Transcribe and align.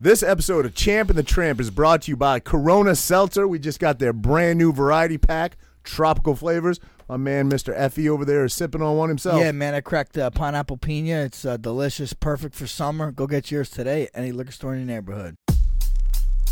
This 0.00 0.22
episode 0.22 0.64
of 0.64 0.76
Champ 0.76 1.10
and 1.10 1.18
the 1.18 1.24
Tramp 1.24 1.58
is 1.58 1.72
brought 1.72 2.02
to 2.02 2.12
you 2.12 2.16
by 2.16 2.38
Corona 2.38 2.94
Seltzer. 2.94 3.48
We 3.48 3.58
just 3.58 3.80
got 3.80 3.98
their 3.98 4.12
brand 4.12 4.56
new 4.56 4.72
variety 4.72 5.18
pack, 5.18 5.56
tropical 5.82 6.36
flavors. 6.36 6.78
My 7.08 7.16
man, 7.16 7.50
Mr. 7.50 7.72
Effie, 7.76 8.08
over 8.08 8.24
there 8.24 8.44
is 8.44 8.54
sipping 8.54 8.80
on 8.80 8.96
one 8.96 9.08
himself. 9.08 9.40
Yeah, 9.40 9.50
man, 9.50 9.74
I 9.74 9.80
cracked 9.80 10.16
uh, 10.16 10.30
pineapple 10.30 10.76
pina. 10.76 11.24
It's 11.24 11.44
uh, 11.44 11.56
delicious, 11.56 12.12
perfect 12.12 12.54
for 12.54 12.68
summer. 12.68 13.10
Go 13.10 13.26
get 13.26 13.50
yours 13.50 13.70
today 13.70 14.04
at 14.04 14.10
any 14.14 14.30
liquor 14.30 14.52
store 14.52 14.72
in 14.72 14.86
your 14.86 14.86
neighborhood. 14.86 15.34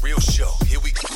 Real 0.03 0.19
show, 0.19 0.51
here 0.67 0.81
we 0.81 0.91
go. 0.91 1.16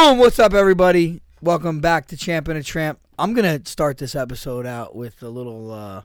Boom! 0.00 0.18
What's 0.18 0.38
up, 0.38 0.54
everybody? 0.54 1.20
Welcome 1.42 1.80
back 1.80 2.06
to 2.06 2.16
Champ 2.16 2.46
and 2.46 2.56
a 2.56 2.62
Tramp. 2.62 3.00
I'm 3.18 3.34
gonna 3.34 3.60
start 3.64 3.98
this 3.98 4.14
episode 4.14 4.64
out 4.64 4.94
with 4.94 5.20
a 5.24 5.28
little, 5.28 5.72
uh, 5.72 6.02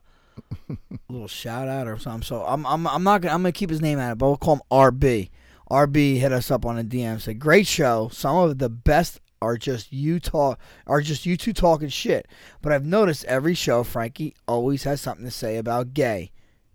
little 1.08 1.28
shout 1.28 1.68
out 1.68 1.86
or 1.86 1.96
something. 1.96 2.26
So 2.26 2.42
I'm, 2.44 2.66
I'm, 2.66 2.88
I'm 2.88 3.04
not 3.04 3.20
gonna, 3.20 3.32
I'm 3.32 3.42
gonna 3.42 3.52
keep 3.52 3.70
his 3.70 3.80
name 3.80 4.00
out 4.00 4.10
of 4.10 4.12
it, 4.16 4.18
but 4.18 4.26
we'll 4.26 4.36
call 4.36 4.56
him 4.56 4.62
RB. 4.68 5.30
RB 5.70 6.18
hit 6.18 6.32
us 6.32 6.50
up 6.50 6.66
on 6.66 6.76
a 6.76 6.82
DM. 6.82 7.20
Said, 7.20 7.38
"Great 7.38 7.68
show. 7.68 8.08
Some 8.12 8.34
of 8.34 8.58
the 8.58 8.68
best 8.68 9.20
are 9.40 9.56
just 9.56 9.92
you 9.92 10.18
talk, 10.18 10.58
are 10.88 11.00
just 11.00 11.24
you 11.24 11.36
two 11.36 11.52
talking 11.52 11.88
shit. 11.88 12.26
But 12.62 12.72
I've 12.72 12.84
noticed 12.84 13.24
every 13.26 13.54
show, 13.54 13.84
Frankie 13.84 14.34
always 14.48 14.82
has 14.82 15.00
something 15.00 15.24
to 15.24 15.30
say 15.30 15.56
about 15.56 15.94
gay. 15.94 16.32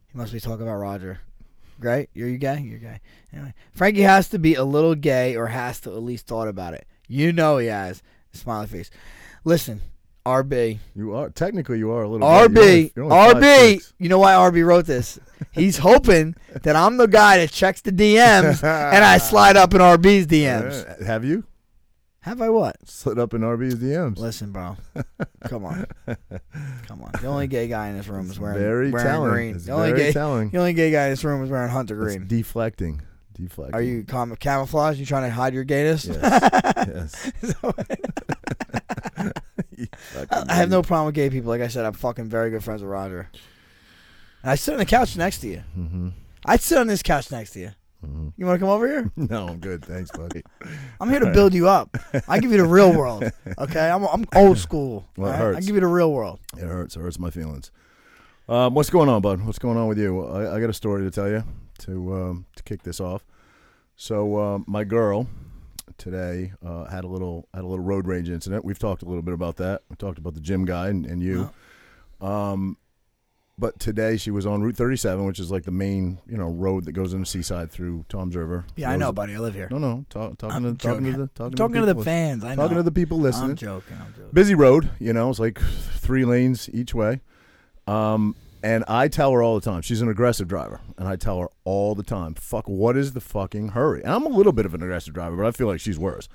He 0.10 0.18
must 0.18 0.32
be 0.32 0.40
talking 0.40 0.66
about 0.66 0.78
Roger." 0.78 1.20
Right? 1.82 2.10
you're 2.14 2.30
you 2.30 2.38
gay. 2.38 2.62
You're 2.62 2.80
gay. 2.80 3.02
Anyway, 3.34 3.54
Frankie 3.74 4.02
has 4.02 4.30
to 4.30 4.40
be 4.40 4.56
a 4.56 4.64
little 4.64 4.96
gay, 4.96 5.36
or 5.36 5.48
has 5.48 5.82
to 5.82 5.92
at 5.92 6.02
least 6.02 6.26
thought 6.26 6.48
about 6.48 6.74
it. 6.74 6.86
You 7.10 7.34
know 7.34 7.58
he 7.58 7.68
has. 7.68 8.02
Smiley 8.32 8.68
face. 8.68 8.90
Listen, 9.44 9.82
RB. 10.26 10.78
You 10.96 11.14
are 11.16 11.30
technically 11.32 11.80
you 11.80 11.90
are 11.92 12.04
a 12.04 12.08
little 12.08 12.48
bit. 12.50 12.52
You're 12.56 12.62
only- 12.62 12.90
RB. 12.90 12.96
you're 12.96 13.06
only 13.12 13.42
RB. 13.42 13.76
5'6". 13.78 13.94
You 13.98 14.10
know 14.10 14.20
why 14.20 14.34
RB 14.34 14.66
wrote 14.66 14.86
this? 14.86 15.20
He's 15.52 15.80
hoping 15.80 16.36
that 16.62 16.76
I'm 16.76 16.98
the 16.98 17.08
guy 17.08 17.38
that 17.38 17.50
checks 17.52 17.82
the 17.82 17.92
DMs 17.92 18.64
and 18.64 19.04
I 19.04 19.18
slide 19.18 19.58
up 19.58 19.74
in 19.74 19.80
RB's 19.82 20.28
DMs. 20.28 21.04
Have 21.04 21.26
you 21.26 21.46
Have 22.22 22.42
I 22.42 22.50
what? 22.50 22.76
slid 22.88 23.18
up 23.18 23.34
in 23.34 23.42
RB's 23.42 23.76
DMs? 23.76 24.18
Listen, 24.20 24.52
bro. 24.52 24.78
Come 25.48 25.66
on. 25.66 25.86
Come 26.86 27.02
on. 27.02 27.12
The 27.22 27.28
only 27.28 27.48
gay 27.48 27.68
guy 27.68 27.88
in 27.88 27.98
this 27.98 28.08
room 28.08 28.30
is 28.30 28.40
wearing, 28.40 28.60
very 28.60 28.92
wearing 28.92 29.08
telling. 29.08 29.32
green. 29.32 29.56
It's 29.56 29.66
the 29.66 29.72
only 29.72 29.90
very 29.92 30.00
gay 30.04 30.12
telling. 30.12 30.50
the 30.50 30.58
only 30.60 30.74
gay 30.74 30.92
guy 30.92 31.06
in 31.06 31.10
this 31.12 31.24
room 31.24 31.44
is 31.44 31.50
wearing 31.50 31.72
hunter 31.72 32.06
It's 32.06 32.16
green. 32.18 32.28
deflecting. 32.28 33.02
Are 33.74 33.82
you 33.82 34.04
com- 34.04 34.36
camouflage? 34.36 35.00
You 35.00 35.06
trying 35.06 35.24
to 35.24 35.30
hide 35.30 35.54
your 35.54 35.64
gayness? 35.64 36.06
Yes. 36.06 37.32
yes. 37.42 37.54
Fucking 40.14 40.50
I 40.50 40.54
have 40.54 40.70
no 40.70 40.82
problem 40.82 41.08
with 41.08 41.16
gay 41.16 41.30
people. 41.30 41.50
Like 41.50 41.62
I 41.62 41.68
said, 41.68 41.86
I'm 41.86 41.94
fucking 41.94 42.26
very 42.26 42.50
good 42.50 42.64
friends 42.64 42.82
with 42.82 42.92
Roger. 42.92 43.30
And 44.44 44.52
I 44.52 44.56
sit 44.56 44.74
on 44.74 44.80
the 44.80 44.86
couch 44.86 45.16
next 45.18 45.40
to 45.40 45.48
you. 45.48 45.64
Mhm. 45.78 46.12
I'd 46.46 46.62
sit 46.62 46.78
on 46.78 46.88
this 46.88 47.02
couch 47.04 47.32
next 47.32 47.52
to 47.52 47.60
you. 47.60 47.72
Mhm. 48.06 48.34
You 48.38 48.46
want 48.46 48.56
to 48.58 48.60
come 48.60 48.70
over 48.70 48.88
here? 48.88 49.12
No, 49.18 49.48
I'm 49.48 49.60
good. 49.60 49.84
Thanks, 49.84 50.12
buddy. 50.12 50.44
I'm 51.00 51.10
here 51.10 51.20
to 51.20 51.32
build 51.32 51.54
you 51.54 51.68
up. 51.68 51.96
I 52.28 52.40
give 52.40 52.52
you 52.52 52.58
the 52.58 52.66
real 52.66 52.94
world. 52.94 53.24
Okay, 53.58 53.90
I'm 53.90 54.04
I'm 54.06 54.26
old 54.36 54.58
school. 54.58 55.06
Well, 55.18 55.32
right? 55.32 55.58
I 55.58 55.60
give 55.62 55.76
you 55.76 55.82
the 55.82 55.88
real 55.88 56.12
world. 56.12 56.40
It 56.58 56.62
hurts. 56.66 56.96
It 56.96 57.00
hurts 57.02 57.20
my 57.20 57.30
feelings. 57.30 57.72
Um, 58.48 58.74
what's 58.74 58.90
going 58.90 59.10
on, 59.10 59.22
bud? 59.22 59.42
What's 59.46 59.60
going 59.60 59.78
on 59.78 59.88
with 59.88 59.98
you? 60.00 60.26
I, 60.26 60.56
I 60.56 60.60
got 60.60 60.70
a 60.70 60.74
story 60.74 61.04
to 61.04 61.12
tell 61.12 61.30
you 61.30 61.44
to 61.80 62.14
um, 62.14 62.46
to 62.56 62.64
kick 62.64 62.84
this 62.84 63.00
off. 63.00 63.26
So 63.96 64.40
um, 64.40 64.66
my 64.68 64.84
girl 64.84 65.28
today 65.98 66.54
uh, 66.66 66.86
had 66.86 67.04
a 67.04 67.08
little 67.08 67.48
had 67.54 67.64
a 67.64 67.68
little 67.68 67.84
road 67.84 68.08
rage 68.08 68.30
incident. 68.30 68.64
We've 68.64 68.80
talked 68.80 69.02
a 69.02 69.06
little 69.06 69.22
bit 69.22 69.34
about 69.34 69.58
that. 69.58 69.82
We 69.90 69.96
talked 69.96 70.18
about 70.18 70.34
the 70.34 70.42
gym 70.42 70.66
guy 70.66 70.88
and, 70.88 71.06
and 71.06 71.22
you. 71.22 71.50
Um, 72.22 72.78
but 73.60 73.78
today 73.80 74.16
she 74.16 74.32
was 74.32 74.46
on 74.46 74.62
Route 74.62 74.78
37, 74.78 75.26
which 75.26 75.40
is 75.40 75.52
like 75.52 75.64
the 75.64 75.72
main 75.72 76.20
you 76.26 76.38
know 76.38 76.50
road 76.50 76.86
that 76.86 76.94
goes 76.94 77.14
into 77.14 77.26
Seaside 77.26 77.70
through 77.70 78.06
Toms 78.08 78.36
River. 78.36 78.66
Yeah, 78.76 78.90
I 78.90 78.96
know, 78.96 79.12
buddy. 79.12 79.36
I 79.36 79.40
live 79.40 79.54
here. 79.54 79.68
No, 79.70 79.78
no, 79.78 80.06
talk, 80.10 80.38
talking 80.38 80.64
to 80.64 80.74
talking 80.76 81.12
to 81.12 81.18
the 81.18 81.28
talking, 81.28 81.58
talking 81.58 81.76
to 81.76 81.82
the, 81.82 81.88
the 81.88 81.94
people, 81.94 82.04
fans. 82.04 82.44
I 82.44 82.56
know. 82.56 82.64
talking 82.64 82.78
to 82.78 82.84
the 82.84 82.92
people 82.92 83.20
listening 83.20 83.52
I'm 83.52 83.56
joking. 83.58 83.98
I'm 84.00 84.14
joking. 84.14 84.30
busy 84.32 84.56
road. 84.56 84.90
You 85.00 85.12
know, 85.12 85.30
it's 85.30 85.40
like 85.40 85.60
three 85.60 86.24
lanes 86.24 86.70
each 86.74 86.96
way. 86.96 87.20
Um, 87.86 88.36
and 88.64 88.84
I 88.88 89.08
tell 89.08 89.32
her 89.32 89.42
all 89.42 89.56
the 89.60 89.66
time, 89.66 89.82
she's 89.82 90.02
an 90.02 90.10
aggressive 90.10 90.48
driver, 90.48 90.82
and 90.98 91.08
I 91.08 91.16
tell 91.16 91.40
her 91.40 91.48
all 91.64 91.96
the 91.96 92.04
time, 92.04 92.34
"Fuck, 92.34 92.68
what 92.68 92.98
is 92.98 93.14
the 93.14 93.22
fucking 93.22 93.70
hurry?" 93.70 94.04
And 94.04 94.12
I'm 94.14 94.26
a 94.26 94.30
little 94.30 94.52
bit 94.54 94.66
of 94.66 94.74
an 94.74 94.82
aggressive 94.84 95.14
driver, 95.14 95.36
but 95.38 95.46
I 95.46 95.52
feel 95.52 95.68
like 95.68 95.80
she's 95.80 95.98
worse. 96.00 96.28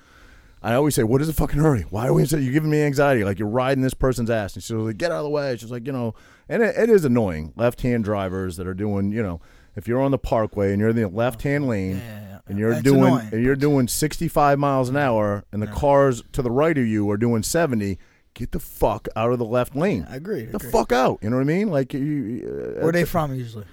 I 0.62 0.74
always 0.74 0.94
say, 0.94 1.02
"What 1.02 1.20
is 1.20 1.26
the 1.26 1.34
fucking 1.34 1.60
hurry? 1.60 1.82
Why 1.90 2.06
are 2.08 2.14
we? 2.14 2.24
You're 2.24 2.52
giving 2.52 2.70
me 2.70 2.82
anxiety. 2.82 3.22
Like 3.24 3.38
you're 3.38 3.48
riding 3.48 3.82
this 3.82 3.92
person's 3.94 4.30
ass." 4.30 4.54
And 4.54 4.62
she's 4.62 4.70
like, 4.74 4.96
"Get 4.96 5.10
out 5.12 5.18
of 5.18 5.24
the 5.24 5.30
way." 5.30 5.56
She's 5.58 5.70
like, 5.70 5.86
you 5.86 5.92
know, 5.92 6.14
and 6.48 6.62
it, 6.62 6.74
it 6.76 6.88
is 6.90 7.04
annoying. 7.04 7.52
Left-hand 7.56 8.04
drivers 8.04 8.56
that 8.56 8.66
are 8.66 8.72
doing, 8.74 9.12
you 9.12 9.22
know, 9.22 9.40
if 9.76 9.86
you're 9.86 10.00
on 10.00 10.10
the 10.10 10.18
Parkway 10.18 10.70
and 10.72 10.80
you're 10.80 10.88
in 10.90 10.96
the 10.96 11.06
left-hand 11.08 11.68
lane, 11.68 11.96
Yeah, 11.96 12.02
yeah, 12.02 12.28
yeah. 12.30 12.38
and 12.46 12.58
you're 12.58 12.70
That's 12.70 12.82
doing 12.84 13.04
annoying. 13.04 13.28
and 13.32 13.42
you're 13.44 13.56
doing 13.56 13.88
65 13.88 14.58
miles 14.58 14.88
an 14.88 14.96
hour 14.96 15.44
and 15.52 15.60
the 15.60 15.66
cars 15.66 16.22
to 16.32 16.40
the 16.42 16.50
right 16.50 16.78
of 16.78 16.86
you 16.86 17.10
are 17.10 17.16
doing 17.18 17.42
70 17.42 17.98
get 18.34 18.52
the 18.52 18.60
fuck 18.60 19.08
out 19.16 19.32
of 19.32 19.38
the 19.38 19.44
left 19.44 19.74
lane 19.76 20.06
I 20.10 20.16
agree. 20.16 20.44
The 20.46 20.56
agree. 20.56 20.70
fuck 20.70 20.92
out 20.92 21.18
you 21.22 21.30
know 21.30 21.36
what 21.36 21.42
i 21.42 21.44
mean 21.44 21.68
like 21.70 21.94
you, 21.94 22.74
uh, 22.78 22.82
Where 22.82 22.92
they 22.92 23.04
from 23.04 23.34
usually? 23.34 23.64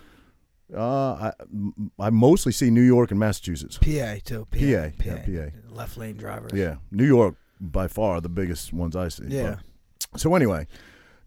uh, 0.75 1.31
I, 1.31 1.33
I 1.99 2.09
mostly 2.09 2.51
see 2.51 2.69
new 2.69 2.81
york 2.81 3.11
and 3.11 3.19
massachusetts 3.19 3.77
PA 3.77 4.15
too. 4.23 4.47
PA. 4.51 4.57
PA, 4.57 4.59
yeah, 5.05 5.49
PA. 5.49 5.75
Left 5.75 5.97
lane 5.97 6.15
drivers. 6.17 6.51
yeah 6.53 6.75
new 6.91 7.05
york 7.05 7.35
by 7.59 7.87
far 7.87 8.21
the 8.21 8.29
biggest 8.29 8.71
ones 8.73 8.95
i 8.95 9.07
see 9.09 9.25
Yeah. 9.27 9.57
But- 10.11 10.19
so 10.19 10.33
anyway 10.35 10.67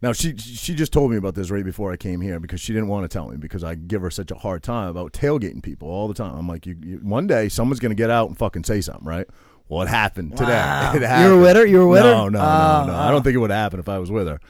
now 0.03 0.13
she 0.13 0.37
she 0.37 0.75
just 0.75 0.93
told 0.93 1.11
me 1.11 1.17
about 1.17 1.35
this 1.35 1.51
right 1.51 1.65
before 1.65 1.91
I 1.91 1.97
came 1.97 2.21
here 2.21 2.39
because 2.39 2.61
she 2.61 2.75
didn't 2.75 2.89
want 2.89 3.05
to 3.05 3.09
tell 3.09 3.29
me 3.31 3.39
because 3.39 3.65
I 3.65 3.75
give 3.75 4.03
her 4.03 4.11
such 4.11 4.31
a 4.31 4.35
hard 4.35 4.63
time 4.63 4.89
about 4.89 5.15
tailgating 5.15 5.63
people 5.63 5.89
all 5.89 6.09
the 6.09 6.15
time. 6.15 6.37
I'm 6.37 6.47
like, 6.47 6.67
you, 6.67 6.77
you 6.83 6.97
one 6.99 7.27
day 7.27 7.49
someone's 7.49 7.81
gonna 7.81 7.95
get 7.95 8.11
out 8.11 8.29
and 8.29 8.37
fucking 8.37 8.65
say 8.65 8.83
something, 8.83 9.07
right? 9.07 9.27
Well, 9.69 9.83
it 9.83 9.89
happened 9.89 10.37
today. 10.37 10.51
Wow. 10.53 10.93
It 10.95 11.23
You 11.25 11.35
were 11.37 11.41
with 11.41 11.57
her? 11.57 11.67
You 11.67 11.79
were 11.79 11.89
with 11.89 12.03
her? 12.03 12.11
no, 12.11 12.29
No, 12.29 12.39
no, 12.39 12.41
Oh, 12.41 12.85
no, 12.87 12.93
oh. 12.93 12.97
I 12.97 13.11
don't 13.11 13.23
think 13.23 13.35
it 13.35 13.39
would 13.39 13.51
happen 13.51 13.81
if 13.81 13.89
I 13.89 13.99
was 13.99 14.11
with 14.11 14.27
her. 14.29 14.41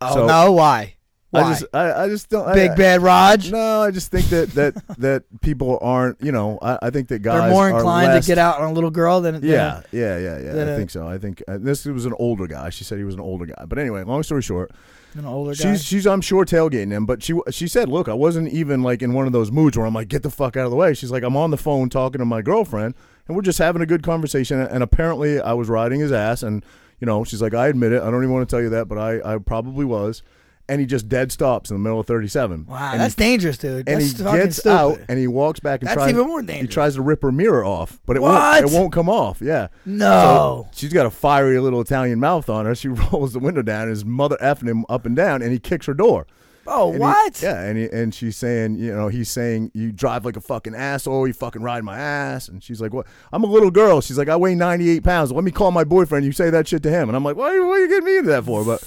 Oh 0.00 0.14
So- 0.14 0.26
no! 0.26 0.52
Why? 0.52 0.94
Why? 1.30 1.42
I 1.42 1.48
just, 1.52 1.64
I, 1.72 1.92
I 2.04 2.08
just 2.08 2.28
don't. 2.28 2.52
Big 2.54 2.72
I, 2.72 2.74
bad 2.74 3.02
Raj. 3.02 3.52
No, 3.52 3.82
I 3.82 3.92
just 3.92 4.10
think 4.10 4.26
that 4.30 4.50
that 4.54 4.74
that 4.98 5.22
people 5.42 5.78
aren't. 5.80 6.20
You 6.20 6.32
know, 6.32 6.58
I, 6.60 6.78
I 6.82 6.90
think 6.90 7.06
that 7.08 7.20
guys 7.20 7.42
They're 7.42 7.50
more 7.50 7.68
inclined 7.70 8.08
less- 8.08 8.24
to 8.26 8.30
get 8.32 8.38
out 8.38 8.60
on 8.60 8.70
a 8.70 8.72
little 8.72 8.90
girl 8.90 9.20
than 9.20 9.34
than- 9.34 9.44
Yeah, 9.44 9.82
yeah, 9.92 10.18
yeah, 10.18 10.38
yeah. 10.40 10.52
than 10.52 10.68
I 10.68 10.76
think 10.76 10.90
so. 10.90 11.06
I 11.06 11.18
think 11.18 11.40
uh, 11.46 11.58
this 11.60 11.84
was 11.84 12.04
an 12.04 12.14
older 12.18 12.46
guy. 12.48 12.70
She 12.70 12.82
said 12.82 12.98
he 12.98 13.04
was 13.04 13.14
an 13.14 13.20
older 13.20 13.46
guy. 13.46 13.64
But 13.68 13.78
anyway, 13.78 14.02
long 14.02 14.24
story 14.24 14.42
short, 14.42 14.72
an 15.14 15.24
older 15.24 15.54
guy. 15.54 15.62
She's 15.72 15.84
she's 15.84 16.04
I'm 16.06 16.20
sure 16.20 16.44
tailgating 16.44 16.90
him, 16.90 17.06
but 17.06 17.22
she 17.22 17.38
she 17.50 17.68
said, 17.68 17.88
"Look, 17.88 18.08
I 18.08 18.14
wasn't 18.14 18.48
even 18.52 18.82
like 18.82 19.00
in 19.00 19.12
one 19.12 19.26
of 19.28 19.32
those 19.32 19.52
moods 19.52 19.76
where 19.78 19.86
I'm 19.86 19.94
like, 19.94 20.08
get 20.08 20.24
the 20.24 20.30
fuck 20.30 20.56
out 20.56 20.64
of 20.64 20.70
the 20.72 20.76
way." 20.76 20.94
She's 20.94 21.12
like, 21.12 21.22
"I'm 21.22 21.36
on 21.36 21.50
the 21.52 21.56
phone 21.58 21.90
talking 21.90 22.18
to 22.18 22.24
my 22.24 22.42
girlfriend, 22.42 22.94
and 23.30 23.36
we're 23.36 23.42
just 23.42 23.58
having 23.58 23.80
a 23.80 23.86
good 23.86 24.02
conversation." 24.02 24.60
And 24.60 24.82
apparently, 24.82 25.40
I 25.40 25.52
was 25.52 25.68
riding 25.68 26.00
his 26.00 26.10
ass, 26.12 26.42
and 26.42 26.64
you 27.00 27.06
know, 27.06 27.22
she's 27.24 27.40
like, 27.40 27.54
"I 27.54 27.68
admit 27.68 27.92
it. 27.92 28.02
I 28.02 28.10
don't 28.10 28.22
even 28.24 28.32
want 28.32 28.48
to 28.48 28.52
tell 28.54 28.62
you 28.62 28.70
that, 28.70 28.88
but 28.88 28.98
I 28.98 29.34
I 29.34 29.38
probably 29.38 29.84
was." 29.84 30.22
And 30.68 30.78
he 30.80 30.86
just 30.86 31.08
dead 31.08 31.32
stops 31.32 31.70
in 31.70 31.74
the 31.74 31.80
middle 31.80 31.98
of 31.98 32.06
37. 32.06 32.66
wow, 32.68 32.90
and 32.92 33.00
that's 33.00 33.14
he, 33.14 33.18
dangerous, 33.18 33.58
dude. 33.58 33.88
and 33.88 34.00
That's 34.00 34.16
he 34.18 34.22
gets 34.24 34.56
stupid. 34.58 34.72
out 34.76 35.00
and 35.08 35.18
he 35.18 35.26
walks 35.26 35.58
back 35.58 35.80
and 35.80 35.88
That's 35.88 35.96
tries 35.96 36.10
even 36.10 36.28
more 36.28 36.42
dangerous. 36.42 36.60
he 36.60 36.66
tries 36.72 36.94
to 36.94 37.02
rip 37.02 37.22
her 37.22 37.32
mirror 37.32 37.64
off, 37.64 37.98
but 38.06 38.14
it 38.16 38.22
What? 38.22 38.30
won't 38.62 38.72
it 38.72 38.78
won't 38.78 38.92
come 38.92 39.08
off. 39.08 39.40
Yeah. 39.42 39.66
no. 39.84 40.68
So 40.70 40.76
she's 40.78 40.92
got 40.92 41.06
a 41.06 41.10
fiery 41.10 41.58
little 41.58 41.80
Italian 41.80 42.20
mouth 42.20 42.48
on 42.48 42.66
her. 42.66 42.76
She 42.76 42.86
rolls 43.12 43.32
the 43.32 43.40
window 43.40 43.62
down, 43.62 43.82
and 43.82 43.90
his 43.90 44.04
mother 44.04 44.36
effing 44.40 44.68
him 44.68 44.84
up 44.88 45.06
and 45.06 45.16
down, 45.16 45.42
and 45.42 45.50
he 45.50 45.58
kicks 45.58 45.86
her 45.86 45.94
door. 45.94 46.26
Oh, 46.70 46.86
And 46.86 46.94
he- 46.94 47.00
what? 47.00 47.42
yeah, 47.42 47.60
and 47.62 47.76
he, 47.78 47.84
and 47.90 48.14
she's 48.14 48.36
saying, 48.36 48.76
you 48.78 48.94
know, 48.94 49.08
he's 49.08 49.28
saying 49.30 49.70
you 49.74 49.92
drive 49.92 50.24
like 50.24 50.36
a 50.36 50.40
fucking 50.40 50.74
asshole. 50.74 51.26
You 51.26 51.32
fucking 51.34 51.62
ride 51.62 51.84
my 51.84 51.98
ass. 51.98 52.48
And 52.48 52.62
she's 52.62 52.80
like, 52.80 52.94
what? 52.94 53.06
I'm 53.32 53.44
a 53.44 53.46
little 53.46 53.70
girl. 53.70 54.00
She's 54.00 54.16
like, 54.16 54.28
I 54.28 54.36
weigh 54.36 54.54
98 54.54 55.02
pounds. 55.04 55.32
Let 55.32 55.44
me 55.44 55.50
call 55.50 55.70
my 55.72 55.84
boyfriend. 55.84 56.24
You 56.24 56.32
say 56.32 56.48
that 56.50 56.68
shit 56.68 56.82
to 56.84 56.90
him. 56.90 57.08
And 57.10 57.16
I'm 57.16 57.24
like, 57.24 57.36
why, 57.36 57.50
why 57.58 57.66
are 57.72 57.78
you 57.80 57.88
getting 57.88 58.06
me 58.06 58.16
into 58.18 58.30
that 58.30 58.44
for? 58.44 58.64
But 58.64 58.80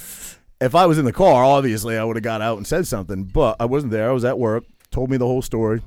if 0.61 0.73
I 0.73 0.85
was 0.85 0.97
in 0.97 1.05
the 1.05 1.13
car, 1.13 1.43
obviously 1.43 1.97
I 1.97 2.03
would 2.03 2.15
have 2.15 2.23
got 2.23 2.41
out 2.41 2.57
and 2.57 2.65
said 2.65 2.87
something. 2.87 3.25
But 3.25 3.57
I 3.59 3.65
wasn't 3.65 3.91
there. 3.91 4.09
I 4.09 4.13
was 4.13 4.25
at 4.25 4.39
work. 4.39 4.63
Told 4.89 5.09
me 5.11 5.17
the 5.17 5.27
whole 5.27 5.41
story. 5.41 5.81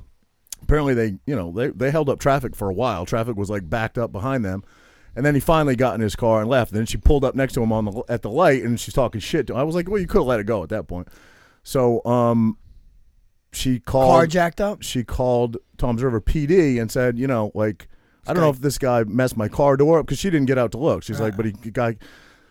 Apparently 0.61 0.93
they, 0.93 1.17
you 1.25 1.35
know, 1.35 1.51
they 1.51 1.69
they 1.69 1.91
held 1.91 2.09
up 2.09 2.19
traffic 2.19 2.55
for 2.55 2.69
a 2.69 2.73
while. 2.73 3.05
Traffic 3.05 3.35
was 3.37 3.49
like 3.49 3.69
backed 3.69 3.97
up 3.97 4.11
behind 4.11 4.43
them. 4.43 4.63
And 5.15 5.25
then 5.25 5.33
he 5.33 5.39
finally 5.39 5.75
got 5.75 5.95
in 5.95 6.01
his 6.01 6.15
car 6.15 6.41
and 6.41 6.49
left. 6.49 6.71
And 6.71 6.77
then 6.79 6.85
she 6.85 6.97
pulled 6.97 7.23
up 7.23 7.33
next 7.35 7.53
to 7.53 7.63
him 7.63 7.71
on 7.71 7.85
the 7.85 8.03
at 8.09 8.21
the 8.21 8.29
light, 8.29 8.63
and 8.63 8.79
she's 8.79 8.93
talking 8.93 9.19
shit 9.21 9.47
to 9.47 9.53
him. 9.53 9.59
I 9.59 9.63
was 9.63 9.73
like, 9.75 9.89
"Well, 9.89 9.99
you 9.99 10.05
could 10.07 10.19
have 10.19 10.27
let 10.27 10.39
it 10.39 10.43
go 10.45 10.61
at 10.61 10.69
that 10.69 10.87
point." 10.87 11.07
So, 11.67 12.01
um, 12.05 12.57
she 13.51 13.81
called 13.81 14.13
Car 14.13 14.25
jacked 14.25 14.61
up. 14.61 14.83
she 14.83 15.03
called 15.03 15.57
Toms 15.77 16.01
River 16.01 16.21
PD 16.21 16.79
and 16.79 16.89
said, 16.89 17.19
you 17.19 17.27
know, 17.27 17.51
like 17.53 17.89
I 18.25 18.33
don't 18.33 18.41
know 18.41 18.49
if 18.49 18.61
this 18.61 18.77
guy 18.77 19.03
messed 19.03 19.35
my 19.35 19.49
car 19.49 19.75
door 19.75 19.99
up 19.99 20.05
because 20.05 20.17
she 20.17 20.29
didn't 20.29 20.47
get 20.47 20.57
out 20.57 20.71
to 20.71 20.77
look. 20.77 21.03
She's 21.03 21.19
like, 21.19 21.35
but 21.35 21.45
he 21.45 21.51
guy. 21.51 21.97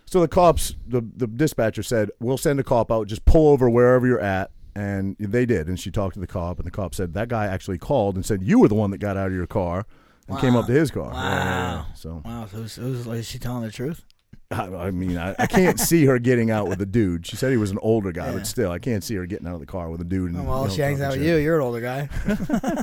So 0.04 0.20
the 0.20 0.28
cops, 0.28 0.74
the 0.86 1.00
the 1.00 1.26
dispatcher 1.26 1.82
said, 1.82 2.10
we'll 2.20 2.36
send 2.36 2.60
a 2.60 2.62
cop 2.62 2.92
out. 2.92 3.06
Just 3.06 3.24
pull 3.24 3.48
over 3.48 3.70
wherever 3.70 4.06
you're 4.06 4.20
at. 4.20 4.50
And 4.74 5.16
they 5.18 5.46
did. 5.46 5.68
And 5.68 5.80
she 5.80 5.90
talked 5.90 6.12
to 6.14 6.20
the 6.20 6.26
cop, 6.26 6.58
and 6.58 6.66
the 6.66 6.70
cop 6.70 6.94
said 6.94 7.14
that 7.14 7.28
guy 7.28 7.46
actually 7.46 7.78
called 7.78 8.16
and 8.16 8.26
said 8.26 8.42
you 8.42 8.58
were 8.58 8.68
the 8.68 8.74
one 8.74 8.90
that 8.90 8.98
got 8.98 9.16
out 9.16 9.28
of 9.28 9.32
your 9.34 9.46
car 9.46 9.86
and 10.28 10.38
came 10.38 10.54
up 10.56 10.66
to 10.66 10.72
his 10.72 10.90
car. 10.90 11.10
Yeah, 11.14 11.22
yeah, 11.22 11.44
yeah. 11.44 11.74
Wow. 11.76 11.86
So 11.94 12.22
Wow, 12.22 12.46
so 12.50 12.58
it 12.58 12.60
was, 12.60 12.78
it 12.78 12.84
was, 12.84 13.06
is 13.06 13.26
she 13.26 13.38
telling 13.38 13.62
the 13.62 13.70
truth? 13.70 14.04
I, 14.50 14.66
I 14.86 14.90
mean, 14.92 15.18
I, 15.18 15.34
I 15.38 15.46
can't 15.46 15.78
see 15.80 16.04
her 16.06 16.18
getting 16.20 16.50
out 16.52 16.68
with 16.68 16.80
a 16.80 16.86
dude. 16.86 17.26
She 17.26 17.34
said 17.36 17.50
he 17.50 17.56
was 17.56 17.70
an 17.72 17.78
older 17.82 18.12
guy, 18.12 18.26
Yeah. 18.26 18.32
but 18.34 18.46
still, 18.46 18.70
I 18.70 18.78
can't 18.78 19.02
see 19.02 19.14
her 19.16 19.26
getting 19.26 19.46
out 19.48 19.54
of 19.54 19.60
the 19.60 19.66
car 19.66 19.90
with 19.90 20.00
a 20.00 20.04
dude. 20.04 20.30
And, 20.32 20.40
Oh, 20.40 20.44
well, 20.44 20.62
you 20.62 20.68
know, 20.68 20.74
she 20.74 20.80
hangs 20.82 21.00
out 21.00 21.12
with 21.16 21.22
you. 21.26 21.36
You're 21.36 21.56
an 21.56 21.62
older 21.66 21.80
guy. 21.80 22.08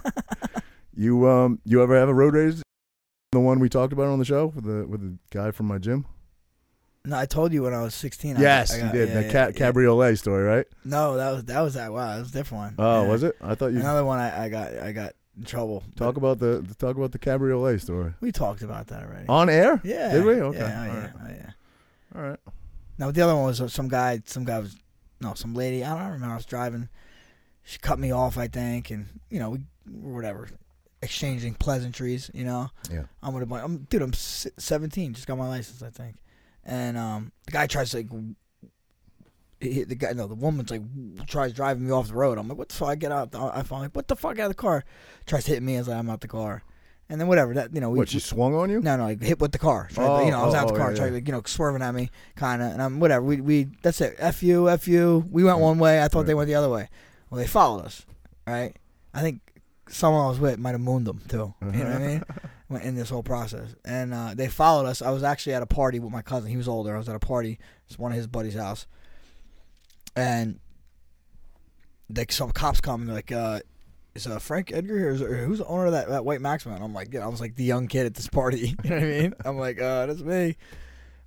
You 0.95 1.27
um, 1.27 1.59
you 1.65 1.81
ever 1.81 1.97
have 1.97 2.07
a 2.07 2.13
road 2.13 2.35
rage? 2.35 2.61
The 3.31 3.39
one 3.39 3.59
we 3.59 3.67
talked 3.67 3.93
about 3.93 4.07
on 4.09 4.19
the 4.19 4.25
show 4.25 4.47
with 4.55 4.63
the 4.63 4.85
with 4.87 5.01
the 5.01 5.17
guy 5.31 5.49
from 5.49 5.65
my 5.65 5.79
gym. 5.79 6.05
no, 7.03 7.17
I 7.17 7.25
told 7.25 7.51
you 7.51 7.63
when 7.63 7.73
I 7.73 7.81
was 7.81 7.95
16. 7.95 8.37
I 8.37 8.39
yes, 8.39 8.71
I 8.73 8.77
you 8.77 8.83
got- 8.83 8.91
did 8.93 9.09
yeah, 9.09 9.15
the 9.15 9.21
yeah, 9.23 9.31
ca- 9.31 9.45
yeah. 9.47 9.51
cabriolet 9.53 10.19
story, 10.19 10.43
right? 10.43 10.67
No, 10.85 11.17
that 11.17 11.31
was 11.31 11.45
that 11.45 11.61
was 11.61 11.73
that. 11.73 11.91
Wow, 11.91 12.13
that 12.13 12.19
was 12.19 12.29
a 12.29 12.33
different 12.33 12.63
one. 12.63 12.75
Oh, 12.77 13.01
Yeah. 13.03 13.09
was 13.09 13.23
it? 13.23 13.35
I 13.41 13.55
thought 13.55 13.73
you 13.73 13.79
Another 13.79 14.05
one 14.05 14.19
I, 14.19 14.43
I 14.45 14.49
got 14.49 14.77
I 14.77 14.91
got 14.91 15.13
in 15.37 15.43
trouble. 15.45 15.83
talk 15.95 16.17
about 16.17 16.39
the 16.39 16.63
talk 16.77 16.95
about 16.95 17.11
the 17.11 17.19
cabriolet 17.19 17.81
story 17.81 18.13
We 18.21 18.31
talked 18.31 18.61
about 18.61 18.87
that 18.87 19.03
already. 19.03 19.27
on 19.27 19.49
air. 19.49 19.81
yeah. 19.83 20.13
did 20.13 20.25
we? 20.25 20.33
Okay, 20.41 20.57
Yeah, 20.59 20.75
oh, 20.75 20.79
all 20.81 20.85
yeah, 20.95 21.01
right. 21.01 21.11
oh, 21.21 21.27
yeah. 21.29 21.51
All 22.15 22.29
right. 22.29 22.39
Now 22.97 23.11
the 23.11 23.21
other 23.21 23.35
one 23.35 23.45
was 23.45 23.59
uh, 23.61 23.67
some 23.67 23.87
guy. 23.87 24.21
Some 24.25 24.45
guy 24.45 24.59
was 24.59 24.75
no, 25.21 25.33
some 25.33 25.53
lady. 25.55 25.83
I 25.83 25.97
don't 25.97 26.11
remember. 26.11 26.33
I 26.33 26.35
was 26.37 26.45
driving. 26.45 26.89
She 27.63 27.79
cut 27.79 27.97
me 27.97 28.11
off, 28.11 28.37
I 28.37 28.47
think, 28.47 28.91
and 28.91 29.07
you 29.29 29.39
know 29.39 29.51
we 29.51 29.59
whatever, 29.89 30.49
exchanging 31.01 31.55
pleasantries. 31.55 32.29
You 32.33 32.43
know, 32.45 32.69
Yeah. 32.91 33.03
I'm 33.23 33.33
with 33.33 33.43
a 33.43 33.45
bunch. 33.45 33.63
I'm 33.63 33.77
dude. 33.89 34.01
I'm 34.01 34.13
17. 34.13 35.13
Just 35.13 35.27
got 35.27 35.37
my 35.37 35.47
license, 35.47 35.81
I 35.81 35.89
think. 35.89 36.17
And 36.65 36.97
um, 36.97 37.31
the 37.45 37.51
guy 37.51 37.67
tries 37.67 37.91
to 37.91 37.97
like. 37.97 38.07
He, 39.63 39.83
the 39.83 39.95
guy, 39.95 40.13
no, 40.13 40.27
the 40.27 40.35
woman's 40.35 40.71
like 40.71 40.81
tries 41.27 41.53
driving 41.53 41.85
me 41.85 41.91
off 41.91 42.07
the 42.09 42.13
road. 42.13 42.37
I'm 42.37 42.47
like, 42.47 42.57
what 42.57 42.69
the 42.69 42.75
fuck? 42.75 42.89
I 42.89 42.95
get 42.95 43.11
out. 43.11 43.33
I 43.35 43.59
I'm 43.59 43.65
like, 43.69 43.95
what 43.95 44.07
the 44.07 44.15
fuck 44.15 44.37
out 44.39 44.45
of 44.45 44.49
the 44.49 44.55
car? 44.61 44.83
Tries 45.25 45.45
hitting 45.45 45.65
me 45.65 45.75
as 45.75 45.87
I'm 45.89 46.09
out 46.09 46.21
the 46.21 46.27
car, 46.27 46.63
and 47.09 47.19
then 47.19 47.27
whatever. 47.27 47.53
That 47.53 47.73
you 47.73 47.81
know, 47.81 47.89
we, 47.89 47.99
What 47.99 48.09
she 48.09 48.19
swung 48.19 48.53
on 48.55 48.69
you? 48.69 48.81
no, 48.81 48.97
no, 48.97 49.03
like 49.05 49.21
hit 49.21 49.39
with 49.39 49.51
the 49.51 49.57
car. 49.59 49.89
Tried 49.91 50.05
Oh, 50.05 50.25
you 50.25 50.31
know, 50.31 50.41
I 50.41 50.45
was 50.45 50.53
oh, 50.53 50.57
out 50.57 50.67
the 50.67 50.73
oh, 50.73 50.77
car, 50.77 50.91
yeah, 50.91 50.97
tried 50.97 51.13
yeah. 51.13 51.19
to, 51.19 51.25
you 51.25 51.31
know, 51.31 51.41
swerving 51.45 51.81
at 51.81 51.93
me, 51.93 52.09
kind 52.35 52.61
of, 52.61 52.71
and 52.71 52.81
I'm 52.81 52.99
whatever. 52.99 53.23
We, 53.23 53.41
we, 53.41 53.67
that's 53.81 54.01
it. 54.01 54.15
F 54.19 54.43
you, 54.43 54.69
F 54.69 54.87
you. 54.87 55.25
We 55.31 55.43
went 55.43 55.59
one 55.59 55.79
way. 55.79 56.03
I 56.03 56.07
thought 56.07 56.25
they 56.25 56.33
went 56.33 56.47
the 56.47 56.55
other 56.55 56.69
way. 56.69 56.89
Well, 57.29 57.39
they 57.39 57.47
followed 57.47 57.85
us, 57.85 58.05
right? 58.45 58.75
I 59.13 59.21
think 59.21 59.41
someone 59.89 60.25
I 60.25 60.29
was 60.29 60.39
with 60.39 60.57
might 60.59 60.71
have 60.71 60.81
mooned 60.81 61.07
them 61.07 61.21
too. 61.27 61.53
You 61.61 61.71
know 61.71 61.85
what 61.85 61.87
I 61.87 61.99
mean? 61.99 62.23
In 62.81 62.95
this 62.95 63.11
whole 63.11 63.21
process, 63.21 63.75
and 63.85 64.15
uh, 64.15 64.33
they 64.33 64.47
followed 64.47 64.87
us. 64.87 65.03
I 65.03 65.11
was 65.11 65.21
actually 65.21 65.53
at 65.53 65.61
a 65.61 65.67
party 65.67 65.99
with 65.99 66.11
my 66.11 66.23
cousin. 66.23 66.49
He 66.49 66.57
was 66.57 66.67
older. 66.67 66.95
I 66.95 66.97
was 66.97 67.07
at 67.07 67.15
a 67.15 67.19
party. 67.19 67.59
It's 67.85 67.99
one 67.99 68.11
of 68.11 68.17
his 68.17 68.25
buddies' 68.25 68.55
house, 68.55 68.87
and 70.15 70.59
like 72.15 72.31
some 72.31 72.51
cops 72.51 72.81
come 72.81 73.01
and 73.03 73.13
like, 73.13 73.31
uh, 73.31 73.59
is 74.15 74.27
uh, 74.27 74.37
Frank 74.39 74.71
Edgar 74.73 74.97
here? 74.99 75.09
Is, 75.09 75.21
or 75.21 75.35
who's 75.37 75.57
the 75.59 75.65
owner 75.65 75.87
of 75.87 75.91
that, 75.93 76.07
that 76.09 76.25
white 76.25 76.41
Maxima? 76.41 76.75
And 76.75 76.83
I'm 76.83 76.93
like, 76.93 77.13
yeah, 77.13 77.23
I 77.23 77.27
was 77.27 77.41
like 77.41 77.55
the 77.55 77.63
young 77.63 77.87
kid 77.87 78.05
at 78.05 78.13
this 78.13 78.27
party. 78.27 78.75
You 78.83 78.89
know 78.89 78.95
what 78.97 79.03
I 79.03 79.07
mean? 79.07 79.33
I'm 79.45 79.57
like, 79.57 79.81
uh, 79.81 80.05
that's 80.05 80.21
me. 80.21 80.55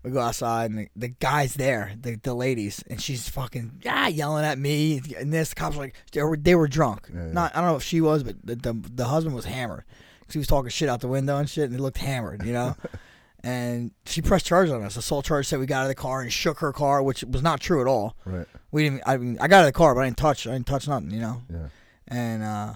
We 0.03 0.13
go 0.13 0.21
outside 0.21 0.71
and 0.71 0.79
the, 0.81 0.89
the 0.95 1.09
guy's 1.09 1.55
there, 1.55 1.93
the, 2.01 2.15
the 2.23 2.33
ladies, 2.33 2.85
and 2.89 3.03
she's 3.03 3.29
fucking 3.29 3.81
yeah 3.83 4.07
yelling 4.07 4.45
at 4.45 4.57
me. 4.57 5.03
And 5.19 5.33
this 5.33 5.49
the 5.49 5.57
cops 5.57 5.77
like 5.77 5.97
they 6.13 6.23
were 6.23 6.37
they 6.37 6.55
were 6.55 6.69
drunk. 6.69 7.09
Yeah, 7.13 7.27
yeah. 7.27 7.33
Not 7.33 7.57
I 7.57 7.61
don't 7.61 7.71
know 7.71 7.77
if 7.77 7.83
she 7.83 8.01
was, 8.01 8.23
but 8.23 8.37
the 8.45 8.55
the, 8.55 8.73
the 8.95 9.07
husband 9.07 9.35
was 9.35 9.47
hammered. 9.47 9.83
'Cause 10.27 10.35
he 10.35 10.39
was 10.39 10.47
talking 10.47 10.71
shit 10.71 10.89
out 10.89 11.01
the 11.01 11.09
window 11.09 11.39
and 11.39 11.51
shit, 11.51 11.65
and 11.65 11.73
he 11.73 11.79
looked 11.81 11.99
hammered, 11.99 12.45
you 12.45 12.53
know. 12.53 12.77
and 13.43 13.91
she 14.07 14.23
pressed 14.23 14.47
charge 14.47 14.71
on 14.71 14.83
us. 14.85 14.97
Assault 14.97 15.25
charge 15.25 15.47
said 15.47 15.59
we 15.59 15.67
got 15.67 15.79
out 15.81 15.83
of 15.83 15.89
the 15.89 15.95
car 15.97 16.21
and 16.21 16.33
shook 16.33 16.59
her 16.61 16.73
car, 16.73 17.03
which 17.03 17.25
was 17.25 17.43
not 17.43 17.61
true 17.61 17.81
at 17.81 17.87
all. 17.89 18.17
Right. 18.25 18.47
We 18.77 18.83
didn't. 18.83 19.05
I 19.07 19.17
mean, 19.17 19.39
I 19.41 19.49
got 19.49 19.61
out 19.61 19.61
of 19.61 19.67
the 19.69 19.73
car, 19.73 19.95
but 19.95 20.03
I 20.03 20.05
didn't 20.05 20.19
touch. 20.19 20.47
I 20.47 20.53
didn't 20.53 20.67
touch 20.67 20.87
nothing, 20.87 21.11
you 21.11 21.21
know. 21.21 21.43
Yeah. 21.51 21.69
And 22.09 22.43
uh, 22.43 22.75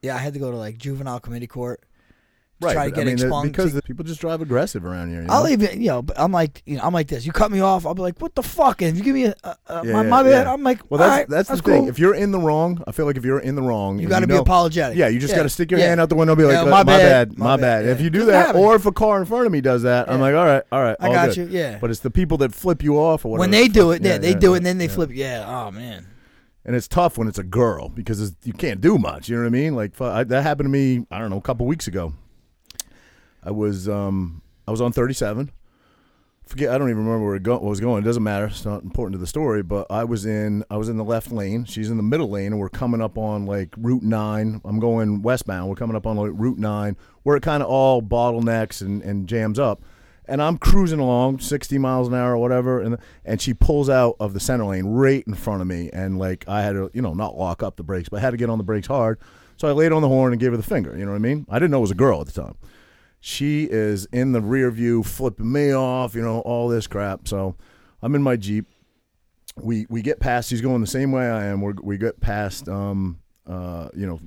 yeah, 0.00 0.14
I 0.14 0.18
had 0.18 0.32
to 0.32 0.38
go 0.38 0.50
to 0.50 0.56
like 0.56 0.78
juvenile 0.78 1.20
committee 1.20 1.46
court. 1.46 1.84
Right. 2.62 2.74
Try 2.74 2.84
to 2.86 2.90
get 2.90 3.02
I 3.02 3.04
mean, 3.04 3.14
expunged. 3.14 3.52
because 3.52 3.72
the 3.72 3.82
people 3.82 4.04
just 4.04 4.20
drive 4.20 4.40
aggressive 4.40 4.84
around 4.84 5.10
here. 5.10 5.22
You 5.22 5.26
know? 5.26 5.34
I'll 5.34 5.48
even, 5.48 5.80
you 5.80 5.88
know, 5.88 6.02
but 6.02 6.18
I'm 6.18 6.32
like, 6.32 6.62
you 6.66 6.76
know, 6.76 6.82
I'm 6.84 6.92
like 6.92 7.08
this. 7.08 7.26
You 7.26 7.32
cut 7.32 7.50
me 7.50 7.60
off, 7.60 7.86
I'll 7.86 7.94
be 7.94 8.02
like, 8.02 8.20
what 8.20 8.34
the 8.34 8.42
fuck? 8.42 8.82
And 8.82 8.90
if 8.92 8.96
you 8.96 9.02
give 9.04 9.14
me 9.14 9.24
a, 9.24 9.34
a, 9.44 9.56
a 9.66 9.86
Yeah, 9.86 10.02
my, 10.02 10.18
yeah, 10.18 10.22
bad, 10.22 10.46
yeah. 10.46 10.52
I'm 10.52 10.62
like, 10.62 10.90
well, 10.90 10.98
that's 10.98 11.10
right, 11.10 11.28
that's 11.28 11.48
the 11.48 11.56
that's 11.56 11.66
thing. 11.66 11.88
If 11.88 11.98
you're 11.98 12.14
in 12.14 12.30
the 12.30 12.38
wrong, 12.38 12.82
I 12.86 12.92
feel 12.92 13.06
like 13.06 13.16
if 13.16 13.24
you're 13.24 13.40
in 13.40 13.54
the 13.54 13.62
wrong, 13.62 13.98
you 13.98 14.08
got 14.08 14.20
to 14.20 14.26
be 14.26 14.34
know- 14.34 14.40
apologetic. 14.40 14.96
Yeah, 14.96 15.08
you 15.08 15.18
just 15.18 15.34
got 15.34 15.42
to 15.42 15.48
stick 15.48 15.70
your 15.70 15.80
yeah. 15.80 15.88
hand 15.88 16.00
out 16.00 16.08
the 16.08 16.14
window 16.14 16.32
and 16.32 16.38
be 16.38 16.44
like, 16.44 16.54
Yeah, 16.54 16.62
"Uh, 16.62 16.66
my 16.66 16.84
my, 16.84 16.84
bad, 16.84 17.38
my 17.38 17.46
my 17.46 17.56
bad,". 17.56 17.86
If 17.86 18.00
you 18.00 18.10
do 18.10 18.26
that, 18.26 18.54
or 18.54 18.76
if 18.76 18.86
a 18.86 18.92
car 18.92 19.18
in 19.18 19.26
front 19.26 19.46
of 19.46 19.52
me 19.52 19.60
does 19.60 19.82
that, 19.82 20.10
I'm 20.10 20.20
like, 20.20 20.34
all 20.34 20.44
right, 20.46 20.62
all 20.70 20.82
right, 20.82 20.96
I 21.00 21.08
got 21.08 21.36
you. 21.36 21.48
Yeah. 21.50 21.78
But 21.80 21.90
it's 21.90 22.00
the 22.00 22.10
people 22.10 22.38
that 22.38 22.54
flip 22.54 22.82
you 22.82 22.96
off 22.98 23.24
or 23.24 23.32
whatever. 23.32 23.40
when 23.40 23.50
they 23.50 23.68
do 23.68 23.90
it, 23.90 24.02
yeah, 24.02 24.12
yeah, 24.12 24.18
they 24.18 24.34
do 24.34 24.54
it, 24.54 24.58
and 24.58 24.66
then 24.66 24.78
they 24.78 24.88
flip. 24.88 25.10
Yeah. 25.12 25.44
Oh 25.46 25.70
man. 25.70 26.06
And 26.64 26.76
it's 26.76 26.86
tough 26.86 27.18
when 27.18 27.26
it's 27.26 27.38
a 27.38 27.42
girl 27.42 27.88
because 27.88 28.20
it's, 28.20 28.36
you 28.44 28.52
can't 28.52 28.80
do 28.80 28.96
much. 28.96 29.28
You 29.28 29.34
know 29.34 29.42
what 29.42 29.48
I 29.48 29.50
mean? 29.50 29.74
Like 29.74 30.00
I, 30.00 30.22
that 30.22 30.42
happened 30.42 30.66
to 30.66 30.70
me. 30.70 31.04
I 31.10 31.18
don't 31.18 31.30
know, 31.30 31.38
a 31.38 31.42
couple 31.42 31.66
weeks 31.66 31.88
ago. 31.88 32.14
I 33.42 33.50
was 33.50 33.88
um 33.88 34.42
I 34.66 34.70
was 34.70 34.80
on 34.80 34.92
37. 34.92 35.50
Forget 36.44 36.70
I 36.70 36.78
don't 36.78 36.90
even 36.90 37.04
remember 37.04 37.26
where 37.26 37.36
it 37.36 37.42
go, 37.42 37.54
what 37.54 37.64
was 37.64 37.80
going. 37.80 38.02
It 38.02 38.06
doesn't 38.06 38.22
matter. 38.22 38.46
It's 38.46 38.64
not 38.64 38.82
important 38.82 39.14
to 39.14 39.18
the 39.18 39.26
story. 39.26 39.62
But 39.62 39.86
I 39.90 40.04
was 40.04 40.26
in 40.26 40.64
I 40.70 40.76
was 40.76 40.88
in 40.88 40.96
the 40.96 41.04
left 41.04 41.32
lane. 41.32 41.64
She's 41.64 41.90
in 41.90 41.96
the 41.96 42.02
middle 42.02 42.30
lane, 42.30 42.46
and 42.46 42.58
we're 42.58 42.68
coming 42.68 43.00
up 43.00 43.18
on 43.18 43.46
like 43.46 43.74
Route 43.76 44.02
Nine. 44.02 44.60
I'm 44.64 44.78
going 44.78 45.22
westbound. 45.22 45.68
We're 45.68 45.76
coming 45.76 45.96
up 45.96 46.06
on 46.06 46.16
like 46.16 46.32
Route 46.34 46.58
Nine, 46.58 46.96
where 47.22 47.36
it 47.36 47.42
kind 47.42 47.62
of 47.62 47.68
all 47.68 48.02
bottlenecks 48.02 48.80
and, 48.80 49.02
and 49.02 49.28
jams 49.28 49.58
up. 49.58 49.82
And 50.26 50.40
I'm 50.40 50.56
cruising 50.56 51.00
along 51.00 51.40
60 51.40 51.78
miles 51.78 52.06
an 52.06 52.14
hour 52.14 52.32
or 52.32 52.38
whatever, 52.38 52.80
and 52.80 52.98
and 53.24 53.40
she 53.40 53.54
pulls 53.54 53.88
out 53.88 54.16
of 54.20 54.34
the 54.34 54.40
center 54.40 54.64
lane 54.64 54.86
right 54.86 55.24
in 55.26 55.34
front 55.34 55.62
of 55.62 55.66
me, 55.66 55.90
and 55.92 56.18
like 56.18 56.44
I 56.48 56.62
had 56.62 56.72
to 56.72 56.90
you 56.92 57.02
know 57.02 57.14
not 57.14 57.36
lock 57.36 57.62
up 57.62 57.76
the 57.76 57.82
brakes, 57.82 58.08
but 58.08 58.18
I 58.18 58.20
had 58.20 58.30
to 58.30 58.36
get 58.36 58.50
on 58.50 58.58
the 58.58 58.64
brakes 58.64 58.86
hard. 58.86 59.18
So 59.56 59.68
I 59.68 59.72
laid 59.72 59.92
on 59.92 60.02
the 60.02 60.08
horn 60.08 60.32
and 60.32 60.40
gave 60.40 60.50
her 60.50 60.56
the 60.56 60.62
finger. 60.62 60.96
You 60.96 61.04
know 61.04 61.12
what 61.12 61.16
I 61.16 61.20
mean? 61.20 61.46
I 61.48 61.58
didn't 61.58 61.70
know 61.70 61.78
it 61.78 61.82
was 61.82 61.90
a 61.92 61.94
girl 61.94 62.20
at 62.20 62.26
the 62.26 62.32
time 62.32 62.56
she 63.24 63.68
is 63.70 64.06
in 64.06 64.32
the 64.32 64.40
rear 64.40 64.68
view 64.72 65.04
flipping 65.04 65.50
me 65.52 65.72
off, 65.72 66.16
you 66.16 66.22
know, 66.22 66.40
all 66.40 66.66
this 66.68 66.88
crap. 66.88 67.28
So 67.28 67.54
I'm 68.02 68.16
in 68.16 68.22
my 68.22 68.34
Jeep. 68.34 68.66
We 69.56 69.86
we 69.88 70.02
get 70.02 70.18
past 70.18 70.50
he's 70.50 70.60
going 70.60 70.80
the 70.80 70.86
same 70.88 71.12
way 71.12 71.30
I 71.30 71.44
am. 71.44 71.60
We're, 71.60 71.74
we 71.80 71.98
get 71.98 72.20
past 72.20 72.68
um 72.68 73.20
uh 73.46 73.88
you 73.94 74.06
know 74.08 74.18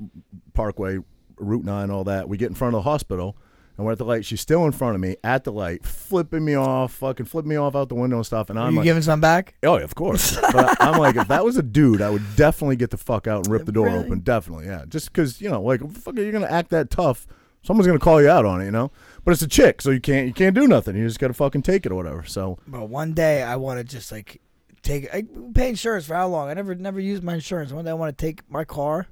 Parkway, 0.53 0.99
Route 1.37 1.65
9 1.65 1.91
all 1.91 2.05
that. 2.05 2.29
We 2.29 2.37
get 2.37 2.47
in 2.47 2.55
front 2.55 2.73
of 2.73 2.83
the 2.83 2.89
hospital 2.89 3.35
and 3.75 3.85
we're 3.85 3.91
at 3.91 3.97
the 3.97 4.05
light. 4.05 4.23
She's 4.23 4.39
still 4.39 4.63
in 4.65 4.71
front 4.71 4.95
of 4.95 5.01
me 5.01 5.17
at 5.25 5.43
the 5.43 5.51
light, 5.51 5.83
flipping 5.85 6.45
me 6.45 6.55
off, 6.55 6.93
fucking 6.93 7.25
flipping 7.25 7.49
me 7.49 7.57
off 7.57 7.75
out 7.75 7.89
the 7.89 7.95
window 7.95 8.15
and 8.15 8.25
stuff 8.25 8.49
and 8.49 8.57
I'm 8.57 8.71
you 8.71 8.77
like 8.77 8.85
giving 8.85 9.01
some 9.03 9.19
back? 9.19 9.55
Oh, 9.63 9.77
yeah, 9.77 9.83
of 9.83 9.93
course. 9.95 10.39
but 10.53 10.77
I'm 10.81 10.97
like, 10.99 11.17
if 11.17 11.27
that 11.27 11.43
was 11.43 11.57
a 11.57 11.63
dude, 11.63 12.01
I 12.01 12.09
would 12.11 12.23
definitely 12.37 12.77
get 12.77 12.91
the 12.91 12.97
fuck 12.97 13.27
out 13.27 13.45
and 13.45 13.51
rip 13.51 13.65
the 13.65 13.73
door 13.73 13.87
Really? 13.87 14.05
open. 14.05 14.19
Definitely, 14.19 14.67
yeah. 14.67 14.85
Just 14.87 15.11
because 15.11 15.41
you 15.41 15.49
know, 15.49 15.61
like, 15.61 15.81
fuck, 15.91 16.15
you're 16.15 16.31
gonna 16.31 16.45
act 16.45 16.69
that 16.69 16.89
tough. 16.89 17.27
Someone's 17.65 17.87
gonna 17.87 17.99
call 17.99 18.21
you 18.21 18.29
out 18.29 18.45
on 18.45 18.61
it, 18.61 18.65
you 18.65 18.71
know. 18.71 18.91
But 19.23 19.31
it's 19.31 19.41
a 19.41 19.47
chick, 19.47 19.81
so 19.81 19.89
you 19.89 19.99
can't 19.99 20.27
you 20.27 20.33
can't 20.33 20.53
do 20.55 20.67
nothing. 20.67 20.95
You 20.95 21.05
just 21.07 21.19
gotta 21.19 21.33
fucking 21.33 21.63
take 21.63 21.85
it 21.85 21.91
or 21.91 21.95
whatever. 21.95 22.23
So 22.23 22.59
But 22.67 22.89
one 22.89 23.13
day 23.13 23.41
I 23.43 23.55
want 23.55 23.79
to 23.79 23.83
just 23.83 24.11
like 24.11 24.39
take. 24.83 25.13
I 25.13 25.23
pay 25.53 25.69
insurance 25.69 26.05
for 26.05 26.13
how 26.13 26.27
long? 26.27 26.49
I 26.49 26.53
never 26.53 26.75
never 26.75 26.99
used 26.99 27.23
my 27.23 27.33
insurance. 27.33 27.71
One 27.71 27.85
day 27.85 27.91
I 27.91 27.95
want 27.95 28.15
to 28.15 28.25
take 28.25 28.49
my 28.49 28.63
car. 28.65 29.07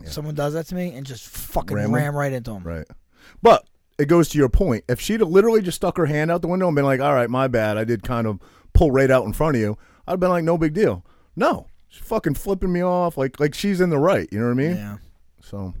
Yeah. 0.00 0.08
Someone 0.10 0.34
does 0.34 0.52
that 0.52 0.66
to 0.68 0.74
me 0.74 0.94
and 0.94 1.04
just 1.06 1.26
fucking 1.26 1.74
Ram 1.76 1.94
ram, 1.94 2.14
right 2.14 2.32
into 2.32 2.52
them. 2.52 2.62
right, 2.62 2.86
but 3.42 3.66
it 3.98 4.06
goes 4.06 4.28
to 4.28 4.38
your 4.38 4.50
point. 4.50 4.84
If 4.88 5.00
she'd 5.00 5.20
have 5.20 5.30
literally 5.30 5.62
just 5.62 5.76
stuck 5.76 5.96
her 5.96 6.06
hand 6.06 6.30
out 6.30 6.42
the 6.42 6.48
window 6.48 6.66
and 6.68 6.76
been 6.76 6.84
like, 6.84 7.00
"All 7.00 7.14
right, 7.14 7.30
my 7.30 7.48
bad. 7.48 7.76
I 7.78 7.84
did 7.84 8.02
kind 8.02 8.26
of 8.26 8.38
pull 8.74 8.90
right 8.90 9.10
out 9.10 9.24
in 9.24 9.32
front 9.32 9.56
of 9.56 9.62
you," 9.62 9.78
I'd 10.06 10.12
have 10.12 10.20
been 10.20 10.28
like, 10.30 10.44
"No 10.44 10.56
big 10.58 10.74
deal." 10.74 11.04
No, 11.34 11.66
she's 11.88 12.04
fucking 12.06 12.34
flipping 12.34 12.72
me 12.72 12.82
off 12.82 13.16
like 13.16 13.40
like 13.40 13.54
she's 13.54 13.80
in 13.80 13.88
the 13.90 13.98
right. 13.98 14.28
You 14.30 14.38
know 14.38 14.46
what 14.46 14.52
I 14.52 14.54
mean? 14.54 14.76
Yeah. 14.76 14.96
So 15.40 15.74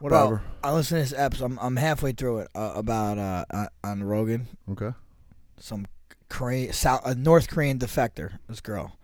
whatever. 0.00 0.36
Well, 0.36 0.42
I 0.62 0.72
listen 0.74 0.98
to 0.98 1.02
this 1.02 1.14
episode. 1.16 1.44
I'm, 1.46 1.58
I'm 1.60 1.76
halfway 1.76 2.12
through 2.12 2.38
it 2.40 2.48
uh, 2.54 2.72
about 2.74 3.18
uh, 3.18 3.44
uh, 3.50 3.66
on 3.84 4.02
Rogan. 4.02 4.46
okay. 4.70 4.90
Some 5.58 5.86
Korean, 6.28 6.72
South, 6.72 7.02
a 7.04 7.14
North 7.14 7.48
Korean 7.48 7.78
defector. 7.78 8.38
This 8.48 8.60
girl. 8.60 8.94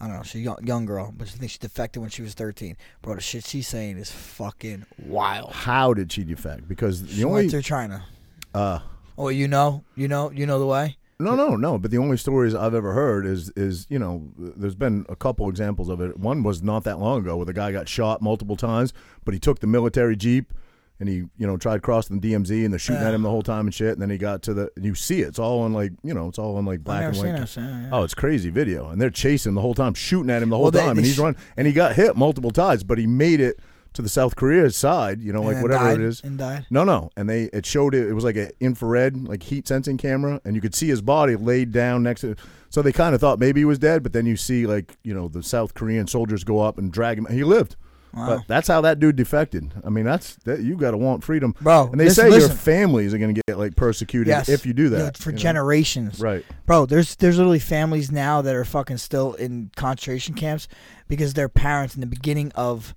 I 0.00 0.06
don't 0.08 0.16
know. 0.16 0.22
She's 0.22 0.40
a 0.40 0.44
young, 0.44 0.58
young 0.66 0.84
girl, 0.86 1.14
but 1.16 1.28
she 1.28 1.38
thinks 1.38 1.52
she 1.52 1.58
defected 1.58 2.02
when 2.02 2.10
she 2.10 2.20
was 2.22 2.34
13. 2.34 2.76
Bro, 3.00 3.14
the 3.14 3.20
shit 3.20 3.46
she's 3.46 3.68
saying 3.68 3.96
is 3.96 4.10
fucking 4.10 4.84
wild. 4.98 5.52
How 5.52 5.94
did 5.94 6.12
she 6.12 6.24
defect? 6.24 6.68
Because 6.68 7.02
the 7.02 7.12
She 7.12 7.24
only 7.24 7.42
went 7.42 7.50
through 7.52 7.62
China. 7.62 8.04
uh 8.52 8.80
Oh, 9.16 9.28
you 9.28 9.46
know, 9.46 9.84
you 9.94 10.08
know, 10.08 10.30
you 10.30 10.44
know 10.46 10.58
the 10.58 10.66
way. 10.66 10.96
No, 11.20 11.34
no, 11.36 11.54
no. 11.56 11.78
But 11.78 11.90
the 11.90 11.98
only 11.98 12.16
stories 12.16 12.54
I've 12.54 12.74
ever 12.74 12.92
heard 12.92 13.24
is 13.26 13.50
is 13.56 13.86
you 13.88 13.98
know 13.98 14.30
there's 14.38 14.74
been 14.74 15.06
a 15.08 15.16
couple 15.16 15.48
examples 15.48 15.88
of 15.88 16.00
it. 16.00 16.18
One 16.18 16.42
was 16.42 16.62
not 16.62 16.84
that 16.84 16.98
long 16.98 17.20
ago 17.20 17.36
where 17.36 17.46
the 17.46 17.52
guy 17.52 17.70
got 17.72 17.88
shot 17.88 18.20
multiple 18.20 18.56
times, 18.56 18.92
but 19.24 19.32
he 19.34 19.40
took 19.40 19.60
the 19.60 19.66
military 19.66 20.16
jeep 20.16 20.52
and 21.00 21.08
he 21.08 21.16
you 21.36 21.46
know 21.46 21.56
tried 21.56 21.82
crossing 21.82 22.18
the 22.20 22.32
DMZ 22.32 22.64
and 22.64 22.72
they're 22.72 22.78
shooting 22.78 23.02
at 23.02 23.14
him 23.14 23.22
the 23.22 23.30
whole 23.30 23.42
time 23.42 23.66
and 23.66 23.74
shit. 23.74 23.92
And 23.92 24.02
then 24.02 24.10
he 24.10 24.18
got 24.18 24.42
to 24.42 24.54
the 24.54 24.70
you 24.80 24.94
see 24.96 25.20
it. 25.22 25.28
It's 25.28 25.38
all 25.38 25.60
on 25.60 25.72
like 25.72 25.92
you 26.02 26.14
know 26.14 26.28
it's 26.28 26.38
all 26.38 26.56
on 26.56 26.64
like 26.64 26.82
black 26.82 27.00
never 27.02 27.08
and 27.10 27.16
seen 27.16 27.32
white. 27.32 27.40
this. 27.40 27.56
Yeah, 27.56 27.80
yeah. 27.82 27.88
Oh, 27.92 28.02
it's 28.02 28.14
crazy 28.14 28.50
video, 28.50 28.88
and 28.90 29.00
they're 29.00 29.10
chasing 29.10 29.54
the 29.54 29.60
whole 29.60 29.74
time, 29.74 29.94
shooting 29.94 30.30
at 30.30 30.42
him 30.42 30.50
the 30.50 30.56
whole 30.56 30.64
Well, 30.64 30.70
they- 30.72 30.80
time, 30.80 30.96
and 30.98 31.06
he's 31.06 31.18
running, 31.18 31.38
and 31.56 31.66
he 31.66 31.72
got 31.72 31.94
hit 31.94 32.16
multiple 32.16 32.50
times, 32.50 32.82
but 32.82 32.98
he 32.98 33.06
made 33.06 33.40
it 33.40 33.60
to 33.94 34.02
the 34.02 34.08
South 34.08 34.36
Korea 34.36 34.70
side, 34.70 35.20
you 35.22 35.32
know, 35.32 35.40
And 35.48 35.54
like 35.54 35.62
whatever 35.62 35.84
died 35.84 36.00
it 36.00 36.04
is. 36.06 36.20
And 36.22 36.36
died. 36.38 36.66
No, 36.70 36.84
no, 36.84 37.10
and 37.16 37.28
they 37.28 37.44
it 37.52 37.64
showed 37.64 37.94
it. 37.94 38.06
It 38.06 38.12
was 38.12 38.24
like 38.24 38.36
an 38.36 38.50
infrared, 38.60 39.16
like 39.26 39.42
heat 39.42 39.66
sensing 39.66 39.96
camera, 39.96 40.40
and 40.44 40.54
you 40.54 40.60
could 40.60 40.74
see 40.74 40.88
his 40.88 41.00
body 41.02 41.36
laid 41.36 41.72
down 41.72 42.02
next 42.02 42.20
to. 42.22 42.36
So 42.70 42.82
they 42.82 42.92
kind 42.92 43.14
of 43.14 43.20
thought 43.20 43.38
maybe 43.38 43.60
he 43.60 43.64
was 43.64 43.78
dead, 43.78 44.02
but 44.02 44.12
then 44.12 44.26
you 44.26 44.36
see 44.36 44.66
like 44.66 44.96
you 45.02 45.14
know 45.14 45.28
the 45.28 45.42
South 45.42 45.74
Korean 45.74 46.06
soldiers 46.06 46.44
go 46.44 46.60
up 46.60 46.76
and 46.78 46.92
drag 46.92 47.18
him. 47.18 47.26
He 47.26 47.44
lived. 47.44 47.76
Wow. 48.12 48.26
But 48.36 48.46
that's 48.46 48.68
how 48.68 48.80
that 48.82 49.00
dude 49.00 49.16
defected. 49.16 49.72
I 49.84 49.90
mean, 49.90 50.04
that's 50.04 50.36
that 50.44 50.60
you 50.60 50.76
got 50.76 50.92
to 50.92 50.96
want 50.96 51.24
freedom, 51.24 51.52
Bro, 51.60 51.88
And 51.90 51.98
they 52.00 52.04
listen- 52.04 52.26
say 52.26 52.30
listen. 52.30 52.50
your 52.50 52.56
families 52.56 53.12
are 53.12 53.18
going 53.18 53.34
to 53.34 53.40
get 53.48 53.58
like 53.58 53.74
persecuted 53.74 54.28
Yes. 54.28 54.48
if 54.48 54.64
you 54.64 54.72
do 54.72 54.84
Yeah, 54.84 54.88
that 54.90 55.16
for 55.18 55.30
you 55.30 55.36
know? 55.36 55.42
generations. 55.42 56.20
Right. 56.20 56.44
Bro, 56.64 56.86
there's 56.86 57.16
there's 57.16 57.38
literally 57.38 57.58
families 57.58 58.12
now 58.12 58.40
that 58.42 58.54
are 58.54 58.64
fucking 58.64 58.98
still 58.98 59.32
in 59.34 59.72
concentration 59.74 60.34
camps 60.36 60.68
because 61.08 61.34
their 61.34 61.48
parents 61.48 61.96
in 61.96 62.00
the 62.02 62.06
beginning 62.06 62.52
of 62.54 62.94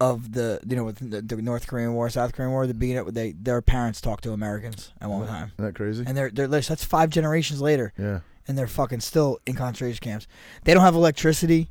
of 0.00 0.32
the 0.32 0.60
you 0.66 0.76
know 0.76 0.84
with 0.84 1.10
the, 1.10 1.20
the 1.22 1.42
North 1.42 1.66
Korean 1.66 1.94
War, 1.94 2.08
South 2.10 2.32
Korean 2.32 2.52
War, 2.52 2.66
the 2.66 2.74
beginning 2.74 3.06
of, 3.08 3.14
they 3.14 3.32
their 3.32 3.60
parents 3.62 4.00
talked 4.00 4.24
to 4.24 4.32
Americans 4.32 4.92
at 5.00 5.10
one 5.10 5.26
time, 5.26 5.52
Isn't 5.58 5.64
that 5.64 5.74
crazy? 5.74 6.04
and 6.06 6.16
they're 6.16 6.30
they're 6.30 6.46
that's 6.48 6.84
five 6.84 7.10
generations 7.10 7.60
later, 7.60 7.92
yeah. 7.98 8.20
and 8.46 8.56
they're 8.56 8.66
fucking 8.68 9.00
still 9.00 9.38
in 9.46 9.54
concentration 9.56 10.00
camps. 10.00 10.26
They 10.64 10.72
don't 10.74 10.84
have 10.84 10.94
electricity. 10.94 11.68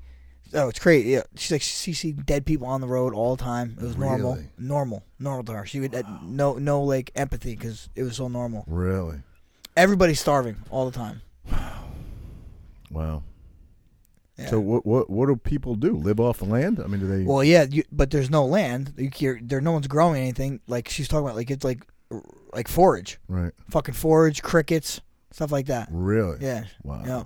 Oh, 0.54 0.70
it's 0.70 0.80
crazy. 0.80 1.10
Yeah, 1.10 1.24
she's 1.36 1.52
like 1.52 1.62
she 1.62 1.94
see 1.94 2.12
dead 2.14 2.46
people 2.46 2.68
on 2.68 2.80
the 2.82 2.88
road 2.88 3.14
all 3.14 3.36
the 3.36 3.44
time. 3.44 3.76
It 3.80 3.84
was 3.84 3.98
normal, 3.98 4.36
Really? 4.36 4.48
normal, 4.58 5.04
normal 5.20 5.44
to 5.46 5.54
her. 5.54 5.66
She 5.66 5.80
would 5.82 5.94
uh, 5.96 6.04
no 6.24 6.54
no 6.58 6.82
like 6.84 7.12
empathy 7.16 7.56
because 7.56 7.90
it 7.96 8.04
was 8.04 8.16
so 8.18 8.28
normal. 8.28 8.64
Really. 8.68 9.20
Everybody's 9.76 10.20
starving 10.20 10.56
all 10.70 10.90
the 10.90 10.98
time. 10.98 11.22
Wow. 11.52 11.84
Wow. 12.90 13.24
Yeah. 14.38 14.48
So 14.50 14.60
what 14.60 14.86
what 14.86 15.10
what 15.10 15.28
do 15.28 15.36
people 15.36 15.76
do? 15.76 15.96
Live 15.98 16.20
off 16.20 16.38
the 16.40 16.46
land? 16.46 16.80
I 16.84 16.88
mean, 16.88 17.00
do 17.00 17.08
they? 17.08 17.24
Well, 17.24 17.44
yeah, 17.44 17.66
you, 17.70 17.84
but 17.92 18.12
there's 18.12 18.30
no 18.30 18.46
land. 18.46 18.94
You 18.98 19.10
can't, 19.10 19.50
there, 19.50 19.60
no 19.62 19.72
one's 19.72 19.88
growing 19.88 20.22
anything. 20.22 20.60
Like 20.68 20.90
she's 20.90 21.08
talking 21.08 21.26
about, 21.26 21.36
like 21.36 21.50
it's 21.50 21.64
like, 21.64 21.84
like 22.54 22.68
forage, 22.68 23.20
right. 23.28 23.52
fucking 23.72 23.96
forage, 23.96 24.44
crickets, 24.44 25.02
stuff 25.32 25.52
like 25.52 25.66
that. 25.68 25.88
Really. 25.92 26.38
Yeah, 26.40 26.66
Wow. 26.84 27.04
yeah. 27.06 27.24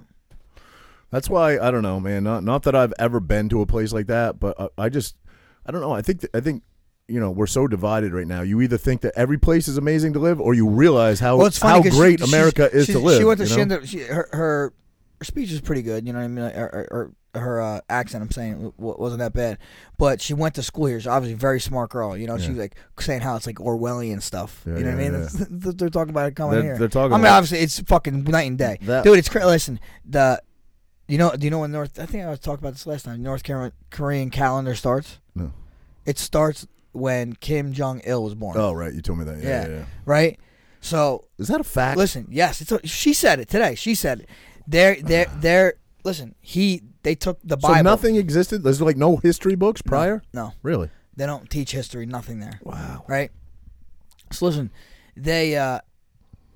That's 1.10 1.30
why 1.30 1.60
I 1.60 1.72
don't 1.72 1.82
know, 1.84 2.00
man. 2.00 2.24
Not 2.24 2.44
not 2.46 2.64
that 2.64 2.76
I've 2.76 2.94
ever 2.98 3.20
been 3.20 3.50
to 3.50 3.62
a 3.62 3.66
place 3.66 3.92
like 3.92 4.08
that, 4.08 4.40
but 4.40 4.60
I, 4.60 4.86
I 4.86 4.90
just 4.90 5.18
I 5.66 5.72
don't 5.72 5.82
know. 5.82 5.92
I 5.92 6.02
think 6.02 6.22
that, 6.22 6.34
I 6.34 6.40
think 6.40 6.64
you 7.10 7.20
know 7.20 7.30
we're 7.32 7.48
so 7.48 7.68
divided 7.68 8.14
right 8.14 8.26
now. 8.28 8.42
You 8.42 8.62
either 8.62 8.78
think 8.78 9.02
that 9.02 9.12
every 9.18 9.38
place 9.38 9.68
is 9.68 9.76
amazing 9.78 10.14
to 10.14 10.20
live, 10.20 10.40
or 10.40 10.54
you 10.54 10.70
realize 10.70 11.20
how 11.20 11.36
Well, 11.36 11.52
funny 11.52 11.90
great 11.90 12.20
she- 12.22 12.26
America 12.26 12.70
is 12.72 12.88
to 12.88 13.00
live. 13.00 13.18
She 13.20 13.26
went 13.26 13.42
to 13.42 13.46
you 13.48 13.66
know? 13.66 13.78
Shinder. 13.80 13.86
She, 13.86 14.00
her, 14.00 14.30
her 14.32 14.74
her 15.22 15.26
speech 15.26 15.52
is 15.52 15.62
pretty 15.62 15.84
good. 15.84 16.08
You 16.08 16.14
know 16.14 16.20
what 16.20 16.26
I 16.26 16.28
mean? 16.30 16.46
Her, 16.52 16.88
her, 16.90 17.40
her 17.40 17.62
uh, 17.62 17.80
accent, 17.92 18.24
I'm 18.24 18.32
saying, 18.32 18.74
wasn't 18.78 19.20
that 19.20 19.34
bad. 19.34 19.60
But 20.00 20.20
she 20.20 20.34
went 20.34 20.56
to 20.56 20.64
school 20.64 20.88
here. 20.88 21.00
She's 21.00 21.06
obviously 21.06 21.36
a 21.36 21.38
very 21.38 21.60
smart 21.60 21.92
girl. 21.92 22.18
You 22.18 22.26
know, 22.26 22.38
Yeah. 22.38 22.48
she's 22.48 22.58
like 22.58 22.76
saying 23.00 23.22
how 23.22 23.36
it's 23.36 23.46
like 23.46 23.58
Orwellian 23.58 24.20
stuff. 24.20 24.64
Yeah, 24.66 24.78
you 24.80 24.84
know 24.84 24.96
what 24.96 25.00
I 25.00 25.10
mean? 25.10 25.14
yeah. 25.14 25.46
They're 25.74 25.90
talking 25.90 26.10
about 26.10 26.28
it 26.28 26.36
coming 26.36 26.56
They're- 26.56 26.64
here. 26.64 26.78
they're 26.80 26.88
talking 26.88 27.14
I 27.14 27.18
mean, 27.18 27.28
obviously, 27.28 27.60
it's 27.60 27.80
fucking 27.82 28.24
night 28.24 28.48
and 28.50 28.58
day, 28.58 28.80
That- 28.82 29.04
dude. 29.04 29.20
It's 29.20 29.30
crazy. 29.30 29.46
Listen, 29.46 29.80
the 30.04 30.42
you 31.08 31.20
know, 31.20 31.32
do 31.36 31.46
you 31.46 31.52
know 31.52 31.60
when 31.60 31.72
North? 31.72 32.00
I 32.00 32.08
think 32.08 32.26
I 32.26 32.30
was 32.32 32.40
talking 32.40 32.64
about 32.64 32.74
this 32.74 32.88
last 32.88 33.06
time. 33.06 33.22
North 33.22 33.44
Korean, 33.44 33.74
Korean 33.92 34.32
calendar 34.32 34.74
starts. 34.74 35.20
No. 35.36 35.52
It 36.06 36.18
starts 36.18 36.66
when 36.94 37.34
Kim 37.34 37.74
Jong 37.74 38.02
Il 38.06 38.24
was 38.24 38.34
born. 38.34 38.58
Oh 38.58 38.72
right, 38.74 38.92
you 38.94 39.02
told 39.04 39.20
me 39.20 39.26
that. 39.26 39.38
Yeah, 39.38 39.44
Yeah. 39.50 39.68
yeah. 39.68 39.76
yeah. 39.76 39.86
Right. 40.06 40.40
So 40.84 41.26
Is 41.38 41.48
that 41.50 41.62
a 41.62 41.64
fact? 41.64 41.96
Listen, 41.98 42.26
yes, 42.32 42.60
it's 42.60 42.72
a, 42.72 42.86
she 42.88 43.14
said 43.14 43.40
it 43.40 43.48
today. 43.48 43.76
She 43.76 43.94
said 43.94 44.22
it. 44.22 44.30
They're 44.68 44.96
they're 45.02 45.32
they're 45.40 45.74
listen. 46.04 46.36
He 46.42 46.82
they 47.04 47.16
took 47.16 47.40
the 47.44 47.58
Bible. 47.58 47.76
so 47.76 47.82
nothing 47.82 48.16
existed. 48.16 48.64
There's 48.64 48.82
like 48.82 48.98
no 48.98 49.18
history 49.18 49.56
books 49.56 49.82
prior. 49.82 50.22
No, 50.34 50.54
Really? 50.64 50.90
they 51.16 51.26
don't 51.26 51.50
teach 51.50 51.72
history. 51.72 52.06
Nothing 52.06 52.40
there. 52.40 52.60
Wow. 52.64 53.04
Right. 53.08 53.32
So 54.32 54.46
listen, 54.46 54.72
they 55.16 55.58
uh 55.58 55.80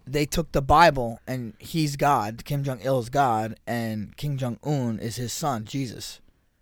they 0.08 0.26
took 0.26 0.52
the 0.52 0.62
Bible 0.62 1.20
and 1.28 1.54
he's 1.60 1.96
God. 1.96 2.46
Kim 2.46 2.64
Jong 2.64 2.80
Il 2.84 3.00
is 3.00 3.10
God, 3.10 3.60
and 3.66 4.16
Kim 4.18 4.38
Jong 4.38 4.60
Un 4.64 5.00
is 5.00 5.16
his 5.16 5.34
son, 5.34 5.66
Jesus. 5.66 6.22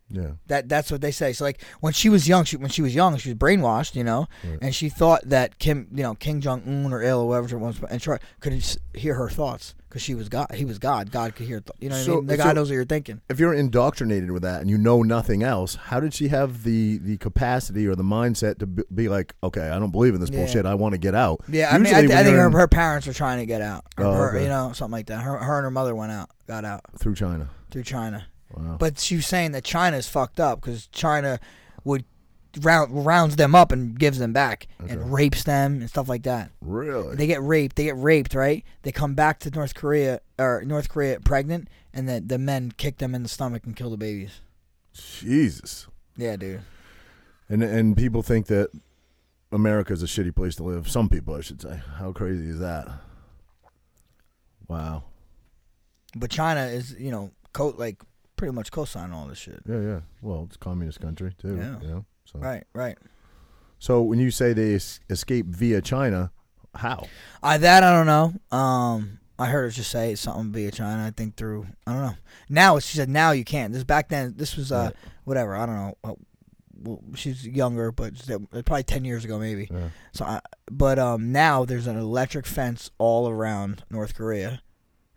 Yeah. 0.10 0.32
That 0.48 0.70
that's 0.70 0.92
what 0.92 1.02
they 1.02 1.12
say. 1.12 1.34
So 1.34 1.44
like 1.44 1.62
when 1.82 1.92
she 1.94 2.08
was 2.08 2.28
young, 2.28 2.46
she 2.46 2.56
when 2.58 2.70
she 2.70 2.82
was 2.82 2.94
young, 2.96 3.18
she 3.18 3.30
was 3.30 3.38
brainwashed, 3.38 3.96
you 3.96 4.04
know, 4.04 4.28
Right. 4.44 4.60
and 4.62 4.76
she 4.76 4.88
thought 4.90 5.22
that 5.26 5.60
Kim, 5.60 5.88
you 5.94 6.04
know, 6.04 6.14
Kim 6.16 6.40
Jong 6.40 6.64
Un 6.68 6.94
or 6.94 7.02
Il 7.02 7.20
or 7.20 7.28
whatever 7.28 7.56
it 7.56 7.60
was, 7.60 7.80
and 7.90 8.00
try, 8.02 8.18
could 8.40 8.64
hear 8.94 9.16
her 9.16 9.30
thoughts 9.30 9.74
because 9.94 10.02
she 10.02 10.16
was 10.16 10.28
God. 10.28 10.48
He 10.56 10.66
was 10.66 10.80
God. 10.80 11.12
God 11.12 11.36
could 11.36 11.46
hear. 11.46 11.60
Th- 11.60 11.70
you 11.80 11.88
know 11.90 11.96
what 11.98 12.04
So- 12.06 12.14
I 12.14 12.16
mean? 12.16 12.26
The 12.26 12.38
so- 12.38 12.44
God 12.46 12.56
knows 12.56 12.70
what 12.70 12.74
you're 12.76 12.84
thinking. 12.86 13.22
If 13.30 13.40
you're 13.40 13.54
indoctrinated 13.54 14.32
with 14.32 14.42
that 14.42 14.62
and 14.62 14.68
you 14.70 14.80
know 14.80 15.04
nothing 15.04 15.44
else, 15.44 15.76
how 15.76 16.00
did 16.00 16.16
she 16.16 16.30
have 16.30 16.64
the 16.64 16.98
the 16.98 17.18
capacity 17.18 17.86
or 17.86 17.94
the 17.96 18.04
mindset 18.04 18.58
to 18.58 18.66
be, 18.66 18.82
be 18.94 19.08
like, 19.08 19.36
okay, 19.44 19.70
I 19.70 19.78
don't 19.78 19.92
believe 19.92 20.16
in 20.16 20.20
this 20.20 20.32
Yeah. 20.32 20.38
bullshit. 20.40 20.66
I 20.66 20.74
want 20.74 20.94
to 20.94 20.98
get 20.98 21.14
out. 21.14 21.42
Yeah, 21.48 21.70
I 21.72 21.78
mean, 21.78 21.94
I, 21.94 22.02
th- 22.02 22.12
I 22.12 22.24
think 22.24 22.38
her, 22.38 22.48
in- 22.48 22.54
her 22.54 22.68
parents 22.68 23.06
were 23.06 23.14
trying 23.14 23.38
to 23.38 23.46
get 23.46 23.62
out. 23.62 23.86
Or 24.00 24.06
Oh, 24.06 24.14
her, 24.14 24.30
okay. 24.30 24.44
You 24.44 24.50
know, 24.50 24.72
something 24.74 24.92
like 24.94 25.06
that. 25.08 25.22
Her, 25.22 25.38
her 25.38 25.58
and 25.60 25.66
her 25.66 25.72
mother 25.72 25.94
went 25.94 26.12
out, 26.12 26.30
got 26.48 26.66
out 26.66 26.82
through 26.98 27.14
China. 27.16 27.50
through 27.70 27.84
China. 27.84 28.26
Wow. 28.56 28.78
But 28.80 29.00
she 29.00 29.16
was 29.18 29.28
saying 29.28 29.52
that 29.52 29.64
China's 29.64 30.08
fucked 30.08 30.40
up 30.40 30.60
because 30.62 30.88
China 30.88 31.40
would 31.84 32.06
round 32.62 33.06
rounds 33.06 33.36
them 33.36 33.56
up 33.56 33.72
and 33.72 33.98
gives 33.98 34.20
them 34.20 34.32
back 34.34 34.68
Okay. 34.82 34.94
and 34.94 35.12
rapes 35.14 35.44
them 35.44 35.82
and 35.82 35.90
stuff 35.90 36.08
like 36.08 36.24
that. 36.24 36.52
really? 36.62 37.16
They 37.16 37.28
get 37.28 37.42
raped. 37.42 37.76
They 37.76 37.86
get 37.86 37.98
raped, 37.98 38.36
right? 38.36 38.64
They 38.84 38.92
come 38.92 39.16
back 39.16 39.40
to 39.40 39.50
North 39.50 39.74
Korea 39.76 40.22
or 40.38 40.64
North 40.66 40.90
Korea 40.90 41.20
pregnant, 41.20 41.68
and 41.94 42.08
the 42.08 42.20
the 42.22 42.38
men 42.38 42.72
kick 42.78 42.98
them 43.00 43.16
in 43.16 43.24
the 43.24 43.30
stomach 43.30 43.66
and 43.66 43.76
kill 43.76 43.90
the 43.90 43.98
babies. 43.98 44.42
Jesus. 44.94 45.88
Yeah, 46.18 46.36
dude. 46.36 46.62
And 47.50 47.64
and 47.64 47.98
people 47.98 48.22
think 48.22 48.46
that 48.48 48.70
America 49.52 49.94
is 49.94 50.04
a 50.04 50.08
shitty 50.08 50.36
place 50.36 50.56
to 50.56 50.64
live. 50.64 50.88
Some 50.90 51.10
people, 51.10 51.34
I 51.36 51.42
should 51.42 51.62
say. 51.62 51.82
How 51.98 52.12
crazy 52.12 52.50
is 52.50 52.60
that? 52.60 52.88
Wow. 54.68 55.04
But 56.16 56.30
China 56.32 56.66
is, 56.66 56.96
you 57.00 57.12
know, 57.12 57.32
co- 57.54 57.74
like 57.78 58.02
pretty 58.36 58.54
much 58.54 58.72
co-signing 58.72 59.14
all 59.14 59.28
this 59.28 59.38
shit. 59.38 59.62
Yeah, 59.68 59.80
yeah. 59.80 60.00
Well, 60.22 60.44
it's 60.48 60.56
a 60.56 60.60
communist 60.60 61.00
country 61.02 61.34
too. 61.38 61.56
Yeah. 61.58 61.80
You 61.82 61.88
know? 61.88 62.06
So, 62.26 62.40
Right, 62.40 62.64
right. 62.74 62.98
so 63.80 64.02
when 64.02 64.20
you 64.20 64.32
say 64.32 64.54
they 64.54 64.76
es- 64.76 65.00
escape 65.10 65.46
via 65.48 65.82
China, 65.82 66.32
how? 66.76 67.08
I 67.44 67.58
that 67.58 67.84
I 67.84 67.92
don't 67.92 68.06
know. 68.08 68.58
Um, 68.58 69.20
I 69.38 69.48
heard 69.48 69.64
her 69.64 69.70
just 69.70 69.92
say 69.92 70.16
something 70.16 70.52
via 70.52 70.72
China. 70.72 71.06
I 71.06 71.12
think 71.12 71.36
through 71.36 71.68
I 71.86 71.94
don't 71.94 72.02
know. 72.02 72.16
Now 72.50 72.80
she 72.80 72.98
said 72.98 73.10
now 73.10 73.32
you 73.32 73.44
can't. 73.44 73.74
This 73.74 73.84
back 73.84 74.10
then. 74.10 74.34
This 74.38 74.56
was 74.56 74.72
uh 74.72 74.86
Right. 74.86 74.96
whatever. 75.26 75.56
I 75.56 75.66
don't 75.66 75.76
know. 75.76 75.98
Uh, 76.04 76.14
well, 76.82 77.02
she's 77.16 77.48
younger, 77.48 77.92
but 77.92 78.14
uh, 78.30 78.40
probably 78.64 78.84
ten 78.84 79.06
years 79.06 79.24
ago 79.24 79.38
maybe. 79.40 79.70
Yeah. 79.72 79.90
So, 80.14 80.26
I, 80.26 80.40
but 80.72 81.00
um, 81.00 81.32
now 81.32 81.64
there's 81.66 81.88
an 81.88 81.98
electric 81.98 82.46
fence 82.46 82.90
all 82.98 83.30
around 83.30 83.84
North 83.90 84.16
Korea, 84.16 84.62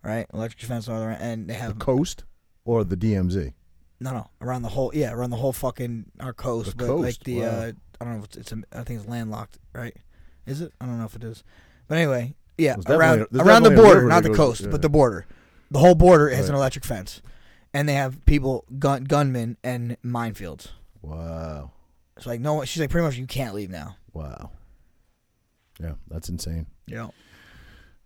right? 0.03 0.27
Electric 0.33 0.63
fence 0.63 0.89
all 0.89 1.01
around, 1.03 1.21
and 1.21 1.49
they 1.49 1.55
have 1.55 1.71
The 1.71 1.75
have 1.75 1.79
coast 1.79 2.25
or 2.65 2.85
the 2.85 2.97
DMZ? 2.97 3.53
No, 4.01 4.13
no, 4.13 4.31
around 4.41 4.63
the 4.63 4.69
whole, 4.69 4.91
yeah, 4.95 5.13
around 5.13 5.31
the 5.31 5.37
whole 5.37 5.53
fucking 5.53 6.07
our 6.21 6.33
coast, 6.33 6.77
The 6.77 6.87
but 6.87 6.95
like 6.97 7.05
coast, 7.05 7.25
the, 7.25 7.41
wow. 7.41 7.47
uh, 7.47 7.73
I 8.01 8.05
don't 8.05 8.13
know, 8.15 8.19
if 8.21 8.25
it's, 8.27 8.37
it's 8.37 8.53
a, 8.53 8.57
I 8.73 8.83
think 8.85 9.01
it's 9.01 9.09
landlocked, 9.09 9.59
right? 9.73 9.97
Is 10.47 10.61
it? 10.61 10.73
I 10.81 10.87
don't 10.87 10.99
know 10.99 11.07
if 11.07 11.17
it 11.17 11.25
is, 11.25 11.43
but 11.89 11.97
anyway, 11.99 12.35
yeah, 12.59 12.75
There's 12.75 12.87
around 12.99 13.19
definitely- 13.19 13.37
there's 13.39 13.49
around 13.49 13.63
the 13.63 13.69
definitely 13.71 13.75
a 13.75 13.87
border, 13.95 13.99
river 14.01 14.09
not 14.09 14.23
that 14.23 14.29
the 14.31 14.35
goes- 14.37 14.47
coast, 14.47 14.61
yeah. 14.63 14.69
but 14.71 14.83
the 14.83 14.89
border. 14.89 15.27
The 15.71 15.79
whole 15.81 15.95
border 15.97 16.29
has 16.29 16.49
an 16.49 16.55
Right. 16.55 16.59
electric 16.61 16.85
fence, 16.85 17.21
and 17.75 17.89
they 17.89 17.95
have 17.95 18.25
people 18.27 18.65
gun 18.79 19.05
gunmen 19.05 19.57
and 19.65 19.97
minefields. 20.05 20.69
Wow. 21.03 21.73
It's 22.17 22.27
like 22.27 22.41
no, 22.41 22.55
one- 22.55 22.67
she's 22.67 22.81
like 22.81 22.91
pretty 22.91 23.05
much 23.07 23.17
you 23.17 23.27
can't 23.27 23.55
leave 23.55 23.71
now. 23.71 23.97
Wow. 24.13 24.51
Yeah, 25.81 25.95
that's 26.09 26.29
insane. 26.29 26.67
Yeah. 26.87 27.09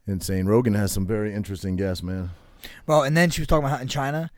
Insane. 0.06 0.47
Rogan 0.47 0.75
has 0.75 0.90
some 0.92 1.06
very 1.06 1.35
interesting 1.35 1.76
guests, 1.76 2.02
man. 2.02 2.30
Well, 2.87 3.02
and 3.02 3.16
then 3.16 3.30
she 3.30 3.40
was 3.40 3.47
talking 3.49 3.64
about 3.64 3.76
how 3.76 3.82
in 3.82 3.88
China. 3.88 4.30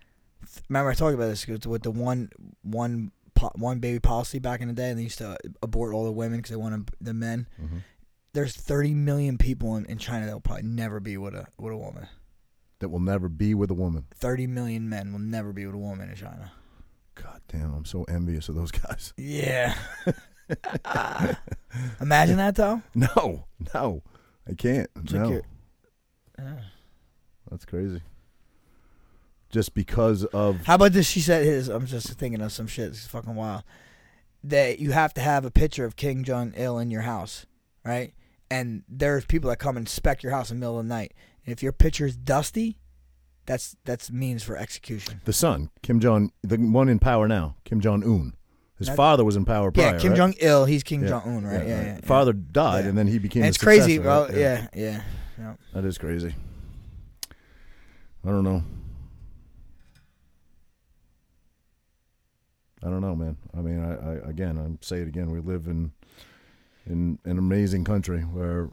Remember, 0.69 0.91
I 0.91 0.95
talked 0.95 1.15
about 1.15 1.29
this 1.29 1.47
with 1.47 1.63
the- 1.63 1.69
with 1.69 1.83
the 1.83 1.91
one 1.91 2.31
one 2.63 3.13
one 3.55 3.79
baby 3.81 3.99
policy 3.99 4.39
back 4.39 4.61
in 4.61 4.69
the 4.69 4.75
day, 4.75 4.91
and 4.91 4.99
they 4.99 5.03
used 5.05 5.19
to 5.19 5.37
abort 5.63 5.95
all 5.95 6.05
the 6.05 6.13
women 6.13 6.39
because 6.39 6.51
they 6.51 6.57
wanted 6.57 6.91
the 7.01 7.15
men. 7.15 7.49
Mhm. 7.61 7.83
There's 8.35 8.55
30 8.57 8.95
million 8.95 9.37
people 9.37 9.77
in, 9.77 9.85
in 9.87 9.99
China 9.99 10.27
that 10.27 10.33
will 10.33 10.41
probably 10.41 10.63
never 10.65 11.01
be 11.01 11.17
with 11.17 11.35
a 11.35 11.47
with 11.59 11.73
a 11.73 11.77
woman. 11.77 12.07
That 12.79 12.89
will 12.89 13.01
never 13.01 13.29
be 13.29 13.55
with 13.55 13.71
a 13.71 13.75
woman. 13.75 14.07
30 14.15 14.47
million 14.47 14.89
men 14.89 15.13
will 15.13 15.21
never 15.21 15.53
be 15.53 15.67
with 15.67 15.75
a 15.75 15.79
woman 15.79 16.09
in 16.09 16.17
China. 16.17 16.53
God 17.15 17.41
damn, 17.49 17.75
I'm 17.75 17.85
so 17.85 18.05
envious 18.05 18.49
of 18.49 18.55
those 18.55 18.71
guys. 18.71 19.13
Yeah. 19.19 19.75
Imagine 22.01 22.37
that 22.37 22.55
though. 22.57 22.83
No, 22.95 23.45
no, 23.75 24.03
I 24.49 24.55
can't. 24.55 24.89
It's 24.97 25.13
no, 25.13 25.29
like 25.29 25.45
Yeah. 26.39 26.61
that's 27.51 27.65
crazy. 27.65 28.03
Just 29.53 29.75
because 29.75 30.25
of 30.25 30.65
How 30.65 30.75
about 30.77 30.93
this? 30.93 31.07
She 31.07 31.21
said 31.21 31.45
his. 31.45 31.69
I'm 31.69 31.87
just 31.87 32.09
thinking 32.15 32.41
of 32.41 32.51
some 32.53 32.67
shit. 32.67 32.89
It's 32.89 33.07
fucking 33.07 33.35
wild. 33.35 33.63
That 34.43 34.81
you 34.81 34.91
have 34.93 35.15
to 35.15 35.21
have 35.21 35.45
a 35.45 35.51
picture 35.51 35.85
of 35.85 35.95
Kim 35.95 36.25
Jong 36.25 36.53
Il 36.57 36.79
in 36.79 36.91
your 36.91 37.03
house. 37.03 37.47
right? 37.85 38.13
And 38.51 38.83
there's 38.89 39.25
people 39.25 39.49
that 39.51 39.59
come 39.59 39.77
and 39.77 39.85
inspect 39.85 40.23
your 40.23 40.33
house 40.33 40.51
in 40.51 40.57
the 40.57 40.61
middle 40.61 40.79
of 40.79 40.85
the 40.85 40.89
night. 40.89 41.15
And 41.47 41.53
if 41.53 41.63
your 41.63 41.73
picture 41.73 42.07
is 42.07 42.17
dusty, 42.17 42.79
that's 43.47 43.77
that's 43.85 44.11
means 44.11 44.43
for 44.43 44.57
execution. 44.57 45.21
The 45.25 45.33
son, 45.33 45.71
Kim 45.83 46.01
Jong, 46.01 46.33
the 46.43 46.57
one 46.57 46.89
in 46.89 46.99
power 46.99 47.29
now, 47.29 47.57
Kim 47.65 47.81
Jong 47.81 48.03
Un. 48.05 48.35
His 48.79 48.89
That- 48.89 48.97
father 48.97 49.25
was 49.25 49.37
in 49.37 49.45
power 49.45 49.71
prior. 49.71 49.93
yeah, 49.95 49.99
Kim 49.99 50.11
right? 50.13 50.17
Jong 50.17 50.35
Il, 50.41 50.65
he's 50.65 50.83
Kim 50.83 51.03
Yeah, 51.03 51.09
Jong 51.11 51.23
Un, 51.37 51.45
right? 51.45 51.67
Yeah, 51.67 51.83
yeah. 51.83 51.85
yeah. 51.97 52.01
Father 52.05 52.33
died, 52.33 52.85
Yeah. 52.85 52.89
and 52.91 52.99
then 52.99 53.07
he 53.07 53.19
became. 53.19 53.43
And 53.43 53.53
the 53.53 53.57
it's 53.57 53.59
crazy, 53.63 53.97
successor, 53.97 54.03
bro. 54.03 54.25
right? 54.27 54.35
Yeah, 54.37 54.67
yeah. 54.75 55.03
yeah. 55.39 55.55
that 55.75 55.85
is 55.85 55.99
crazy. 55.99 56.35
I 58.25 58.29
don't 58.29 58.45
know. 58.45 58.63
I 62.85 62.91
don't 62.91 63.01
know, 63.01 63.15
man. 63.15 63.37
I 63.57 63.61
mean, 63.61 63.83
I, 63.83 63.93
I 64.27 64.29
again, 64.31 64.59
I 64.59 64.85
say 64.85 64.99
it 65.01 65.09
again. 65.09 65.31
We 65.31 65.41
live 65.41 65.67
in 65.67 65.93
in 66.87 67.19
an 67.25 67.39
amazing 67.39 67.85
country 67.85 68.21
where 68.23 68.71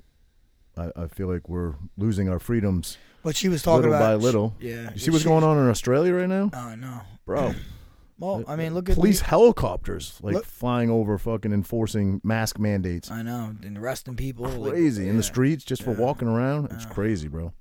I, 0.78 0.92
I 0.96 1.08
feel 1.08 1.28
like 1.28 1.48
we're 1.48 1.76
losing 1.98 2.28
our 2.28 2.40
freedoms 2.40 2.98
But 3.24 3.36
she 3.36 3.50
was 3.50 3.62
talking 3.62 3.84
little 3.90 3.96
about 3.96 4.18
by 4.20 4.24
little. 4.24 4.56
Yeah. 4.60 4.90
You 4.94 5.00
see 5.00 5.12
what's 5.12 5.24
going 5.24 5.44
on 5.44 5.58
in 5.60 5.70
Australia 5.70 6.14
right 6.16 6.28
now, 6.30 6.50
Oh 6.54 6.76
no. 6.76 7.02
bro? 7.26 7.54
Well, 8.22 8.44
I 8.50 8.58
mean, 8.58 8.74
look 8.74 8.90
at 8.90 8.96
police 8.96 9.22
helicopters 9.22 10.20
like 10.22 10.36
Look- 10.36 10.46
flying 10.46 10.90
over, 10.90 11.18
fucking 11.18 11.54
enforcing 11.54 12.20
mask 12.22 12.60
mandates. 12.60 13.10
I 13.10 13.22
know, 13.22 13.56
and 13.64 13.78
arresting 13.78 14.18
people. 14.18 14.46
like, 14.46 14.72
Crazy 14.74 15.04
in 15.08 15.16
the 15.16 15.24
yeah. 15.24 15.30
streets 15.30 15.64
just 15.64 15.84
for 15.84 15.92
walking 15.94 16.28
around. 16.28 16.66
It's 16.74 16.84
Yeah. 16.84 16.90
crazy, 16.92 17.30
bro. 17.30 17.54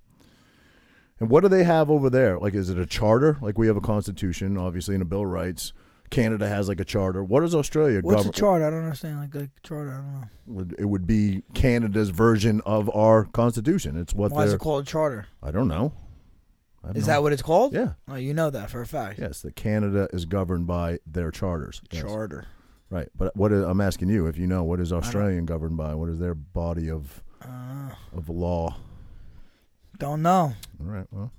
And 1.21 1.31
what 1.31 1.43
do 1.45 1.49
they 1.49 1.63
have 1.63 1.91
over 1.93 2.11
there? 2.11 2.41
Like, 2.41 2.55
is 2.55 2.71
it 2.71 2.77
a 2.79 2.87
charter? 2.87 3.39
Like 3.41 3.57
we 3.57 3.69
have 3.69 3.77
a 3.77 3.81
constitution, 3.81 4.57
obviously, 4.59 4.97
and 4.97 5.03
a 5.03 5.05
bill 5.05 5.21
of 5.23 5.29
rights. 5.29 5.73
Canada 6.11 6.49
has 6.49 6.69
like 6.69 6.81
a 6.81 6.85
charter. 6.85 7.23
What 7.23 7.43
is 7.45 7.55
Australia? 7.55 8.01
What's 8.03 8.27
a 8.27 8.31
charter? 8.31 8.67
I 8.67 8.71
don't 8.71 8.83
understand. 8.85 9.21
Like 9.21 9.35
a 9.35 9.51
charter, 9.63 9.93
I 9.93 9.97
don't 9.97 10.13
know. 10.21 10.25
would- 10.47 10.77
It 10.79 10.85
would 10.87 11.07
be 11.07 11.43
Canada's 11.55 12.11
version 12.11 12.61
of 12.67 12.91
our 12.95 13.25
constitution. 13.25 13.97
It's 13.97 14.15
what 14.15 14.33
Why 14.33 14.45
is 14.45 14.51
they're. 14.51 14.57
it 14.57 14.61
called 14.61 14.83
a 14.85 14.87
charter? 14.87 15.27
I 15.43 15.51
don't 15.51 15.69
know. 15.69 15.93
I 16.85 16.89
don't 16.89 16.97
Is 16.97 17.07
know. 17.09 17.15
that 17.15 17.23
what 17.23 17.33
it's 17.33 17.43
called? 17.43 17.73
Yeah. 17.75 17.95
Oh, 18.09 18.15
you 18.15 18.33
know 18.35 18.51
that 18.51 18.71
for 18.71 18.81
a 18.81 18.87
fact. 18.87 19.19
Yes, 19.19 19.43
that 19.43 19.57
Canada 19.57 20.09
is 20.13 20.25
governed 20.27 20.67
by 20.67 20.99
their 21.07 21.31
charters. 21.31 21.83
Yes. 21.91 22.03
Charter. 22.03 22.47
Right, 22.91 23.09
but 23.15 23.37
what 23.37 23.53
is, 23.53 23.63
I'm 23.65 23.81
asking 23.83 24.09
you, 24.09 24.27
if 24.29 24.39
you 24.39 24.47
know, 24.47 24.65
what 24.65 24.81
is 24.81 24.93
Australian 24.93 25.45
governed 25.45 25.77
by? 25.77 25.95
What 25.95 26.09
is 26.09 26.19
their 26.19 26.35
body 26.35 26.89
of 26.91 27.23
I 27.43 27.91
of 28.17 28.29
law? 28.31 28.77
Don't 29.99 30.23
know. 30.23 30.55
All 30.81 30.87
right, 30.87 31.07
well, 31.11 31.33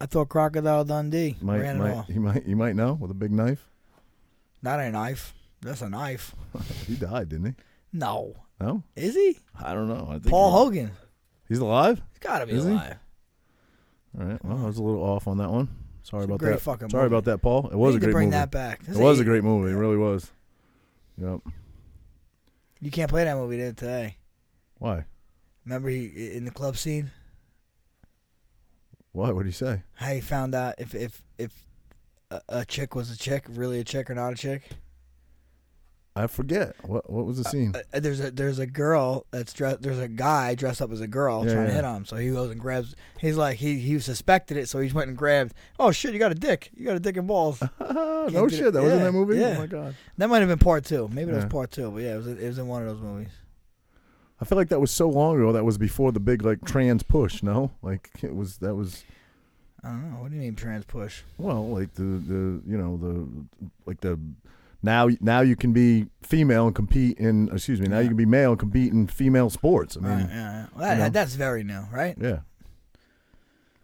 I 0.00 0.06
thought 0.06 0.28
Crocodile 0.28 0.84
Dundee 0.84 1.36
might, 1.40 1.60
ran 1.60 1.76
it 1.76 1.78
might, 1.78 1.94
off. 1.94 2.08
you 2.08 2.20
might 2.20 2.44
you 2.46 2.56
might 2.56 2.76
know 2.76 2.94
with 2.94 3.10
a 3.10 3.14
big 3.14 3.32
knife. 3.32 3.70
Not 4.62 4.80
a 4.80 4.90
knife. 4.90 5.34
That's 5.60 5.82
a 5.82 5.88
knife. 5.88 6.34
He 6.86 6.94
died, 6.96 7.28
didn't 7.28 7.46
he? 7.46 7.54
No. 7.92 8.34
No, 8.60 8.82
Is 8.96 9.14
he? 9.14 9.38
I 9.62 9.72
don't 9.72 9.88
know. 9.88 10.06
I 10.08 10.14
think 10.14 10.26
Paul 10.28 10.50
he- 10.50 10.56
Hogan. 10.80 10.90
He's 11.48 11.58
alive. 11.60 12.02
He's 12.10 12.18
got 12.18 12.40
to 12.40 12.46
be 12.46 12.52
Is 12.54 12.64
he? 12.64 12.70
alive. 12.72 12.96
All 14.18 14.24
right. 14.26 14.44
Well, 14.44 14.58
I 14.58 14.66
was 14.66 14.78
a 14.78 14.82
little 14.82 15.02
off 15.02 15.28
on 15.28 15.38
that 15.38 15.48
one. 15.50 15.68
Sorry 16.02 16.22
It's 16.24 16.30
a 16.30 16.32
about 16.34 16.38
great 16.40 16.50
that. 16.54 16.60
fucking 16.60 16.90
Sorry 16.90 17.04
movie. 17.04 17.14
about 17.14 17.24
that, 17.26 17.38
Paul. 17.40 17.68
It 17.70 17.76
was 17.76 17.94
a 17.94 17.98
need 17.98 18.00
to 18.00 18.06
great 18.06 18.12
bring 18.14 18.26
movie. 18.28 18.38
that 18.38 18.50
back. 18.50 18.80
It 18.88 18.96
was 18.96 19.20
a 19.20 19.24
great 19.24 19.44
movie. 19.44 19.70
It 19.70 19.76
really 19.76 19.96
was. 19.96 20.32
Yep. 21.22 21.40
You 22.80 22.90
can't 22.90 23.08
play 23.10 23.24
that 23.24 23.36
movie 23.36 23.58
there 23.58 23.72
today. 23.72 24.16
Why? 24.78 25.04
Remember 25.64 25.88
he 25.88 26.32
in 26.34 26.44
the 26.44 26.50
club 26.50 26.76
scene? 26.76 27.10
Why? 29.12 29.30
What 29.30 29.42
did 29.44 29.48
he 29.50 29.52
say? 29.52 29.82
How 29.94 30.12
he 30.12 30.20
found 30.20 30.54
out 30.54 30.74
if 30.78 30.94
if 30.94 31.22
if 31.38 31.52
a, 32.30 32.40
a 32.48 32.64
chick 32.64 32.94
was 32.94 33.10
a 33.10 33.16
chick, 33.16 33.44
really 33.48 33.80
a 33.80 33.84
chick 33.84 34.10
or 34.10 34.14
not 34.14 34.32
a 34.32 34.36
chick? 34.36 34.62
I 36.16 36.26
forget. 36.26 36.74
What 36.82 37.08
What 37.08 37.26
was 37.26 37.38
the 37.38 37.44
scene? 37.44 37.74
Uh, 37.92 38.00
there's 38.00 38.18
a 38.18 38.32
there's 38.32 38.58
a 38.58 38.66
girl 38.66 39.24
that's 39.30 39.52
dressed. 39.52 39.82
There's 39.82 40.00
a 40.00 40.08
guy 40.08 40.56
dressed 40.56 40.82
up 40.82 40.90
as 40.90 41.00
a 41.00 41.06
girl 41.06 41.46
Yeah, 41.46 41.54
trying 41.54 41.66
to 41.68 41.72
hit 41.72 41.84
on 41.84 41.98
him. 41.98 42.04
So 42.06 42.16
he 42.16 42.30
goes 42.30 42.50
and 42.50 42.58
grabs. 42.60 42.96
He's 43.20 43.36
like 43.36 43.58
he 43.58 43.78
he 43.78 44.00
suspected 44.00 44.56
it, 44.56 44.68
so 44.68 44.80
he 44.80 44.90
went 44.92 45.08
and 45.10 45.16
grabbed. 45.16 45.54
Oh 45.78 45.92
shit! 45.92 46.12
You 46.12 46.18
got 46.18 46.32
a 46.32 46.34
dick. 46.34 46.70
You 46.74 46.86
got 46.86 46.96
a 46.96 47.00
dick 47.00 47.16
and 47.16 47.28
balls. 47.28 47.62
no 47.80 48.26
did 48.28 48.52
it. 48.52 48.56
shit. 48.56 48.72
That 48.72 48.82
was 48.82 48.92
in 48.94 48.98
Yeah, 48.98 49.04
that 49.04 49.12
movie. 49.12 49.36
yeah. 49.38 49.54
Oh 49.56 49.60
my 49.60 49.66
god. 49.66 49.94
That 50.16 50.28
might 50.28 50.40
have 50.40 50.48
been 50.48 50.58
part 50.58 50.84
two. 50.84 51.06
Maybe 51.12 51.26
that 51.26 51.36
Yeah. 51.38 51.44
was 51.44 51.52
part 51.52 51.70
two. 51.70 51.90
But 51.92 52.02
yeah, 52.02 52.14
it 52.14 52.16
was 52.16 52.26
it 52.26 52.46
was 52.48 52.58
in 52.58 52.66
one 52.66 52.82
of 52.82 52.88
those 52.88 53.00
movies. 53.00 53.30
I 54.40 54.44
feel 54.44 54.58
like 54.58 54.70
that 54.70 54.80
was 54.80 54.90
so 54.90 55.08
long 55.08 55.36
ago. 55.36 55.52
That 55.52 55.64
was 55.64 55.78
before 55.78 56.10
the 56.10 56.20
big 56.20 56.42
like 56.42 56.64
trans 56.64 57.04
push. 57.04 57.44
No, 57.44 57.70
like 57.80 58.10
it 58.22 58.34
was. 58.34 58.56
That 58.58 58.74
was 58.74 59.04
I 59.84 59.88
don't 59.90 60.10
know. 60.10 60.16
What 60.22 60.30
do 60.30 60.36
you 60.36 60.42
mean 60.42 60.54
trans 60.56 60.84
push? 60.84 61.22
well, 61.38 61.68
like 61.68 61.94
the 61.94 62.02
the 62.02 62.62
you 62.66 62.76
know 62.76 62.96
the 62.96 63.28
like 63.86 64.00
the 64.00 64.18
now 64.82 65.08
now 65.20 65.40
you 65.40 65.56
can 65.56 65.72
be 65.72 66.06
female 66.22 66.66
and 66.66 66.74
compete 66.74 67.18
in. 67.18 67.48
Excuse 67.52 67.80
me. 67.80 67.86
Now 67.88 67.96
Yeah. 67.96 68.02
you 68.02 68.08
can 68.08 68.16
be 68.16 68.26
male 68.26 68.50
and 68.50 68.58
compete 68.60 68.92
in 68.92 69.06
female 69.06 69.50
sports. 69.50 69.96
I 69.96 70.00
mean, 70.00 70.10
right, 70.10 70.20
yeah, 70.20 70.34
yeah. 70.34 70.66
Well, 70.74 70.84
that, 70.84 70.92
you 70.96 71.02
know. 71.04 71.08
that's 71.10 71.34
very 71.34 71.64
new, 71.64 71.84
right? 71.92 72.16
yeah. 72.20 72.40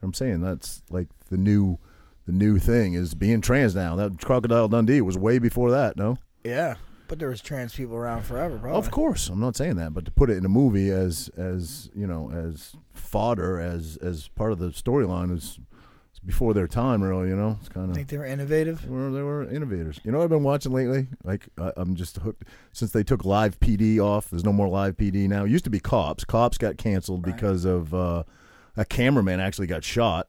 I'm 0.03 0.13
saying 0.15 0.41
that's 0.41 0.83
like 0.91 1.09
the 1.31 1.37
new 1.37 1.79
the 2.27 2.33
new 2.33 2.59
thing 2.59 2.95
is 2.95 3.15
being 3.15 3.41
trans 3.41 3.75
now. 3.75 3.97
That 3.97 4.19
Crocodile 4.21 4.69
Dundee 4.69 5.01
was 5.01 5.17
way 5.17 5.39
before 5.39 5.71
that. 5.71 5.97
No. 5.97 6.19
Yeah. 6.43 6.75
But 7.07 7.19
there 7.19 7.29
was 7.29 7.41
trans 7.43 7.75
people 7.75 7.97
around 7.97 8.23
forever, 8.23 8.57
probably. 8.59 8.79
Of 8.79 8.91
course, 8.91 9.29
I'm 9.29 9.39
not 9.41 9.57
saying 9.57 9.77
that, 9.77 9.93
but 9.93 10.07
to 10.07 10.11
put 10.11 10.31
it 10.31 10.39
in 10.39 10.45
a 10.45 10.49
movie 10.49 10.91
as 10.91 11.31
as 11.37 11.91
you 11.95 12.07
know 12.07 12.31
as 12.33 12.75
fodder 12.95 13.61
as 13.61 13.99
as 13.99 14.29
part 14.29 14.53
of 14.53 14.59
the 14.59 14.69
storyline 14.69 15.31
is, 15.35 15.43
is 15.43 15.59
before 16.27 16.55
their 16.55 16.67
time, 16.67 17.03
really. 17.03 17.29
You 17.29 17.37
know, 17.37 17.59
it's 17.61 17.69
kind 17.69 17.87
I 17.87 17.91
of 17.91 17.97
think 17.97 18.09
they 18.09 18.19
were 18.19 18.25
innovative. 18.27 18.83
they 18.83 18.89
were, 18.89 19.11
they 19.11 19.23
were 19.23 19.45
innovators. 19.51 20.01
You 20.05 20.13
know, 20.13 20.19
what 20.19 20.25
I've 20.25 20.31
been 20.31 20.43
watching 20.43 20.73
lately. 20.73 21.07
Like 21.23 21.47
I, 21.59 21.73
I'm 21.77 21.95
just 21.95 22.17
hooked 22.19 22.45
since 22.73 22.93
they 22.93 23.03
took 23.03 23.25
live 23.25 23.59
PD 23.61 23.99
off. 23.99 24.31
There's 24.31 24.45
no 24.45 24.53
more 24.53 24.69
live 24.69 24.97
PD 24.97 25.29
now. 25.29 25.45
It 25.45 25.51
used 25.51 25.65
to 25.65 25.71
be 25.71 25.81
cops. 25.81 26.25
Cops 26.25 26.59
got 26.59 26.77
canceled 26.79 27.27
Right. 27.27 27.35
because 27.37 27.65
of 27.65 27.93
uh, 27.95 28.25
a 28.77 28.85
cameraman 28.85 29.41
actually 29.41 29.67
got 29.67 29.85
shot. 29.85 30.29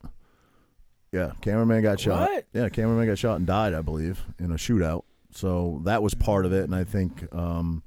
Yeah, 1.12 1.31
cameraman 1.41 1.81
got 1.81 1.99
shot. 1.99 2.29
What? 2.29 2.45
Yeah, 2.53 2.67
cameraman 2.69 3.08
got 3.08 3.17
shot 3.17 3.38
and 3.38 3.47
died, 3.47 3.73
I 3.73 3.81
believe, 3.81 4.23
in 4.38 4.51
a 4.51 4.55
shootout. 4.55 5.03
So 5.31 5.81
that 5.86 6.03
was 6.03 6.13
part 6.13 6.45
of 6.45 6.51
it, 6.53 6.63
and 6.65 6.75
I 6.75 6.84
think, 6.84 7.34
um, 7.34 7.84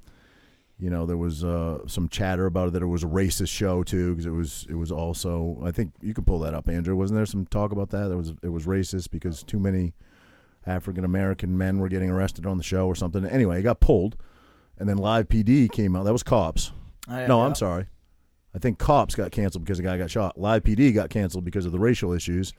you 0.79 0.89
know, 0.89 1.05
there 1.05 1.17
was 1.17 1.43
uh, 1.43 1.79
some 1.87 2.07
chatter 2.09 2.45
about 2.45 2.69
it 2.69 2.71
that 2.71 2.81
it 2.81 2.87
was 2.87 3.03
a 3.03 3.07
racist 3.07 3.49
show 3.49 3.83
too, 3.83 4.11
because 4.13 4.25
it 4.25 4.31
was 4.31 4.65
it 4.69 4.75
was 4.75 4.91
also. 4.91 5.57
I 5.63 5.71
think 5.71 5.91
you 6.01 6.13
can 6.13 6.23
pull 6.23 6.39
that 6.39 6.53
up, 6.53 6.69
Andrew. 6.69 6.95
Wasn't 6.95 7.17
there 7.17 7.25
some 7.25 7.45
talk 7.47 7.71
about 7.71 7.89
that? 7.89 8.07
There 8.07 8.17
was 8.17 8.33
it 8.41 8.49
was 8.49 8.65
racist 8.65 9.11
because 9.11 9.43
too 9.43 9.59
many 9.59 9.93
African 10.65 11.03
American 11.03 11.57
men 11.57 11.79
were 11.79 11.89
getting 11.89 12.09
arrested 12.09 12.45
on 12.45 12.57
the 12.57 12.63
show 12.63 12.87
or 12.87 12.95
something. 12.95 13.25
Anyway, 13.25 13.59
it 13.59 13.63
got 13.63 13.79
pulled, 13.79 14.15
and 14.77 14.87
then 14.87 14.97
Live 14.97 15.27
PD 15.27 15.69
came 15.71 15.95
out. 15.95 16.03
That 16.05 16.13
was 16.13 16.23
cops. 16.23 16.71
I, 17.07 17.25
No, 17.27 17.41
I- 17.41 17.45
I'm 17.47 17.55
sorry. 17.55 17.87
I 18.55 18.57
think 18.57 18.79
cops 18.79 19.13
got 19.15 19.31
canceled 19.31 19.63
because 19.63 19.77
a 19.79 19.83
guy 19.83 19.97
got 19.97 20.09
shot. 20.09 20.39
Live 20.39 20.63
PD 20.63 20.91
got 20.93 21.09
canceled 21.11 21.43
because 21.45 21.65
of 21.67 21.71
the 21.71 21.77
racial 21.79 22.13
issues, 22.13 22.51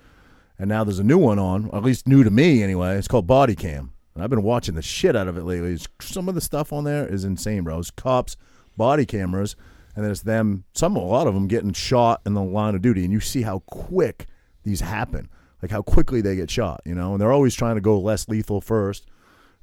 and 0.58 0.68
now 0.68 0.84
there's 0.84 1.00
a 1.00 1.04
new 1.04 1.18
one 1.18 1.38
on, 1.38 1.68
at 1.72 1.82
least 1.82 2.06
new 2.06 2.22
to 2.22 2.30
me 2.30 2.62
anyway. 2.62 2.96
It's 2.96 3.08
called 3.08 3.26
Body 3.26 3.56
Cam, 3.56 3.92
and 4.20 4.24
I've 4.24 4.30
been 4.30 4.42
watching 4.42 4.74
the 4.74 4.82
shit 4.82 5.16
out 5.16 5.28
of 5.28 5.38
it 5.38 5.44
lately. 5.44 5.72
It's, 5.72 5.88
some 5.98 6.28
of 6.28 6.34
the 6.34 6.42
stuff 6.42 6.74
on 6.74 6.84
there 6.84 7.08
is 7.08 7.24
insane, 7.24 7.64
bro. 7.64 7.78
It's 7.78 7.90
cops, 7.90 8.36
body 8.76 9.06
cameras, 9.06 9.56
and 9.96 10.04
then 10.04 10.12
it's 10.12 10.20
them. 10.20 10.64
Some, 10.74 10.94
a 10.94 11.02
lot 11.02 11.26
of 11.26 11.32
them 11.32 11.48
getting 11.48 11.72
shot 11.72 12.20
in 12.26 12.34
the 12.34 12.42
line 12.42 12.74
of 12.74 12.82
duty, 12.82 13.02
and 13.04 13.12
you 13.14 13.20
see 13.20 13.40
how 13.40 13.60
quick 13.60 14.26
these 14.62 14.82
happen, 14.82 15.30
like 15.62 15.70
how 15.70 15.80
quickly 15.80 16.20
they 16.20 16.36
get 16.36 16.50
shot. 16.50 16.82
You 16.84 16.94
know, 16.94 17.12
and 17.12 17.20
they're 17.20 17.32
always 17.32 17.54
trying 17.54 17.76
to 17.76 17.80
go 17.80 17.98
less 17.98 18.28
lethal 18.28 18.60
first. 18.60 19.06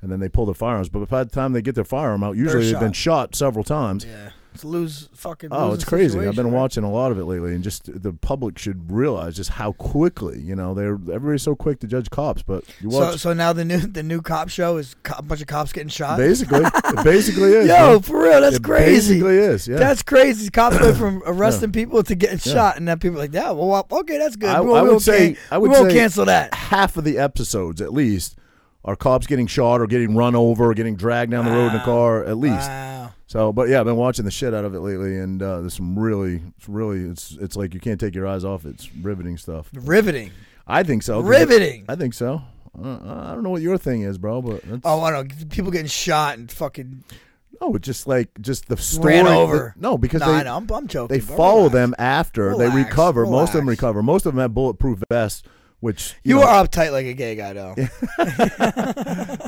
And 0.02 0.12
then 0.12 0.20
they 0.20 0.30
pull 0.30 0.46
their 0.46 0.56
firearms, 0.56 0.90
but 0.90 1.08
by 1.08 1.24
the 1.24 1.30
time 1.30 1.54
they 1.54 1.62
get 1.62 1.76
their 1.76 1.84
firearm 1.84 2.24
out, 2.24 2.36
usually 2.36 2.72
they've 2.72 2.80
been 2.80 2.94
shot 2.94 3.36
several 3.36 3.64
times. 3.64 4.06
Yeah. 4.06 4.30
It's 4.58 4.66
lose 4.66 5.08
fucking. 5.14 5.50
Oh, 5.52 5.72
it's 5.74 5.86
crazy. 5.86 6.20
I've 6.20 6.36
been 6.36 6.52
watching 6.52 6.84
a 6.84 6.92
lot 6.92 7.12
of 7.12 7.20
it 7.20 7.26
lately, 7.26 7.54
and 7.54 7.64
just 7.64 8.02
the 8.02 8.12
public 8.12 8.58
should 8.58 8.92
realize 8.92 9.36
just 9.36 9.52
how 9.52 9.74
quickly, 9.74 10.40
you 10.40 10.56
know, 10.56 10.74
they're 10.74 10.94
everybody's 10.96 11.44
so 11.44 11.56
quick 11.56 11.80
to 11.82 11.88
judge 11.88 12.10
cops, 12.10 12.42
but 12.42 12.64
you 12.82 12.90
So, 12.90 13.00
watch 13.00 13.20
so 13.20 13.34
now 13.34 13.54
the 13.54 13.64
new 13.64 13.78
the 13.80 14.02
new 14.02 14.22
cop 14.22 14.50
show 14.50 14.78
is 14.78 14.96
co- 15.04 15.16
a 15.18 15.22
bunch 15.22 15.42
of 15.42 15.48
cops 15.48 15.72
getting 15.72 15.90
shot. 15.90 16.18
basically, 16.18 16.62
it 16.64 17.04
basically 17.04 17.52
is. 17.54 17.68
Yo, 17.68 17.74
man. 17.76 18.00
for 18.02 18.24
real, 18.24 18.42
that's 18.42 18.56
it 18.56 18.64
crazy. 18.64 19.14
Basically 19.16 19.38
is. 19.38 19.68
Yeah. 19.68 19.78
That's 19.78 20.02
crazy. 20.02 20.50
Cops 20.50 20.80
go 20.80 20.94
from 20.96 21.22
arresting 21.28 21.72
people 21.72 22.02
to 22.02 22.16
getting 22.16 22.40
shot, 22.40 22.78
and 22.78 22.88
then 22.88 22.98
people 22.98 23.18
are 23.18 23.22
like, 23.22 23.34
"Yeah, 23.34 23.52
well, 23.52 23.86
okay, 23.92 24.18
that's 24.18 24.36
good. 24.36 24.50
I- 24.50 24.62
we 24.62 24.74
I 24.74 24.82
would 24.82 25.02
say- 25.04 25.34
can- 25.34 25.38
I 25.52 25.58
would 25.60 25.70
we 25.70 25.78
won't 25.78 25.92
cancel 25.92 26.26
that." 26.26 26.54
half 26.56 26.98
of 26.98 27.04
the 27.04 27.18
episodes, 27.20 27.80
at 27.82 27.94
least, 27.94 28.36
are 28.84 28.96
cops 28.96 29.28
getting 29.28 29.48
shot 29.48 29.82
or 29.82 29.88
getting 29.88 30.16
run 30.16 30.36
over 30.36 30.72
or 30.72 30.74
getting 30.74 30.96
dragged 30.96 31.32
down 31.32 31.46
the 31.46 31.52
road 31.52 31.74
in 31.74 31.76
a 31.80 31.84
car. 31.86 32.24
At 32.24 32.38
least. 32.38 32.68
Wow. 32.70 32.97
So, 33.28 33.52
but 33.52 33.68
yeah, 33.68 33.80
I've 33.82 33.86
been 33.86 33.98
watching 33.98 34.24
the 34.26 34.32
shit 34.32 34.54
out 34.54 34.64
of 34.66 34.74
it 34.74 34.80
lately, 34.80 35.18
and 35.20 35.42
uh, 35.44 35.60
there's 35.62 35.74
some 35.76 36.00
really, 36.00 36.42
it's 36.58 36.70
really, 36.70 37.02
it's 37.02 37.32
it's 37.42 37.56
like 37.58 37.74
you 37.74 37.80
can't 37.82 38.00
take 38.00 38.16
your 38.16 38.26
eyes 38.26 38.46
off. 38.46 38.66
it. 38.66 38.70
It's 38.76 38.94
riveting 38.96 39.38
stuff. 39.38 39.70
Riveting, 39.74 40.32
I 40.66 40.84
think 40.84 41.04
so. 41.04 41.20
riveting. 41.20 41.86
I 41.90 41.96
think 41.96 42.14
so. 42.14 42.42
Uh, 42.82 42.98
I 43.02 43.34
don't 43.34 43.44
know 43.44 43.50
what 43.50 43.62
your 43.62 43.78
thing 43.78 44.04
is, 44.04 44.18
bro, 44.18 44.42
but 44.42 44.62
that's, 44.64 44.82
Oh, 44.86 45.02
I 45.02 45.12
don't 45.12 45.28
know. 45.28 45.46
People 45.50 45.72
getting 45.72 45.88
shot 45.88 46.38
and 46.38 46.50
fucking. 46.52 47.04
No, 47.60 47.76
just 47.80 48.06
like 48.08 48.30
just 48.40 48.68
the 48.68 48.78
story. 48.78 49.16
Ran 49.16 49.28
over. 49.28 49.74
the- 49.76 49.82
no, 49.82 49.98
because 49.98 50.22
No, 50.22 50.32
they 50.32 50.44
know. 50.44 50.56
I'm, 50.58 50.72
I'm 50.72 50.88
joking. 50.88 51.14
they 51.18 51.20
follow 51.20 51.64
relax. 51.70 51.74
them 51.74 51.96
after 51.98 52.56
they 52.56 52.66
Relax, 52.70 52.76
recover. 52.90 53.26
Most 53.26 53.50
of 53.50 53.56
them 53.56 53.68
recover. 53.70 54.04
Most 54.04 54.26
of 54.28 54.34
them 54.36 54.42
have 54.42 54.54
bulletproof 54.54 55.02
vests, 55.10 55.42
which 55.80 56.16
You 56.24 56.36
know, 56.36 56.44
are 56.44 56.66
uptight 56.66 56.92
like 56.92 57.06
a 57.06 57.14
gay 57.14 57.36
guy, 57.36 57.54
though. 57.54 57.76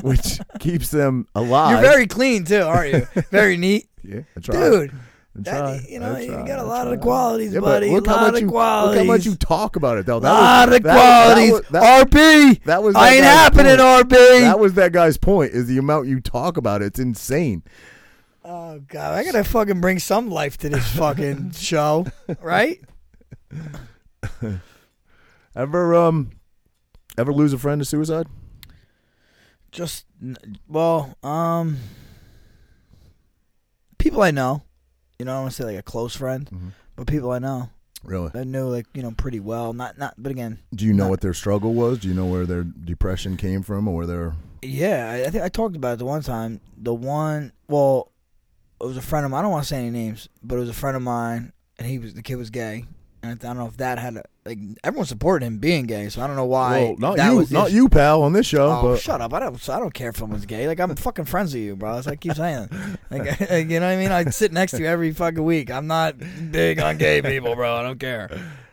which 0.02 0.38
keeps 0.58 0.90
them 0.90 1.26
alive. 1.34 1.72
You're 1.72 1.80
very 1.90 2.06
clean 2.06 2.44
too, 2.44 2.62
aren't 2.62 2.92
you? 2.92 3.06
very 3.30 3.56
neat, 3.56 3.88
yeah, 4.02 4.20
dude. 4.40 4.90
I 4.92 4.94
That- 5.42 5.88
you 5.88 6.00
know, 6.00 6.14
I 6.16 6.20
you 6.20 6.30
got 6.30 6.58
a 6.58 6.64
lot 6.64 6.86
of 6.86 6.90
the 6.90 6.98
qualities, 6.98 7.54
Yeah, 7.54 7.60
buddy. 7.60 7.90
Look 7.90 8.06
a 8.06 8.10
lot 8.10 8.34
of 8.34 8.40
you 8.40 8.48
qualities. 8.48 8.96
look 8.98 9.06
how 9.06 9.12
much 9.12 9.24
you 9.24 9.34
talk 9.36 9.76
about 9.76 9.96
it 9.98 10.04
though. 10.06 10.16
A 10.18 10.20
That 10.20 10.32
lot 10.32 10.68
was, 10.68 10.76
of 10.76 10.82
that- 10.82 10.88
that 10.94 10.96
qualities. 10.96 11.52
was- 11.52 11.62
that- 11.70 12.10
RP. 12.10 12.64
that 12.64 12.82
was 12.82 12.96
I 12.96 13.10
that 13.10 13.14
ain't 13.16 13.24
happening, 13.24 13.76
point. 13.76 14.08
RP. 14.10 14.40
That 14.40 14.58
was 14.58 14.74
that 14.74 14.92
guy's 14.92 15.16
point. 15.18 15.52
Is 15.52 15.66
the 15.68 15.78
amount 15.78 16.08
you 16.08 16.20
talk 16.20 16.56
about 16.56 16.82
it. 16.82 16.86
It's 16.86 16.98
insane. 16.98 17.62
oh 18.44 18.80
god, 18.88 19.14
I 19.14 19.24
gotta 19.24 19.44
fucking 19.44 19.80
bring 19.80 19.98
some 20.00 20.30
life 20.30 20.58
to 20.58 20.68
this 20.68 20.88
fucking 20.96 21.50
show, 21.56 22.06
right? 22.42 22.80
Ever 25.56 25.94
um, 25.94 26.30
ever 27.18 27.32
lose 27.32 27.52
a 27.52 27.58
friend 27.58 27.80
to 27.80 27.84
suicide? 27.84 28.26
Just 29.72 30.06
well, 30.68 31.16
um, 31.22 31.78
people 33.98 34.22
I 34.22 34.30
know. 34.30 34.62
You 35.18 35.26
know, 35.26 35.32
I 35.32 35.34
don't 35.36 35.42
want 35.44 35.54
to 35.54 35.62
say 35.62 35.64
like 35.68 35.78
a 35.78 35.82
close 35.82 36.16
friend, 36.16 36.48
Mhm. 36.50 36.72
but 36.96 37.06
people 37.06 37.30
I 37.30 37.38
know. 37.38 37.70
Really? 38.02 38.30
I 38.34 38.44
know 38.44 38.68
like 38.68 38.86
you 38.94 39.02
know 39.02 39.10
pretty 39.12 39.40
well. 39.40 39.72
Not 39.72 39.98
not, 39.98 40.14
but 40.16 40.32
again, 40.32 40.58
Do 40.74 40.86
you 40.86 40.92
know 40.94 41.04
Not- 41.04 41.10
what 41.10 41.20
their 41.20 41.34
struggle 41.34 41.74
was? 41.74 41.98
Do 42.00 42.08
you 42.08 42.14
know 42.14 42.26
where 42.26 42.46
their 42.46 42.62
depression 42.64 43.36
came 43.36 43.62
from, 43.62 43.86
or 43.86 43.94
where 43.94 44.06
their 44.06 44.32
Yeah, 44.62 45.10
I, 45.10 45.26
I 45.26 45.30
think 45.30 45.44
I 45.44 45.48
talked 45.48 45.76
about 45.76 45.94
it 45.94 45.98
the 45.98 46.04
one 46.06 46.22
time. 46.22 46.60
The 46.78 46.94
one, 46.94 47.52
well, 47.68 48.10
it 48.80 48.86
was 48.86 48.96
a 48.96 49.02
friend 49.02 49.24
of 49.26 49.30
mine. 49.30 49.40
I 49.40 49.42
don't 49.42 49.50
want 49.52 49.64
to 49.64 49.68
say 49.68 49.76
any 49.78 49.90
names, 49.90 50.28
but 50.42 50.56
it 50.56 50.60
was 50.60 50.70
a 50.70 50.74
friend 50.74 50.96
of 50.96 51.02
mine, 51.02 51.52
and 51.78 51.86
he 51.86 51.98
was 51.98 52.14
the 52.14 52.22
kid 52.22 52.36
was 52.36 52.48
gay, 52.50 52.86
I 53.22 53.34
don't 53.34 53.58
know 53.58 53.66
if 53.66 53.76
that 53.76 53.98
had 53.98 54.16
a, 54.16 54.24
like 54.46 54.58
everyone 54.82 55.06
supported 55.06 55.44
him 55.44 55.58
being 55.58 55.84
gay, 55.86 56.08
so 56.08 56.22
I 56.22 56.26
don't 56.26 56.36
know 56.36 56.46
why. 56.46 56.80
well, 56.80 56.96
not 56.96 57.16
that 57.16 57.30
you, 57.30 57.36
was 57.36 57.50
not 57.50 57.70
you, 57.70 57.88
pal, 57.88 58.22
on 58.22 58.32
this 58.32 58.46
show. 58.46 58.70
Oh, 58.70 58.82
but 58.82 59.00
shut 59.00 59.20
up! 59.20 59.34
I 59.34 59.40
don't. 59.40 59.68
I 59.68 59.78
don't 59.78 59.92
care 59.92 60.08
if 60.10 60.16
someone's 60.16 60.46
gay. 60.46 60.66
Like 60.66 60.80
I'm 60.80 60.94
fucking 60.96 61.26
friends 61.26 61.52
with 61.52 61.62
you, 61.62 61.76
bro. 61.76 61.96
That's 61.96 62.06
what 62.06 62.12
I 62.12 62.16
keep 62.16 62.34
saying. 62.34 62.68
Like, 63.10 63.40
like, 63.50 63.68
you 63.68 63.80
know 63.80 63.86
what 63.86 63.92
I 63.92 63.96
mean? 63.96 64.10
I 64.10 64.24
sit 64.30 64.52
next 64.52 64.72
to 64.72 64.78
you 64.78 64.86
every 64.86 65.12
fucking 65.12 65.42
week. 65.44 65.70
I'm 65.70 65.86
not 65.86 66.16
big 66.50 66.80
on 66.80 66.96
gay 66.96 67.20
people, 67.20 67.54
bro. 67.54 67.76
I 67.76 67.82
don't 67.82 68.00
care. 68.00 68.30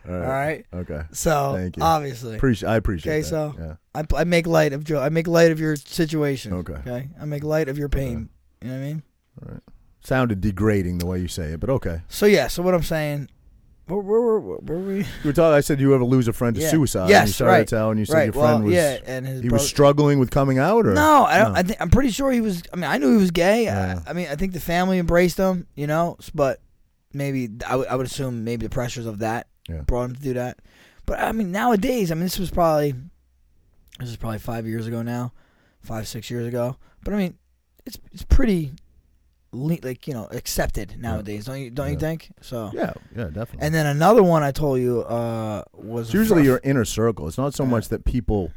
all 0.07 0.15
All 0.15 0.21
right. 0.21 0.65
okay. 0.73 1.01
So 1.11 1.53
Thank 1.55 1.77
you. 1.77 1.83
obviously, 1.83 2.35
Appreciate. 2.37 2.69
I 2.69 2.75
appreciate. 2.77 3.11
Okay, 3.11 3.21
that. 3.21 3.27
so- 3.27 3.55
yeah. 3.59 3.75
I, 3.93 4.05
I 4.21 4.23
make 4.23 4.47
light 4.47 4.73
of 4.73 4.83
Joe. 4.83 5.01
I 5.01 5.09
make 5.09 5.27
light 5.27 5.51
of 5.51 5.59
your 5.59 5.75
situation. 5.75 6.53
Okay. 6.53 6.73
Okay. 6.73 7.09
I 7.19 7.25
make 7.25 7.43
light 7.43 7.67
of 7.67 7.77
your 7.77 7.89
pain. 7.89 8.29
You 8.61 8.69
know 8.69 8.73
what 8.75 8.79
I 8.79 8.85
mean? 8.85 9.03
All 9.41 9.53
right. 9.53 9.63
Sounded 10.01 10.39
degrading 10.39 10.99
the 10.99 11.05
way 11.05 11.19
you 11.19 11.27
say 11.27 11.47
it, 11.51 11.59
but 11.59 11.69
okay. 11.69 12.01
So 12.07 12.25
yeah. 12.27 12.47
So 12.47 12.63
what 12.63 12.73
I'm 12.73 12.83
saying, 12.83 13.29
where 13.87 13.99
where 14.01 14.39
where, 14.39 14.57
were 14.61 14.79
we? 14.79 14.97
You 14.99 15.05
were 15.25 15.33
talking. 15.33 15.55
I 15.55 15.61
said 15.61 15.79
you 15.79 15.93
ever 15.95 16.03
lose 16.03 16.27
a 16.27 16.33
friend 16.33 16.55
to 16.55 16.61
Yeah. 16.61 16.69
suicide. 16.69 17.01
and 17.01 17.09
Yes, 17.09 17.27
you 17.27 17.33
started 17.33 17.51
right. 17.51 17.67
to 17.67 17.75
tell, 17.75 17.89
and 17.91 17.99
you 17.99 18.05
said 18.05 18.13
right. 18.13 18.23
your 18.25 18.33
friend 18.33 18.45
well, 18.45 18.61
was 18.63 18.73
yeah, 18.73 18.97
and 19.05 19.25
his 19.25 19.41
he 19.41 19.47
brother- 19.49 19.61
was 19.61 19.67
struggling 19.69 20.19
with 20.19 20.29
coming 20.29 20.57
out, 20.59 20.85
or 20.85 20.93
No, 20.93 21.23
I 21.25 21.37
don't. 21.39 21.55
I 21.55 21.63
think 21.63 21.81
I'm 21.81 21.89
pretty 21.89 22.09
sure 22.11 22.31
he 22.31 22.41
was. 22.41 22.61
I 22.73 22.75
mean, 22.75 22.83
I 22.89 22.97
knew 22.97 23.11
he 23.11 23.17
was 23.17 23.31
gay. 23.31 23.63
Yeah. 23.65 24.01
I, 24.05 24.09
I 24.09 24.13
mean, 24.13 24.27
I 24.29 24.35
think 24.35 24.53
the 24.53 24.59
family 24.59 24.99
embraced 24.99 25.37
him. 25.37 25.67
You 25.75 25.87
know, 25.87 26.17
s- 26.19 26.29
but 26.33 26.59
maybe 27.13 27.49
I 27.65 27.75
would- 27.75 27.87
I 27.87 27.95
would 27.95 28.05
assume 28.05 28.43
maybe 28.43 28.65
the 28.65 28.69
pressures 28.69 29.05
of 29.05 29.19
that 29.19 29.47
Yeah. 29.69 29.81
brought 29.81 30.05
him 30.05 30.15
to 30.15 30.21
do 30.21 30.33
that. 30.33 30.59
But 31.05 31.19
I 31.19 31.31
mean, 31.31 31.51
nowadays, 31.51 32.11
I 32.11 32.15
mean, 32.15 32.23
this 32.23 32.37
was 32.39 32.51
probably 32.51 32.93
this 33.99 34.09
is 34.09 34.17
probably 34.17 34.39
five 34.39 34.67
years 34.67 34.85
ago 34.85 35.01
now, 35.01 35.31
five 35.81 36.07
six 36.07 36.29
years 36.29 36.45
ago. 36.45 36.75
But 37.03 37.13
I 37.13 37.17
mean, 37.17 37.35
it's 37.85 37.97
it's 38.11 38.23
pretty 38.23 38.73
like 39.51 40.07
you 40.07 40.13
know 40.13 40.27
accepted 40.31 40.95
nowadays. 40.99 41.45
Don't 41.45 41.59
you 41.59 41.69
don't 41.71 41.87
you 41.87 41.93
Yeah. 41.93 41.99
think 41.99 42.29
so? 42.41 42.71
yeah, 42.73 42.93
yeah, 43.15 43.25
definitely. 43.25 43.59
And 43.61 43.73
then 43.73 43.85
another 43.85 44.23
one 44.23 44.43
I 44.43 44.51
told 44.51 44.79
you 44.79 45.01
uh, 45.03 45.63
was 45.73 46.07
It's 46.07 46.13
usually 46.13 46.43
your 46.43 46.59
inner 46.63 46.85
circle. 46.85 47.27
It's 47.27 47.37
not 47.37 47.53
so 47.53 47.65
much 47.65 47.89
that 47.89 48.05
people, 48.05 48.51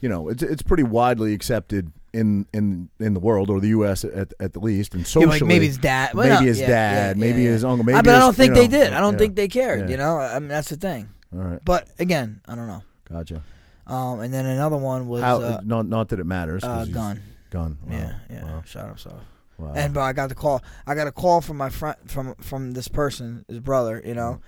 you 0.00 0.08
know, 0.08 0.28
it's 0.28 0.42
it's 0.42 0.62
pretty 0.62 0.82
widely 0.84 1.32
accepted 1.34 1.92
in 2.12 2.46
in 2.52 2.88
in 3.00 3.14
the 3.14 3.20
world 3.20 3.50
or 3.50 3.60
the 3.60 3.68
U.S. 3.68 4.04
at 4.04 4.32
at 4.40 4.52
the 4.52 4.60
least, 4.60 4.92
and 4.94 5.02
Yeah, 5.02 5.06
socially. 5.06 5.40
like 5.40 5.42
maybe 5.48 5.66
his 5.66 5.78
dad, 5.78 6.14
well, 6.14 6.24
maybe 6.28 6.40
no, 6.40 6.46
his 6.46 6.60
yeah, 6.60 6.66
dad, 6.66 7.16
yeah, 7.16 7.20
maybe 7.20 7.42
yeah, 7.42 7.50
his 7.50 7.62
yeah. 7.62 7.68
uncle. 7.70 7.84
Maybe 7.84 7.98
I, 7.98 8.02
but 8.02 8.10
I 8.10 8.14
his- 8.16 8.24
don't 8.24 8.34
think 8.36 8.48
you 8.50 8.54
they 8.62 8.68
know, 8.68 8.84
did. 8.84 8.92
I 8.92 9.00
don't 9.00 9.12
yeah. 9.14 9.18
think 9.18 9.36
they 9.36 9.48
cared. 9.48 9.80
Yeah. 9.80 9.88
You 9.88 9.96
know, 9.96 10.18
I 10.18 10.38
mean 10.38 10.48
that's 10.48 10.68
the 10.68 10.76
thing. 10.76 11.08
All 11.34 11.40
right, 11.40 11.60
But 11.64 11.88
again, 11.98 12.40
I 12.46 12.54
don't 12.54 12.66
know. 12.68 12.82
gotcha. 13.10 13.42
Um, 13.86 14.20
and 14.20 14.32
then 14.32 14.46
another 14.46 14.76
one 14.76 15.06
was 15.08 15.22
How? 15.22 15.40
uh, 15.40 15.60
not 15.64 15.86
not 15.86 16.08
that 16.10 16.20
it 16.20 16.26
matters. 16.26 16.62
'cause 16.62 16.82
uh, 16.82 16.84
he's 16.84 16.94
gun. 16.94 17.20
Gun. 17.50 17.78
Wow. 17.86 17.96
Yeah, 17.96 18.12
yeah. 18.30 18.44
Wow. 18.44 18.62
Shot 18.64 18.86
himself. 18.88 19.20
Wow. 19.58 19.72
And 19.74 19.94
but 19.94 20.00
I 20.00 20.12
got 20.12 20.28
the 20.28 20.34
call. 20.34 20.62
I 20.86 20.94
got 20.94 21.06
a 21.06 21.12
call 21.12 21.40
from 21.40 21.56
my 21.56 21.70
friend 21.70 21.96
from 22.06 22.34
from 22.36 22.72
this 22.72 22.88
person, 22.88 23.44
his 23.48 23.60
brother. 23.60 23.96
You 24.04 24.10
Mm-hmm. 24.10 24.16
know, 24.18 24.40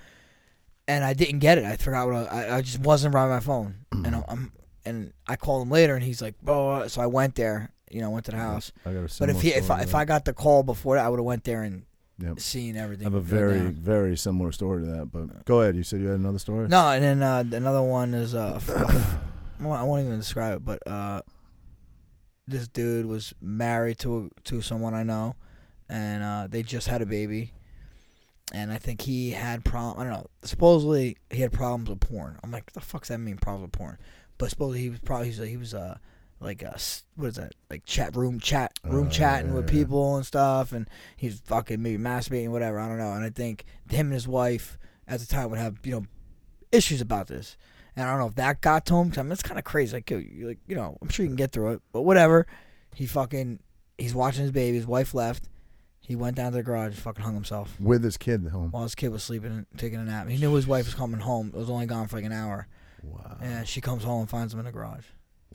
and 0.87 1.03
I 1.03 1.13
didn't 1.13 1.39
get 1.39 1.57
it. 1.57 1.65
I 1.65 1.75
forgot 1.77 2.07
what 2.07 2.15
I, 2.31 2.45
I, 2.45 2.57
I 2.57 2.61
just 2.61 2.79
wasn't 2.79 3.13
by 3.13 3.27
my 3.27 3.39
phone. 3.39 3.75
Mm-hmm. 3.91 4.05
and 4.05 4.15
I'm, 4.15 4.23
I'm 4.27 4.51
and 4.85 5.13
I 5.27 5.35
called 5.35 5.63
him 5.63 5.71
later, 5.71 5.95
and 5.95 6.03
he's 6.03 6.21
like, 6.21 6.39
"Bro," 6.41 6.87
so 6.87 7.01
I 7.01 7.05
went 7.05 7.35
there. 7.35 7.71
You 7.91 8.01
know, 8.01 8.09
went 8.11 8.25
to 8.25 8.31
the 8.31 8.37
house. 8.37 8.71
I 8.85 8.93
got 8.93 8.99
a 9.11 9.15
But 9.19 9.29
if 9.29 9.41
he 9.41 9.49
if 9.49 9.69
I, 9.71 9.81
if. 9.81 9.95
I 9.95 10.05
got 10.05 10.25
the 10.25 10.33
call 10.33 10.63
before 10.63 10.95
that, 10.95 11.05
I 11.05 11.09
would 11.09 11.17
have 11.19 11.25
went 11.25 11.43
there 11.43 11.63
and 11.63 11.83
Yep. 12.21 12.39
seen 12.41 12.75
everything. 12.75 13.07
I 13.07 13.09
have 13.09 13.13
a 13.15 13.21
very 13.21 13.59
down. 13.59 13.73
very 13.75 14.17
similar 14.17 14.51
story 14.51 14.83
to 14.83 14.91
that. 14.91 15.11
But 15.11 15.45
go 15.45 15.61
ahead. 15.61 15.75
You 15.77 15.83
said 15.83 16.01
you 16.01 16.07
had 16.07 16.19
another 16.19 16.37
story. 16.37 16.67
No, 16.67 16.89
and 16.89 17.01
then 17.03 17.23
uh, 17.23 17.43
another 17.55 17.81
one 17.81 18.13
is 18.13 18.35
uh, 18.35 18.55
f- 18.57 18.69
f- 18.69 19.17
well, 19.61 19.71
I 19.71 19.83
won't 19.83 20.05
even 20.05 20.17
describe 20.19 20.57
it, 20.57 20.65
but 20.65 20.85
uh, 20.85 21.21
this 22.49 22.67
dude 22.67 23.05
was 23.05 23.33
married 23.41 23.99
to 23.99 24.31
to 24.45 24.61
someone 24.61 24.93
I 24.93 25.03
know, 25.03 25.35
and 25.87 26.23
uh, 26.23 26.47
they 26.49 26.63
just 26.63 26.87
had 26.87 27.01
a 27.01 27.05
baby, 27.05 27.53
and 28.53 28.71
I 28.71 28.77
think 28.77 29.01
he 29.01 29.31
had 29.31 29.63
problem. 29.63 29.99
I 29.99 30.03
don't 30.03 30.13
know. 30.13 30.27
Supposedly 30.43 31.17
he 31.29 31.41
had 31.41 31.51
problems 31.51 31.89
with 31.89 31.99
porn. 31.99 32.37
I'm 32.43 32.51
like, 32.51 32.65
what 32.67 32.73
the 32.73 32.81
fuck's 32.81 33.09
that 33.09 33.19
mean? 33.19 33.37
Problems 33.37 33.67
with 33.67 33.71
porn? 33.73 33.97
But 34.37 34.49
supposedly 34.49 34.79
he 34.81 34.89
was 34.89 34.99
probably 34.99 35.31
he 35.31 35.57
was, 35.57 35.73
uh 35.73 35.97
like 36.41 36.63
uh 36.63 36.77
what 37.15 37.27
is 37.27 37.35
that 37.35 37.53
like 37.69 37.83
chat 37.85 38.15
room 38.15 38.39
chat 38.39 38.71
room 38.85 39.07
Oh, 39.07 39.11
chatting 39.11 39.49
yeah, 39.49 39.55
with 39.55 39.65
yeah. 39.65 39.79
people 39.79 40.15
and 40.15 40.25
stuff, 40.25 40.71
and 40.71 40.89
he's 41.17 41.39
fucking 41.41 41.81
maybe 41.81 42.01
masturbating 42.01 42.49
whatever. 42.49 42.79
I 42.79 42.87
don't 42.87 42.97
know. 42.97 43.11
And 43.13 43.23
I 43.23 43.29
think 43.29 43.65
him 43.89 44.07
and 44.07 44.13
his 44.13 44.27
wife 44.27 44.77
at 45.07 45.19
the 45.19 45.25
time 45.25 45.49
would 45.49 45.59
have 45.59 45.77
you 45.83 45.91
know 45.91 46.05
issues 46.71 47.01
about 47.01 47.27
this. 47.27 47.57
And 47.99 48.07
I 48.07 48.11
don't 48.11 48.19
know 48.21 48.27
if 48.27 48.35
that 48.35 48.61
got 48.61 48.85
to 48.85 48.95
him. 48.95 49.09
'cause 49.09 49.17
I 49.17 49.23
mean, 49.23 49.31
it's 49.33 49.43
kind 49.43 49.59
of 49.59 49.65
crazy. 49.65 49.97
Like, 49.97 50.09
you 50.09 50.47
like, 50.47 50.59
you 50.67 50.75
know, 50.75 50.97
I'm 51.01 51.09
sure 51.09 51.23
you 51.25 51.29
can 51.29 51.35
get 51.35 51.51
through 51.51 51.73
it, 51.73 51.81
but 51.91 52.03
whatever. 52.03 52.47
He 52.95 53.05
fucking, 53.05 53.59
he's 53.97 54.15
watching 54.15 54.43
his 54.43 54.51
baby. 54.51 54.77
His 54.77 54.87
wife 54.87 55.13
left. 55.13 55.49
He 55.99 56.15
went 56.15 56.37
down 56.37 56.53
to 56.53 56.57
the 56.57 56.63
garage, 56.63 56.93
and 56.93 56.95
fucking 56.97 57.23
hung 57.23 57.33
himself 57.35 57.79
With 57.79 58.03
his 58.03 58.15
kid 58.17 58.45
at 58.45 58.51
home. 58.51 58.71
while 58.71 58.83
his 58.83 58.95
kid 58.95 59.09
was 59.09 59.21
sleeping, 59.21 59.51
and 59.51 59.65
taking 59.77 59.99
a 59.99 60.03
nap. 60.05 60.27
He 60.29 60.37
knew 60.37 60.53
his 60.55 60.65
wife 60.65 60.85
was 60.85 60.95
coming 60.95 61.19
home. 61.19 61.49
It 61.53 61.57
was 61.57 61.69
only 61.69 61.85
gone 61.87 62.07
for 62.07 62.15
like 62.15 62.25
an 62.25 62.31
hour, 62.31 62.67
Wow. 63.03 63.37
and 63.41 63.67
she 63.67 63.79
comes 63.81 64.03
home 64.05 64.21
and 64.21 64.29
finds 64.29 64.53
him 64.53 64.59
in 64.59 64.65
the 64.65 64.71
garage. 64.71 65.05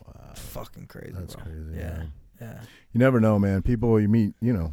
Wow. 0.06 0.28
It's 0.30 0.40
fucking 0.40 0.86
crazy. 0.86 1.12
That's 1.12 1.34
bro. 1.34 1.44
crazy. 1.44 1.70
Yeah, 1.76 1.80
man. 1.96 2.12
yeah. 2.40 2.60
You 2.92 3.00
never 3.00 3.20
know, 3.20 3.38
man. 3.38 3.62
People 3.62 3.98
you 3.98 4.08
meet, 4.08 4.34
you 4.40 4.52
know, 4.52 4.72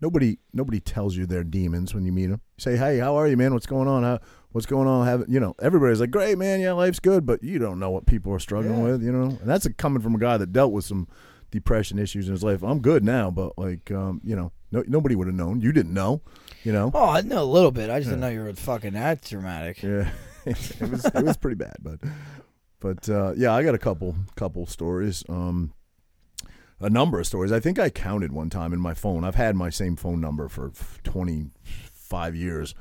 nobody 0.00 0.38
nobody 0.52 0.80
tells 0.80 1.16
you 1.16 1.26
they're 1.26 1.44
demons 1.44 1.94
when 1.94 2.04
you 2.04 2.12
meet 2.12 2.26
them. 2.26 2.40
You 2.58 2.62
say, 2.62 2.76
"Hey, 2.76 2.98
how 2.98 3.16
are 3.16 3.26
you, 3.28 3.36
man? 3.36 3.52
What's 3.54 3.66
going 3.66 3.88
on? 3.88 4.02
How, 4.02 4.18
what's 4.52 4.66
going 4.66 4.88
on?" 4.88 5.06
Have 5.06 5.24
you 5.28 5.40
know? 5.40 5.54
Everybody's 5.60 6.00
like, 6.00 6.10
"Great, 6.10 6.38
man. 6.38 6.60
Yeah, 6.60 6.72
life's 6.72 7.00
good," 7.00 7.26
but 7.26 7.42
you 7.42 7.58
don't 7.58 7.78
know 7.78 7.90
what 7.90 8.06
people 8.06 8.32
are 8.32 8.38
struggling 8.38 8.78
Yeah. 8.78 8.84
with, 8.92 9.02
you 9.02 9.12
know. 9.12 9.24
And 9.40 9.48
that's 9.48 9.66
a, 9.66 9.72
coming 9.72 10.02
from 10.02 10.14
a 10.14 10.18
guy 10.18 10.36
that 10.36 10.52
dealt 10.52 10.72
with 10.72 10.84
some 10.84 11.08
depression 11.50 11.98
issues 11.98 12.26
in 12.28 12.32
his 12.32 12.42
life. 12.42 12.62
I'm 12.62 12.80
good 12.80 13.04
now, 13.04 13.30
but 13.30 13.56
like, 13.56 13.90
um, 13.90 14.20
you 14.24 14.34
know, 14.36 14.52
no, 14.72 14.82
nobody 14.88 15.14
would 15.14 15.26
have 15.28 15.36
known. 15.36 15.60
You 15.60 15.72
didn't 15.72 15.94
know, 15.94 16.20
you 16.64 16.72
know. 16.72 16.90
Oh, 16.92 17.08
I 17.10 17.20
know 17.22 17.42
a 17.42 17.44
little 17.44 17.70
bit. 17.70 17.88
I 17.88 17.98
just 18.00 18.08
didn't 18.10 18.20
know 18.20 18.28
you 18.28 18.42
were 18.42 18.52
fucking 18.52 18.94
that 18.94 19.22
dramatic. 19.22 19.82
Yeah, 19.82 20.10
it 20.46 20.90
was 20.90 21.04
it 21.06 21.24
was 21.24 21.36
pretty 21.36 21.54
bad, 21.56 21.76
but 21.80 22.00
but 22.80 23.08
uh, 23.08 23.32
yeah, 23.36 23.54
I 23.54 23.62
got 23.62 23.74
a 23.74 23.78
couple 23.78 24.14
couple 24.34 24.66
stories. 24.66 25.24
Um, 25.28 25.72
a 26.80 26.90
number 26.90 27.18
of 27.18 27.26
stories. 27.26 27.52
I 27.52 27.60
think 27.60 27.78
I 27.78 27.90
counted 27.90 28.32
one 28.32 28.50
time 28.50 28.72
in 28.72 28.80
my 28.80 28.94
phone. 28.94 29.24
I've 29.24 29.34
had 29.34 29.56
my 29.56 29.70
same 29.70 29.96
phone 29.96 30.20
number 30.20 30.48
for 30.48 30.72
twenty 31.02 31.46
five 31.92 32.36
years, 32.36 32.74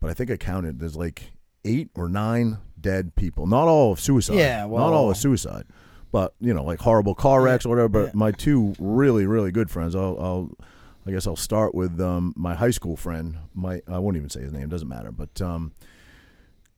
but 0.00 0.10
I 0.10 0.14
think 0.14 0.30
I 0.30 0.36
counted. 0.36 0.78
There's 0.78 0.96
like 0.96 1.32
eight 1.64 1.90
or 1.94 2.08
nine 2.08 2.58
dead 2.80 3.14
people. 3.16 3.46
Not 3.46 3.68
all 3.68 3.92
of 3.92 4.00
suicide. 4.00 4.36
Yeah, 4.36 4.66
well, 4.66 4.84
not 4.84 4.94
all 4.94 5.10
of 5.10 5.16
suicide, 5.16 5.64
but 6.12 6.34
you 6.40 6.54
know, 6.54 6.64
like 6.64 6.80
horrible 6.80 7.14
car 7.14 7.42
wrecks 7.42 7.66
or 7.66 7.70
whatever. 7.70 7.88
But 7.88 8.04
yeah. 8.06 8.12
my 8.14 8.30
two 8.30 8.74
really 8.78 9.26
really 9.26 9.50
good 9.50 9.70
friends. 9.70 9.94
I'll. 9.94 10.16
I'll 10.20 10.50
I 11.06 11.10
guess 11.10 11.26
I'll 11.26 11.36
start 11.36 11.74
with 11.74 12.00
um, 12.00 12.32
my 12.34 12.54
high 12.54 12.70
school 12.70 12.96
friend. 12.96 13.36
My 13.52 13.82
I 13.86 13.98
won't 13.98 14.16
even 14.16 14.30
say 14.30 14.40
his 14.40 14.54
name. 14.54 14.70
Doesn't 14.70 14.88
matter. 14.88 15.12
But 15.12 15.38
um, 15.42 15.72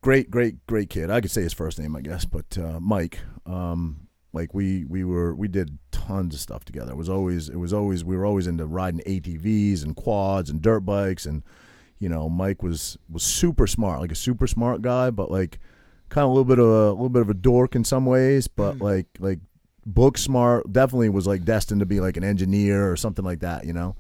great, 0.02 0.32
great, 0.32 0.66
great 0.66 0.90
kid. 0.90 1.12
I 1.12 1.20
could 1.20 1.30
say 1.30 1.42
his 1.42 1.52
first 1.52 1.78
name, 1.78 1.94
I 1.94 2.00
guess, 2.00 2.24
but 2.24 2.58
uh, 2.58 2.80
Mike. 2.80 3.20
Um, 3.46 4.05
like 4.36 4.54
we 4.54 4.84
we 4.84 5.02
were 5.02 5.34
we 5.34 5.48
did 5.48 5.78
tons 5.90 6.34
of 6.34 6.40
stuff 6.40 6.64
together. 6.64 6.92
It 6.92 6.96
was 6.96 7.08
always 7.08 7.48
it 7.48 7.56
was 7.56 7.72
always 7.72 8.04
we 8.04 8.16
were 8.16 8.26
always 8.26 8.46
into 8.46 8.66
riding 8.66 9.00
ATVs 9.00 9.82
and 9.82 9.96
quads 9.96 10.50
and 10.50 10.62
dirt 10.62 10.80
bikes 10.80 11.26
and 11.26 11.42
you 11.98 12.08
know 12.08 12.28
Mike 12.28 12.62
was 12.62 12.98
was 13.10 13.22
super 13.22 13.66
smart, 13.66 14.00
like 14.00 14.12
a 14.12 14.16
super 14.16 14.46
smart 14.46 14.82
guy, 14.82 15.10
but 15.10 15.30
like 15.30 15.58
kind 16.10 16.24
of 16.24 16.30
a 16.30 16.32
little 16.32 16.44
bit 16.44 16.58
of 16.58 16.66
a, 16.66 16.90
little 16.92 17.08
bit 17.08 17.22
of 17.22 17.30
a 17.30 17.34
dork 17.34 17.74
in 17.74 17.82
some 17.82 18.06
ways, 18.06 18.46
but 18.46 18.74
hmm. 18.74 18.84
like 18.84 19.06
like 19.18 19.40
book 19.86 20.18
smart. 20.18 20.70
Definitely 20.70 21.08
was 21.08 21.26
like 21.26 21.44
destined 21.44 21.80
to 21.80 21.86
be 21.86 22.00
like 22.00 22.16
an 22.16 22.24
engineer 22.24 22.90
or 22.90 22.96
something 22.96 23.24
like 23.24 23.40
that, 23.40 23.64
you 23.64 23.72
know. 23.72 23.96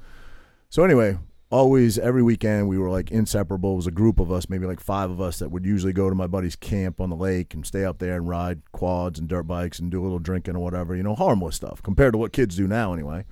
So 0.68 0.84
anyway, 0.84 1.18
always 1.50 1.98
every 1.98 2.22
weekend 2.22 2.68
we 2.68 2.78
were 2.78 2.90
like 2.90 3.10
inseparable. 3.10 3.74
It 3.74 3.76
was 3.76 3.86
a 3.86 3.92
group 3.92 4.18
of 4.18 4.32
us, 4.32 4.48
maybe 4.48 4.66
like 4.66 4.80
five 4.80 5.10
of 5.10 5.20
us 5.20 5.38
that 5.38 5.50
would 5.50 5.64
usually 5.64 5.92
go 5.92 6.08
to 6.08 6.14
my 6.14 6.26
buddy's 6.26 6.56
camp 6.56 7.00
on 7.00 7.10
the 7.10 7.16
lake 7.16 7.54
and 7.54 7.66
stay 7.66 7.84
up 7.84 7.98
there 7.98 8.16
and 8.16 8.28
ride 8.28 8.62
quads 8.72 9.18
and 9.18 9.28
dirt 9.28 9.44
bikes 9.44 9.78
and 9.78 9.90
do 9.90 10.00
a 10.00 10.04
little 10.04 10.18
drinking 10.18 10.56
or 10.56 10.60
whatever, 10.60 10.96
you 10.96 11.02
know, 11.02 11.14
harmless 11.14 11.56
stuff 11.56 11.82
compared 11.82 12.12
to 12.12 12.18
what 12.18 12.32
kids 12.32 12.56
do 12.56 12.66
now 12.66 12.92
anyway. 12.92 13.24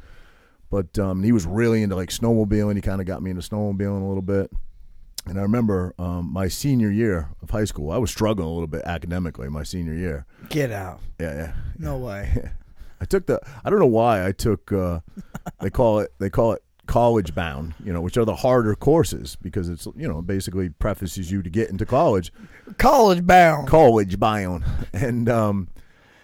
But 0.70 0.98
um, 0.98 1.22
he 1.22 1.32
was 1.32 1.46
really 1.46 1.82
into 1.82 1.96
like 1.96 2.10
snowmobiling. 2.10 2.76
He 2.76 2.82
kind 2.82 3.00
of 3.00 3.06
got 3.06 3.22
me 3.22 3.30
into 3.30 3.42
snowmobiling 3.42 4.02
a 4.02 4.06
little 4.06 4.22
bit. 4.22 4.50
And 5.26 5.38
I 5.38 5.42
remember 5.42 5.94
um, 5.98 6.30
my 6.32 6.48
senior 6.48 6.90
year 6.90 7.30
of 7.42 7.50
high 7.50 7.64
school, 7.64 7.90
I 7.90 7.96
was 7.96 8.10
struggling 8.10 8.46
a 8.46 8.52
little 8.52 8.66
bit 8.66 8.82
academically 8.84 9.48
my 9.48 9.62
senior 9.62 9.94
year. 9.94 10.26
Get 10.50 10.70
out. 10.70 11.00
Yeah, 11.18 11.34
yeah. 11.34 11.52
No 11.78 11.96
way. 11.96 12.50
I 13.00 13.06
took 13.06 13.26
the 13.26 13.40
I 13.64 13.70
don't 13.70 13.80
know 13.80 13.86
why 13.86 14.26
I 14.26 14.32
took 14.32 14.72
uh, 14.72 15.00
they 15.60 15.68
call 15.68 15.98
it 15.98 16.12
they 16.18 16.30
call 16.30 16.52
it 16.52 16.63
college 16.86 17.34
bound, 17.34 17.74
you 17.84 17.92
know, 17.92 18.00
which 18.00 18.16
are 18.16 18.24
the 18.24 18.36
harder 18.36 18.74
courses 18.74 19.36
because 19.40 19.68
it's 19.68 19.86
you 19.96 20.08
know 20.08 20.22
basically 20.22 20.68
prefaces 20.70 21.30
you 21.30 21.42
to 21.42 21.50
get 21.50 21.70
into 21.70 21.86
college. 21.86 22.32
College 22.78 23.26
bound. 23.26 23.68
College 23.68 24.18
bound, 24.18 24.64
and 24.92 25.28
um, 25.28 25.68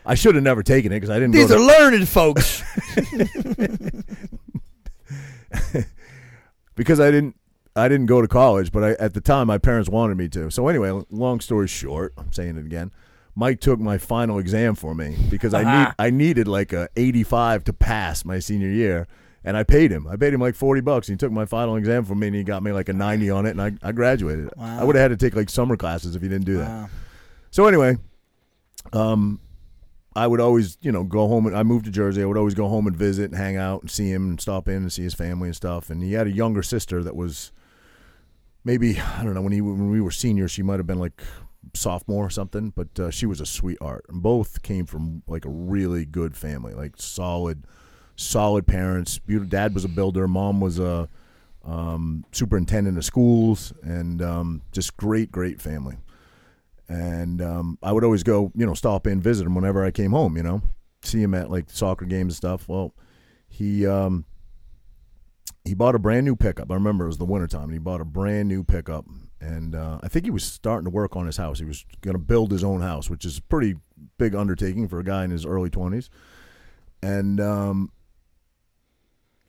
I 0.05 0.14
should 0.14 0.35
have 0.35 0.44
never 0.44 0.62
taken 0.62 0.92
it 0.92 0.96
because 0.96 1.11
I 1.11 1.18
didn't. 1.18 1.35
These 1.35 1.51
are 1.51 1.59
to, 1.59 1.64
learned 1.64 2.09
folks. 2.09 2.62
because 6.75 7.01
I 7.01 7.11
didn't 7.11 7.37
I 7.77 7.88
didn't 7.88 8.07
go 8.07 8.20
to 8.20 8.29
college, 8.29 8.73
but 8.73 8.83
I, 8.85 8.90
at 8.92 9.14
the 9.14 9.20
time 9.20 9.46
my 9.46 9.59
parents 9.59 9.88
wanted 9.88 10.16
me 10.16 10.29
to. 10.31 10.51
So 10.51 10.68
anyway, 10.68 11.03
long 11.11 11.40
story 11.40 11.68
short, 11.68 12.12
I'm 12.18 12.33
saying 12.33 12.57
it 12.57 12.66
again. 12.66 12.90
Mike 13.37 13.61
took 13.61 13.79
my 13.79 13.96
final 13.96 14.38
exam 14.38 14.75
for 14.75 14.94
me 14.94 15.16
because 15.31 15.55
I 15.55 15.62
need 15.62 15.94
I 15.99 16.11
needed 16.11 16.49
like 16.49 16.73
a 16.73 16.88
85 16.96 17.64
to 17.64 17.73
pass 17.73 18.25
my 18.25 18.38
senior 18.38 18.68
year, 18.68 19.07
and 19.44 19.57
I 19.57 19.62
paid 19.62 19.90
him. 19.90 20.07
I 20.07 20.16
paid 20.16 20.35
him 20.35 20.40
like 20.40 20.55
40 20.55 20.81
bucks. 20.81 21.09
And 21.09 21.14
He 21.14 21.18
took 21.18 21.33
my 21.33 21.46
final 21.46 21.76
exam 21.76 22.05
for 22.05 22.14
me, 22.14 22.29
and 22.29 22.37
he 22.37 22.42
got 22.42 22.62
me 22.62 22.72
like 22.72 22.88
a 22.88 22.92
90 22.92 23.31
on 23.31 23.46
it, 23.46 23.50
and 23.50 23.62
I, 23.62 23.72
I 23.83 23.92
graduated. 23.92 24.50
Wow. 24.57 24.81
I 24.81 24.85
would 24.85 24.96
have 24.96 25.11
had 25.11 25.18
to 25.18 25.24
take 25.24 25.37
like 25.37 25.50
summer 25.50 25.76
classes 25.76 26.14
if 26.16 26.22
he 26.22 26.29
didn't 26.29 26.46
do 26.46 26.59
that. 26.59 26.68
Wow. 26.68 26.88
So 27.50 27.66
anyway, 27.66 27.96
um, 28.92 29.40
I 30.14 30.26
would 30.26 30.40
always, 30.40 30.76
you 30.81 30.92
know, 30.92 31.05
go 31.05 31.29
home. 31.29 31.46
And 31.46 31.57
I 31.57 31.62
moved 31.62 31.85
to 31.87 31.90
Jersey. 31.90 32.22
I 32.22 32.26
would 32.26 32.37
always 32.37 32.55
go 32.55 32.68
home 32.68 32.87
and 32.87 32.96
visit 32.96 33.31
and 33.31 33.37
hang 33.37 33.57
out 33.57 33.83
and 33.83 33.90
see 33.90 34.11
him 34.11 34.31
and 34.31 34.40
stop 34.40 34.68
in 34.68 34.76
and 34.76 34.92
see 34.92 35.03
his 35.03 35.14
family 35.14 35.48
and 35.48 35.57
stuff. 35.57 35.90
And 35.90 36.03
he 36.03 36.12
had 36.12 36.26
a 36.26 36.33
younger 36.33 36.62
sister 36.62 37.03
that 37.03 37.16
was 37.16 37.53
maybe 38.64 39.00
I 39.00 39.22
don't 39.24 39.35
know 39.35 39.42
when 39.42 39.53
he 39.53 39.61
when 39.61 39.90
we 39.90 40.00
were 40.00 40.11
seniors. 40.11 40.50
She 40.50 40.62
might 40.62 40.79
have 40.79 40.87
been 40.87 40.98
like 40.98 41.22
sophomore 41.74 42.26
or 42.26 42.31
something, 42.31 42.70
but 42.70 42.98
uh, 42.98 43.11
she 43.11 43.26
was 43.26 43.40
a 43.40 43.46
sweetheart. 43.46 44.07
And 44.09 44.22
both 44.22 44.62
came 44.62 44.87
from 44.87 45.22
like 45.26 45.44
a 45.44 45.50
really 45.50 46.05
good 46.05 46.37
family, 46.37 46.74
like 46.74 46.94
solid, 46.96 47.64
solid 48.16 48.66
parents. 48.66 49.20
Dad 49.49 49.75
was 49.75 49.85
a 49.85 49.88
builder. 49.88 50.29
Mom 50.29 50.61
was 50.61 50.79
a 50.79 51.09
um, 51.64 52.25
superintendent 52.33 52.96
of 52.99 53.05
schools, 53.05 53.73
and 53.83 54.23
um, 54.23 54.62
just 54.73 54.96
great, 54.96 55.31
great 55.31 55.61
family 55.61 55.99
and 56.90 57.40
um, 57.40 57.79
I 57.85 57.92
would 57.92 58.03
always 58.03 58.25
go, 58.25 58.51
you 58.55 58.66
know, 58.66 58.75
stop 58.75 59.07
in, 59.07 59.20
visit 59.20 59.46
him 59.46 59.55
whenever 59.55 59.85
I 59.85 59.92
came 59.92 60.11
home, 60.11 60.37
you 60.37 60.42
know, 60.42 60.61
see 61.03 61.23
him 61.23 61.35
at 61.35 61.49
like 61.49 61.70
soccer 61.70 62.05
games 62.05 62.33
and 62.33 62.37
stuff. 62.37 62.68
Well, 62.68 62.94
he 63.49 63.87
um, 63.87 64.25
he 65.64 65.73
bought 65.73 65.94
a 65.94 66.01
brand 66.01 66.27
new 66.27 66.35
pickup. 66.35 66.68
I 66.70 66.75
remember 66.75 67.05
it 67.05 67.09
was 67.09 67.18
the 67.18 67.25
wintertime, 67.25 67.64
and 67.64 67.73
he 67.73 67.79
bought 67.79 68.01
a 68.01 68.05
brand 68.05 68.49
new 68.49 68.64
pickup. 68.64 69.07
And 69.40 69.75
uh, 69.75 70.01
I 70.03 70.09
think 70.09 70.25
he 70.25 70.33
was 70.33 70.44
starting 70.44 70.85
to 70.85 70.90
work 70.90 71.14
on 71.14 71.27
his 71.27 71.37
house. 71.37 71.61
He 71.61 71.64
was 71.64 71.87
going 72.01 72.14
to 72.14 72.18
build 72.18 72.51
his 72.51 72.64
own 72.64 72.83
house, 72.83 73.09
which 73.09 73.25
is 73.25 73.38
a 73.38 73.42
pretty 73.42 73.77
big 74.18 74.35
undertaking 74.35 74.88
for 74.88 74.99
a 74.99 75.05
guy 75.05 75.25
in 75.25 75.31
his 75.31 75.46
early 75.46 75.70
20s. 75.70 76.09
And 77.03 77.40
um, 77.40 77.92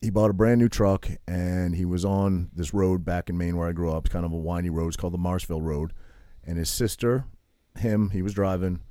he 0.02 0.10
bought 0.10 0.32
a 0.32 0.34
brand 0.34 0.60
new 0.60 0.70
truck, 0.70 1.08
and 1.28 1.76
he 1.76 1.86
was 1.86 2.04
on 2.04 2.50
this 2.54 2.74
road 2.74 3.06
back 3.06 3.30
in 3.30 3.38
Maine 3.38 3.56
where 3.56 3.70
I 3.70 3.72
grew 3.72 3.92
up. 3.92 4.06
It's 4.06 4.14
kind 4.14 4.26
of 4.26 4.32
a 4.32 4.38
windy 4.38 4.70
road. 4.70 4.88
It's 4.88 4.98
called 4.98 5.14
the 5.14 5.20
Marshville 5.20 5.62
Road 5.62 5.94
and 6.44 6.58
his 6.58 6.70
sister, 6.70 7.26
him, 7.78 8.10
he 8.12 8.22
was 8.22 8.34
driving, 8.34 8.82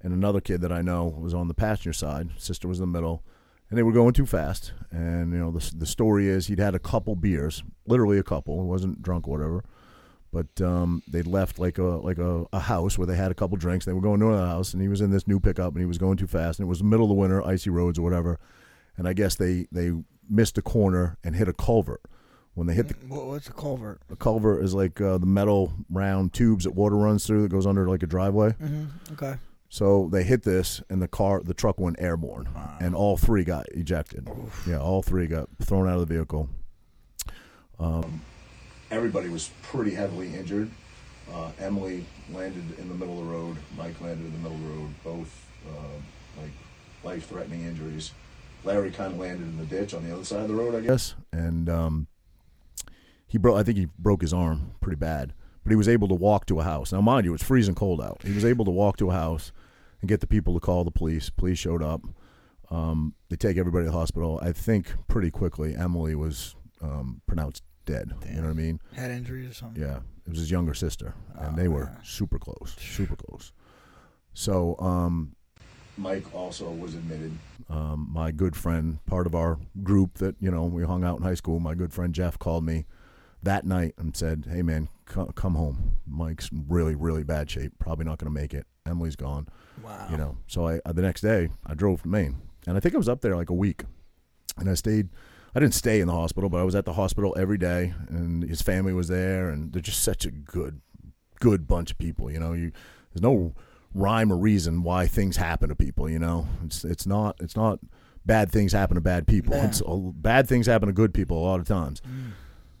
and 0.00 0.12
another 0.12 0.40
kid 0.40 0.60
that 0.60 0.72
I 0.72 0.82
know 0.82 1.04
was 1.06 1.34
on 1.34 1.48
the 1.48 1.54
passenger 1.54 1.92
side. 1.92 2.30
Sister 2.36 2.68
was 2.68 2.78
in 2.78 2.82
the 2.82 2.98
middle, 2.98 3.22
and 3.70 3.78
they 3.78 3.82
were 3.82 3.92
going 3.92 4.12
too 4.12 4.26
fast. 4.26 4.72
And 4.90 5.32
you 5.32 5.38
know, 5.38 5.50
the 5.50 5.72
the 5.76 5.86
story 5.86 6.28
is 6.28 6.46
he'd 6.46 6.58
had 6.58 6.74
a 6.74 6.80
couple 6.80 7.16
beers, 7.16 7.62
literally 7.86 8.18
a 8.18 8.22
couple. 8.22 8.60
He 8.62 8.68
wasn't 8.68 9.02
drunk 9.02 9.28
or 9.28 9.32
whatever, 9.32 9.64
but 10.32 10.60
um, 10.60 11.02
they'd 11.08 11.26
left 11.26 11.58
like 11.58 11.78
a 11.78 11.82
like 11.82 12.18
a, 12.18 12.44
a 12.52 12.60
house 12.60 12.98
where 12.98 13.06
they 13.06 13.16
had 13.16 13.30
a 13.30 13.34
couple 13.34 13.56
drinks. 13.56 13.84
They 13.84 13.92
were 13.92 14.00
going 14.00 14.20
to 14.20 14.28
another 14.28 14.46
house, 14.46 14.72
and 14.72 14.82
he 14.82 14.88
was 14.88 15.00
in 15.00 15.10
this 15.10 15.26
new 15.26 15.40
pickup, 15.40 15.72
and 15.72 15.80
he 15.80 15.86
was 15.86 15.98
going 15.98 16.16
too 16.16 16.26
fast, 16.26 16.58
and 16.58 16.66
it 16.66 16.68
was 16.68 16.78
the 16.78 16.84
middle 16.84 17.06
of 17.06 17.10
the 17.10 17.14
winter, 17.14 17.42
icy 17.46 17.70
roads 17.70 17.98
or 17.98 18.02
whatever. 18.02 18.38
And 18.98 19.06
I 19.06 19.12
guess 19.12 19.36
they 19.36 19.66
they 19.70 19.92
missed 20.28 20.58
a 20.58 20.62
corner 20.62 21.18
and 21.24 21.36
hit 21.36 21.48
a 21.48 21.52
culvert. 21.52 22.02
When 22.54 22.66
they 22.66 22.74
hit 22.74 22.88
the 22.88 22.94
What's 23.06 23.48
a 23.48 23.52
culvert? 23.52 24.00
a 24.10 24.16
culvert 24.16 24.64
is 24.64 24.72
like 24.72 24.98
uh, 25.00 25.18
the 25.18 25.26
metal 25.26 25.74
round 25.90 26.32
tubes 26.32 26.64
that 26.64 26.70
water 26.70 26.96
runs 26.96 27.26
through 27.26 27.42
that 27.42 27.50
goes 27.50 27.66
under 27.66 27.86
like 27.88 28.02
a 28.02 28.06
driveway. 28.06 28.50
Mm-hmm. 28.52 29.12
Okay. 29.12 29.34
So 29.68 30.08
they 30.10 30.22
hit 30.22 30.42
this, 30.44 30.80
and 30.88 31.02
the 31.02 31.08
car, 31.08 31.42
the 31.42 31.52
truck 31.52 31.78
went 31.78 31.96
airborne, 31.98 32.48
and 32.80 32.94
all 32.94 33.16
three 33.16 33.44
got 33.44 33.66
ejected. 33.72 34.26
Yeah, 34.66 34.78
all 34.78 35.02
three 35.02 35.26
got 35.26 35.48
thrown 35.60 35.88
out 35.88 35.98
of 35.98 36.08
the 36.08 36.14
vehicle. 36.14 36.48
Um, 37.78 38.22
everybody 38.90 39.28
was 39.28 39.50
pretty 39.64 39.90
heavily 39.90 40.32
injured. 40.34 40.70
Uh, 41.30 41.50
Emily 41.58 42.06
landed 42.32 42.78
in 42.78 42.88
the 42.88 42.94
middle 42.94 43.20
of 43.20 43.26
the 43.26 43.32
road. 43.32 43.56
Mike 43.76 44.00
landed 44.00 44.24
in 44.24 44.32
the 44.32 44.38
middle 44.48 44.56
of 44.56 44.62
the 44.62 44.68
road. 44.68 44.90
Both 45.04 45.46
uh, 45.68 46.40
like 46.40 46.52
life-threatening 47.02 47.64
injuries. 47.64 48.12
Larry 48.66 48.90
kind 48.90 49.12
of 49.12 49.18
landed 49.18 49.42
in 49.44 49.58
the 49.58 49.64
ditch 49.64 49.94
on 49.94 50.04
the 50.04 50.12
other 50.12 50.24
side 50.24 50.42
of 50.42 50.48
the 50.48 50.54
road, 50.54 50.74
I 50.74 50.80
guess, 50.80 51.14
and 51.32 51.68
um, 51.68 52.06
he 53.26 53.38
broke. 53.38 53.56
I 53.56 53.62
think 53.62 53.78
he 53.78 53.86
broke 53.98 54.22
his 54.22 54.32
arm 54.32 54.72
pretty 54.80 54.96
bad, 54.96 55.32
but 55.62 55.70
he 55.70 55.76
was 55.76 55.88
able 55.88 56.08
to 56.08 56.14
walk 56.14 56.46
to 56.46 56.60
a 56.60 56.64
house. 56.64 56.92
Now, 56.92 57.00
mind 57.00 57.24
you, 57.24 57.34
it's 57.34 57.44
freezing 57.44 57.76
cold 57.76 58.00
out. 58.02 58.22
He 58.24 58.32
was 58.32 58.44
able 58.44 58.64
to 58.64 58.70
walk 58.70 58.96
to 58.98 59.10
a 59.10 59.12
house 59.12 59.52
and 60.00 60.08
get 60.08 60.20
the 60.20 60.26
people 60.26 60.52
to 60.54 60.60
call 60.60 60.84
the 60.84 60.90
police. 60.90 61.30
Police 61.30 61.58
showed 61.58 61.82
up. 61.82 62.02
Um, 62.68 63.14
they 63.28 63.36
take 63.36 63.56
everybody 63.56 63.84
to 63.84 63.92
the 63.92 63.96
hospital. 63.96 64.40
I 64.42 64.50
think 64.50 64.92
pretty 65.06 65.30
quickly, 65.30 65.76
Emily 65.76 66.16
was 66.16 66.56
um, 66.82 67.22
pronounced 67.26 67.62
dead. 67.84 68.12
You 68.28 68.36
know 68.36 68.42
what 68.42 68.50
I 68.50 68.54
mean? 68.54 68.80
Head 68.96 69.12
injuries 69.12 69.48
or 69.48 69.54
something. 69.54 69.80
Yeah, 69.80 69.98
it 70.26 70.30
was 70.30 70.40
his 70.40 70.50
younger 70.50 70.74
sister, 70.74 71.14
and 71.36 71.56
they 71.56 71.68
were 71.68 71.96
super 72.02 72.40
close, 72.40 72.74
super 72.78 73.14
close. 73.14 73.52
So, 74.34 74.76
um, 74.80 75.35
Mike 75.96 76.34
also 76.34 76.70
was 76.70 76.94
admitted. 76.94 77.32
Um, 77.68 78.08
my 78.12 78.30
good 78.30 78.54
friend, 78.54 79.04
part 79.06 79.26
of 79.26 79.34
our 79.34 79.58
group 79.82 80.18
that 80.18 80.36
you 80.40 80.50
know 80.50 80.64
we 80.64 80.84
hung 80.84 81.04
out 81.04 81.18
in 81.18 81.22
high 81.22 81.34
school. 81.34 81.58
My 81.58 81.74
good 81.74 81.92
friend 81.92 82.14
Jeff 82.14 82.38
called 82.38 82.64
me 82.64 82.86
that 83.42 83.64
night 83.64 83.94
and 83.98 84.16
said, 84.16 84.46
"Hey 84.50 84.62
man, 84.62 84.88
co- 85.06 85.32
come 85.34 85.54
home. 85.54 85.96
Mike's 86.06 86.50
really, 86.52 86.94
really 86.94 87.24
bad 87.24 87.50
shape. 87.50 87.72
Probably 87.78 88.04
not 88.04 88.18
going 88.18 88.32
to 88.32 88.40
make 88.40 88.54
it. 88.54 88.66
Emily's 88.86 89.16
gone. 89.16 89.48
Wow. 89.82 90.08
You 90.10 90.16
know." 90.16 90.36
So 90.46 90.66
I 90.66 90.80
uh, 90.84 90.92
the 90.92 91.02
next 91.02 91.22
day 91.22 91.48
I 91.66 91.74
drove 91.74 92.02
to 92.02 92.08
Maine, 92.08 92.36
and 92.66 92.76
I 92.76 92.80
think 92.80 92.94
I 92.94 92.98
was 92.98 93.08
up 93.08 93.20
there 93.20 93.36
like 93.36 93.50
a 93.50 93.54
week, 93.54 93.84
and 94.58 94.68
I 94.68 94.74
stayed. 94.74 95.08
I 95.54 95.60
didn't 95.60 95.74
stay 95.74 96.00
in 96.00 96.06
the 96.06 96.12
hospital, 96.12 96.50
but 96.50 96.60
I 96.60 96.64
was 96.64 96.74
at 96.74 96.84
the 96.84 96.92
hospital 96.92 97.34
every 97.38 97.56
day, 97.56 97.94
and 98.08 98.42
his 98.42 98.60
family 98.60 98.92
was 98.92 99.08
there, 99.08 99.48
and 99.48 99.72
they're 99.72 99.80
just 99.80 100.02
such 100.02 100.26
a 100.26 100.30
good, 100.30 100.82
good 101.40 101.66
bunch 101.66 101.90
of 101.90 101.98
people. 101.98 102.30
You 102.30 102.38
know, 102.38 102.52
you 102.52 102.72
there's 103.12 103.22
no 103.22 103.54
rhyme 103.96 104.32
or 104.32 104.36
reason 104.36 104.82
why 104.82 105.06
things 105.06 105.36
happen 105.36 105.68
to 105.70 105.74
people. 105.74 106.08
You 106.08 106.18
know, 106.18 106.46
it's 106.64 106.84
it's 106.84 107.06
not 107.06 107.36
it's 107.40 107.56
not 107.56 107.78
bad 108.24 108.50
things 108.50 108.72
happen 108.72 108.94
to 108.96 109.00
bad 109.00 109.26
people. 109.26 109.54
Yeah. 109.54 109.66
It's 109.68 109.82
uh, 109.82 109.94
bad 109.96 110.48
things 110.48 110.66
happen 110.66 110.86
to 110.88 110.92
good 110.92 111.14
people 111.14 111.38
a 111.38 111.44
lot 111.44 111.60
of 111.60 111.66
times. 111.66 112.02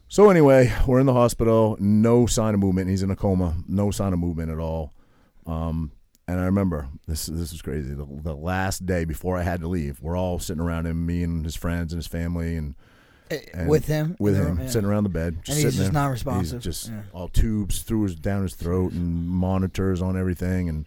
So 0.08 0.30
anyway, 0.30 0.72
we're 0.86 1.00
in 1.00 1.06
the 1.06 1.12
hospital. 1.12 1.76
No 1.80 2.26
sign 2.26 2.54
of 2.54 2.60
movement. 2.60 2.88
He's 2.90 3.02
in 3.02 3.10
a 3.10 3.16
coma. 3.16 3.56
No 3.66 3.90
sign 3.90 4.12
of 4.12 4.18
movement 4.18 4.50
at 4.52 4.58
all. 4.58 4.92
Um, 5.46 5.90
and 6.28 6.40
I 6.40 6.44
remember 6.44 6.88
this. 7.06 7.26
This 7.26 7.52
is 7.52 7.62
crazy. 7.62 7.94
The, 7.94 8.04
the 8.22 8.34
last 8.34 8.84
day 8.86 9.04
before 9.04 9.36
I 9.36 9.42
had 9.42 9.60
to 9.60 9.68
leave, 9.68 10.00
we're 10.00 10.16
all 10.16 10.38
sitting 10.38 10.62
around 10.62 10.86
him, 10.86 11.06
me 11.06 11.22
and 11.22 11.44
his 11.44 11.56
friends 11.56 11.92
and 11.92 11.98
his 11.98 12.06
family, 12.06 12.56
and, 12.56 12.74
Eh, 13.28 13.40
and 13.54 13.68
with 13.68 13.86
him. 13.86 14.14
with 14.20 14.36
him, 14.36 14.60
yeah. 14.60 14.66
sitting 14.68 14.88
around 14.88 15.02
the 15.02 15.08
bed, 15.08 15.38
just 15.42 15.58
And 15.58 15.64
he's 15.64 15.74
just 15.76 15.92
there. 15.92 16.00
non-responsive. 16.02 16.58
He's 16.58 16.64
just 16.64 16.88
Yeah. 16.90 17.02
all 17.12 17.26
tubes 17.28 17.82
through 17.82 18.02
his 18.04 18.14
down 18.14 18.42
his 18.42 18.54
throat 18.54 18.92
and 18.92 19.26
monitors 19.28 20.00
on 20.00 20.16
everything, 20.16 20.68
and 20.68 20.86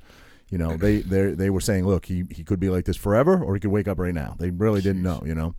you 0.50 0.58
know 0.58 0.78
they 0.78 1.02
they 1.02 1.32
they 1.32 1.50
were 1.50 1.62
saying, 1.62 1.86
look, 1.86 2.06
he 2.06 2.26
he 2.32 2.44
could 2.44 2.60
be 2.60 2.70
like 2.70 2.86
this 2.86 2.98
forever, 2.98 3.42
or 3.44 3.54
he 3.54 3.60
could 3.60 3.72
wake 3.72 3.88
up 3.88 4.00
right 4.00 4.14
now. 4.14 4.36
They 4.40 4.50
really 4.50 4.82
didn't 4.82 5.04
know, 5.04 5.22
you 5.26 5.36
know. 5.36 5.56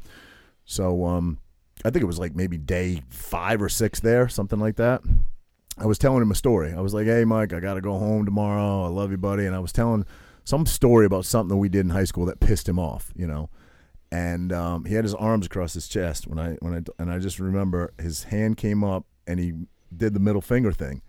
So 0.64 1.04
um, 1.06 1.38
I 1.84 1.90
think 1.90 2.02
it 2.02 2.06
was 2.06 2.18
like 2.18 2.34
maybe 2.34 2.58
day 2.58 3.02
five 3.08 3.62
or 3.62 3.68
six 3.68 4.00
there, 4.00 4.28
something 4.28 4.60
like 4.60 4.76
that. 4.76 5.02
I 5.78 5.86
was 5.86 5.98
telling 5.98 6.22
him 6.22 6.30
a 6.30 6.34
story. 6.34 6.72
I 6.72 6.80
was 6.80 6.92
like, 6.92 7.06
"Hey, 7.06 7.24
Mike, 7.24 7.52
I 7.52 7.60
got 7.60 7.74
to 7.74 7.80
go 7.80 7.98
home 7.98 8.24
tomorrow. 8.24 8.84
I 8.84 8.88
love 8.88 9.10
you, 9.10 9.16
buddy." 9.16 9.46
And 9.46 9.54
I 9.54 9.60
was 9.60 9.72
telling 9.72 10.04
some 10.44 10.66
story 10.66 11.06
about 11.06 11.24
something 11.24 11.48
that 11.48 11.56
we 11.56 11.68
did 11.68 11.80
in 11.80 11.90
high 11.90 12.04
school 12.04 12.26
that 12.26 12.40
pissed 12.40 12.68
him 12.68 12.78
off, 12.78 13.12
you 13.16 13.26
know. 13.26 13.48
And 14.12 14.52
um, 14.52 14.84
he 14.84 14.94
had 14.94 15.04
his 15.04 15.14
arms 15.14 15.46
across 15.46 15.72
his 15.74 15.86
chest 15.86 16.26
when 16.26 16.38
I 16.38 16.54
when 16.60 16.74
I 16.74 17.02
and 17.02 17.10
I 17.10 17.18
just 17.18 17.38
remember 17.38 17.92
his 17.98 18.24
hand 18.24 18.56
came 18.56 18.82
up 18.82 19.06
and 19.26 19.38
he 19.38 19.52
did 19.96 20.14
the 20.14 20.20
middle 20.20 20.40
finger 20.40 20.72
thing, 20.72 21.02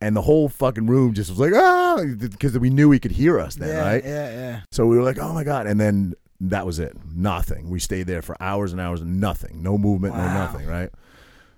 and 0.00 0.16
the 0.16 0.22
whole 0.22 0.48
fucking 0.48 0.86
room 0.86 1.14
just 1.14 1.30
was 1.30 1.38
like 1.38 1.52
ah 1.54 2.02
because 2.18 2.58
we 2.58 2.70
knew 2.70 2.90
he 2.90 2.98
could 2.98 3.10
hear 3.12 3.38
us 3.38 3.54
then, 3.56 3.68
yeah, 3.68 3.80
right? 3.82 4.04
Yeah, 4.04 4.30
yeah. 4.30 4.60
So 4.70 4.86
we 4.86 4.96
were 4.96 5.02
like, 5.02 5.18
oh 5.18 5.32
my 5.32 5.44
God. 5.44 5.66
And 5.66 5.78
then 5.80 6.14
that 6.40 6.64
was 6.64 6.78
it. 6.78 6.96
Nothing. 7.14 7.68
We 7.68 7.80
stayed 7.80 8.06
there 8.06 8.22
for 8.22 8.34
hours 8.40 8.72
and 8.72 8.80
hours 8.80 9.00
and 9.02 9.20
nothing. 9.20 9.62
No 9.62 9.76
movement, 9.76 10.14
no 10.16 10.24
nothing, 10.24 10.66
right? 10.66 10.90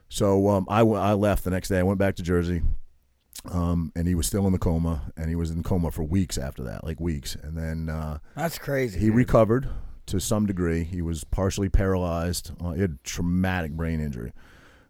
So 0.08 0.48
um, 0.48 0.66
I, 0.68 0.80
w- 0.80 0.98
I 0.98 1.12
left 1.14 1.44
the 1.44 1.50
next 1.50 1.68
day. 1.68 1.78
I 1.78 1.82
went 1.84 1.98
back 1.98 2.16
to 2.16 2.22
Jersey. 2.22 2.62
Um, 3.50 3.90
and 3.96 4.06
he 4.06 4.14
was 4.14 4.26
still 4.28 4.46
in 4.46 4.52
the 4.52 4.58
coma, 4.58 5.10
and 5.16 5.28
he 5.28 5.34
was 5.34 5.50
in 5.50 5.64
coma 5.64 5.90
for 5.90 6.04
weeks 6.04 6.38
after 6.38 6.62
that, 6.62 6.84
like 6.84 7.00
weeks. 7.00 7.34
And 7.34 7.56
then 7.56 7.88
uh, 7.88 8.18
That's 8.36 8.56
crazy. 8.56 9.00
he 9.00 9.06
dude. 9.06 9.16
recovered 9.16 9.68
to 10.06 10.20
some 10.20 10.46
degree. 10.46 10.84
He 10.84 11.02
was 11.02 11.24
partially 11.24 11.68
paralyzed. 11.68 12.52
Uh, 12.62 12.70
he 12.72 12.82
had 12.82 13.02
traumatic 13.02 13.72
brain 13.72 14.00
injury. 14.00 14.32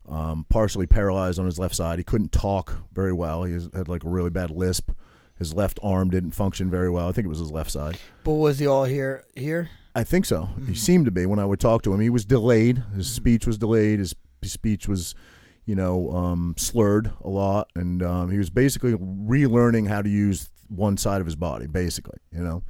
Um, 0.08 0.46
partially 0.48 0.86
paralyzed 0.86 1.38
on 1.38 1.46
his 1.46 1.58
left 1.58 1.76
side. 1.76 1.98
He 1.98 2.04
couldn't 2.04 2.32
talk 2.32 2.74
very 2.92 3.12
well. 3.12 3.44
He 3.44 3.52
had 3.52 3.88
like 3.88 4.04
a 4.04 4.08
really 4.08 4.30
bad 4.30 4.50
lisp. 4.50 4.90
His 5.38 5.54
left 5.54 5.78
arm 5.82 6.10
didn't 6.10 6.32
function 6.32 6.70
very 6.70 6.90
well. 6.90 7.08
I 7.08 7.12
think 7.12 7.24
it 7.24 7.28
was 7.28 7.38
his 7.38 7.52
left 7.52 7.70
side. 7.70 7.98
But 8.24 8.34
was 8.34 8.58
he 8.58 8.66
all 8.66 8.84
here? 8.84 9.24
Here? 9.34 9.70
I 9.94 10.04
think 10.04 10.24
so. 10.24 10.42
Mm-hmm. 10.42 10.66
He 10.66 10.74
seemed 10.74 11.04
to 11.04 11.10
be 11.10 11.26
when 11.26 11.38
I 11.38 11.44
would 11.44 11.60
talk 11.60 11.82
to 11.82 11.92
him. 11.92 12.00
He 12.00 12.10
was 12.10 12.24
delayed. 12.24 12.82
His 12.96 13.10
speech 13.10 13.46
was 13.46 13.58
delayed. 13.58 13.98
His, 13.98 14.14
his 14.40 14.52
speech 14.52 14.88
was, 14.88 15.14
you 15.66 15.74
know, 15.74 16.10
um, 16.12 16.54
slurred 16.56 17.10
a 17.22 17.28
lot, 17.28 17.70
and 17.74 18.02
um, 18.02 18.30
he 18.30 18.38
was 18.38 18.50
basically 18.50 18.94
relearning 18.94 19.88
how 19.88 20.02
to 20.02 20.08
use 20.08 20.50
one 20.68 20.96
side 20.96 21.20
of 21.20 21.26
his 21.26 21.36
body, 21.36 21.66
basically. 21.66 22.18
You 22.32 22.42
know. 22.42 22.62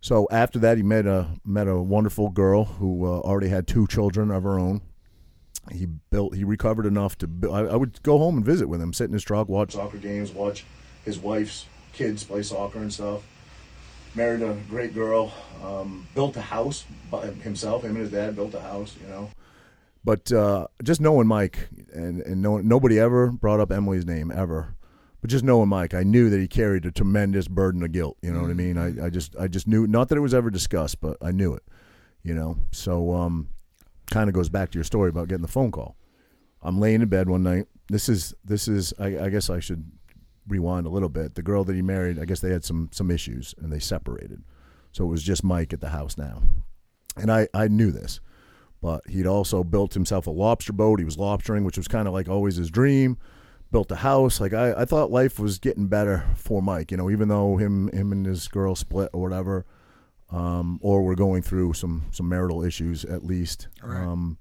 So 0.00 0.28
after 0.30 0.58
that, 0.60 0.76
he 0.76 0.82
met 0.82 1.06
a 1.06 1.28
met 1.44 1.68
a 1.68 1.76
wonderful 1.76 2.30
girl 2.30 2.64
who 2.64 3.04
uh, 3.04 3.18
already 3.20 3.48
had 3.48 3.66
two 3.66 3.86
children 3.86 4.30
of 4.30 4.44
her 4.44 4.58
own. 4.58 4.82
He 5.72 5.86
built. 5.86 6.34
He 6.34 6.44
recovered 6.44 6.86
enough 6.86 7.16
to. 7.18 7.26
bu- 7.26 7.50
I, 7.50 7.64
I 7.64 7.76
would 7.76 8.02
go 8.02 8.18
home 8.18 8.36
and 8.36 8.44
visit 8.44 8.68
with 8.68 8.80
him, 8.80 8.92
sit 8.92 9.04
in 9.04 9.12
his 9.12 9.24
truck, 9.24 9.48
watch 9.48 9.72
soccer 9.72 9.98
games, 9.98 10.32
watch 10.32 10.64
his 11.04 11.18
wife's 11.18 11.66
kids 11.92 12.24
play 12.24 12.42
soccer 12.42 12.78
and 12.78 12.92
stuff 12.92 13.22
married 14.16 14.42
a 14.42 14.54
great 14.68 14.94
girl, 14.94 15.32
um, 15.62 16.08
built 16.14 16.36
a 16.36 16.40
house 16.40 16.84
by 17.10 17.26
himself. 17.26 17.84
Him 17.84 17.90
and 17.90 17.98
his 17.98 18.10
dad 18.10 18.34
built 18.34 18.54
a 18.54 18.60
house, 18.60 18.96
you 19.00 19.08
know. 19.08 19.30
But 20.02 20.32
uh, 20.32 20.68
just 20.82 21.00
knowing 21.00 21.26
Mike, 21.26 21.68
and 21.92 22.22
and 22.22 22.40
no, 22.40 22.58
nobody 22.58 22.98
ever 22.98 23.30
brought 23.30 23.60
up 23.60 23.70
Emily's 23.70 24.06
name 24.06 24.30
ever. 24.30 24.74
But 25.20 25.30
just 25.30 25.44
knowing 25.44 25.68
Mike, 25.68 25.94
I 25.94 26.02
knew 26.02 26.30
that 26.30 26.38
he 26.38 26.48
carried 26.48 26.86
a 26.86 26.92
tremendous 26.92 27.48
burden 27.48 27.82
of 27.82 27.92
guilt. 27.92 28.16
You 28.22 28.32
know 28.32 28.42
what 28.42 28.50
I 28.50 28.54
mean? 28.54 28.78
I, 28.78 29.06
I 29.06 29.10
just 29.10 29.36
I 29.36 29.48
just 29.48 29.66
knew 29.66 29.86
not 29.86 30.08
that 30.08 30.16
it 30.16 30.20
was 30.20 30.34
ever 30.34 30.50
discussed, 30.50 31.00
but 31.00 31.16
I 31.20 31.32
knew 31.32 31.52
it. 31.54 31.62
You 32.22 32.34
know, 32.34 32.58
so 32.72 33.14
um, 33.14 33.48
kind 34.10 34.28
of 34.28 34.34
goes 34.34 34.48
back 34.48 34.70
to 34.70 34.78
your 34.78 34.84
story 34.84 35.08
about 35.10 35.28
getting 35.28 35.42
the 35.42 35.48
phone 35.48 35.70
call. 35.70 35.96
I'm 36.62 36.80
laying 36.80 37.02
in 37.02 37.08
bed 37.08 37.28
one 37.28 37.42
night. 37.42 37.66
This 37.88 38.08
is 38.08 38.34
this 38.44 38.68
is 38.68 38.92
I, 38.98 39.18
I 39.18 39.28
guess 39.28 39.50
I 39.50 39.60
should 39.60 39.90
rewind 40.48 40.86
a 40.86 40.90
little 40.90 41.08
bit. 41.08 41.34
The 41.34 41.42
girl 41.42 41.64
that 41.64 41.74
he 41.76 41.82
married, 41.82 42.18
I 42.18 42.24
guess 42.24 42.40
they 42.40 42.50
had 42.50 42.64
some 42.64 42.88
some 42.92 43.10
issues 43.10 43.54
and 43.58 43.72
they 43.72 43.78
separated. 43.78 44.42
So 44.92 45.04
it 45.04 45.08
was 45.08 45.22
just 45.22 45.44
Mike 45.44 45.72
at 45.72 45.80
the 45.80 45.90
house 45.90 46.16
now. 46.16 46.42
And 47.16 47.30
I 47.30 47.48
I 47.54 47.68
knew 47.68 47.90
this. 47.90 48.20
But 48.82 49.06
he'd 49.08 49.26
also 49.26 49.64
built 49.64 49.94
himself 49.94 50.26
a 50.26 50.30
lobster 50.30 50.72
boat. 50.72 50.98
He 50.98 51.04
was 51.04 51.16
lobstering, 51.16 51.64
which 51.64 51.78
was 51.78 51.88
kind 51.88 52.06
of 52.06 52.14
like 52.14 52.28
always 52.28 52.56
his 52.56 52.70
dream. 52.70 53.16
Built 53.72 53.90
a 53.90 53.96
house. 53.96 54.40
Like 54.40 54.52
I, 54.52 54.72
I 54.82 54.84
thought 54.84 55.10
life 55.10 55.38
was 55.38 55.58
getting 55.58 55.88
better 55.88 56.26
for 56.36 56.62
Mike, 56.62 56.90
you 56.90 56.96
know, 56.96 57.10
even 57.10 57.28
though 57.28 57.56
him 57.56 57.88
him 57.88 58.12
and 58.12 58.26
his 58.26 58.48
girl 58.48 58.74
split 58.74 59.10
or 59.12 59.22
whatever. 59.22 59.64
Um, 60.30 60.80
or 60.82 61.02
we're 61.02 61.14
going 61.14 61.42
through 61.42 61.74
some 61.74 62.06
some 62.10 62.28
marital 62.28 62.64
issues 62.64 63.04
at 63.04 63.24
least. 63.24 63.68
Right. 63.82 64.02
Um, 64.02 64.38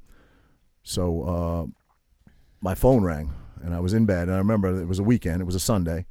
so 0.83 1.23
uh, 1.23 2.31
my 2.61 2.75
phone 2.75 3.03
rang 3.03 3.33
and 3.61 3.73
I 3.73 3.79
was 3.79 3.93
in 3.93 4.05
bed 4.05 4.27
and 4.27 4.33
I 4.33 4.37
remember 4.37 4.81
it 4.81 4.87
was 4.87 4.99
a 4.99 5.03
weekend, 5.03 5.41
it 5.41 5.45
was 5.45 5.55
a 5.55 5.59
Sunday, 5.59 6.05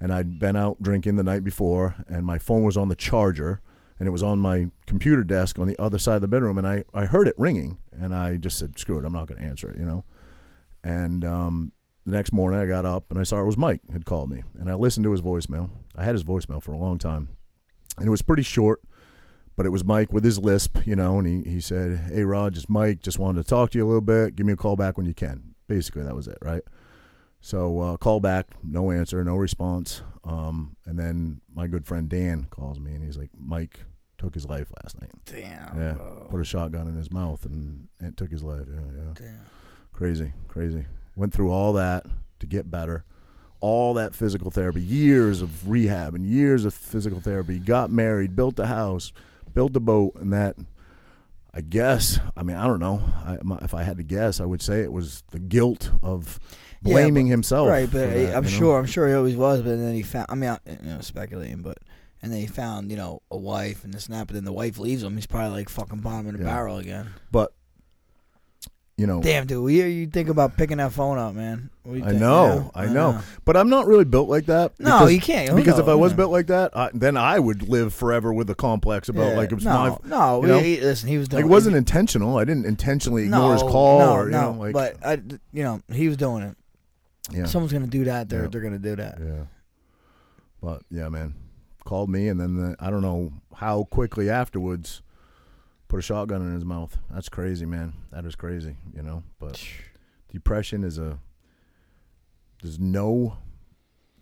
and 0.00 0.12
I'd 0.12 0.38
been 0.38 0.56
out 0.56 0.82
drinking 0.82 1.16
the 1.16 1.22
night 1.22 1.44
before 1.44 1.94
and 2.08 2.24
my 2.26 2.38
phone 2.38 2.64
was 2.64 2.76
on 2.76 2.88
the 2.88 2.96
charger 2.96 3.60
and 3.98 4.08
it 4.08 4.10
was 4.10 4.22
on 4.22 4.38
my 4.38 4.70
computer 4.86 5.22
desk 5.22 5.58
on 5.58 5.68
the 5.68 5.80
other 5.80 5.98
side 5.98 6.16
of 6.16 6.22
the 6.22 6.28
bedroom 6.28 6.58
and 6.58 6.66
I, 6.66 6.84
I 6.92 7.06
heard 7.06 7.28
it 7.28 7.34
ringing 7.38 7.78
and 7.92 8.14
I 8.14 8.36
just 8.36 8.58
said, 8.58 8.78
Screw 8.78 8.98
it, 8.98 9.04
I'm 9.04 9.12
not 9.12 9.28
gonna 9.28 9.42
answer 9.42 9.70
it, 9.70 9.78
you 9.78 9.84
know. 9.84 10.04
And 10.82 11.24
um, 11.24 11.72
the 12.04 12.12
next 12.12 12.32
morning 12.32 12.58
I 12.58 12.66
got 12.66 12.84
up 12.84 13.10
and 13.10 13.18
I 13.18 13.22
saw 13.22 13.40
it 13.40 13.46
was 13.46 13.56
Mike 13.56 13.80
had 13.92 14.04
called 14.04 14.30
me 14.30 14.42
and 14.58 14.68
I 14.68 14.74
listened 14.74 15.04
to 15.04 15.12
his 15.12 15.22
voicemail. 15.22 15.70
I 15.96 16.04
had 16.04 16.14
his 16.14 16.24
voicemail 16.24 16.62
for 16.62 16.72
a 16.72 16.78
long 16.78 16.98
time. 16.98 17.28
And 17.98 18.06
it 18.06 18.10
was 18.10 18.22
pretty 18.22 18.42
short, 18.42 18.80
but 19.56 19.66
it 19.66 19.70
was 19.70 19.84
Mike 19.84 20.12
with 20.12 20.24
his 20.24 20.38
lisp, 20.38 20.86
you 20.86 20.96
know, 20.96 21.18
and 21.18 21.26
he, 21.26 21.50
he 21.50 21.60
said, 21.60 22.10
Hey 22.12 22.24
Rod, 22.24 22.54
just 22.54 22.70
Mike, 22.70 23.00
just 23.00 23.18
wanted 23.18 23.42
to 23.42 23.48
talk 23.48 23.70
to 23.70 23.78
you 23.78 23.84
a 23.84 23.88
little 23.88 24.00
bit. 24.00 24.36
Give 24.36 24.46
me 24.46 24.52
a 24.52 24.56
call 24.56 24.76
back 24.76 24.96
when 24.96 25.06
you 25.06 25.14
can. 25.14 25.54
Basically 25.68 26.02
that 26.02 26.14
was 26.14 26.28
it, 26.28 26.38
right? 26.42 26.62
So 27.40 27.80
uh, 27.80 27.96
call 27.96 28.20
back, 28.20 28.48
no 28.62 28.90
answer, 28.90 29.22
no 29.24 29.36
response. 29.36 30.02
Um, 30.24 30.76
and 30.86 30.98
then 30.98 31.40
my 31.52 31.66
good 31.66 31.86
friend 31.86 32.08
Dan 32.08 32.46
calls 32.50 32.78
me 32.78 32.92
and 32.94 33.04
he's 33.04 33.16
like, 33.18 33.30
Mike 33.36 33.80
took 34.16 34.34
his 34.34 34.46
life 34.46 34.68
last 34.82 35.00
night. 35.00 35.10
Damn. 35.26 35.78
Yeah, 35.78 35.92
bro. 35.94 36.28
put 36.30 36.40
a 36.40 36.44
shotgun 36.44 36.86
in 36.86 36.96
his 36.96 37.10
mouth 37.10 37.44
and 37.44 37.88
it 38.00 38.16
took 38.16 38.30
his 38.30 38.42
life. 38.42 38.66
Yeah, 38.68 38.80
yeah. 38.96 39.12
Damn. 39.14 39.40
Crazy, 39.92 40.32
crazy. 40.48 40.86
Went 41.16 41.34
through 41.34 41.50
all 41.50 41.72
that 41.74 42.06
to 42.38 42.46
get 42.46 42.70
better. 42.70 43.04
All 43.60 43.94
that 43.94 44.14
physical 44.14 44.50
therapy, 44.50 44.80
years 44.80 45.42
of 45.42 45.68
rehab 45.68 46.14
and 46.14 46.24
years 46.26 46.64
of 46.64 46.74
physical 46.74 47.20
therapy. 47.20 47.58
Got 47.58 47.90
married, 47.90 48.34
built 48.34 48.58
a 48.58 48.66
house, 48.66 49.12
built 49.54 49.72
the 49.72 49.80
boat, 49.80 50.14
and 50.16 50.32
that. 50.32 50.56
I 51.54 51.60
guess. 51.60 52.18
I 52.34 52.42
mean, 52.44 52.56
I 52.56 52.66
don't 52.66 52.80
know. 52.80 53.02
I, 53.26 53.36
my, 53.42 53.58
if 53.60 53.74
I 53.74 53.82
had 53.82 53.98
to 53.98 54.02
guess, 54.02 54.40
I 54.40 54.46
would 54.46 54.62
say 54.62 54.80
it 54.80 54.90
was 54.90 55.22
the 55.32 55.38
guilt 55.38 55.90
of 56.02 56.40
Yeah, 56.82 56.92
blaming 56.94 57.26
but- 57.26 57.30
himself. 57.32 57.68
Right, 57.68 57.84
but 57.92 58.08
that, 58.08 58.34
I'm 58.34 58.44
you 58.44 58.50
know? 58.52 58.56
sure, 58.56 58.78
I'm 58.78 58.86
sure 58.86 59.06
he 59.06 59.12
always 59.12 59.36
was. 59.36 59.60
But 59.60 59.76
then 59.76 59.92
he 59.92 60.00
found, 60.00 60.28
I 60.30 60.34
mean, 60.34 60.48
I, 60.48 60.58
you 60.66 60.78
know, 60.94 61.00
speculating, 61.02 61.60
but 61.60 61.76
and 62.22 62.32
then 62.32 62.40
he 62.40 62.46
found, 62.46 62.90
you 62.90 62.96
know, 62.96 63.20
a 63.30 63.36
wife 63.36 63.84
and 63.84 63.92
this 63.92 64.06
and 64.06 64.14
that. 64.16 64.28
But 64.28 64.34
then 64.34 64.44
the 64.46 64.52
wife 64.52 64.78
leaves 64.78 65.02
him. 65.02 65.14
He's 65.14 65.26
probably 65.26 65.58
like 65.58 65.68
fucking 65.68 65.98
bomb 66.00 66.26
in 66.26 66.36
a 66.36 66.38
Yeah. 66.38 66.44
barrel 66.44 66.78
again. 66.78 67.10
But 67.30 67.52
you 68.98 69.06
know, 69.06 69.22
Damn, 69.22 69.46
dude, 69.46 69.72
you, 69.72 69.84
you 69.84 70.06
think 70.06 70.28
about 70.28 70.56
picking 70.56 70.76
that 70.76 70.92
phone 70.92 71.18
up, 71.18 71.34
man? 71.34 71.70
Do 71.84 71.96
you 71.96 72.04
I 72.04 72.12
know, 72.12 72.70
I 72.74 72.86
know. 72.86 73.20
But 73.44 73.56
I'm 73.56 73.68
not 73.70 73.86
really 73.86 74.04
built 74.04 74.28
like 74.28 74.46
that. 74.46 74.78
No, 74.78 74.98
because- 75.00 75.14
you 75.14 75.20
can't. 75.20 75.48
Who 75.48 75.56
Because 75.56 75.78
if 75.78 75.88
I 75.88 75.94
was 75.94 76.12
built 76.12 76.30
like 76.30 76.46
that, 76.48 76.76
I, 76.76 76.90
then 76.92 77.16
I 77.16 77.38
would 77.38 77.68
live 77.68 77.94
forever 77.94 78.32
with 78.32 78.48
a 78.50 78.54
complex 78.54 79.08
about 79.08 79.30
Yeah. 79.30 79.36
like 79.38 79.50
it 79.50 79.54
was 79.54 79.64
no, 79.64 79.98
my 80.02 80.08
no. 80.08 80.42
you 80.42 80.48
know? 80.48 80.58
he- 80.60 80.80
listen, 80.80 81.08
he 81.08 81.18
was 81.18 81.28
like 81.32 81.40
doing. 81.40 81.46
it 81.46 81.48
wasn't 81.48 81.76
intentional. 81.76 82.36
I 82.38 82.44
didn't 82.44 82.66
intentionally 82.66 83.24
ignore 83.24 83.48
no, 83.48 83.52
his 83.54 83.62
call 83.62 83.98
no, 84.00 84.12
or 84.12 84.24
you 84.26 84.30
no, 84.32 84.52
know 84.52 84.58
like 84.60 84.72
but 84.74 84.96
I, 85.04 85.14
you 85.52 85.62
know, 85.64 85.80
he 85.92 86.06
was 86.08 86.16
doing 86.18 86.42
it. 86.44 86.56
yeah, 87.32 87.46
Someone's 87.46 87.72
gonna 87.72 87.86
do 87.86 88.04
that. 88.04 88.28
They're 88.28 88.42
Yeah. 88.42 88.48
they're 88.48 88.60
gonna 88.60 88.78
do 88.78 88.94
that. 88.96 89.18
yeah. 89.18 89.44
But 90.62 90.82
yeah, 90.90 91.08
man, 91.08 91.34
called 91.84 92.10
me 92.10 92.28
and 92.28 92.38
then 92.38 92.56
the, 92.56 92.76
I 92.78 92.90
don't 92.90 93.02
know 93.02 93.32
how 93.56 93.84
quickly 93.84 94.28
afterwards 94.30 95.02
put 95.92 95.98
a 95.98 96.02
shotgun 96.02 96.40
in 96.40 96.54
his 96.54 96.64
mouth. 96.64 96.96
That's 97.10 97.28
crazy, 97.28 97.66
man. 97.66 97.92
That 98.12 98.24
is 98.24 98.34
crazy, 98.34 98.76
you 98.96 99.02
know. 99.02 99.22
But 99.38 99.62
depression 100.32 100.84
is 100.84 100.96
a 100.96 101.18
there's 102.62 102.78
no 102.78 103.36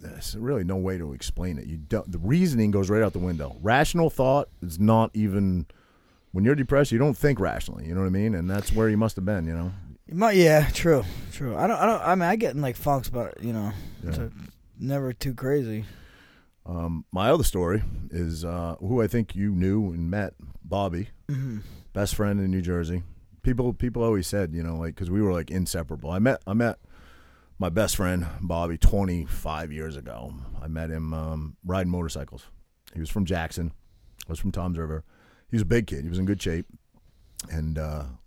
there's 0.01 0.35
really 0.37 0.65
no 0.65 0.77
way 0.77 0.99
to 0.99 1.13
explain 1.13 1.59
it. 1.59 1.67
You 1.67 1.77
don't 1.77 2.11
the 2.11 2.19
reasoning 2.19 2.73
goes 2.73 2.91
right 2.91 3.03
out 3.03 3.13
the 3.13 3.21
window. 3.21 3.57
Rational 3.63 4.11
thought 4.11 4.49
is 4.61 4.81
not 4.81 5.13
even 5.15 5.67
when 6.33 6.45
you're 6.45 6.57
depressed, 6.57 6.91
you 6.91 6.99
don't 6.99 7.17
think 7.17 7.39
rationally, 7.39 7.87
you 7.87 7.95
know 7.95 8.01
what 8.01 8.07
I 8.07 8.11
mean? 8.11 8.35
And 8.35 8.51
that's 8.51 8.73
where 8.73 8.89
you 8.89 8.97
must 8.97 9.15
have 9.17 9.25
been, 9.25 9.47
you 9.47 9.53
know. 9.55 9.73
You 10.07 10.15
might- 10.17 10.37
yeah, 10.37 10.69
true, 10.73 11.05
true. 11.33 11.57
I 11.57 11.69
don't, 11.69 11.77
I 11.79 11.87
don't. 11.87 12.03
I 12.03 12.15
mean, 12.17 12.29
I 12.29 12.35
get 12.37 12.55
in 12.57 12.63
like 12.63 12.75
funks, 12.77 13.09
but 13.09 13.41
you 13.45 13.53
know, 13.53 13.73
it's 14.03 14.19
Yeah. 14.19 14.25
a, 14.25 14.31
never 14.81 15.13
too 15.13 15.35
crazy. 15.35 15.85
Um, 16.67 17.05
my 17.11 17.31
other 17.31 17.45
story 17.45 17.83
is 18.11 18.45
uh, 18.45 18.77
who 18.81 19.03
I 19.03 19.07
think 19.07 19.35
you 19.35 19.51
knew 19.51 19.93
and 19.93 20.11
met, 20.11 20.35
Bobby, 20.63 21.09
hmm 21.29 21.59
best 21.93 22.15
friend 22.15 22.39
in 22.39 22.51
New 22.51 22.63
Jersey. 22.63 23.03
People 23.43 23.73
people 23.73 24.03
always 24.03 24.27
said, 24.27 24.55
you 24.55 24.63
know, 24.63 24.77
like 24.77 24.95
because 24.95 25.11
we 25.11 25.23
were 25.23 25.33
like 25.33 25.51
inseparable. 25.51 26.11
I 26.11 26.19
met 26.19 26.43
I 26.47 26.53
met 26.53 26.79
my 27.59 27.69
best 27.69 27.97
friend 27.97 28.27
Bobby 28.41 28.79
25 28.79 29.73
years 29.73 29.97
ago. 29.97 30.33
I 30.63 30.69
met 30.69 30.91
him 30.91 31.13
um, 31.13 31.57
riding 31.65 31.91
motorcycles. 31.91 32.47
He 32.95 33.01
was 33.01 33.11
from 33.11 33.25
Jackson. 33.25 33.73
I 34.27 34.33
was 34.33 34.39
from 34.39 34.53
Toms 34.53 34.79
River. 34.79 35.05
He 35.51 35.57
was 35.57 35.63
a 35.63 35.67
big 35.67 35.87
kid. 35.87 36.05
He 36.05 36.09
was 36.09 36.19
in 36.19 36.27
good 36.27 36.41
shape, 36.41 36.67
and 37.51 37.77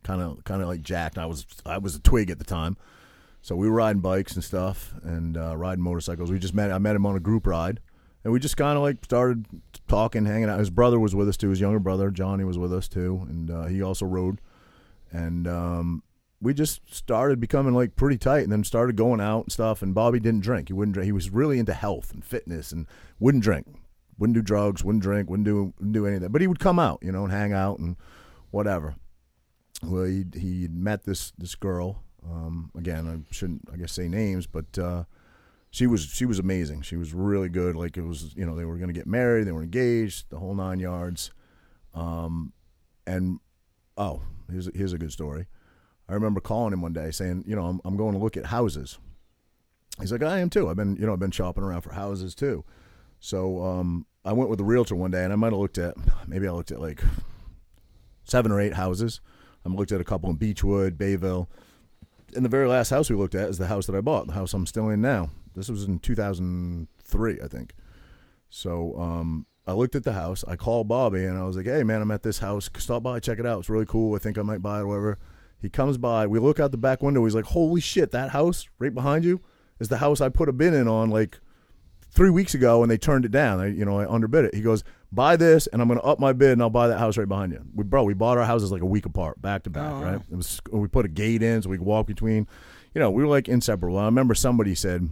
kind 0.03 0.21
of 0.21 0.43
kind 0.43 0.61
of 0.61 0.67
like 0.67 0.81
jacked. 0.81 1.17
I 1.17 1.25
was 1.25 1.45
I 1.65 1.77
was 1.77 1.95
a 1.95 1.99
twig 1.99 2.29
at 2.29 2.39
the 2.39 2.43
time, 2.45 2.75
so 3.41 3.55
we 3.55 3.69
were 3.69 3.75
riding 3.75 4.01
bikes 4.01 4.33
and 4.33 4.43
stuff 4.43 4.93
and 5.03 5.37
uh, 5.37 5.55
riding 5.55 5.83
motorcycles. 5.83 6.31
We 6.31 6.39
just 6.39 6.53
met. 6.53 6.71
I 6.71 6.79
met 6.79 6.95
him 6.95 7.05
on 7.05 7.15
a 7.15 7.19
group 7.19 7.47
ride, 7.47 7.79
and 8.23 8.31
we 8.31 8.39
just 8.39 8.57
kind 8.57 8.77
of 8.77 8.83
like 8.83 9.03
started 9.03 9.45
talking, 9.87 10.25
hanging 10.25 10.49
out. 10.49 10.59
His 10.59 10.69
brother 10.69 10.99
was 10.99 11.13
with 11.15 11.27
us 11.27 11.37
too. 11.37 11.49
His 11.49 11.59
younger 11.59 11.79
brother 11.79 12.09
Johnny 12.09 12.43
was 12.43 12.57
with 12.57 12.73
us 12.73 12.87
too, 12.87 13.25
and 13.29 13.51
uh, 13.51 13.65
he 13.65 13.81
also 13.81 14.05
rode. 14.05 14.39
And 15.11 15.47
um, 15.47 16.03
we 16.41 16.53
just 16.53 16.93
started 16.93 17.39
becoming 17.39 17.73
like 17.73 17.95
pretty 17.95 18.17
tight, 18.17 18.43
and 18.43 18.51
then 18.51 18.63
started 18.63 18.95
going 18.95 19.21
out 19.21 19.43
and 19.43 19.51
stuff. 19.51 19.81
And 19.81 19.93
Bobby 19.93 20.19
didn't 20.19 20.41
drink. 20.41 20.69
He 20.69 20.73
wouldn't 20.73 20.93
drink. 20.93 21.05
He 21.05 21.11
was 21.11 21.29
really 21.29 21.59
into 21.59 21.73
health 21.73 22.11
and 22.13 22.23
fitness, 22.23 22.71
and 22.71 22.87
wouldn't 23.19 23.43
drink, 23.43 23.67
wouldn't 24.17 24.35
do 24.35 24.41
drugs, 24.41 24.83
wouldn't 24.83 25.03
drink, 25.03 25.29
wouldn't 25.29 25.45
do 25.45 25.73
wouldn't 25.77 25.93
do 25.93 26.05
any 26.05 26.15
of 26.15 26.21
that. 26.21 26.31
But 26.31 26.41
he 26.41 26.47
would 26.47 26.59
come 26.59 26.79
out, 26.79 26.99
you 27.01 27.11
know, 27.11 27.23
and 27.23 27.31
hang 27.31 27.53
out 27.53 27.79
and 27.79 27.97
whatever. 28.51 28.95
Well, 29.83 30.05
he 30.05 30.25
he 30.33 30.67
met 30.71 31.03
this 31.03 31.33
this 31.37 31.55
girl. 31.55 32.03
Um, 32.25 32.71
again, 32.77 33.05
I 33.07 33.33
shouldn't 33.33 33.67
I 33.71 33.75
guess 33.75 33.91
say 33.91 34.07
names, 34.07 34.47
but 34.47 34.77
uh, 34.79 35.03
she 35.73 35.87
was 35.87 36.03
she 36.03 36.25
was 36.27 36.37
amazing. 36.37 36.83
She 36.83 36.95
was 36.95 37.15
really 37.15 37.49
good. 37.49 37.75
Like 37.75 37.97
it 37.97 38.03
was, 38.03 38.35
you 38.35 38.45
know, 38.45 38.55
they 38.55 38.63
were 38.63 38.77
going 38.77 38.89
to 38.89 38.93
get 38.93 39.07
married, 39.07 39.47
they 39.47 39.51
were 39.51 39.63
engaged, 39.63 40.29
the 40.29 40.37
whole 40.37 40.53
nine 40.53 40.79
yards. 40.79 41.31
Um, 41.95 42.53
and 43.07 43.39
oh, 43.97 44.21
here's 44.51 44.69
here's 44.75 44.93
a 44.93 44.99
good 44.99 45.11
story. 45.11 45.47
I 46.07 46.13
remember 46.13 46.41
calling 46.41 46.73
him 46.73 46.83
one 46.83 46.93
day 46.93 47.09
saying, 47.09 47.45
you 47.47 47.55
know, 47.55 47.65
I'm 47.65 47.81
I'm 47.85 47.97
going 47.97 48.13
to 48.13 48.19
look 48.19 48.37
at 48.37 48.45
houses. 48.45 48.99
He's 49.99 50.11
like, 50.11 50.21
I 50.21 50.39
am 50.39 50.51
too. 50.51 50.69
I've 50.69 50.75
been, 50.75 50.95
you 50.95 51.07
know, 51.07 51.13
I've 51.13 51.19
been 51.19 51.31
shopping 51.31 51.63
around 51.63 51.81
for 51.81 51.93
houses 51.93 52.35
too. 52.35 52.63
So 53.19 53.63
um, 53.63 54.05
I 54.23 54.31
went 54.33 54.51
with 54.51 54.59
a 54.59 54.63
realtor 54.63 54.95
one 54.95 55.09
day, 55.09 55.23
and 55.23 55.33
I 55.33 55.35
might 55.35 55.53
have 55.53 55.59
looked 55.59 55.79
at, 55.79 55.95
maybe 56.27 56.47
I 56.47 56.51
looked 56.51 56.71
at 56.71 56.81
like 56.81 57.01
seven 58.25 58.51
or 58.51 58.61
eight 58.61 58.73
houses. 58.73 59.21
I 59.65 59.69
looked 59.69 59.91
at 59.91 60.01
a 60.01 60.03
couple 60.03 60.29
in 60.29 60.35
Beechwood, 60.35 60.99
Bayville. 60.99 61.49
And 62.35 62.45
the 62.45 62.49
very 62.49 62.67
last 62.67 62.89
house 62.89 63.09
we 63.09 63.15
looked 63.15 63.35
at 63.35 63.49
is 63.49 63.57
the 63.57 63.67
house 63.67 63.87
that 63.87 63.95
I 63.95 64.01
bought, 64.01 64.27
the 64.27 64.33
house 64.33 64.53
I'm 64.53 64.65
still 64.65 64.89
in 64.89 65.01
now. 65.01 65.29
This 65.55 65.69
was 65.69 65.83
in 65.85 65.99
2003, 65.99 67.39
I 67.43 67.47
think. 67.47 67.73
So 68.49 68.97
um, 68.99 69.45
I 69.65 69.73
looked 69.73 69.95
at 69.95 70.03
the 70.03 70.13
house. 70.13 70.43
I 70.47 70.55
called 70.55 70.87
Bobby 70.87 71.25
and 71.25 71.37
I 71.37 71.43
was 71.43 71.57
like, 71.57 71.65
hey, 71.65 71.83
man, 71.83 72.01
I'm 72.01 72.11
at 72.11 72.23
this 72.23 72.39
house. 72.39 72.69
Stop 72.77 73.03
by, 73.03 73.19
check 73.19 73.39
it 73.39 73.45
out. 73.45 73.59
It's 73.59 73.69
really 73.69 73.85
cool. 73.85 74.15
I 74.15 74.19
think 74.19 74.37
I 74.37 74.41
might 74.41 74.61
buy 74.61 74.81
it, 74.81 74.85
whatever. 74.85 75.17
He 75.59 75.69
comes 75.69 75.97
by. 75.97 76.27
We 76.27 76.39
look 76.39 76.59
out 76.59 76.71
the 76.71 76.77
back 76.77 77.01
window. 77.01 77.23
He's 77.23 77.35
like, 77.35 77.45
holy 77.45 77.81
shit, 77.81 78.11
that 78.11 78.31
house 78.31 78.67
right 78.79 78.93
behind 78.93 79.23
you 79.23 79.41
is 79.79 79.87
the 79.87 79.97
house 79.97 80.21
I 80.21 80.29
put 80.29 80.49
a 80.49 80.53
bid 80.53 80.73
in 80.73 80.87
on 80.87 81.09
like 81.09 81.39
three 82.11 82.29
weeks 82.29 82.53
ago 82.53 82.83
and 82.83 82.91
they 82.91 82.97
turned 82.97 83.25
it 83.25 83.31
down. 83.31 83.59
I, 83.59 83.67
you 83.67 83.85
know, 83.85 83.97
I 83.99 84.07
underbid 84.07 84.45
it. 84.45 84.53
He 84.53 84.61
goes, 84.61 84.83
buy 85.11 85.35
this 85.35 85.65
and 85.67 85.81
I'm 85.81 85.87
going 85.87 85.99
to 85.99 86.05
up 86.05 86.19
my 86.19 86.33
bid 86.33 86.51
and 86.51 86.61
I'll 86.61 86.69
buy 86.69 86.87
that 86.89 86.99
house 86.99 87.17
right 87.17 87.27
behind 87.27 87.53
you. 87.53 87.63
We, 87.73 87.83
bro, 87.85 88.03
we 88.03 88.13
bought 88.13 88.37
our 88.37 88.43
houses 88.45 88.71
like 88.71 88.81
a 88.81 88.85
week 88.85 89.05
apart, 89.05 89.41
back 89.41 89.63
to 89.63 89.69
back, 89.69 89.91
Oh, 89.91 90.03
right? 90.03 90.21
It 90.31 90.35
was, 90.35 90.61
we 90.71 90.87
put 90.89 91.05
a 91.05 91.09
gate 91.09 91.41
in 91.41 91.61
so 91.61 91.69
we 91.69 91.77
could 91.77 91.87
walk 91.87 92.05
between. 92.05 92.47
You 92.93 92.99
know, 92.99 93.09
we 93.09 93.23
were 93.23 93.29
like 93.29 93.47
inseparable. 93.47 93.97
I 93.97 94.05
remember 94.05 94.35
somebody 94.35 94.75
said, 94.75 95.09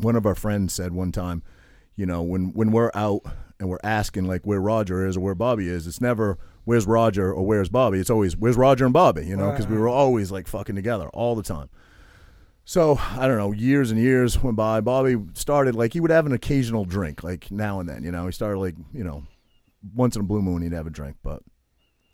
one 0.00 0.16
of 0.16 0.26
our 0.26 0.34
friends 0.34 0.74
said 0.74 0.92
one 0.92 1.12
time, 1.12 1.42
you 1.96 2.06
know, 2.06 2.22
when 2.22 2.52
when 2.52 2.70
we're 2.70 2.90
out 2.94 3.22
and 3.58 3.68
we're 3.68 3.78
asking 3.82 4.26
like 4.26 4.46
where 4.46 4.60
Roger 4.60 5.06
is 5.06 5.16
or 5.16 5.20
where 5.20 5.34
Bobby 5.34 5.68
is, 5.68 5.86
it's 5.86 6.00
never 6.00 6.38
where's 6.64 6.86
Roger 6.86 7.32
or 7.32 7.44
where's 7.44 7.68
Bobby. 7.68 7.98
It's 7.98 8.10
always 8.10 8.36
where's 8.36 8.56
Roger 8.56 8.84
and 8.84 8.92
Bobby, 8.92 9.26
you 9.26 9.36
know, 9.36 9.50
because 9.50 9.66
we 9.66 9.76
were 9.76 9.88
always 9.88 10.30
like 10.30 10.46
fucking 10.46 10.76
together 10.76 11.08
all 11.08 11.34
the 11.34 11.42
time. 11.42 11.68
So 12.64 13.00
I 13.16 13.26
don't 13.26 13.38
know, 13.38 13.52
years 13.52 13.90
and 13.90 13.98
years 14.00 14.42
went 14.42 14.56
by. 14.56 14.80
Bobby 14.80 15.16
started 15.34 15.74
like 15.74 15.92
he 15.92 16.00
would 16.00 16.10
have 16.10 16.26
an 16.26 16.32
occasional 16.32 16.84
drink, 16.84 17.24
like 17.24 17.50
now 17.50 17.80
and 17.80 17.88
then. 17.88 18.02
You 18.02 18.12
know, 18.12 18.26
he 18.26 18.32
started 18.32 18.58
like 18.58 18.76
you 18.92 19.02
know, 19.02 19.24
once 19.94 20.16
in 20.16 20.20
a 20.20 20.24
blue 20.24 20.42
moon 20.42 20.62
he'd 20.62 20.72
have 20.72 20.86
a 20.86 20.90
drink, 20.90 21.16
but 21.22 21.42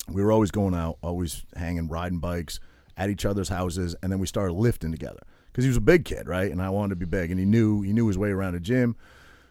we 0.08 0.22
were 0.22 0.32
always 0.32 0.50
going 0.50 0.74
out, 0.74 0.98
always 1.02 1.44
hanging, 1.56 1.88
riding 1.88 2.20
bikes 2.20 2.60
at 2.96 3.10
each 3.10 3.26
other's 3.26 3.48
houses, 3.48 3.96
and 4.02 4.12
then 4.12 4.18
we 4.18 4.26
started 4.26 4.54
lifting 4.54 4.92
together 4.92 5.20
because 5.54 5.62
he 5.62 5.68
was 5.68 5.76
a 5.76 5.80
big 5.80 6.04
kid, 6.04 6.26
right? 6.26 6.50
And 6.50 6.60
I 6.60 6.68
wanted 6.70 6.90
to 6.90 6.96
be 6.96 7.06
big, 7.06 7.30
and 7.30 7.38
he 7.38 7.46
knew 7.46 7.82
he 7.82 7.92
knew 7.92 8.08
his 8.08 8.18
way 8.18 8.30
around 8.30 8.56
a 8.56 8.60
gym. 8.60 8.96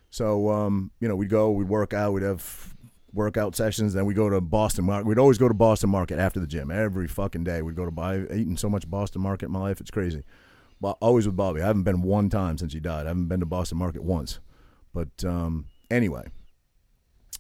So 0.10 0.50
um, 0.50 0.92
you 1.00 1.08
know, 1.08 1.16
we'd 1.16 1.30
go, 1.30 1.50
we'd 1.52 1.70
work 1.70 1.94
out, 1.94 2.12
we'd 2.12 2.24
have 2.24 2.76
workout 3.14 3.56
sessions. 3.56 3.94
Then 3.94 4.06
we'd 4.06 4.18
go 4.18 4.30
to 4.30 4.42
Boston 4.42 4.84
Market. 4.86 5.08
We'd 5.08 5.20
always 5.20 5.38
go 5.38 5.48
to 5.48 5.54
Boston 5.54 5.90
Market 5.90 6.20
after 6.20 6.42
the 6.42 6.48
gym 6.48 6.70
every 6.70 7.08
fucking 7.08 7.46
day. 7.46 7.62
We'd 7.62 7.78
go 7.78 7.86
to 7.86 7.92
buy 7.92 8.20
eating 8.24 8.58
so 8.58 8.70
much 8.70 8.90
Boston 8.90 9.22
Market 9.22 9.46
in 9.46 9.52
my 9.54 9.60
life, 9.60 9.80
it's 9.80 9.92
crazy. 9.92 10.24
But 10.82 10.98
always 11.00 11.26
with 11.26 11.38
Bobby. 11.38 11.62
I 11.62 11.68
haven't 11.68 11.84
been 11.84 12.02
one 12.02 12.30
time 12.30 12.58
since 12.58 12.74
he 12.74 12.82
died. 12.82 13.06
I 13.06 13.10
haven't 13.10 13.28
been 13.28 13.40
to 13.40 13.46
Boston 13.46 13.78
Market 13.78 14.04
once. 14.04 14.40
But 14.94 15.24
um, 15.24 15.68
anyway, 15.90 16.26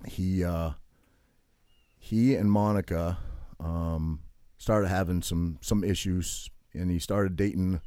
he 0.07 0.43
uh, 0.45 0.71
he 1.99 2.35
and 2.35 2.49
Monica 2.49 3.17
um, 3.59 4.21
started 4.57 4.87
having 4.87 5.21
some 5.21 5.57
some 5.61 5.83
issues, 5.83 6.49
and 6.73 6.89
he 6.89 6.99
started 6.99 7.35
dating. 7.35 7.81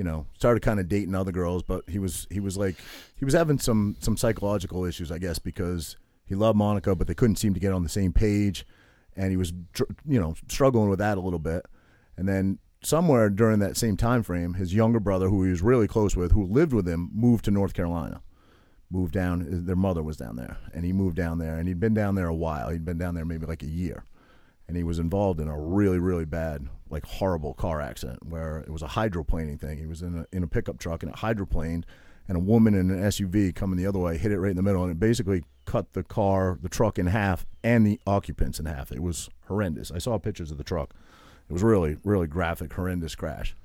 You 0.00 0.04
know, 0.04 0.24
started 0.38 0.62
kind 0.62 0.80
of 0.80 0.88
dating 0.88 1.14
other 1.14 1.30
girls, 1.30 1.62
but 1.62 1.84
he 1.86 1.98
was 1.98 2.26
he 2.30 2.40
was 2.40 2.56
like 2.56 2.76
he 3.16 3.26
was 3.26 3.34
having 3.34 3.58
some 3.58 3.96
some 4.00 4.16
psychological 4.16 4.86
issues, 4.86 5.12
I 5.12 5.18
guess, 5.18 5.38
because 5.38 5.98
he 6.24 6.34
loved 6.34 6.56
Monica, 6.56 6.96
but 6.96 7.06
they 7.06 7.12
couldn't 7.12 7.36
seem 7.36 7.52
to 7.52 7.60
get 7.60 7.74
on 7.74 7.82
the 7.82 7.90
same 7.90 8.10
page, 8.10 8.64
and 9.14 9.30
he 9.30 9.36
was 9.36 9.52
you 10.08 10.18
know 10.18 10.34
struggling 10.48 10.88
with 10.88 11.00
that 11.00 11.18
a 11.18 11.20
little 11.20 11.38
bit. 11.38 11.66
And 12.16 12.26
then 12.26 12.60
somewhere 12.82 13.28
during 13.28 13.58
that 13.58 13.76
same 13.76 13.98
time 13.98 14.22
frame, 14.22 14.54
his 14.54 14.72
younger 14.72 15.00
brother, 15.00 15.28
who 15.28 15.44
he 15.44 15.50
was 15.50 15.60
really 15.60 15.86
close 15.86 16.16
with, 16.16 16.32
who 16.32 16.46
lived 16.46 16.72
with 16.72 16.88
him, 16.88 17.10
moved 17.12 17.44
to 17.44 17.50
North 17.50 17.74
Carolina. 17.74 18.22
Moved 18.90 19.12
down. 19.12 19.66
Their 19.66 19.76
mother 19.76 20.02
was 20.02 20.16
down 20.16 20.36
there, 20.36 20.56
and 20.72 20.82
he 20.86 20.94
moved 20.94 21.16
down 21.16 21.36
there, 21.36 21.58
and 21.58 21.68
he'd 21.68 21.78
been 21.78 21.92
down 21.92 22.14
there 22.14 22.26
a 22.26 22.34
while. 22.34 22.70
He'd 22.70 22.86
been 22.86 22.96
down 22.96 23.14
there 23.14 23.26
maybe 23.26 23.44
like 23.44 23.62
a 23.62 23.66
year, 23.66 24.04
and 24.70 24.76
he 24.76 24.84
was 24.84 25.00
involved 25.00 25.40
in 25.40 25.48
a 25.48 25.60
really, 25.60 25.98
really 25.98 26.24
bad, 26.24 26.68
like 26.90 27.04
horrible 27.04 27.54
car 27.54 27.80
accident 27.80 28.24
where 28.24 28.58
it 28.58 28.70
was 28.70 28.82
a 28.82 28.86
hydroplaning 28.86 29.58
thing. 29.58 29.76
He 29.76 29.86
was 29.86 30.00
in 30.00 30.20
a 30.20 30.26
in 30.30 30.44
a 30.44 30.46
pickup 30.46 30.78
truck 30.78 31.02
and 31.02 31.10
it 31.10 31.18
hydroplaned, 31.18 31.82
and 32.28 32.36
a 32.36 32.40
woman 32.40 32.76
in 32.76 32.88
an 32.88 33.02
SUV 33.02 33.52
coming 33.52 33.76
the 33.76 33.86
other 33.86 33.98
way 33.98 34.16
hit 34.16 34.30
it 34.30 34.38
right 34.38 34.52
in 34.52 34.56
the 34.56 34.62
middle, 34.62 34.84
and 34.84 34.92
it 34.92 35.00
basically 35.00 35.42
cut 35.64 35.92
the 35.94 36.04
car, 36.04 36.56
the 36.62 36.68
truck 36.68 37.00
in 37.00 37.08
half, 37.08 37.46
and 37.64 37.84
the 37.84 37.98
occupants 38.06 38.60
in 38.60 38.66
half. 38.66 38.92
It 38.92 39.02
was 39.02 39.28
horrendous. 39.48 39.90
I 39.90 39.98
saw 39.98 40.16
pictures 40.18 40.52
of 40.52 40.58
the 40.58 40.62
truck. 40.62 40.94
It 41.48 41.52
was 41.52 41.64
really, 41.64 41.96
really 42.04 42.28
graphic, 42.28 42.72
horrendous 42.72 43.16
crash. 43.16 43.56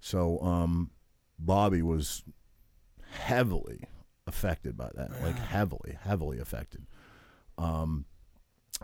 So 0.00 0.40
um, 0.40 0.90
Bobby 1.38 1.82
was 1.82 2.24
heavily 3.12 3.84
affected 4.26 4.76
by 4.76 4.90
that, 4.96 5.22
like 5.22 5.38
heavily, 5.38 5.96
heavily 6.02 6.40
affected. 6.40 6.84
Um, 7.56 8.06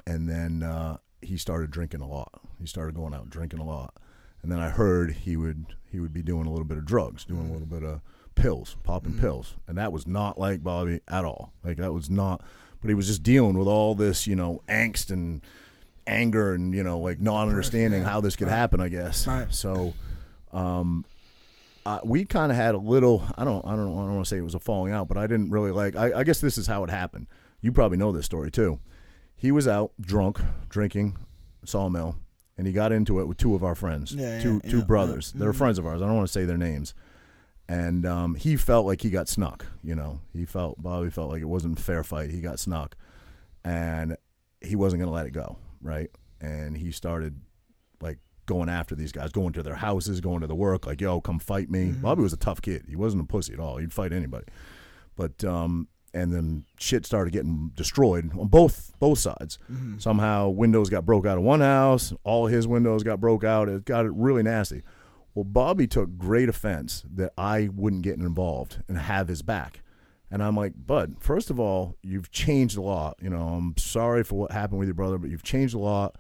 and 0.06 0.28
then 0.28 0.62
uh, 0.62 0.98
he 1.24 1.36
started 1.36 1.70
drinking 1.70 2.00
a 2.00 2.08
lot. 2.08 2.40
He 2.60 2.66
started 2.66 2.94
going 2.94 3.14
out 3.14 3.30
drinking 3.30 3.60
a 3.60 3.64
lot. 3.64 3.94
And 4.42 4.52
then 4.52 4.58
I 4.58 4.68
heard 4.68 5.12
he 5.12 5.36
would 5.36 5.74
he 5.90 6.00
would 6.00 6.12
be 6.12 6.22
doing 6.22 6.46
a 6.46 6.50
little 6.50 6.66
bit 6.66 6.76
of 6.76 6.84
drugs, 6.84 7.24
doing 7.24 7.48
a 7.48 7.52
little 7.52 7.66
bit 7.66 7.82
of 7.82 8.00
pills, 8.34 8.76
popping 8.82 9.18
pills, 9.18 9.54
and 9.66 9.78
that 9.78 9.92
was 9.92 10.06
not 10.06 10.38
like 10.38 10.62
Bobby 10.62 11.00
at 11.08 11.24
all. 11.24 11.52
Like 11.64 11.78
that 11.78 11.92
was 11.92 12.10
not. 12.10 12.42
But 12.80 12.88
he 12.88 12.94
was 12.94 13.06
just 13.06 13.22
dealing 13.22 13.56
with 13.56 13.66
all 13.66 13.94
this, 13.94 14.26
you 14.26 14.36
know, 14.36 14.62
angst 14.68 15.10
and 15.10 15.40
anger 16.06 16.52
and 16.52 16.74
you 16.74 16.82
know, 16.82 16.98
like 16.98 17.20
not 17.20 17.48
understanding 17.48 18.02
how 18.02 18.20
this 18.20 18.36
could 18.36 18.48
happen. 18.48 18.80
I 18.80 18.88
guess. 18.88 19.26
Right. 19.26 19.52
So, 19.52 19.94
um, 20.52 21.06
uh, 21.86 22.00
we 22.04 22.24
kind 22.26 22.52
of 22.52 22.56
had 22.56 22.74
a 22.74 22.78
little. 22.78 23.22
I 23.36 23.44
don't. 23.44 23.64
I 23.64 23.70
don't. 23.76 23.92
I 23.92 24.00
don't 24.00 24.14
want 24.14 24.26
to 24.26 24.28
say 24.28 24.36
it 24.36 24.44
was 24.44 24.54
a 24.54 24.60
falling 24.60 24.92
out, 24.92 25.08
but 25.08 25.16
I 25.16 25.26
didn't 25.26 25.50
really 25.50 25.70
like. 25.70 25.96
I, 25.96 26.20
I 26.20 26.24
guess 26.24 26.40
this 26.40 26.58
is 26.58 26.66
how 26.66 26.84
it 26.84 26.90
happened. 26.90 27.26
You 27.62 27.72
probably 27.72 27.96
know 27.96 28.12
this 28.12 28.26
story 28.26 28.50
too. 28.50 28.78
He 29.44 29.52
was 29.52 29.68
out 29.68 29.92
drunk, 30.00 30.40
drinking, 30.70 31.18
sawmill, 31.66 32.16
and 32.56 32.66
he 32.66 32.72
got 32.72 32.92
into 32.92 33.20
it 33.20 33.26
with 33.26 33.36
two 33.36 33.54
of 33.54 33.62
our 33.62 33.74
friends, 33.74 34.14
Yeah, 34.14 34.40
two 34.40 34.58
yeah, 34.64 34.70
two 34.70 34.78
yeah, 34.78 34.84
brothers. 34.84 35.32
They're 35.32 35.52
friends 35.52 35.78
of 35.78 35.84
ours. 35.84 36.00
I 36.00 36.06
don't 36.06 36.16
want 36.16 36.26
to 36.26 36.32
say 36.32 36.46
their 36.46 36.56
names. 36.56 36.94
And 37.68 38.06
um, 38.06 38.36
he 38.36 38.56
felt 38.56 38.86
like 38.86 39.02
he 39.02 39.10
got 39.10 39.28
snuck. 39.28 39.66
You 39.82 39.96
know, 39.96 40.22
he 40.32 40.46
felt 40.46 40.82
Bobby 40.82 41.10
felt 41.10 41.30
like 41.30 41.42
it 41.42 41.44
wasn't 41.44 41.78
a 41.78 41.82
fair 41.82 42.02
fight. 42.02 42.30
He 42.30 42.40
got 42.40 42.58
snuck, 42.58 42.96
and 43.62 44.16
he 44.62 44.76
wasn't 44.76 45.00
going 45.00 45.10
to 45.10 45.14
let 45.14 45.26
it 45.26 45.32
go. 45.32 45.58
Right, 45.82 46.08
and 46.40 46.74
he 46.74 46.90
started 46.90 47.38
like 48.00 48.20
going 48.46 48.70
after 48.70 48.94
these 48.94 49.12
guys, 49.12 49.30
going 49.30 49.52
to 49.52 49.62
their 49.62 49.74
houses, 49.74 50.22
going 50.22 50.40
to 50.40 50.46
the 50.46 50.54
work, 50.54 50.86
like, 50.86 51.02
yo, 51.02 51.20
come 51.20 51.38
fight 51.38 51.68
me. 51.68 51.88
Mm-hmm. 51.88 52.00
Bobby 52.00 52.22
was 52.22 52.32
a 52.32 52.38
tough 52.38 52.62
kid. 52.62 52.86
He 52.88 52.96
wasn't 52.96 53.22
a 53.22 53.26
pussy 53.26 53.52
at 53.52 53.60
all. 53.60 53.76
He'd 53.76 53.92
fight 53.92 54.14
anybody. 54.14 54.46
But 55.16 55.44
um 55.44 55.88
and 56.14 56.32
then 56.32 56.64
shit 56.78 57.04
started 57.04 57.32
getting 57.32 57.72
destroyed 57.74 58.30
on 58.38 58.48
both 58.48 58.92
both 58.98 59.18
sides. 59.18 59.58
Mm-hmm. 59.70 59.98
Somehow 59.98 60.48
windows 60.48 60.88
got 60.88 61.04
broke 61.04 61.26
out 61.26 61.36
of 61.36 61.44
one 61.44 61.60
house, 61.60 62.12
all 62.24 62.46
his 62.46 62.66
windows 62.66 63.02
got 63.02 63.20
broke 63.20 63.44
out. 63.44 63.68
It 63.68 63.84
got 63.84 64.06
really 64.16 64.42
nasty. 64.42 64.82
Well, 65.34 65.44
Bobby 65.44 65.86
took 65.86 66.16
great 66.16 66.48
offense 66.48 67.04
that 67.12 67.32
I 67.36 67.68
wouldn't 67.74 68.02
get 68.02 68.18
involved 68.18 68.82
and 68.88 68.96
have 68.96 69.28
his 69.28 69.42
back. 69.42 69.80
And 70.30 70.42
I'm 70.42 70.56
like, 70.56 70.72
Bud, 70.76 71.16
first 71.20 71.50
of 71.50 71.60
all, 71.60 71.96
you've 72.02 72.30
changed 72.30 72.76
a 72.76 72.80
lot. 72.80 73.16
You 73.20 73.30
know, 73.30 73.48
I'm 73.48 73.76
sorry 73.76 74.22
for 74.22 74.36
what 74.36 74.52
happened 74.52 74.78
with 74.78 74.88
your 74.88 74.94
brother, 74.94 75.18
but 75.18 75.30
you've 75.30 75.42
changed 75.42 75.74
a 75.74 75.78
lot 75.78 76.16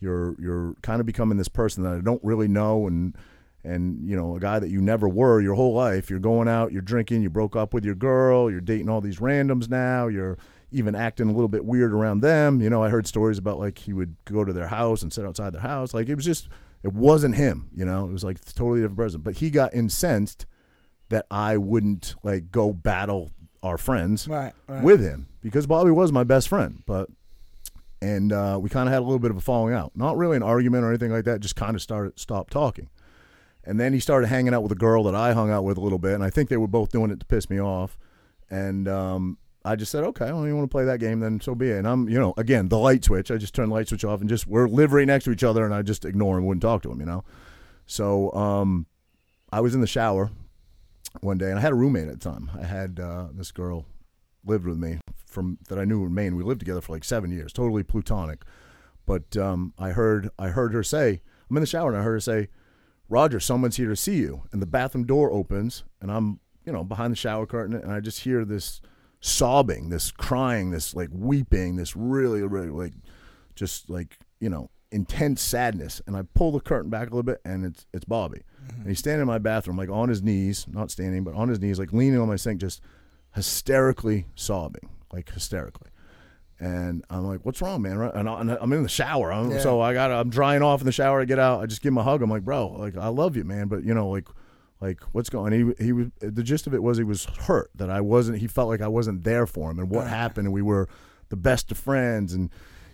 you're 0.00 0.36
you're 0.38 0.74
kind 0.82 1.00
of 1.00 1.06
becoming 1.06 1.38
this 1.38 1.48
person 1.48 1.82
that 1.82 1.94
I 1.94 2.00
don't 2.00 2.22
really 2.22 2.48
know 2.48 2.86
and 2.86 3.16
and 3.64 4.08
you 4.08 4.16
know 4.16 4.36
a 4.36 4.40
guy 4.40 4.58
that 4.58 4.68
you 4.70 4.80
never 4.80 5.08
were 5.08 5.40
your 5.40 5.54
whole 5.54 5.74
life 5.74 6.08
you're 6.10 6.18
going 6.20 6.46
out 6.48 6.70
you're 6.72 6.80
drinking 6.82 7.22
you 7.22 7.28
broke 7.30 7.56
up 7.56 7.74
with 7.74 7.84
your 7.84 7.94
girl 7.94 8.50
you're 8.50 8.60
dating 8.60 8.88
all 8.88 9.00
these 9.00 9.18
randoms 9.18 9.68
now 9.68 10.06
you're 10.06 10.38
even 10.70 10.94
acting 10.94 11.28
a 11.28 11.32
little 11.32 11.48
bit 11.48 11.64
weird 11.64 11.92
around 11.92 12.20
them 12.20 12.60
you 12.60 12.70
know 12.70 12.82
I 12.82 12.88
heard 12.88 13.06
stories 13.06 13.36
about 13.38 13.58
like 13.58 13.78
he 13.78 13.92
would 13.92 14.14
go 14.24 14.44
to 14.44 14.52
their 14.52 14.68
house 14.68 15.02
and 15.02 15.12
sit 15.12 15.24
outside 15.24 15.52
their 15.52 15.60
house 15.62 15.92
like 15.92 16.08
it 16.08 16.14
was 16.14 16.24
just 16.24 16.48
it 16.82 16.92
wasn't 16.92 17.34
him 17.34 17.68
you 17.74 17.84
know 17.84 18.04
it 18.06 18.12
was 18.12 18.22
like 18.22 18.42
totally 18.54 18.80
different 18.80 18.98
person 18.98 19.20
but 19.22 19.36
he 19.38 19.50
got 19.50 19.74
incensed 19.74 20.46
that 21.08 21.26
I 21.30 21.56
wouldn't 21.56 22.14
like 22.22 22.52
go 22.52 22.72
battle 22.72 23.30
our 23.62 23.76
friends 23.78 24.28
Right, 24.28 24.52
right. 24.68 24.84
with 24.84 25.00
him 25.00 25.26
because 25.42 25.66
Bobby 25.66 25.90
was 25.90 26.12
my 26.12 26.22
best 26.22 26.48
friend 26.48 26.82
but 26.86 27.08
and 28.00 28.32
uh, 28.32 28.56
we 28.62 28.70
kind 28.70 28.88
of 28.88 28.92
had 28.92 29.00
a 29.00 29.04
little 29.04 29.18
bit 29.18 29.32
of 29.32 29.36
a 29.36 29.40
falling 29.40 29.74
out. 29.74 29.90
Not 29.96 30.16
really 30.16 30.36
an 30.36 30.42
argument 30.44 30.84
or 30.84 30.88
anything 30.88 31.10
like 31.10 31.24
that. 31.24 31.40
Just 31.40 31.56
kind 31.56 31.74
of 31.74 31.82
started 31.82 32.16
stopped 32.16 32.52
talking. 32.52 32.88
And 33.68 33.78
then 33.78 33.92
he 33.92 34.00
started 34.00 34.28
hanging 34.28 34.54
out 34.54 34.62
with 34.62 34.72
a 34.72 34.76
girl 34.76 35.02
that 35.04 35.14
I 35.14 35.34
hung 35.34 35.50
out 35.50 35.62
with 35.62 35.76
a 35.76 35.80
little 35.82 35.98
bit, 35.98 36.14
and 36.14 36.24
I 36.24 36.30
think 36.30 36.48
they 36.48 36.56
were 36.56 36.66
both 36.66 36.90
doing 36.90 37.10
it 37.10 37.20
to 37.20 37.26
piss 37.26 37.50
me 37.50 37.60
off. 37.60 37.98
And 38.48 38.88
um, 38.88 39.36
I 39.62 39.76
just 39.76 39.92
said, 39.92 40.04
okay, 40.04 40.32
well, 40.32 40.46
you 40.46 40.56
want 40.56 40.64
to 40.64 40.74
play 40.74 40.86
that 40.86 41.00
game, 41.00 41.20
then 41.20 41.38
so 41.38 41.54
be 41.54 41.68
it. 41.68 41.76
And 41.76 41.86
I'm, 41.86 42.08
you 42.08 42.18
know, 42.18 42.32
again, 42.38 42.70
the 42.70 42.78
light 42.78 43.04
switch. 43.04 43.30
I 43.30 43.36
just 43.36 43.54
turned 43.54 43.70
the 43.70 43.74
light 43.74 43.86
switch 43.86 44.06
off 44.06 44.22
and 44.22 44.28
just 44.28 44.46
we're 44.46 44.68
live 44.68 44.94
right 44.94 45.06
next 45.06 45.24
to 45.24 45.32
each 45.32 45.44
other, 45.44 45.66
and 45.66 45.74
I 45.74 45.82
just 45.82 46.06
ignore 46.06 46.38
him, 46.38 46.46
wouldn't 46.46 46.62
talk 46.62 46.80
to 46.84 46.90
him, 46.90 46.98
you 46.98 47.04
know. 47.04 47.24
So 47.84 48.32
um, 48.32 48.86
I 49.52 49.60
was 49.60 49.74
in 49.74 49.82
the 49.82 49.86
shower 49.86 50.30
one 51.20 51.36
day, 51.36 51.50
and 51.50 51.58
I 51.58 51.60
had 51.60 51.72
a 51.72 51.76
roommate 51.76 52.08
at 52.08 52.20
the 52.20 52.30
time. 52.30 52.50
I 52.58 52.64
had 52.64 52.98
uh, 52.98 53.26
this 53.34 53.52
girl 53.52 53.84
lived 54.46 54.64
with 54.64 54.78
me 54.78 54.98
from 55.26 55.58
that 55.68 55.78
I 55.78 55.84
knew 55.84 56.06
in 56.06 56.14
Maine. 56.14 56.36
We 56.36 56.42
lived 56.42 56.60
together 56.60 56.80
for 56.80 56.94
like 56.94 57.04
seven 57.04 57.30
years, 57.30 57.52
totally 57.52 57.82
plutonic. 57.82 58.44
But 59.04 59.36
um, 59.36 59.74
I 59.78 59.90
heard 59.90 60.30
I 60.38 60.48
heard 60.48 60.72
her 60.72 60.82
say, 60.82 61.20
I'm 61.50 61.56
in 61.58 61.60
the 61.60 61.66
shower 61.66 61.90
and 61.90 61.98
I 61.98 62.02
heard 62.02 62.14
her 62.14 62.20
say, 62.20 62.48
Roger, 63.08 63.40
someone's 63.40 63.76
here 63.76 63.88
to 63.88 63.96
see 63.96 64.16
you. 64.16 64.42
And 64.52 64.60
the 64.60 64.66
bathroom 64.66 65.06
door 65.06 65.32
opens 65.32 65.84
and 66.00 66.10
I'm, 66.10 66.40
you 66.64 66.72
know, 66.72 66.84
behind 66.84 67.12
the 67.12 67.16
shower 67.16 67.46
curtain 67.46 67.74
and 67.74 67.92
I 67.92 68.00
just 68.00 68.20
hear 68.20 68.44
this 68.44 68.80
sobbing, 69.20 69.88
this 69.88 70.10
crying, 70.10 70.70
this 70.70 70.94
like 70.94 71.08
weeping, 71.12 71.76
this 71.76 71.96
really, 71.96 72.42
really 72.42 72.68
like 72.68 72.92
just 73.54 73.90
like, 73.90 74.18
you 74.40 74.48
know, 74.48 74.70
intense 74.90 75.42
sadness. 75.42 76.00
And 76.06 76.16
I 76.16 76.22
pull 76.34 76.52
the 76.52 76.60
curtain 76.60 76.90
back 76.90 77.08
a 77.08 77.10
little 77.10 77.22
bit, 77.22 77.40
and 77.44 77.64
it's 77.64 77.86
it's 77.92 78.04
Bobby, 78.04 78.42
mm-hmm. 78.64 78.80
and 78.80 78.88
he's 78.88 78.98
standing 78.98 79.22
in 79.22 79.26
my 79.26 79.38
bathroom, 79.38 79.76
like 79.76 79.90
on 79.90 80.08
his 80.08 80.22
knees, 80.22 80.66
not 80.68 80.90
standing, 80.90 81.24
but 81.24 81.34
on 81.34 81.48
his 81.48 81.60
knees, 81.60 81.78
like 81.78 81.92
leaning 81.92 82.20
on 82.20 82.28
my 82.28 82.36
sink, 82.36 82.60
just 82.60 82.80
hysterically 83.34 84.26
sobbing, 84.34 84.88
like 85.12 85.32
hysterically. 85.32 85.90
And 86.60 87.04
I'm 87.08 87.24
like, 87.24 87.40
"What's 87.44 87.62
wrong, 87.62 87.82
man?" 87.82 87.98
Right? 87.98 88.12
And 88.14 88.28
I- 88.28 88.40
and 88.40 88.50
I'm 88.50 88.72
in 88.72 88.82
the 88.82 88.88
shower, 88.88 89.32
I'm, 89.32 89.50
Yeah. 89.52 89.60
so 89.60 89.80
I 89.80 89.94
got 89.94 90.10
I'm 90.10 90.28
drying 90.30 90.62
off 90.62 90.80
in 90.80 90.86
the 90.86 90.92
shower. 90.92 91.20
I 91.20 91.24
get 91.24 91.38
out, 91.38 91.60
I 91.62 91.66
just 91.66 91.82
give 91.82 91.92
him 91.92 91.98
a 91.98 92.02
hug. 92.02 92.20
I'm 92.22 92.30
like, 92.30 92.44
"Bro, 92.44 92.68
like 92.78 92.96
I 92.96 93.08
love 93.08 93.36
you, 93.36 93.44
man, 93.44 93.68
but 93.68 93.84
you 93.84 93.94
know, 93.94 94.08
like." 94.08 94.28
Like 94.80 95.00
what's 95.10 95.28
going? 95.28 95.52
He 95.52 95.84
he 95.84 95.90
was 95.90 96.06
the 96.20 96.40
gist 96.44 96.68
of 96.68 96.72
it 96.72 96.80
was 96.80 96.98
he 96.98 97.02
was 97.02 97.24
hurt 97.24 97.68
that 97.74 97.90
I 97.90 98.00
wasn't. 98.00 98.38
He 98.38 98.46
felt 98.46 98.68
like 98.68 98.80
I 98.80 98.86
wasn't 98.86 99.24
there 99.24 99.44
for 99.44 99.72
him, 99.72 99.80
and 99.80 99.90
what 99.90 100.06
happened. 100.06 100.46
And 100.46 100.54
we 100.54 100.62
were 100.62 100.88
the 101.30 101.36
best 101.36 101.72
of 101.72 101.78
friends, 101.78 102.32
and 102.32 102.48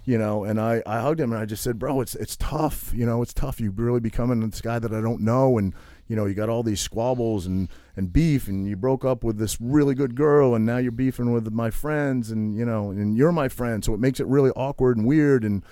you 0.05 0.19
know. 0.19 0.45
And 0.45 0.61
I, 0.61 0.83
I 0.87 1.01
hugged 1.01 1.21
him, 1.21 1.33
and 1.33 1.41
I 1.41 1.45
just 1.45 1.63
said, 1.63 1.79
"Bro, 1.79 2.01
it's 2.01 2.15
it's 2.15 2.37
tough. 2.37 2.93
You 2.95 3.07
know, 3.07 3.23
it's 3.23 3.35
tough. 3.35 3.61
You 3.61 3.71
really 3.71 4.01
becoming 4.01 4.41
this 4.49 4.61
guy 4.61 4.79
that 4.79 4.93
I 4.93 5.01
don't 5.01 5.21
know, 5.21 5.59
and 5.59 5.75
you 6.07 6.17
know, 6.17 6.27
you 6.27 6.35
got 6.35 6.49
all 6.49 6.63
these 6.63 6.81
squabbles 6.81 7.47
and 7.47 7.69
and 7.97 8.13
beef, 8.13 8.49
and 8.49 8.67
you 8.69 8.77
broke 8.77 9.05
up 9.05 9.25
with 9.25 9.39
this 9.39 9.61
really 9.61 9.95
good 9.95 10.15
girl, 10.15 10.55
and 10.55 10.67
now 10.67 10.79
you're 10.79 10.93
beefing 10.93 11.33
with 11.33 11.51
my 11.53 11.71
friends, 11.71 12.31
and 12.31 12.57
you 12.57 12.65
know, 12.65 12.91
and 12.91 13.17
you're 13.17 13.33
my 13.33 13.49
friend, 13.49 13.85
so 13.85 13.95
it 13.95 14.01
makes 14.01 14.21
it 14.21 14.27
really 14.27 14.51
awkward 14.51 14.97
and 14.97 15.07
weird, 15.07 15.45
and." 15.45 15.65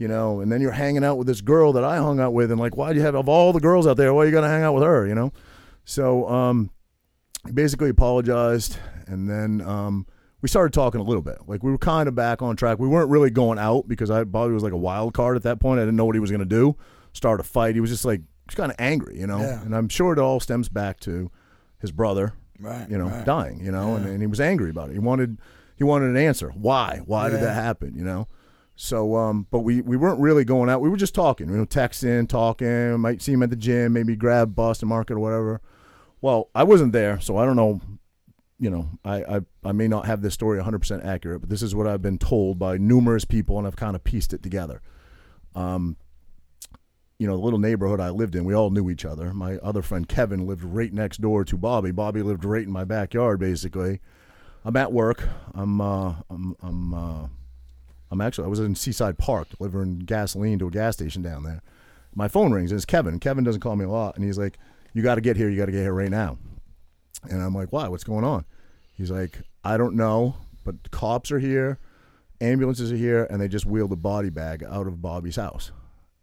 You 0.00 0.06
know, 0.06 0.38
and 0.38 0.52
then 0.52 0.60
you're 0.60 0.70
hanging 0.70 1.02
out 1.02 1.18
with 1.18 1.26
this 1.26 1.40
girl 1.40 1.72
that 1.72 1.82
I 1.82 1.96
hung 1.96 2.20
out 2.20 2.32
with, 2.32 2.52
and 2.52 2.60
like, 2.60 2.76
why 2.76 2.92
do 2.92 3.00
you 3.00 3.04
have 3.04 3.16
of 3.16 3.28
all 3.28 3.52
the 3.52 3.58
girls 3.58 3.84
out 3.84 3.96
there? 3.96 4.14
Why 4.14 4.26
you 4.26 4.30
gotta 4.30 4.46
hang 4.46 4.62
out 4.62 4.74
with 4.74 4.84
her? 4.84 5.04
You 5.08 5.16
know, 5.16 5.32
so 5.84 6.28
um, 6.28 6.70
basically 7.52 7.90
apologized, 7.90 8.76
and 9.08 9.28
then 9.28 9.60
um, 9.60 10.06
we 10.40 10.48
started 10.48 10.72
talking 10.72 11.00
a 11.00 11.04
little 11.04 11.22
bit. 11.22 11.38
Like 11.46 11.62
we 11.62 11.70
were 11.70 11.78
kind 11.78 12.08
of 12.08 12.14
back 12.14 12.42
on 12.42 12.56
track. 12.56 12.78
We 12.78 12.88
weren't 12.88 13.10
really 13.10 13.30
going 13.30 13.58
out 13.58 13.88
because 13.88 14.10
I 14.10 14.24
Bobby 14.24 14.54
was 14.54 14.62
like 14.62 14.72
a 14.72 14.76
wild 14.78 15.14
card 15.14 15.36
at 15.36 15.42
that 15.44 15.60
point. 15.60 15.80
I 15.80 15.82
didn't 15.82 15.96
know 15.96 16.04
what 16.04 16.14
he 16.14 16.20
was 16.20 16.30
going 16.30 16.40
to 16.40 16.46
do. 16.46 16.76
Start 17.12 17.40
a 17.40 17.42
fight. 17.42 17.74
He 17.74 17.80
was 17.80 17.90
just 17.90 18.04
like 18.04 18.20
he's 18.48 18.54
kind 18.54 18.70
of 18.70 18.76
angry, 18.78 19.18
you 19.18 19.26
know. 19.26 19.40
Yeah. 19.40 19.62
And 19.62 19.74
I'm 19.74 19.88
sure 19.88 20.12
it 20.12 20.18
all 20.18 20.40
stems 20.40 20.68
back 20.68 21.00
to 21.00 21.30
his 21.80 21.90
brother, 21.92 22.34
Right. 22.60 22.88
you 22.90 22.98
know, 22.98 23.08
right. 23.08 23.24
dying, 23.24 23.64
you 23.64 23.70
know, 23.72 23.94
and, 23.96 24.06
and 24.06 24.20
he 24.20 24.26
was 24.26 24.40
angry 24.40 24.70
about 24.70 24.90
it. 24.90 24.94
He 24.94 24.98
wanted 24.98 25.38
he 25.76 25.84
wanted 25.84 26.10
an 26.10 26.16
answer. 26.16 26.50
Why? 26.50 27.00
Why 27.04 27.28
did 27.30 27.40
that 27.40 27.54
happen? 27.54 27.94
You 27.96 28.04
know. 28.04 28.26
So, 28.80 29.16
um, 29.16 29.48
but 29.50 29.60
we, 29.60 29.80
we 29.80 29.96
weren't 29.96 30.20
really 30.20 30.44
going 30.44 30.70
out. 30.70 30.80
We 30.80 30.88
were 30.88 30.96
just 30.96 31.12
talking, 31.12 31.48
you 31.50 31.56
know, 31.56 31.64
texting, 31.66 32.28
talking. 32.28 33.00
Might 33.00 33.20
see 33.20 33.32
him 33.32 33.42
at 33.42 33.50
the 33.50 33.56
gym, 33.56 33.92
maybe 33.92 34.14
grab 34.14 34.54
Boston 34.54 34.88
Market 34.88 35.14
or 35.14 35.18
whatever. 35.18 35.60
Well, 36.20 36.48
I 36.54 36.62
wasn't 36.62 36.92
there, 36.92 37.18
so 37.18 37.36
I 37.38 37.44
don't 37.44 37.56
know. 37.56 37.80
You 38.60 38.70
know, 38.70 38.88
I, 39.04 39.36
I, 39.36 39.40
I 39.64 39.72
may 39.72 39.86
not 39.86 40.06
have 40.06 40.20
this 40.20 40.34
story 40.34 40.60
100% 40.60 41.04
accurate, 41.04 41.40
but 41.40 41.48
this 41.48 41.62
is 41.62 41.74
what 41.74 41.86
I've 41.86 42.02
been 42.02 42.18
told 42.18 42.58
by 42.58 42.76
numerous 42.76 43.24
people, 43.24 43.56
and 43.56 43.66
I've 43.66 43.76
kind 43.76 43.94
of 43.94 44.02
pieced 44.02 44.32
it 44.32 44.42
together. 44.42 44.82
Um, 45.54 45.96
you 47.18 47.26
know, 47.26 47.36
the 47.36 47.42
little 47.42 47.58
neighborhood 47.58 48.00
I 48.00 48.10
lived 48.10 48.34
in, 48.34 48.44
we 48.44 48.54
all 48.54 48.70
knew 48.70 48.90
each 48.90 49.04
other. 49.04 49.32
My 49.32 49.56
other 49.56 49.82
friend 49.82 50.08
Kevin 50.08 50.46
lived 50.46 50.64
right 50.64 50.92
next 50.92 51.20
door 51.20 51.44
to 51.44 51.56
Bobby. 51.56 51.90
Bobby 51.90 52.22
lived 52.22 52.44
right 52.44 52.62
in 52.62 52.70
my 52.70 52.84
backyard, 52.84 53.40
basically. 53.40 54.00
I'm 54.64 54.76
at 54.76 54.92
work. 54.92 55.28
I'm, 55.54 55.80
uh, 55.80 56.14
I'm, 56.30 56.56
I'm, 56.60 56.94
uh, 56.94 57.28
I'm 58.10 58.20
actually, 58.20 58.44
I 58.44 58.48
was 58.48 58.60
in 58.60 58.74
Seaside 58.74 59.18
Park 59.18 59.48
delivering 59.56 60.00
gasoline 60.00 60.58
to 60.60 60.68
a 60.68 60.70
gas 60.70 60.94
station 60.94 61.22
down 61.22 61.42
there. 61.42 61.62
My 62.14 62.28
phone 62.28 62.52
rings, 62.52 62.70
and 62.70 62.78
it's 62.78 62.84
Kevin. 62.84 63.20
Kevin 63.20 63.44
doesn't 63.44 63.60
call 63.60 63.76
me 63.76 63.84
a 63.84 63.90
lot, 63.90 64.16
and 64.16 64.24
he's 64.24 64.38
like, 64.38 64.58
"You 64.92 65.02
got 65.02 65.16
to 65.16 65.20
get 65.20 65.36
here. 65.36 65.48
You 65.48 65.56
got 65.56 65.66
to 65.66 65.72
get 65.72 65.82
here 65.82 65.92
right 65.92 66.10
now." 66.10 66.38
And 67.28 67.42
I'm 67.42 67.54
like, 67.54 67.72
"Why? 67.72 67.88
What's 67.88 68.04
going 68.04 68.24
on?" 68.24 68.44
He's 68.94 69.10
like, 69.10 69.40
"I 69.64 69.76
don't 69.76 69.94
know, 69.94 70.36
but 70.64 70.90
cops 70.90 71.32
are 71.32 71.38
here, 71.38 71.78
ambulances 72.40 72.92
are 72.92 72.96
here, 72.96 73.26
and 73.30 73.40
they 73.40 73.48
just 73.48 73.66
wheeled 73.66 73.92
a 73.92 73.96
body 73.96 74.30
bag 74.30 74.64
out 74.64 74.86
of 74.86 75.02
Bobby's 75.02 75.36
house." 75.36 75.72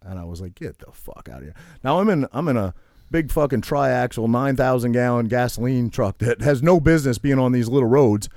And 0.02 0.18
I 0.18 0.24
was 0.24 0.40
like, 0.40 0.54
"Get 0.54 0.78
the 0.78 0.92
fuck 0.92 1.28
out 1.30 1.38
of 1.38 1.44
here!" 1.44 1.54
Now 1.82 2.00
I'm 2.00 2.08
in, 2.08 2.26
I'm 2.32 2.48
in 2.48 2.56
a 2.56 2.74
big 3.10 3.30
fucking 3.30 3.62
triaxle, 3.62 4.28
nine 4.28 4.56
thousand 4.56 4.92
gallon 4.92 5.26
gasoline 5.26 5.90
truck 5.90 6.18
that 6.18 6.40
has 6.40 6.62
no 6.62 6.80
business 6.80 7.18
being 7.18 7.38
on 7.38 7.52
these 7.52 7.68
little 7.68 7.88
roads. 7.88 8.28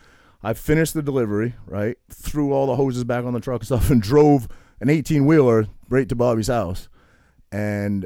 I 0.42 0.54
finished 0.54 0.94
the 0.94 1.02
delivery, 1.02 1.56
right? 1.66 1.98
Threw 2.10 2.54
all 2.54 2.68
the 2.68 2.76
hoses 2.76 3.04
back 3.04 3.26
on 3.26 3.34
the 3.34 3.40
truck 3.40 3.62
and 3.62 3.68
stuff, 3.68 3.90
and 3.90 4.02
drove 4.02 4.48
an 4.80 4.90
18 4.90 5.26
wheeler 5.26 5.68
right 5.90 6.08
to 6.08 6.16
Bobby's 6.16 6.48
house. 6.48 6.88
And 7.52 8.06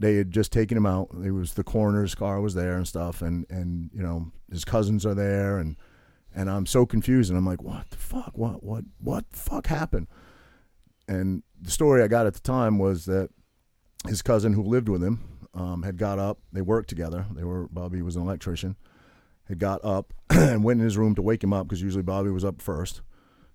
they 0.00 0.16
had 0.16 0.30
just 0.30 0.52
taken 0.52 0.76
him 0.76 0.86
out. 0.86 1.08
It 1.24 1.30
was 1.30 1.54
the 1.54 1.64
coroner's 1.64 2.14
car 2.14 2.40
was 2.40 2.54
there 2.54 2.76
and 2.76 2.86
stuff, 2.86 3.22
and 3.22 3.46
and 3.48 3.90
you 3.92 4.02
know 4.02 4.32
his 4.50 4.64
cousins 4.64 5.06
are 5.06 5.14
there, 5.14 5.58
and 5.58 5.76
and 6.34 6.50
I'm 6.50 6.66
so 6.66 6.84
confused, 6.84 7.30
and 7.30 7.38
I'm 7.38 7.46
like, 7.46 7.62
what 7.62 7.90
the 7.90 7.96
fuck? 7.96 8.32
What 8.36 8.62
what 8.62 8.84
what 8.98 9.30
the 9.30 9.38
fuck 9.38 9.66
happened? 9.66 10.08
And 11.06 11.42
the 11.60 11.70
story 11.70 12.02
I 12.02 12.08
got 12.08 12.26
at 12.26 12.34
the 12.34 12.40
time 12.40 12.78
was 12.78 13.04
that 13.06 13.28
his 14.08 14.22
cousin 14.22 14.52
who 14.52 14.62
lived 14.62 14.88
with 14.88 15.02
him 15.02 15.48
um, 15.54 15.82
had 15.82 15.96
got 15.96 16.18
up. 16.18 16.38
They 16.52 16.62
worked 16.62 16.88
together. 16.88 17.26
They 17.34 17.44
were 17.44 17.68
Bobby 17.68 18.02
was 18.02 18.16
an 18.16 18.22
electrician. 18.22 18.76
Had 19.48 19.58
got 19.58 19.84
up 19.84 20.12
and 20.30 20.64
went 20.64 20.80
in 20.80 20.84
his 20.84 20.96
room 20.96 21.14
to 21.14 21.22
wake 21.22 21.44
him 21.44 21.52
up 21.52 21.68
because 21.68 21.82
usually 21.82 22.02
Bobby 22.02 22.30
was 22.30 22.44
up 22.44 22.60
first. 22.60 23.02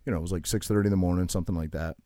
You 0.05 0.11
know, 0.11 0.19
it 0.19 0.21
was 0.21 0.31
like 0.31 0.47
six 0.47 0.67
thirty 0.67 0.87
in 0.87 0.91
the 0.91 0.97
morning, 0.97 1.27
something 1.27 1.55
like 1.55 1.71
that. 1.71 1.97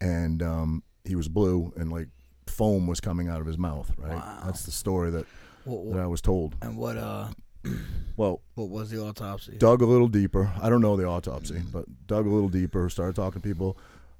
And 0.00 0.42
um, 0.42 0.82
he 1.04 1.16
was 1.16 1.28
blue 1.28 1.72
and 1.76 1.90
like 1.90 2.08
foam 2.50 2.86
was 2.86 3.00
coming 3.00 3.28
out 3.28 3.40
of 3.40 3.46
his 3.46 3.58
mouth. 3.58 3.90
Right. 3.96 4.12
Wow. 4.12 4.42
That's 4.44 4.64
the 4.64 4.70
story 4.72 5.10
that 5.10 5.26
What, 5.64 5.94
that 5.94 6.00
I 6.02 6.06
was 6.06 6.20
told. 6.20 6.56
and 6.62 6.76
what 6.76 6.96
uh 6.96 7.28
Well, 8.16 8.40
what 8.54 8.68
was 8.68 8.90
the 8.90 9.00
autopsy? 9.02 9.56
dug 9.58 9.80
a 9.82 9.86
little 9.86 10.08
deeper. 10.08 10.50
I 10.60 10.68
don't 10.68 10.82
know 10.82 10.96
the 10.96 11.06
autopsy, 11.06 11.62
but 11.72 11.84
dug 12.06 12.26
a 12.26 12.30
little 12.30 12.48
deeper. 12.48 12.88
Started 12.90 13.16
talking 13.16 13.40
to 13.40 13.48
people. 13.48 13.78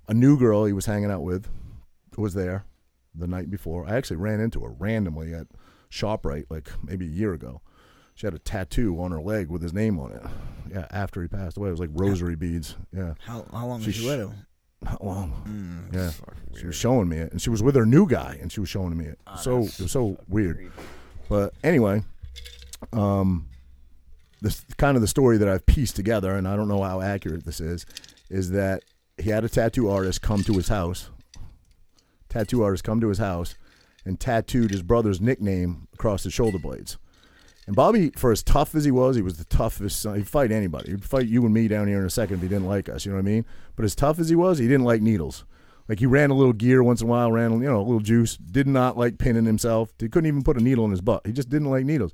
A 0.08 0.14
new 0.14 0.38
girl 0.38 0.64
he 0.64 0.72
was 0.72 0.86
hanging 0.86 1.10
out 1.10 1.22
with 1.22 1.48
was 2.16 2.34
there 2.34 2.64
the 3.14 3.26
night 3.26 3.50
before. 3.50 3.86
I 3.86 3.96
actually 3.96 4.16
ran 4.16 4.40
into 4.40 4.60
her 4.60 4.70
randomly 4.70 5.34
at 5.34 5.46
ShopRite 5.90 6.46
like 6.50 6.70
maybe 6.82 7.06
a 7.06 7.10
year 7.10 7.32
ago. 7.32 7.60
She 8.14 8.26
had 8.26 8.34
a 8.34 8.38
tattoo 8.38 9.00
on 9.00 9.12
her 9.12 9.20
leg 9.20 9.48
with 9.50 9.62
his 9.62 9.72
name 9.72 9.98
on 9.98 10.12
it. 10.12 10.22
Yeah, 10.70 10.86
after 10.90 11.22
he 11.22 11.28
passed 11.28 11.56
away, 11.56 11.68
it 11.68 11.72
was 11.72 11.80
like 11.80 11.90
rosary 11.92 12.36
beads. 12.36 12.76
Yeah, 12.94 13.14
How 13.26 13.44
how 13.52 13.66
long 13.66 13.80
She 13.80 13.86
was 13.86 13.96
she 13.96 14.02
sh- 14.02 14.06
with 14.06 14.20
him? 14.20 14.32
Not 14.82 15.04
long. 15.04 15.42
Mm, 15.46 15.94
Yeah. 15.94 16.10
She 16.58 16.66
was 16.66 16.74
showing 16.76 17.08
me 17.08 17.16
it, 17.18 17.32
and 17.32 17.40
she 17.40 17.50
was 17.50 17.62
with 17.62 17.74
her 17.76 17.86
new 17.86 18.06
guy, 18.08 18.38
and 18.40 18.50
she 18.50 18.60
was 18.60 18.68
showing 18.68 18.96
me 18.96 19.04
it. 19.06 19.18
Ah, 19.26 19.36
so 19.36 19.58
it 19.62 19.80
was 19.80 19.92
so 19.92 20.18
weird. 20.28 20.56
creepy. 20.56 20.72
But 21.28 21.54
anyway, 21.62 22.02
um, 22.92 23.46
this 24.40 24.64
kind 24.78 24.96
of 24.96 25.00
the 25.00 25.06
story 25.08 25.38
that 25.38 25.48
I've 25.48 25.64
pieced 25.66 25.96
together, 25.96 26.34
and 26.34 26.48
I 26.48 26.56
don't 26.56 26.68
know 26.68 26.82
how 26.82 27.00
accurate 27.00 27.44
this 27.44 27.60
is, 27.60 27.86
is 28.30 28.50
that 28.50 28.82
he 29.18 29.30
had 29.30 29.44
a 29.44 29.48
tattoo 29.48 29.88
artist 29.88 30.22
come 30.22 30.42
to 30.44 30.52
his 30.54 30.68
house. 30.68 31.10
Tattoo 32.28 32.62
artist 32.62 32.84
come 32.84 33.00
to 33.00 33.08
his 33.08 33.18
house 33.18 33.54
and 34.04 34.18
tattooed 34.18 34.70
his 34.70 34.82
brother's 34.82 35.20
nickname 35.20 35.88
across 35.94 36.24
his 36.24 36.32
shoulder 36.32 36.58
blades. 36.58 36.96
And 37.66 37.76
Bobby, 37.76 38.10
for 38.16 38.32
as 38.32 38.42
tough 38.42 38.74
as 38.74 38.84
he 38.84 38.90
was, 38.90 39.16
he 39.16 39.22
was 39.22 39.36
the 39.36 39.44
toughest. 39.44 40.00
Son. 40.00 40.16
He'd 40.16 40.28
fight 40.28 40.50
anybody. 40.50 40.90
He'd 40.90 41.04
fight 41.04 41.26
you 41.26 41.44
and 41.44 41.54
me 41.54 41.68
down 41.68 41.88
here 41.88 42.00
in 42.00 42.06
a 42.06 42.10
second 42.10 42.36
if 42.36 42.42
he 42.42 42.48
didn't 42.48 42.66
like 42.66 42.88
us. 42.88 43.04
You 43.04 43.12
know 43.12 43.16
what 43.16 43.26
I 43.26 43.30
mean? 43.30 43.44
But 43.76 43.84
as 43.84 43.94
tough 43.94 44.18
as 44.18 44.28
he 44.28 44.36
was, 44.36 44.58
he 44.58 44.66
didn't 44.66 44.84
like 44.84 45.02
needles. 45.02 45.44
Like 45.88 45.98
he 45.98 46.06
ran 46.06 46.30
a 46.30 46.34
little 46.34 46.52
gear 46.52 46.82
once 46.82 47.00
in 47.00 47.08
a 47.08 47.10
while, 47.10 47.32
ran 47.32 47.52
you 47.52 47.68
know 47.68 47.80
a 47.80 47.82
little 47.82 48.00
juice. 48.00 48.36
Did 48.36 48.66
not 48.66 48.96
like 48.96 49.18
pinning 49.18 49.44
himself. 49.44 49.92
He 49.98 50.08
couldn't 50.08 50.28
even 50.28 50.42
put 50.42 50.56
a 50.56 50.62
needle 50.62 50.84
in 50.84 50.90
his 50.90 51.00
butt. 51.00 51.26
He 51.26 51.32
just 51.32 51.48
didn't 51.48 51.70
like 51.70 51.84
needles. 51.84 52.12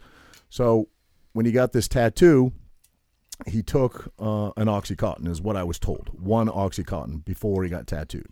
So 0.48 0.88
when 1.34 1.44
he 1.46 1.52
got 1.52 1.72
this 1.72 1.86
tattoo, 1.86 2.52
he 3.46 3.62
took 3.62 4.12
uh, 4.18 4.52
an 4.56 4.66
oxycontin, 4.66 5.28
is 5.28 5.42
what 5.42 5.56
I 5.56 5.64
was 5.64 5.78
told. 5.78 6.08
One 6.12 6.48
oxycontin 6.48 7.24
before 7.24 7.64
he 7.64 7.70
got 7.70 7.86
tattooed. 7.86 8.30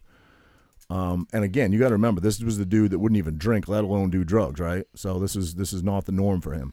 Um, 0.88 1.26
and 1.32 1.44
again, 1.44 1.72
you 1.72 1.78
got 1.78 1.88
to 1.88 1.94
remember, 1.94 2.20
this 2.20 2.42
was 2.42 2.58
the 2.58 2.64
dude 2.64 2.90
that 2.90 2.98
wouldn't 2.98 3.18
even 3.18 3.36
drink, 3.38 3.68
let 3.68 3.84
alone 3.84 4.10
do 4.10 4.24
drugs, 4.24 4.60
right? 4.60 4.86
So 4.94 5.18
this 5.18 5.36
is 5.36 5.54
this 5.54 5.72
is 5.72 5.82
not 5.82 6.06
the 6.06 6.12
norm 6.12 6.40
for 6.40 6.52
him. 6.52 6.72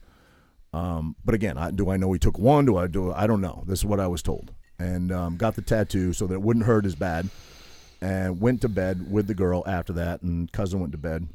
Um, 0.74 1.16
but 1.26 1.36
again, 1.36 1.58
I, 1.58 1.72
do 1.72 1.90
I 1.90 1.98
know 1.98 2.12
he 2.14 2.20
took 2.20 2.40
one? 2.40 2.66
Do 2.66 2.78
I 2.78 2.88
do? 2.88 3.12
I 3.12 3.28
don't 3.28 3.42
know. 3.42 3.64
This 3.68 3.80
is 3.80 3.86
what 3.86 4.00
I 4.00 4.08
was 4.08 4.22
told, 4.22 4.54
and 4.80 5.12
um, 5.12 5.36
got 5.38 5.56
the 5.56 5.62
tattoo 5.62 6.14
so 6.14 6.28
that 6.28 6.36
it 6.36 6.42
wouldn't 6.42 6.66
hurt 6.66 6.86
as 6.86 6.96
bad. 6.96 7.30
And 8.04 8.42
went 8.42 8.62
to 8.62 8.70
bed 8.70 9.12
with 9.12 9.28
the 9.28 9.36
girl 9.36 9.64
after 9.68 9.94
that, 9.94 10.24
and 10.24 10.52
cousin 10.52 10.80
went 10.80 10.92
to 10.94 10.98
bed, 10.98 11.28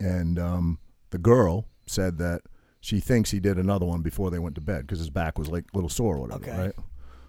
and 0.00 0.38
um, 0.38 0.78
the 1.10 1.18
girl 1.18 1.66
said 1.86 2.18
that 2.18 2.42
she 2.80 2.98
thinks 3.00 3.30
he 3.30 3.40
did 3.40 3.58
another 3.58 3.84
one 3.84 4.00
before 4.00 4.30
they 4.30 4.38
went 4.38 4.54
to 4.54 4.60
bed 4.60 4.82
because 4.82 4.98
his 5.00 5.10
back 5.10 5.38
was 5.38 5.48
like 5.48 5.64
a 5.72 5.76
little 5.76 5.90
sore 5.90 6.16
or 6.16 6.20
whatever, 6.20 6.44
Okay. 6.48 6.56
right? 6.58 6.72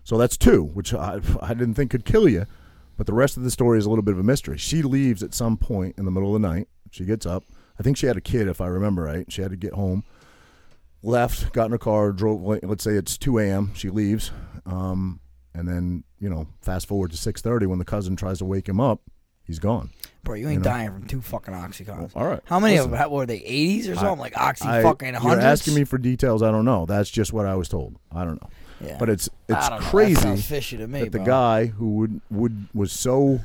So 0.04 0.18
that's 0.18 0.38
two, 0.38 0.64
which 0.64 0.94
I, 0.94 1.20
I 1.42 1.54
didn't 1.54 1.74
think 1.74 1.92
could 1.92 2.06
kill 2.06 2.30
you. 2.30 2.46
But 2.96 3.06
the 3.06 3.14
rest 3.14 3.38
of 3.38 3.44
the 3.44 3.52
story 3.52 3.78
is 3.78 3.86
a 3.86 3.90
little 3.90 4.04
bit 4.04 4.14
of 4.14 4.20
a 4.20 4.24
mystery. 4.24 4.58
She 4.58 4.82
leaves 4.82 5.22
at 5.22 5.34
some 5.34 5.58
point 5.58 5.96
in 5.98 6.06
the 6.06 6.12
middle 6.12 6.34
of 6.36 6.42
the 6.42 6.48
night. 6.48 6.68
She 6.90 7.04
gets 7.06 7.26
up. 7.26 7.44
I 7.80 7.84
think 7.84 7.98
she 7.98 8.08
had 8.08 8.18
a 8.18 8.22
kid, 8.22 8.48
if 8.48 8.60
I 8.62 8.68
remember 8.68 9.04
right. 9.04 9.30
She 9.32 9.42
had 9.42 9.52
to 9.52 9.58
get 9.58 9.74
home. 9.74 10.04
Left, 11.04 11.54
got 11.54 11.66
in 11.66 11.72
her 11.72 11.78
car, 11.78 12.12
drove. 12.12 12.42
Let's 12.64 12.84
say 12.84 12.92
it's 12.94 13.18
two 13.18 13.38
a.m. 13.40 13.72
She 13.76 13.90
leaves, 13.90 14.32
um, 14.66 15.20
and 15.54 15.68
then 15.68 16.04
you 16.20 16.30
know, 16.30 16.48
fast 16.62 16.88
forward 16.88 17.12
to 17.12 17.18
six 17.18 17.42
thirty 17.42 17.66
when 17.66 17.80
the 17.80 17.86
cousin 17.86 18.16
tries 18.16 18.40
to 18.40 18.46
wake 18.46 18.68
him 18.68 18.80
up. 18.80 19.02
He's 19.44 19.60
gone. 19.60 19.92
Bro, 20.26 20.36
you 20.36 20.48
ain't 20.48 20.54
You 20.56 20.60
know? 20.60 20.64
dying 20.64 20.92
from 20.92 21.08
two 21.08 21.22
fucking 21.22 21.54
oxycontins. 21.54 22.12
All 22.16 22.26
right. 22.28 22.42
How 22.46 22.60
many 22.60 22.76
Listen, 22.76 22.92
of 22.94 23.00
them 23.00 23.12
were 23.12 23.26
they? 23.26 23.40
80s 23.40 23.90
or 23.90 23.96
something? 23.96 24.20
like 24.20 24.38
oxy 24.38 24.68
I- 24.68 24.82
fucking 24.84 25.14
You're 25.24 25.40
asking 25.40 25.74
me 25.76 25.86
for 25.86 25.98
details. 25.98 26.44
I 26.44 26.52
don't 26.52 26.66
know. 26.66 26.86
That's 26.86 27.10
just 27.10 27.32
what 27.32 27.46
I 27.46 27.56
was 27.56 27.70
told. 27.70 27.96
I 28.12 28.26
don't 28.26 28.42
know. 28.42 28.50
Yeah. 28.82 28.98
But 29.00 29.10
it's 29.10 29.30
it's 29.48 29.70
don't 29.70 29.80
know. 29.80 29.86
That 29.86 29.90
crazy 29.90 30.36
fishy 30.36 30.76
to 30.78 30.88
me, 30.88 31.04
that 31.04 31.12
the 31.14 31.20
guy 31.20 31.68
who 31.68 31.92
would 31.96 32.20
would 32.30 32.68
was 32.74 32.92
so 32.92 33.40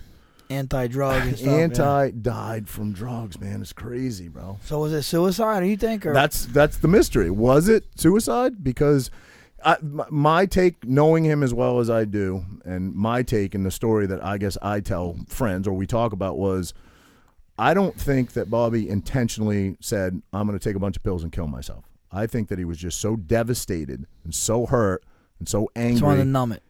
anti-drug 0.53 1.23
and 1.27 1.39
stuff. 1.39 1.49
Anti 1.49 2.11
died 2.11 2.69
from 2.69 2.93
drugs, 2.93 3.41
man. 3.41 3.61
It's 3.61 3.73
crazy, 3.73 4.29
bro. 4.29 4.59
So 4.65 4.81
was 4.81 4.93
it 4.93 5.03
suicide? 5.03 5.61
Do 5.61 5.67
you 5.67 5.77
think? 5.77 6.07
Or 6.07 6.13
That's 6.13 6.47
that's 6.47 6.79
the 6.79 6.89
mystery. 6.89 7.31
Was 7.31 7.69
it 7.69 7.85
suicide? 7.97 8.63
Because 8.63 9.11
I, 9.65 9.77
my 9.83 10.47
take, 10.47 10.85
knowing 10.85 11.25
him 11.25 11.43
as 11.43 11.55
well 11.55 11.79
as 11.79 11.89
I 11.89 12.05
do, 12.05 12.45
and 12.65 12.95
my 12.95 13.23
take 13.23 13.55
in 13.55 13.63
the 13.63 13.71
story 13.71 14.07
that 14.07 14.25
I 14.25 14.39
guess 14.39 14.59
I 14.61 14.81
tell 14.81 15.17
friends 15.29 15.69
or 15.69 15.73
we 15.73 15.87
talk 15.87 16.13
about 16.13 16.37
was, 16.37 16.75
I 17.59 17.75
don't 17.75 17.99
think 17.99 18.33
that 18.33 18.51
Bobby 18.51 18.89
intentionally 18.89 19.77
said, 19.81 20.21
"I'm 20.33 20.47
going 20.47 20.59
to 20.59 20.63
take 20.63 20.77
a 20.77 20.81
bunch 20.81 20.97
of 20.97 21.03
pills 21.03 21.23
and 21.23 21.33
kill 21.33 21.47
myself." 21.47 21.85
I 22.11 22.27
think 22.27 22.49
that 22.49 22.59
he 22.59 22.65
was 22.65 22.77
just 22.79 23.01
so 23.01 23.17
devastated 23.17 24.07
and 24.25 24.35
so 24.35 24.67
hurt 24.67 25.03
and 25.39 25.49
so 25.49 25.71
angry 25.75 25.93
just 25.93 26.03
wanted 26.05 26.25
to 26.25 26.29
numb 26.29 26.53
it. 26.53 26.63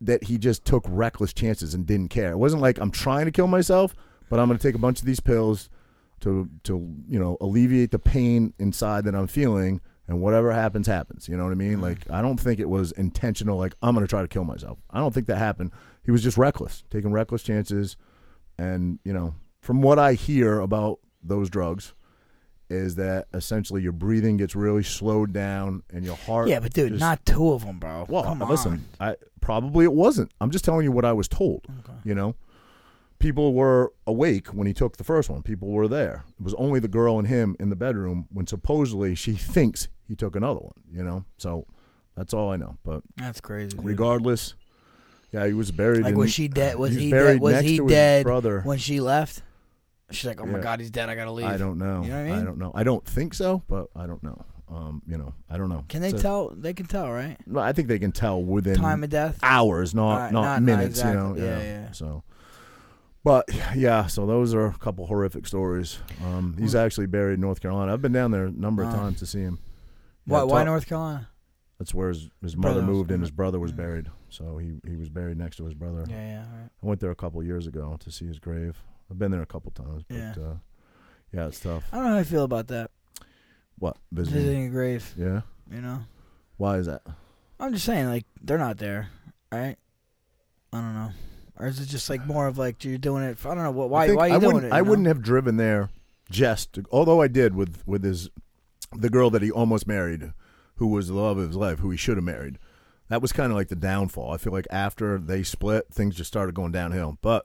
That 0.00 0.24
he 0.24 0.38
just 0.38 0.64
took 0.64 0.84
reckless 0.88 1.32
chances 1.32 1.74
and 1.74 1.86
didn't 1.86 2.08
care. 2.08 2.30
It 2.30 2.38
wasn't 2.38 2.62
like 2.62 2.78
I'm 2.78 2.90
trying 2.90 3.26
to 3.26 3.30
kill 3.30 3.46
myself, 3.46 3.94
but 4.28 4.40
I'm 4.40 4.46
going 4.46 4.58
to 4.58 4.62
take 4.62 4.74
a 4.74 4.78
bunch 4.78 5.00
of 5.00 5.06
these 5.06 5.20
pills 5.20 5.68
to 6.20 6.48
to 6.64 6.94
you 7.08 7.18
know 7.18 7.36
alleviate 7.40 7.90
the 7.90 7.98
pain 7.98 8.52
inside 8.58 9.04
that 9.04 9.14
I'm 9.14 9.26
feeling, 9.26 9.80
and 10.08 10.20
whatever 10.20 10.52
happens, 10.52 10.86
happens. 10.86 11.28
You 11.28 11.36
know 11.36 11.44
what 11.44 11.52
I 11.52 11.56
mean? 11.56 11.80
Like 11.80 12.10
I 12.10 12.22
don't 12.22 12.38
think 12.38 12.60
it 12.60 12.68
was 12.68 12.92
intentional. 12.92 13.58
Like 13.58 13.74
I'm 13.82 13.94
going 13.94 14.06
to 14.06 14.10
try 14.10 14.22
to 14.22 14.28
kill 14.28 14.44
myself. 14.44 14.78
I 14.90 14.98
don't 14.98 15.12
think 15.12 15.26
that 15.26 15.38
happened. 15.38 15.72
He 16.04 16.10
was 16.10 16.22
just 16.22 16.38
reckless, 16.38 16.84
taking 16.90 17.12
reckless 17.12 17.42
chances, 17.42 17.96
and 18.58 18.98
you 19.04 19.12
know, 19.12 19.34
from 19.60 19.82
what 19.82 19.98
I 19.98 20.14
hear 20.14 20.60
about 20.60 21.00
those 21.22 21.50
drugs. 21.50 21.94
Is 22.70 22.94
that 22.94 23.26
essentially 23.34 23.82
your 23.82 23.92
breathing 23.92 24.36
gets 24.36 24.54
really 24.54 24.84
slowed 24.84 25.32
down 25.32 25.82
and 25.92 26.04
your 26.04 26.16
heart? 26.16 26.48
Yeah, 26.48 26.60
but 26.60 26.72
dude, 26.72 26.90
just- 26.92 27.00
not 27.00 27.26
two 27.26 27.52
of 27.52 27.66
them, 27.66 27.78
bro. 27.80 28.06
well, 28.08 28.22
Come 28.22 28.38
listen, 28.40 28.84
on. 29.00 29.08
I 29.10 29.16
probably 29.40 29.84
it 29.84 29.92
wasn't. 29.92 30.30
I'm 30.40 30.50
just 30.50 30.64
telling 30.64 30.84
you 30.84 30.92
what 30.92 31.04
I 31.04 31.12
was 31.12 31.26
told. 31.28 31.66
Okay. 31.80 31.98
You 32.04 32.14
know, 32.14 32.36
people 33.18 33.54
were 33.54 33.92
awake 34.06 34.48
when 34.48 34.66
he 34.66 34.72
took 34.72 34.96
the 34.98 35.04
first 35.04 35.28
one. 35.28 35.42
People 35.42 35.68
were 35.70 35.88
there. 35.88 36.24
It 36.38 36.44
was 36.44 36.54
only 36.54 36.78
the 36.80 36.88
girl 36.88 37.18
and 37.18 37.26
him 37.26 37.56
in 37.58 37.70
the 37.70 37.76
bedroom 37.76 38.26
when 38.32 38.46
supposedly 38.46 39.14
she 39.14 39.32
thinks 39.34 39.88
he 40.06 40.14
took 40.14 40.36
another 40.36 40.60
one. 40.60 40.74
You 40.92 41.02
know, 41.02 41.24
so 41.38 41.66
that's 42.16 42.32
all 42.32 42.50
I 42.52 42.56
know. 42.56 42.76
But 42.84 43.02
That's 43.16 43.40
crazy. 43.40 43.76
dude. 43.76 43.84
regardless, 43.84 44.54
yeah, 45.32 45.46
he 45.46 45.54
was 45.54 45.70
buried. 45.72 46.02
Like 46.02 46.12
in, 46.12 46.18
was 46.18 46.32
she 46.32 46.46
dead? 46.48 46.76
Was 46.76 46.94
he 46.94 47.00
he, 47.00 47.04
was 47.06 47.10
buried 47.10 47.40
dead? 47.40 47.42
Was 47.42 47.60
he 47.64 47.78
dead 47.80 48.22
brother. 48.24 48.60
when 48.62 48.78
she 48.78 49.00
left? 49.00 49.42
She's 50.12 50.26
like, 50.26 50.40
oh 50.40 50.46
my 50.46 50.58
Yeah. 50.58 50.64
god, 50.64 50.80
he's 50.80 50.90
dead. 50.90 51.08
I 51.08 51.14
gotta 51.14 51.32
leave. 51.32 51.46
I 51.46 51.56
don't 51.56 51.78
know. 51.78 52.02
You 52.02 52.08
know 52.10 52.22
what 52.24 52.32
I 52.32 52.36
mean? 52.36 52.44
don't 52.44 52.58
know. 52.58 52.72
I 52.74 52.82
don't 52.82 53.04
think 53.04 53.34
so, 53.34 53.62
but 53.68 53.88
I 53.96 54.06
don't 54.06 54.22
know. 54.22 54.44
Um, 54.68 55.02
you 55.06 55.18
know, 55.18 55.34
I 55.50 55.56
don't 55.56 55.68
know. 55.68 55.84
Can 55.88 56.00
they 56.00 56.10
So- 56.10 56.18
tell? 56.18 56.48
They 56.56 56.72
can 56.74 56.86
tell, 56.86 57.10
right? 57.10 57.36
No, 57.46 57.58
I 57.58 57.72
think 57.72 57.88
they 57.88 57.98
can 57.98 58.12
tell 58.12 58.40
within 58.42 58.76
Time 58.76 59.02
of 59.02 59.10
death. 59.10 59.38
hours, 59.42 59.94
not 59.94 60.02
Alright, 60.12 60.32
not, 60.32 60.42
not- 60.42 60.52
not 60.54 60.62
minutes. 60.62 60.98
You 61.02 61.12
know, 61.12 61.34
Yeah, 61.36 61.44
yeah, 61.44 61.62
yeah. 61.62 61.90
So, 61.92 62.22
but 63.24 63.48
yeah, 63.74 64.06
so 64.06 64.26
those 64.26 64.54
are 64.54 64.66
a 64.66 64.74
couple 64.78 65.06
horrific 65.06 65.46
stories. 65.46 65.98
Um, 66.24 66.56
he's 66.58 66.74
actually 66.74 67.06
buried 67.06 67.34
in 67.34 67.40
North 67.40 67.60
Carolina. 67.60 67.92
I've 67.92 68.02
been 68.02 68.12
down 68.12 68.30
there 68.30 68.46
a 68.46 68.50
number 68.50 68.82
of 68.84 68.94
times 68.94 69.18
to 69.18 69.26
see 69.26 69.40
him. 69.40 69.58
Why? 70.24 70.38
Yeah, 70.38 70.44
Why 70.44 70.64
North 70.64 70.86
Carolina? 70.86 71.28
That's 71.78 71.94
where 71.94 72.10
his, 72.10 72.28
his 72.42 72.56
mother 72.56 72.76
was- 72.80 72.84
moved 72.86 73.10
and 73.10 73.22
his 73.22 73.30
brother 73.30 73.58
was 73.58 73.72
Mm. 73.72 73.76
buried. 73.76 74.06
So 74.28 74.58
he 74.58 74.74
he 74.88 74.94
was 74.96 75.08
buried 75.08 75.36
next 75.38 75.56
to 75.56 75.64
his 75.64 75.74
brother. 75.74 76.04
Yeah, 76.08 76.14
yeah. 76.28 76.38
Right. 76.42 76.70
I 76.82 76.86
went 76.86 77.00
there 77.00 77.10
a 77.10 77.16
couple 77.16 77.42
years 77.42 77.66
ago 77.66 77.96
to 78.00 78.12
see 78.12 78.26
his 78.26 78.38
grave. 78.38 78.80
I've 79.10 79.18
been 79.18 79.30
there 79.30 79.42
a 79.42 79.46
couple 79.46 79.70
times, 79.72 80.04
but 80.08 80.16
Yeah. 80.16 80.34
uh, 80.38 80.54
yeah, 81.32 81.46
it's 81.46 81.60
tough. 81.60 81.84
I 81.92 81.96
don't 81.96 82.06
know 82.06 82.12
how 82.12 82.18
I 82.18 82.24
feel 82.24 82.44
about 82.44 82.68
that. 82.68 82.90
What 83.78 83.96
visiting? 84.12 84.40
Visiting 84.42 84.66
a 84.66 84.70
grave, 84.70 85.14
Yeah. 85.16 85.42
you 85.70 85.80
know. 85.80 86.00
Why 86.56 86.76
is 86.78 86.86
that? 86.86 87.02
I'm 87.58 87.72
just 87.72 87.84
saying, 87.86 88.06
like 88.06 88.26
they're 88.42 88.58
not 88.58 88.78
there, 88.78 89.08
right? 89.50 89.76
I 90.72 90.80
don't 90.80 90.94
know. 90.94 91.10
Or 91.58 91.66
is 91.66 91.80
it 91.80 91.86
just 91.86 92.08
like 92.08 92.24
more 92.26 92.46
of 92.46 92.56
like 92.58 92.84
you're 92.84 92.98
doing 92.98 93.22
it? 93.24 93.38
For, 93.38 93.50
I 93.50 93.54
don't 93.54 93.64
know. 93.64 93.70
What? 93.70 93.90
Why? 93.90 94.12
Why 94.12 94.24
are 94.26 94.28
you 94.28 94.34
I 94.36 94.38
doing 94.38 94.64
it? 94.64 94.72
I 94.72 94.78
know? 94.80 94.84
wouldn't 94.90 95.08
have 95.08 95.22
driven 95.22 95.56
there 95.56 95.90
just, 96.30 96.74
to, 96.74 96.84
although 96.90 97.20
I 97.20 97.28
did 97.28 97.54
with 97.54 97.82
with 97.86 98.04
his 98.04 98.30
the 98.96 99.10
girl 99.10 99.30
that 99.30 99.42
he 99.42 99.50
almost 99.50 99.86
married, 99.86 100.32
who 100.76 100.86
was 100.86 101.08
the 101.08 101.14
love 101.14 101.38
of 101.38 101.48
his 101.48 101.56
life, 101.56 101.78
who 101.80 101.90
he 101.90 101.96
should 101.96 102.16
have 102.16 102.24
married. 102.24 102.58
That 103.08 103.20
was 103.22 103.32
kind 103.32 103.50
of 103.50 103.56
like 103.58 103.68
the 103.68 103.76
downfall. 103.76 104.32
I 104.32 104.36
feel 104.36 104.52
like 104.52 104.66
after 104.70 105.18
they 105.18 105.42
split, 105.42 105.88
things 105.92 106.14
just 106.16 106.28
started 106.28 106.54
going 106.54 106.72
downhill. 106.72 107.18
But 107.20 107.44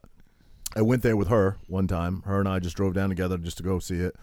I 0.75 0.81
went 0.81 1.01
there 1.03 1.15
with 1.15 1.29
her 1.29 1.57
one 1.67 1.87
time. 1.87 2.21
Her 2.25 2.39
and 2.39 2.49
I 2.49 2.59
just 2.59 2.75
drove 2.75 2.93
down 2.93 3.09
together 3.09 3.37
just 3.37 3.57
to 3.57 3.63
go 3.63 3.79
see 3.79 3.95
it. 3.95 4.15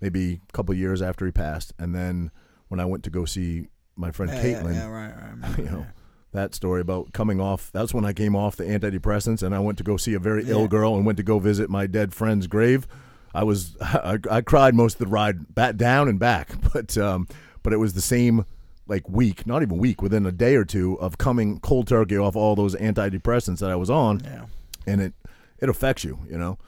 Maybe 0.00 0.40
a 0.48 0.52
couple 0.52 0.72
of 0.72 0.78
years 0.78 1.02
after 1.02 1.26
he 1.26 1.32
passed, 1.32 1.72
and 1.78 1.94
then 1.94 2.30
when 2.68 2.80
I 2.80 2.84
went 2.86 3.04
to 3.04 3.10
go 3.10 3.24
see 3.26 3.68
my 3.96 4.10
friend 4.10 4.32
Yeah, 4.32 4.42
Caitlin, 4.42 4.74
Yeah, 4.74 4.80
yeah, 4.80 4.88
right, 4.88 5.14
right. 5.42 5.58
You 5.58 5.64
know, 5.66 5.86
that 6.32 6.54
story 6.54 6.80
about 6.80 7.12
coming 7.12 7.40
off. 7.40 7.70
That's 7.72 7.92
when 7.92 8.04
I 8.06 8.12
came 8.12 8.34
off 8.34 8.56
the 8.56 8.64
antidepressants, 8.64 9.42
and 9.42 9.54
I 9.54 9.58
went 9.58 9.76
to 9.78 9.84
go 9.84 9.96
see 9.98 10.14
a 10.14 10.18
very 10.18 10.44
ill 10.48 10.68
girl, 10.68 10.96
and 10.96 11.04
went 11.04 11.18
to 11.18 11.22
go 11.22 11.38
visit 11.38 11.68
my 11.68 11.86
dead 11.86 12.14
friend's 12.14 12.46
grave. 12.46 12.86
I 13.34 13.44
was 13.44 13.76
I, 13.80 14.18
I 14.30 14.40
cried 14.40 14.74
most 14.74 14.94
of 14.94 14.98
the 15.00 15.06
ride 15.08 15.54
back 15.54 15.76
down 15.76 16.08
and 16.08 16.18
back, 16.18 16.50
but 16.72 16.96
um, 16.96 17.28
but 17.62 17.72
it 17.72 17.76
was 17.78 17.92
the 17.92 18.00
same 18.00 18.46
like 18.86 19.06
week, 19.08 19.46
not 19.46 19.60
even 19.62 19.76
week, 19.78 20.00
within 20.02 20.24
a 20.26 20.32
day 20.32 20.56
or 20.56 20.64
two 20.64 20.98
of 20.98 21.18
coming 21.18 21.60
cold 21.60 21.86
turkey 21.86 22.16
off 22.16 22.34
all 22.36 22.56
those 22.56 22.74
antidepressants 22.76 23.58
that 23.58 23.70
I 23.70 23.76
was 23.76 23.90
on, 23.90 24.20
Yeah. 24.24 24.46
and 24.86 25.00
it 25.02 25.12
it 25.60 25.68
affects 25.68 26.04
you, 26.04 26.18
you 26.28 26.38
know. 26.38 26.58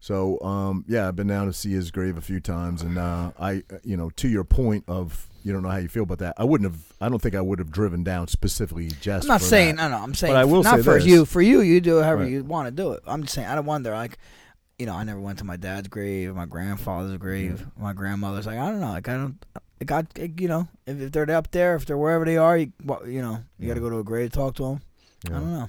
So 0.00 0.40
um, 0.42 0.84
yeah, 0.86 1.08
I've 1.08 1.16
been 1.16 1.26
down 1.26 1.46
to 1.46 1.52
see 1.52 1.72
his 1.72 1.90
grave 1.90 2.16
a 2.16 2.20
few 2.20 2.38
times, 2.40 2.82
and 2.82 2.98
uh, 2.98 3.32
I, 3.40 3.62
you 3.82 3.96
know, 3.96 4.10
to 4.10 4.28
your 4.28 4.44
point 4.44 4.84
of 4.88 5.26
you 5.42 5.52
don't 5.52 5.62
know 5.62 5.68
how 5.70 5.78
you 5.78 5.88
feel 5.88 6.02
about 6.02 6.18
that. 6.18 6.34
I 6.36 6.44
wouldn't 6.44 6.70
have. 6.70 6.82
I 7.00 7.08
don't 7.08 7.20
think 7.22 7.34
I 7.34 7.40
would 7.40 7.58
have 7.60 7.70
driven 7.70 8.02
down 8.04 8.28
specifically 8.28 8.88
just. 9.00 9.24
I'm 9.24 9.28
not 9.28 9.40
saying 9.40 9.76
that. 9.76 9.90
no, 9.90 9.96
no. 9.96 10.02
I'm 10.02 10.14
saying 10.14 10.34
I 10.34 10.44
will 10.44 10.62
not 10.62 10.78
say 10.78 10.82
for 10.82 10.94
this. 10.94 11.06
you. 11.06 11.24
For 11.24 11.40
you, 11.40 11.60
you 11.60 11.80
do 11.80 12.02
however 12.02 12.22
Right. 12.22 12.30
you 12.30 12.44
want 12.44 12.66
to 12.66 12.70
do 12.72 12.92
it. 12.92 13.02
I'm 13.06 13.22
just 13.22 13.34
saying. 13.34 13.48
I 13.48 13.54
don't 13.54 13.64
wonder. 13.66 13.92
Like, 13.92 14.18
you 14.78 14.86
know, 14.86 14.94
I 14.94 15.04
never 15.04 15.20
went 15.20 15.38
to 15.38 15.44
my 15.44 15.56
dad's 15.56 15.88
grave, 15.88 16.34
my 16.34 16.46
grandfather's 16.46 17.16
grave, 17.18 17.66
my 17.78 17.92
grandmother's. 17.92 18.46
Like, 18.46 18.58
I 18.58 18.70
don't 18.70 18.80
know. 18.80 18.88
Like, 18.90 19.08
I 19.08 19.14
don't. 19.14 19.44
Like, 19.80 19.92
I, 20.18 20.30
you 20.38 20.48
know, 20.48 20.68
if, 20.86 21.00
if 21.00 21.12
they're 21.12 21.30
up 21.30 21.50
there, 21.52 21.76
if 21.76 21.86
they're 21.86 21.98
wherever 21.98 22.24
they 22.24 22.36
are, 22.36 22.56
you, 22.58 22.72
you 23.06 23.22
know, 23.22 23.38
you 23.58 23.68
got 23.68 23.74
to 23.74 23.80
go 23.80 23.90
to 23.90 23.98
a 23.98 24.04
grave, 24.04 24.32
talk 24.32 24.56
to 24.56 24.62
them. 24.64 24.80
I 25.26 25.28
don't 25.30 25.52
know. 25.52 25.68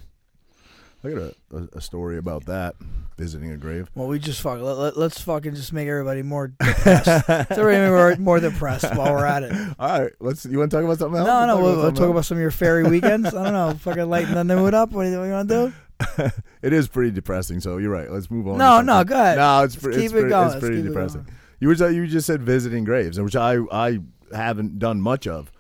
I 1.08 1.14
got 1.14 1.34
a, 1.52 1.78
a, 1.78 1.82
story 1.82 2.18
about 2.18 2.46
that 2.46 2.76
visiting 3.18 3.52
a 3.52 3.58
grave. 3.58 3.90
Well, 3.96 4.08
we 4.08 4.20
just 4.20 4.42
fuck. 4.42 4.60
Let, 4.60 4.78
let, 4.78 4.98
let's 4.98 5.22
fucking 5.22 5.56
just 5.56 5.72
make 5.72 5.88
everybody 5.88 6.22
more 6.22 6.50
depressed. 6.50 7.08
let's 7.30 7.52
everybody 7.52 7.90
more, 7.90 8.16
more 8.18 8.40
depressed 8.40 8.94
while 8.96 9.14
we're 9.14 9.26
at 9.26 9.44
it. 9.44 9.54
All 9.80 10.02
right, 10.02 10.12
let's. 10.20 10.46
You 10.46 10.58
want 10.60 10.72
to 10.72 10.78
talk 10.78 10.84
about 10.84 11.00
something 11.00 11.20
else? 11.20 11.28
No, 11.28 11.46
no, 11.46 11.58
we'll, 11.62 11.78
we'll 11.78 11.92
talk 11.92 12.02
else? 12.02 12.12
about 12.12 12.26
some 12.26 12.38
of 12.38 12.42
your 12.42 12.52
fairy 12.52 12.84
weekends. 12.84 13.34
I 13.34 13.44
don't 13.44 13.54
know. 13.54 13.74
Fucking 13.80 14.10
lighten 14.10 14.36
the 14.36 14.44
mood 14.44 14.74
up. 14.74 14.92
What 14.92 15.04
do 15.04 15.10
you, 15.10 15.24
you 15.24 15.32
want 15.32 15.50
to 15.50 15.74
do? 16.18 16.32
it 16.62 16.74
is 16.74 16.88
pretty 16.88 17.12
depressing. 17.12 17.60
So 17.60 17.78
you're 17.78 17.92
right. 17.92 18.12
Let's 18.12 18.30
move 18.30 18.48
on. 18.48 18.58
No, 18.58 18.82
no, 18.82 19.04
go 19.04 19.16
ahead. 19.16 19.38
No, 19.38 19.64
it's, 19.64 19.76
pre- 19.76 19.94
keep 19.94 20.04
it's 20.04 20.14
it 20.14 20.16
pretty, 20.16 20.30
going. 20.30 20.48
it's 20.48 20.60
pretty 20.60 20.76
keep 20.78 20.86
it 20.86 20.90
depressing. 20.90 21.24
going. 21.24 21.38
You 21.60 21.68
were 21.70 21.90
you 21.90 22.06
just 22.08 22.28
said 22.28 22.44
visiting 22.44 22.84
graves, 22.84 23.20
which 23.20 23.36
I 23.36 23.58
I 23.72 24.00
haven't 24.34 24.80
done 24.80 25.02
much 25.02 25.26
of, 25.26 25.52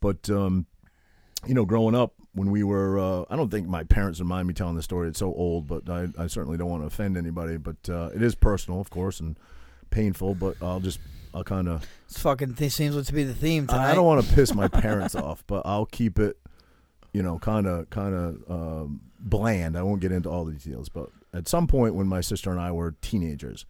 but 0.00 0.28
um, 0.28 0.66
you 1.46 1.54
know, 1.54 1.64
growing 1.64 1.94
up 1.94 2.14
when 2.38 2.50
we 2.50 2.62
were, 2.62 2.98
uh, 2.98 3.24
I 3.28 3.36
don't 3.36 3.50
think 3.50 3.66
my 3.66 3.82
parents 3.82 4.20
would 4.20 4.28
mind 4.28 4.46
me 4.46 4.54
telling 4.54 4.76
the 4.76 4.82
story. 4.82 5.08
It's 5.08 5.18
so 5.18 5.34
old, 5.34 5.66
but 5.66 5.90
I, 5.90 6.08
I 6.16 6.28
certainly 6.28 6.56
don't 6.56 6.70
want 6.70 6.82
to 6.82 6.86
offend 6.86 7.16
anybody. 7.16 7.56
But 7.56 7.76
uh, 7.88 8.10
it 8.14 8.22
is 8.22 8.34
personal, 8.36 8.80
of 8.80 8.90
course, 8.90 9.18
and 9.18 9.36
painful. 9.90 10.36
But 10.36 10.56
I'll 10.62 10.80
just 10.80 11.00
I'll 11.34 11.44
kind 11.44 11.68
of 11.68 11.84
It's 12.06 12.20
fucking. 12.20 12.54
This 12.54 12.74
seems 12.74 13.06
to 13.06 13.12
be 13.12 13.24
the 13.24 13.34
theme 13.34 13.66
tonight. 13.66 13.90
I 13.90 13.94
don't 13.94 14.06
want 14.06 14.24
to 14.24 14.34
piss 14.34 14.54
my 14.54 14.68
parents 14.86 15.14
off, 15.14 15.42
but 15.46 15.62
I'll 15.64 15.86
keep 15.86 16.18
it, 16.18 16.38
you 17.12 17.22
know, 17.22 17.38
kind 17.38 17.66
of 17.66 17.90
kind 17.90 18.14
of 18.14 18.50
um, 18.50 19.00
bland. 19.18 19.76
I 19.76 19.82
won't 19.82 20.00
get 20.00 20.12
into 20.12 20.30
all 20.30 20.44
the 20.44 20.52
details, 20.52 20.88
but 20.88 21.10
at 21.34 21.48
some 21.48 21.66
point 21.66 21.94
when 21.94 22.06
my 22.06 22.20
sister 22.20 22.50
and 22.50 22.60
I 22.60 22.70
were 22.70 22.94
teenagers, 23.02 23.66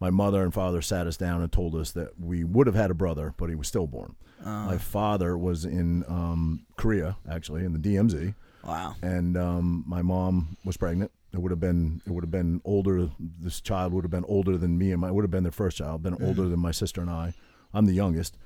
my 0.00 0.10
mother 0.10 0.42
and 0.42 0.52
father 0.52 0.82
sat 0.82 1.06
us 1.06 1.16
down 1.16 1.40
and 1.42 1.50
told 1.52 1.74
us 1.74 1.92
that 1.92 2.18
we 2.20 2.44
would 2.44 2.66
have 2.66 2.76
had 2.76 2.90
a 2.90 2.94
brother, 2.94 3.34
but 3.36 3.48
he 3.48 3.54
was 3.54 3.68
stillborn. 3.68 4.16
Uh, 4.44 4.66
my 4.66 4.78
father 4.78 5.38
was 5.38 5.64
in 5.64 6.04
um, 6.08 6.66
Korea, 6.76 7.16
actually, 7.30 7.64
in 7.64 7.72
the 7.72 7.78
DMZ, 7.78 8.34
wow. 8.66 8.94
and 9.02 9.36
um, 9.36 9.84
my 9.86 10.02
mom 10.02 10.56
was 10.64 10.76
pregnant. 10.76 11.10
It 11.32 11.40
would 11.40 11.50
have 11.50 11.60
been 11.60 12.00
it 12.06 12.10
would 12.12 12.22
have 12.22 12.30
been 12.30 12.60
older. 12.64 13.08
This 13.18 13.60
child 13.60 13.92
would 13.92 14.04
have 14.04 14.10
been 14.10 14.24
older 14.28 14.56
than 14.58 14.76
me, 14.78 14.92
and 14.92 15.00
my 15.00 15.10
would 15.10 15.22
have 15.24 15.30
been 15.30 15.42
their 15.44 15.50
first 15.52 15.78
child. 15.78 16.02
Been 16.02 16.14
older 16.22 16.42
Mhm. 16.42 16.50
than 16.50 16.60
my 16.60 16.70
sister 16.70 17.00
and 17.00 17.10
I. 17.10 17.34
I'm 17.72 17.86
the 17.86 17.92
youngest, 17.94 18.36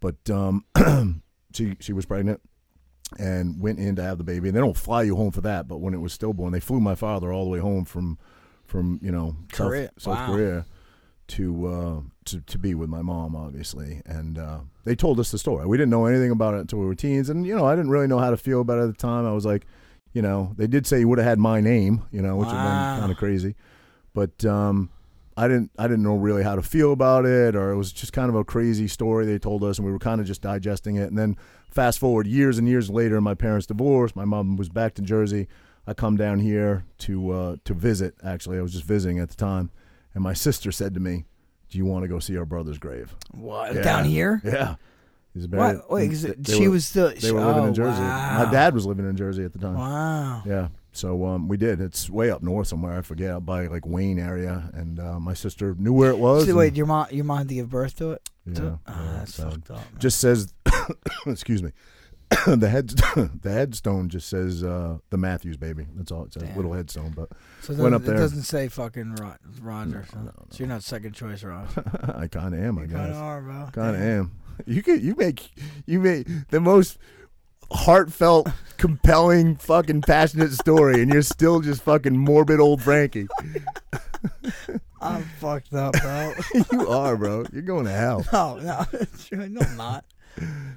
but 0.00 0.28
um, 0.28 0.64
she 1.54 1.76
she 1.80 1.92
was 1.92 2.04
pregnant 2.04 2.40
and 3.18 3.60
went 3.60 3.78
in 3.78 3.96
to 3.96 4.02
have 4.02 4.18
the 4.18 4.24
baby. 4.24 4.48
And 4.48 4.56
they 4.56 4.60
don't 4.60 4.76
fly 4.76 5.02
you 5.02 5.16
home 5.16 5.30
for 5.30 5.40
that, 5.42 5.68
but 5.68 5.78
when 5.78 5.94
it 5.94 6.00
was 6.00 6.12
stillborn, 6.12 6.52
they 6.52 6.60
flew 6.60 6.80
my 6.80 6.94
father 6.94 7.32
all 7.32 7.44
the 7.44 7.50
way 7.50 7.60
home 7.60 7.84
from 7.84 8.18
from 8.66 8.98
you 9.02 9.12
know 9.12 9.36
South- 9.52 9.90
South, 9.98 10.16
Wow. 10.18 10.26
Korea 10.26 10.66
to 11.28 11.66
uh, 11.66 12.00
to 12.26 12.40
to 12.40 12.58
be 12.58 12.74
with 12.74 12.88
my 12.88 13.02
mom, 13.02 13.34
obviously. 13.36 14.02
And 14.06 14.38
uh, 14.38 14.60
they 14.84 14.94
told 14.94 15.18
us 15.20 15.30
the 15.30 15.38
story. 15.38 15.66
We 15.66 15.76
didn't 15.76 15.90
know 15.90 16.06
anything 16.06 16.30
about 16.30 16.54
it 16.54 16.60
until 16.60 16.78
we 16.80 16.86
were 16.86 16.94
teens, 16.94 17.30
and 17.30 17.46
you 17.46 17.54
know 17.56 17.64
I 17.64 17.74
didn't 17.74 17.90
really 17.90 18.06
know 18.06 18.18
how 18.18 18.30
to 18.30 18.36
feel 18.36 18.60
about 18.60 18.78
it 18.78 18.82
at 18.82 18.86
the 18.88 18.92
time. 18.94 19.26
I 19.26 19.32
was 19.32 19.46
like, 19.46 19.66
you 20.12 20.22
know, 20.22 20.52
they 20.56 20.66
did 20.66 20.86
say 20.86 21.00
you 21.00 21.08
would 21.08 21.18
have 21.18 21.26
had 21.26 21.38
my 21.38 21.60
name, 21.60 22.02
you 22.10 22.22
know, 22.22 22.36
which 22.36 22.52
would 22.52 22.62
have 22.62 22.72
Wow. 22.72 22.84
been 22.92 23.00
kind 23.00 23.12
of 23.12 23.18
crazy, 23.18 23.54
but. 24.14 24.44
um 24.44 24.90
I 25.36 25.48
didn't 25.48 25.72
I 25.76 25.88
didn't 25.88 26.04
know 26.04 26.14
really 26.14 26.44
how 26.44 26.54
to 26.54 26.62
feel 26.62 26.92
about 26.92 27.26
it 27.26 27.56
or 27.56 27.72
it 27.72 27.76
was 27.76 27.92
just 27.92 28.12
kind 28.12 28.28
of 28.28 28.36
a 28.36 28.44
crazy 28.44 28.86
story 28.86 29.26
they 29.26 29.36
told 29.36 29.64
us 29.64 29.78
and 29.78 29.84
we 29.84 29.90
were 29.90 29.98
kind 29.98 30.20
of 30.20 30.28
just 30.28 30.42
digesting 30.42 30.94
it 30.94 31.08
and 31.08 31.18
then 31.18 31.36
fast 31.68 31.98
forward 31.98 32.28
years 32.28 32.56
and 32.56 32.68
years 32.68 32.88
later 32.88 33.20
my 33.20 33.34
parents 33.34 33.66
divorced 33.66 34.14
my 34.14 34.24
mom 34.24 34.56
was 34.56 34.68
back 34.68 34.94
to 34.94 35.02
Jersey 35.02 35.48
I 35.88 35.92
come 35.92 36.16
down 36.16 36.38
here 36.38 36.84
to 36.98 37.30
uh, 37.32 37.56
to 37.64 37.74
visit. 37.74 38.14
Actually, 38.24 38.58
I 38.58 38.62
was 38.62 38.72
just 38.72 38.84
visiting 38.84 39.18
at 39.18 39.28
the 39.28 39.34
time, 39.34 39.70
and 40.14 40.22
my 40.22 40.32
sister 40.32 40.70
said 40.72 40.94
to 40.94 41.00
me, 41.00 41.24
"Do 41.70 41.78
you 41.78 41.84
want 41.84 42.04
to 42.04 42.08
go 42.08 42.18
see 42.18 42.36
our 42.38 42.44
brother's 42.46 42.78
grave?" 42.78 43.14
What 43.32 43.74
Yeah. 43.74 43.82
down 43.82 44.04
here? 44.04 44.40
Yeah. 44.44 44.76
He's 45.34 45.46
buried. 45.48 45.78
What? 45.78 45.90
Wait, 45.90 46.12
it- 46.24 46.46
she 46.46 46.68
were- 46.68 46.74
was 46.74 46.86
still. 46.86 47.12
They 47.12 47.32
were 47.32 47.44
living 47.44 47.64
oh, 47.64 47.66
in 47.66 47.74
Jersey. 47.74 48.00
Wow. 48.00 48.44
My 48.44 48.50
dad 48.52 48.72
was 48.72 48.86
living 48.86 49.08
in 49.08 49.16
Jersey 49.16 49.42
at 49.44 49.52
the 49.52 49.58
time. 49.58 49.74
Wow. 49.74 50.42
Yeah. 50.46 50.68
So 50.92 51.26
um, 51.26 51.48
we 51.48 51.56
did. 51.56 51.80
It's 51.80 52.08
way 52.08 52.30
up 52.30 52.40
north 52.40 52.68
somewhere. 52.68 52.96
I 52.96 53.02
forget, 53.02 53.44
by 53.44 53.66
like 53.66 53.84
Wayne 53.84 54.20
area. 54.20 54.70
And 54.74 55.00
uh, 55.00 55.18
my 55.18 55.34
sister 55.34 55.74
knew 55.76 55.92
where 55.92 56.10
it 56.10 56.18
was. 56.18 56.46
So 56.46 56.54
wait, 56.54 56.76
your 56.76 56.86
mom, 56.86 57.08
your 57.10 57.24
mom 57.24 57.38
had 57.38 57.48
to 57.48 57.54
give 57.56 57.68
birth 57.68 57.96
to 57.96 58.12
it? 58.12 58.30
yeah, 58.46 58.54
To- 58.54 58.78
Ah, 58.86 59.04
yeah, 59.04 59.18
that's 59.18 59.34
so- 59.34 59.50
fucked 59.50 59.70
up. 59.72 59.76
Man. 59.78 59.86
just 59.98 60.20
says, 60.20 60.54
excuse 61.26 61.64
me, 61.64 61.72
the 62.46 62.68
head 62.68 62.88
the 63.42 63.50
headstone 63.50 64.08
just 64.08 64.28
says 64.28 64.62
uh, 64.64 64.98
the 65.10 65.16
Matthews 65.16 65.56
baby. 65.56 65.86
That's 65.94 66.10
all 66.10 66.24
it 66.24 66.32
says. 66.32 66.42
Damn. 66.44 66.56
Little 66.56 66.72
headstone, 66.72 67.12
but 67.14 67.28
so 67.62 67.72
it 67.72 67.78
went 67.78 67.92
doesn't, 67.92 67.94
up 67.94 68.02
there. 68.02 68.14
it 68.14 68.18
doesn't 68.18 68.42
say 68.42 68.68
fucking 68.68 69.14
Ro- 69.16 69.34
Roger. 69.60 70.06
so, 70.10 70.18
no, 70.18 70.32
so 70.50 70.58
you're 70.58 70.68
not 70.68 70.82
second 70.82 71.12
choice, 71.14 71.42
Roger. 71.42 71.84
I 72.18 72.26
kind 72.28 72.54
of 72.54 72.60
am. 72.60 72.78
I 72.78 72.82
You 72.82 72.88
kind 72.88 73.10
of 73.10 73.16
are, 73.16 73.40
bro. 73.40 73.68
kind 73.72 73.96
of 73.96 74.02
am. 74.02 74.32
You 74.66 74.82
could 74.82 75.02
you 75.02 75.14
make 75.16 75.50
you 75.86 76.00
make 76.00 76.26
the 76.50 76.60
most 76.60 76.98
heartfelt, 77.70 78.48
compelling, 78.76 79.56
fucking 79.56 80.02
passionate 80.02 80.52
story, 80.52 81.02
and 81.02 81.12
you're 81.12 81.22
still 81.22 81.60
just 81.60 81.82
fucking 81.82 82.16
morbid 82.16 82.60
old 82.60 82.82
Frankie. 82.82 83.26
I'm 85.00 85.22
fucked 85.38 85.74
up, 85.74 85.92
bro. 86.00 86.32
you 86.72 86.88
are, 86.88 87.16
bro. 87.16 87.44
You're 87.52 87.62
going 87.62 87.84
to 87.84 87.90
hell. 87.90 88.24
no, 88.32 88.58
no, 88.62 88.86
no, 89.46 89.60
I'm 89.60 89.76
not. 89.76 90.04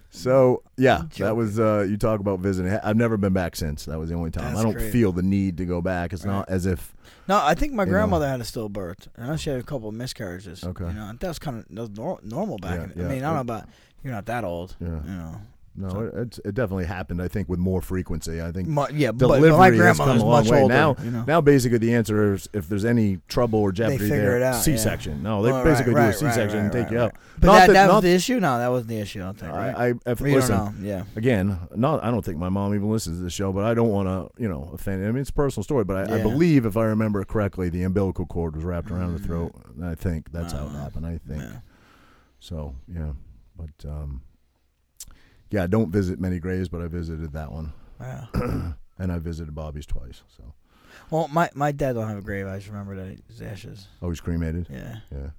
So 0.09 0.63
yeah, 0.77 1.03
that 1.17 1.35
was 1.35 1.59
uh, 1.59 1.85
you 1.87 1.97
talk 1.97 2.19
about 2.19 2.39
visiting. 2.39 2.71
I've 2.83 2.95
never 2.97 3.17
been 3.17 3.33
back 3.33 3.55
since. 3.55 3.85
That 3.85 3.99
was 3.99 4.09
the 4.09 4.15
only 4.15 4.31
time. 4.31 4.45
That's 4.45 4.59
I 4.59 4.63
don't 4.63 4.73
crazy. 4.73 4.91
feel 4.91 5.11
the 5.11 5.21
need 5.21 5.57
to 5.57 5.65
go 5.65 5.81
back. 5.81 6.13
It's 6.13 6.25
not 6.25 6.49
as 6.49 6.65
if 6.65 6.93
No, 7.27 7.39
I 7.43 7.53
think 7.55 7.73
my 7.73 7.83
You 7.83 7.87
know. 7.87 7.91
grandmother 7.93 8.27
had 8.27 8.39
a 8.39 8.43
stillbirth. 8.43 9.07
I 9.17 9.27
know 9.27 9.35
she 9.37 9.49
had 9.49 9.59
a 9.59 9.63
couple 9.63 9.89
of 9.89 9.95
miscarriages. 9.95 10.63
Okay. 10.63 10.85
You 10.85 10.93
know, 10.93 11.09
and 11.09 11.19
that 11.19 11.27
was 11.27 11.39
kind 11.39 11.57
of 11.59 11.65
that 11.69 11.81
was 11.99 12.19
normal 12.23 12.57
back. 12.57 12.77
Yeah, 12.77 12.83
in, 12.85 12.93
yeah. 12.95 13.05
I 13.05 13.09
mean, 13.09 13.23
I 13.23 13.27
don't 13.27 13.35
know 13.35 13.41
about 13.41 13.69
you're 14.03 14.13
not 14.13 14.25
that 14.27 14.43
old. 14.43 14.75
Yeah. 14.79 14.87
You 14.87 15.17
know. 15.17 15.41
No, 15.77 15.89
So- 15.89 15.99
it, 16.01 16.13
it's, 16.15 16.39
it 16.43 16.55
definitely 16.55 16.85
happened. 16.85 17.21
I 17.21 17.27
think 17.27 17.47
with 17.47 17.59
more 17.59 17.81
frequency. 17.81 18.41
I 18.41 18.51
think 18.51 18.67
Mu- 18.67 18.87
yeah, 18.93 19.11
delivery 19.11 19.51
but 19.51 19.57
my 19.57 19.69
has 19.85 19.97
come 19.97 20.09
a 20.09 20.13
long 20.15 20.43
much 20.43 20.49
way. 20.51 20.61
older. 20.63 20.73
now, 20.73 20.95
you 21.03 21.11
know. 21.11 21.23
now 21.27 21.39
basically 21.39 21.77
the 21.77 21.93
answer 21.93 22.33
is 22.33 22.49
if 22.53 22.67
there's 22.67 22.83
any 22.83 23.19
trouble 23.27 23.59
or 23.59 23.71
jeopardy 23.71 24.09
there, 24.09 24.37
out, 24.37 24.39
yeah. 24.39 24.51
C-section. 24.59 25.21
No, 25.21 25.43
they 25.43 25.51
right, 25.51 25.63
basically 25.63 25.93
do 25.93 25.99
a 25.99 26.11
C-section 26.13 26.47
right, 26.47 26.63
and 26.63 26.71
take 26.71 26.83
right, 26.85 26.91
you 26.91 26.97
right. 26.97 27.03
out. 27.05 27.15
But 27.39 27.47
Not 27.47 27.53
that, 27.53 27.67
that- 27.67 27.73
that 27.73 27.85
not- 27.87 27.93
was 27.95 28.03
the 28.03 28.13
issue. 28.13 28.39
No, 28.39 28.57
that 28.57 28.67
wasn't 28.69 28.89
the 28.89 28.99
issue. 28.99 29.19
I 29.21 29.23
don't 29.25 29.39
think. 29.39 29.51
Right? 29.53 29.75
I, 29.75 29.87
I 29.89 29.93
if, 30.11 30.19
listen. 30.21 30.75
Yeah. 30.81 31.03
again, 31.15 31.59
not 31.75 32.03
I 32.03 32.09
don't 32.09 32.25
think 32.25 32.37
my 32.39 32.49
mom 32.49 32.73
even 32.73 32.89
listens 32.89 33.19
to 33.19 33.23
the 33.23 33.29
show, 33.29 33.53
but 33.53 33.63
I 33.63 33.73
don't 33.75 33.89
want 33.89 34.07
to, 34.07 34.41
you 34.41 34.49
know, 34.49 34.71
offend. 34.73 35.05
I 35.05 35.11
mean, 35.11 35.21
it's 35.21 35.29
a 35.29 35.33
personal 35.33 35.63
story, 35.63 35.83
but 35.83 36.09
I, 36.09 36.19
I 36.19 36.21
believe 36.23 36.65
if 36.65 36.75
I 36.75 36.85
remember 36.85 37.23
correctly, 37.23 37.69
the 37.69 37.83
umbilical 37.83 38.25
cord 38.25 38.55
was 38.55 38.63
wrapped 38.65 38.89
around 38.89 39.13
the 39.13 39.19
throat. 39.19 39.53
And 39.75 39.85
I 39.85 39.93
think 39.95 40.31
that's 40.31 40.53
how 40.53 40.65
it 40.65 40.69
Uh, 40.69 40.79
happened. 40.79 41.05
I 41.05 41.19
think 41.27 41.43
so. 42.39 42.75
Yeah, 42.91 43.11
but 43.55 43.87
um, 43.87 44.21
yeah, 45.49 45.63
I 45.63 45.67
don't 45.67 45.91
visit 45.91 46.19
many 46.19 46.39
graves, 46.39 46.69
but 46.69 46.81
I 46.81 46.87
visited 46.87 47.33
that 47.33 47.51
one, 47.51 47.73
Yeah. 47.99 48.25
and 48.99 49.11
I 49.11 49.17
visited 49.19 49.53
Bobby's 49.55 49.85
twice. 49.85 50.21
So, 50.35 50.53
Well, 51.09 51.27
my 51.29 51.49
my 51.53 51.71
dad 51.71 51.93
don't 51.93 52.07
have 52.07 52.17
a 52.17 52.21
grave. 52.21 52.47
I 52.47 52.57
just 52.57 52.67
remember 52.69 52.95
that 52.95 53.17
his 53.27 53.41
ashes. 53.41 53.87
oh, 54.01 54.09
he's 54.09 54.21
cremated. 54.21 54.67
Yeah. 54.69 54.97
Yeah, 55.11 55.29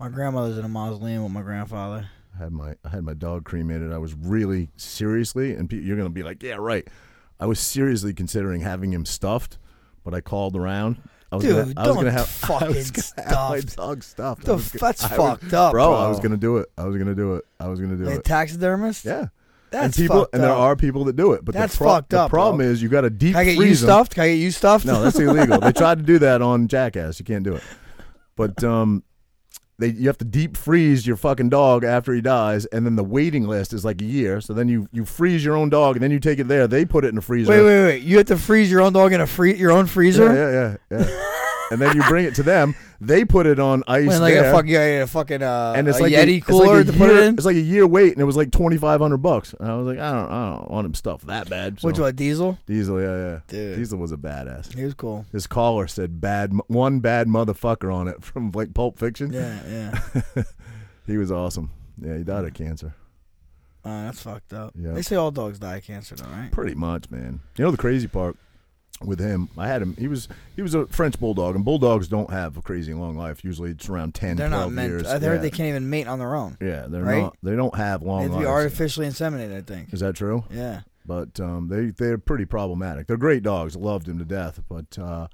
My 0.00 0.08
grandmother's 0.08 0.58
in 0.58 0.64
a 0.64 0.68
mausoleum 0.68 1.22
with 1.24 1.32
my 1.32 1.42
grandfather. 1.42 2.08
I 2.34 2.42
had 2.44 2.52
my 2.52 2.74
I 2.84 2.88
had 2.90 3.04
my 3.04 3.14
dog 3.14 3.44
cremated. 3.44 3.92
I 3.92 3.98
was 3.98 4.14
really 4.14 4.68
seriously, 4.76 5.54
and 5.54 5.70
you're 5.72 5.96
gonna 5.96 6.10
be 6.10 6.22
like, 6.22 6.42
yeah, 6.42 6.56
right. 6.56 6.86
I 7.40 7.46
was 7.46 7.60
seriously 7.60 8.12
considering 8.14 8.60
having 8.62 8.92
him 8.92 9.04
stuffed, 9.04 9.58
but 10.04 10.12
I 10.14 10.20
called 10.20 10.56
around. 10.56 11.00
I 11.30 11.36
was 11.36 11.44
Dude, 11.44 11.52
gonna, 11.52 11.72
I 11.76 11.80
was 11.82 11.86
don't 11.88 11.96
gonna 11.96 12.10
have 12.12 12.20
I 12.42 12.46
fucking 12.46 12.68
was 12.76 12.90
gonna 12.90 13.28
have 13.28 13.50
my 13.50 13.60
stuffed. 13.60 13.76
dog 13.76 14.02
stuffed. 14.02 14.42
I 14.42 14.46
The, 14.46 14.54
was 14.54 14.68
gonna- 14.70 14.80
that's 14.92 15.04
I 15.04 15.08
was- 15.08 15.16
fucked 15.16 15.52
up, 15.54 15.72
bro, 15.72 15.88
bro. 15.88 15.94
I 15.96 16.08
was 16.08 16.20
gonna 16.20 16.36
do 16.38 16.56
it. 16.58 16.70
I 16.78 16.84
was 16.84 16.96
gonna 16.96 17.14
do 17.14 17.34
it. 17.34 17.44
I 17.60 17.68
was 17.68 17.80
gonna 17.80 17.96
do 17.96 18.04
Like 18.04 18.16
it. 18.20 18.24
taxidermist. 18.24 19.04
Yeah, 19.04 19.26
That's 19.70 19.84
and 19.84 19.94
people, 19.94 20.20
fucked 20.20 20.34
and 20.34 20.42
there 20.42 20.50
up. 20.52 20.58
are 20.58 20.76
people 20.76 21.04
that 21.04 21.16
do 21.16 21.32
it. 21.32 21.44
But 21.44 21.54
That's 21.54 21.74
the, 21.74 21.78
pro- 21.84 21.88
fucked 21.94 22.10
the 22.10 22.20
up, 22.22 22.30
bro. 22.30 22.40
problem 22.44 22.60
is 22.62 22.80
you 22.82 22.88
got 22.88 23.02
to 23.02 23.10
deep 23.10 23.32
Can 23.32 23.40
I 23.40 23.44
get 23.44 23.50
you 23.56 23.60
freeze 23.60 23.82
'em. 23.82 23.88
stuffed? 23.88 24.14
Can 24.14 24.24
I 24.24 24.28
get 24.28 24.34
you 24.36 24.50
stuffed? 24.50 24.86
No, 24.86 25.02
that's 25.02 25.18
illegal. 25.18 25.60
they 25.60 25.72
tried 25.72 25.98
to 25.98 26.04
do 26.04 26.18
that 26.20 26.40
on 26.40 26.66
Jackass. 26.66 27.18
You 27.18 27.26
can't 27.26 27.44
do 27.44 27.54
it. 27.56 27.62
But 28.34 28.64
um, 28.64 29.02
they 29.78 29.88
you 29.88 30.08
have 30.08 30.18
to 30.18 30.24
deep 30.24 30.56
freeze 30.56 31.06
your 31.06 31.16
fucking 31.16 31.48
dog 31.48 31.84
after 31.84 32.12
he 32.12 32.20
dies, 32.20 32.66
and 32.66 32.84
then 32.84 32.96
the 32.96 33.04
waiting 33.04 33.46
list 33.46 33.72
is 33.72 33.84
like 33.84 34.00
a 34.00 34.04
year. 34.04 34.40
So 34.40 34.52
then 34.52 34.68
you 34.68 34.88
you 34.92 35.04
freeze 35.04 35.44
your 35.44 35.56
own 35.56 35.68
dog, 35.68 35.96
and 35.96 36.02
then 36.02 36.10
you 36.10 36.18
take 36.20 36.38
it 36.38 36.48
there. 36.48 36.66
They 36.66 36.84
put 36.84 37.04
it 37.04 37.08
in 37.08 37.18
a 37.18 37.22
freezer. 37.22 37.50
Wait, 37.50 37.62
wait, 37.62 37.84
wait. 37.84 38.02
You 38.02 38.16
have 38.18 38.26
to 38.26 38.36
freeze 38.36 38.70
your 38.70 38.80
own 38.80 38.92
dog 38.92 39.12
in 39.12 39.20
a 39.20 39.26
free 39.26 39.56
your 39.56 39.70
own 39.70 39.86
freezer? 39.86 40.32
Yeah, 40.34 40.50
yeah, 40.50 40.98
yeah, 40.98 41.08
yeah. 41.08 41.34
and 41.70 41.80
then 41.80 41.96
you 41.96 42.02
bring 42.04 42.24
it 42.24 42.34
to 42.36 42.42
them. 42.42 42.74
They 43.00 43.24
put 43.24 43.46
it 43.46 43.60
on 43.60 43.84
ice 43.86 44.08
When, 44.08 44.20
like 44.20 44.34
there. 44.34 44.50
a 44.50 44.52
fucking, 44.52 44.70
yeah, 44.70 44.80
a 45.02 45.06
fucking 45.06 45.42
uh, 45.42 45.74
and 45.76 45.88
it's 45.88 45.98
a 45.98 46.02
like 46.02 46.12
Yeti 46.12 46.34
a, 46.34 46.36
it's 46.36 46.46
cooler 46.46 46.78
like 46.78 46.88
a 46.88 46.92
to 46.92 46.98
year, 46.98 47.06
put 47.08 47.16
it. 47.16 47.34
It's 47.34 47.44
like 47.44 47.56
a 47.56 47.60
year 47.60 47.86
wait, 47.86 48.12
and 48.12 48.20
it 48.20 48.24
was 48.24 48.36
like 48.36 48.50
twenty 48.50 48.76
five 48.76 49.00
hundred 49.00 49.18
bucks. 49.18 49.54
And 49.58 49.70
I 49.70 49.76
was 49.76 49.86
like, 49.86 49.98
I 49.98 50.12
don't, 50.12 50.30
I 50.30 50.56
don't 50.56 50.70
want 50.70 50.86
him 50.86 50.94
stuffed 50.94 51.26
that 51.26 51.48
bad. 51.48 51.80
So. 51.80 51.88
Which 51.88 51.98
one, 51.98 52.14
Diesel? 52.14 52.58
Diesel, 52.66 53.00
yeah, 53.00 53.16
yeah. 53.16 53.40
Dude. 53.46 53.76
Diesel 53.76 53.98
was 53.98 54.12
a 54.12 54.16
badass. 54.16 54.74
He 54.74 54.84
was 54.84 54.94
cool. 54.94 55.26
His 55.32 55.46
caller 55.46 55.86
said 55.86 56.20
"bad, 56.20 56.52
one 56.66 57.00
bad 57.00 57.28
motherfucker" 57.28 57.94
on 57.94 58.08
it 58.08 58.22
from 58.24 58.50
like 58.52 58.74
Pulp 58.74 58.98
Fiction. 58.98 59.32
Yeah, 59.32 60.00
yeah. 60.34 60.42
He 61.06 61.16
was 61.16 61.32
awesome. 61.32 61.70
Yeah, 62.00 62.18
he 62.18 62.22
died 62.22 62.44
of 62.44 62.52
cancer. 62.52 62.94
Uh, 63.82 64.04
that's 64.04 64.20
fucked 64.20 64.52
up. 64.52 64.74
Yeah. 64.78 64.92
They 64.92 65.00
say 65.00 65.16
all 65.16 65.30
dogs 65.30 65.58
die 65.58 65.76
of 65.76 65.84
cancer, 65.84 66.14
though, 66.16 66.28
right? 66.28 66.52
Pretty 66.52 66.74
much, 66.74 67.10
man. 67.10 67.40
You 67.56 67.64
know 67.64 67.70
the 67.70 67.78
crazy 67.78 68.06
part 68.06 68.36
with 69.04 69.20
him, 69.20 69.48
I 69.56 69.68
had 69.68 69.80
him. 69.82 69.94
He 69.98 70.08
was 70.08 70.28
he 70.56 70.62
was 70.62 70.74
a 70.74 70.86
French 70.86 71.18
bulldog, 71.20 71.54
and 71.54 71.64
bulldogs 71.64 72.08
don't 72.08 72.30
have 72.30 72.56
a 72.56 72.62
crazy 72.62 72.92
long 72.94 73.16
life. 73.16 73.44
Usually, 73.44 73.70
it's 73.70 73.88
around 73.88 74.14
10, 74.14 74.36
They're 74.36 74.48
12 74.48 74.62
not 74.64 74.72
meant. 74.72 74.88
years. 74.90 75.06
I 75.06 75.18
heard 75.18 75.34
yeah. 75.34 75.36
they 75.38 75.50
can't 75.50 75.68
even 75.68 75.88
mate 75.88 76.06
on 76.08 76.18
their 76.18 76.34
own. 76.34 76.56
Yeah, 76.60 76.86
they're 76.88 77.02
right? 77.04 77.22
not. 77.22 77.36
They 77.42 77.54
don't 77.56 77.76
have 77.76 78.00
They 78.00 78.06
long 78.06 78.22
have 78.22 78.32
to 78.32 78.38
be 78.38 78.44
lives. 78.44 78.48
artificially 78.54 79.06
inseminated. 79.06 79.56
I 79.56 79.60
think. 79.62 79.92
Is 79.92 80.00
that 80.00 80.16
true? 80.16 80.44
Yeah. 80.50 80.80
But 81.06 81.40
um, 81.40 81.68
they 81.68 81.86
they're 81.90 82.18
pretty 82.18 82.44
problematic. 82.44 83.06
They're 83.06 83.16
great 83.16 83.42
dogs. 83.42 83.76
Loved 83.76 84.08
him 84.08 84.18
to 84.18 84.24
death. 84.26 84.60
But 84.68 84.98
uh, 84.98 85.28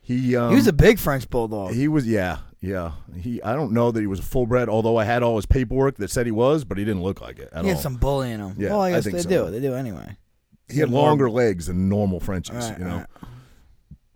he 0.00 0.34
um, 0.36 0.50
he 0.50 0.56
was 0.56 0.66
a 0.66 0.72
big 0.72 0.98
French 0.98 1.28
bulldog. 1.28 1.74
He 1.74 1.86
was, 1.86 2.06
yeah, 2.08 2.38
yeah. 2.60 2.92
He, 3.14 3.42
I 3.42 3.52
don't 3.54 3.72
know 3.72 3.90
that 3.90 4.00
he 4.00 4.06
was 4.06 4.20
a 4.20 4.22
full 4.22 4.46
bred, 4.46 4.68
although 4.68 4.96
I 4.96 5.04
had 5.04 5.22
all 5.22 5.36
his 5.36 5.44
paperwork 5.46 5.96
that 5.98 6.10
said 6.10 6.24
he 6.26 6.32
was, 6.32 6.64
but 6.64 6.78
he 6.78 6.84
didn't 6.84 7.02
look 7.02 7.20
like 7.20 7.38
it 7.38 7.50
at 7.52 7.58
all. 7.58 7.62
he 7.64 7.68
had 7.70 7.78
some 7.78 7.96
bully 7.96 8.32
in 8.32 8.40
him. 8.40 8.54
Yeah, 8.58 8.70
well, 8.70 8.80
I 8.80 8.88
I 8.88 8.90
guess 8.92 9.04
think 9.04 9.16
they 9.16 9.22
so. 9.22 9.28
do. 9.46 9.50
They 9.50 9.60
do 9.60 9.74
anyway. 9.74 10.16
He 10.72 10.80
had 10.80 10.88
longer 10.90 11.30
legs 11.30 11.66
than 11.66 11.88
normal 11.88 12.18
Frenchies, 12.20 12.56
Right, 12.56 12.78
you 12.78 12.84
know, 12.84 12.96
right. 12.98 13.06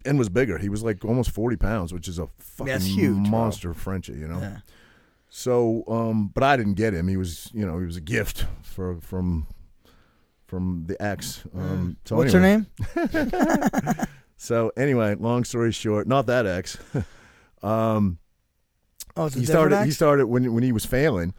and 0.05 0.19
was 0.19 0.29
bigger. 0.29 0.59
He 0.59 0.69
was 0.69 0.83
like 0.83 1.05
almost 1.05 1.31
forty 1.31 1.57
pounds, 1.57 1.93
which 1.93 2.09
is 2.09 2.19
a 2.19 2.29
fucking 2.39 2.73
That's 2.73 2.87
huge, 2.87 3.23
bro. 3.23 3.31
monster 3.31 3.75
Frenchie, 3.75 4.15
you 4.15 4.27
know. 4.29 4.41
Yeah. 4.41 4.59
So, 5.29 5.85
um, 5.89 6.31
but 6.35 6.43
I 6.43 6.57
didn't 6.57 6.75
get 6.75 6.95
him. 6.95 7.09
He 7.09 7.17
was, 7.17 7.51
you 7.53 7.67
know, 7.67 7.79
he 7.79 7.85
was 7.87 7.97
a 7.97 8.01
gift 8.01 8.47
for 8.63 8.97
from 9.01 9.47
from 10.47 10.85
the 10.87 11.01
ex. 11.03 11.43
Um, 11.55 11.97
so 12.05 12.15
Mm. 12.15 12.19
What's 12.19 12.35
anyway. 12.35 12.65
her 12.95 13.07
name? 13.93 14.07
So 14.39 14.71
anyway, 14.77 15.15
long 15.15 15.45
story 15.45 15.73
short, 15.73 16.07
not 16.07 16.27
that 16.27 16.47
ex. 16.47 16.77
um, 17.63 18.19
Oh, 19.17 19.29
he 19.31 19.47
started. 19.47 19.83
He 19.87 19.91
started 19.93 20.27
when 20.27 20.53
when 20.53 20.63
he 20.63 20.73
was 20.73 20.85
failing. 20.85 21.33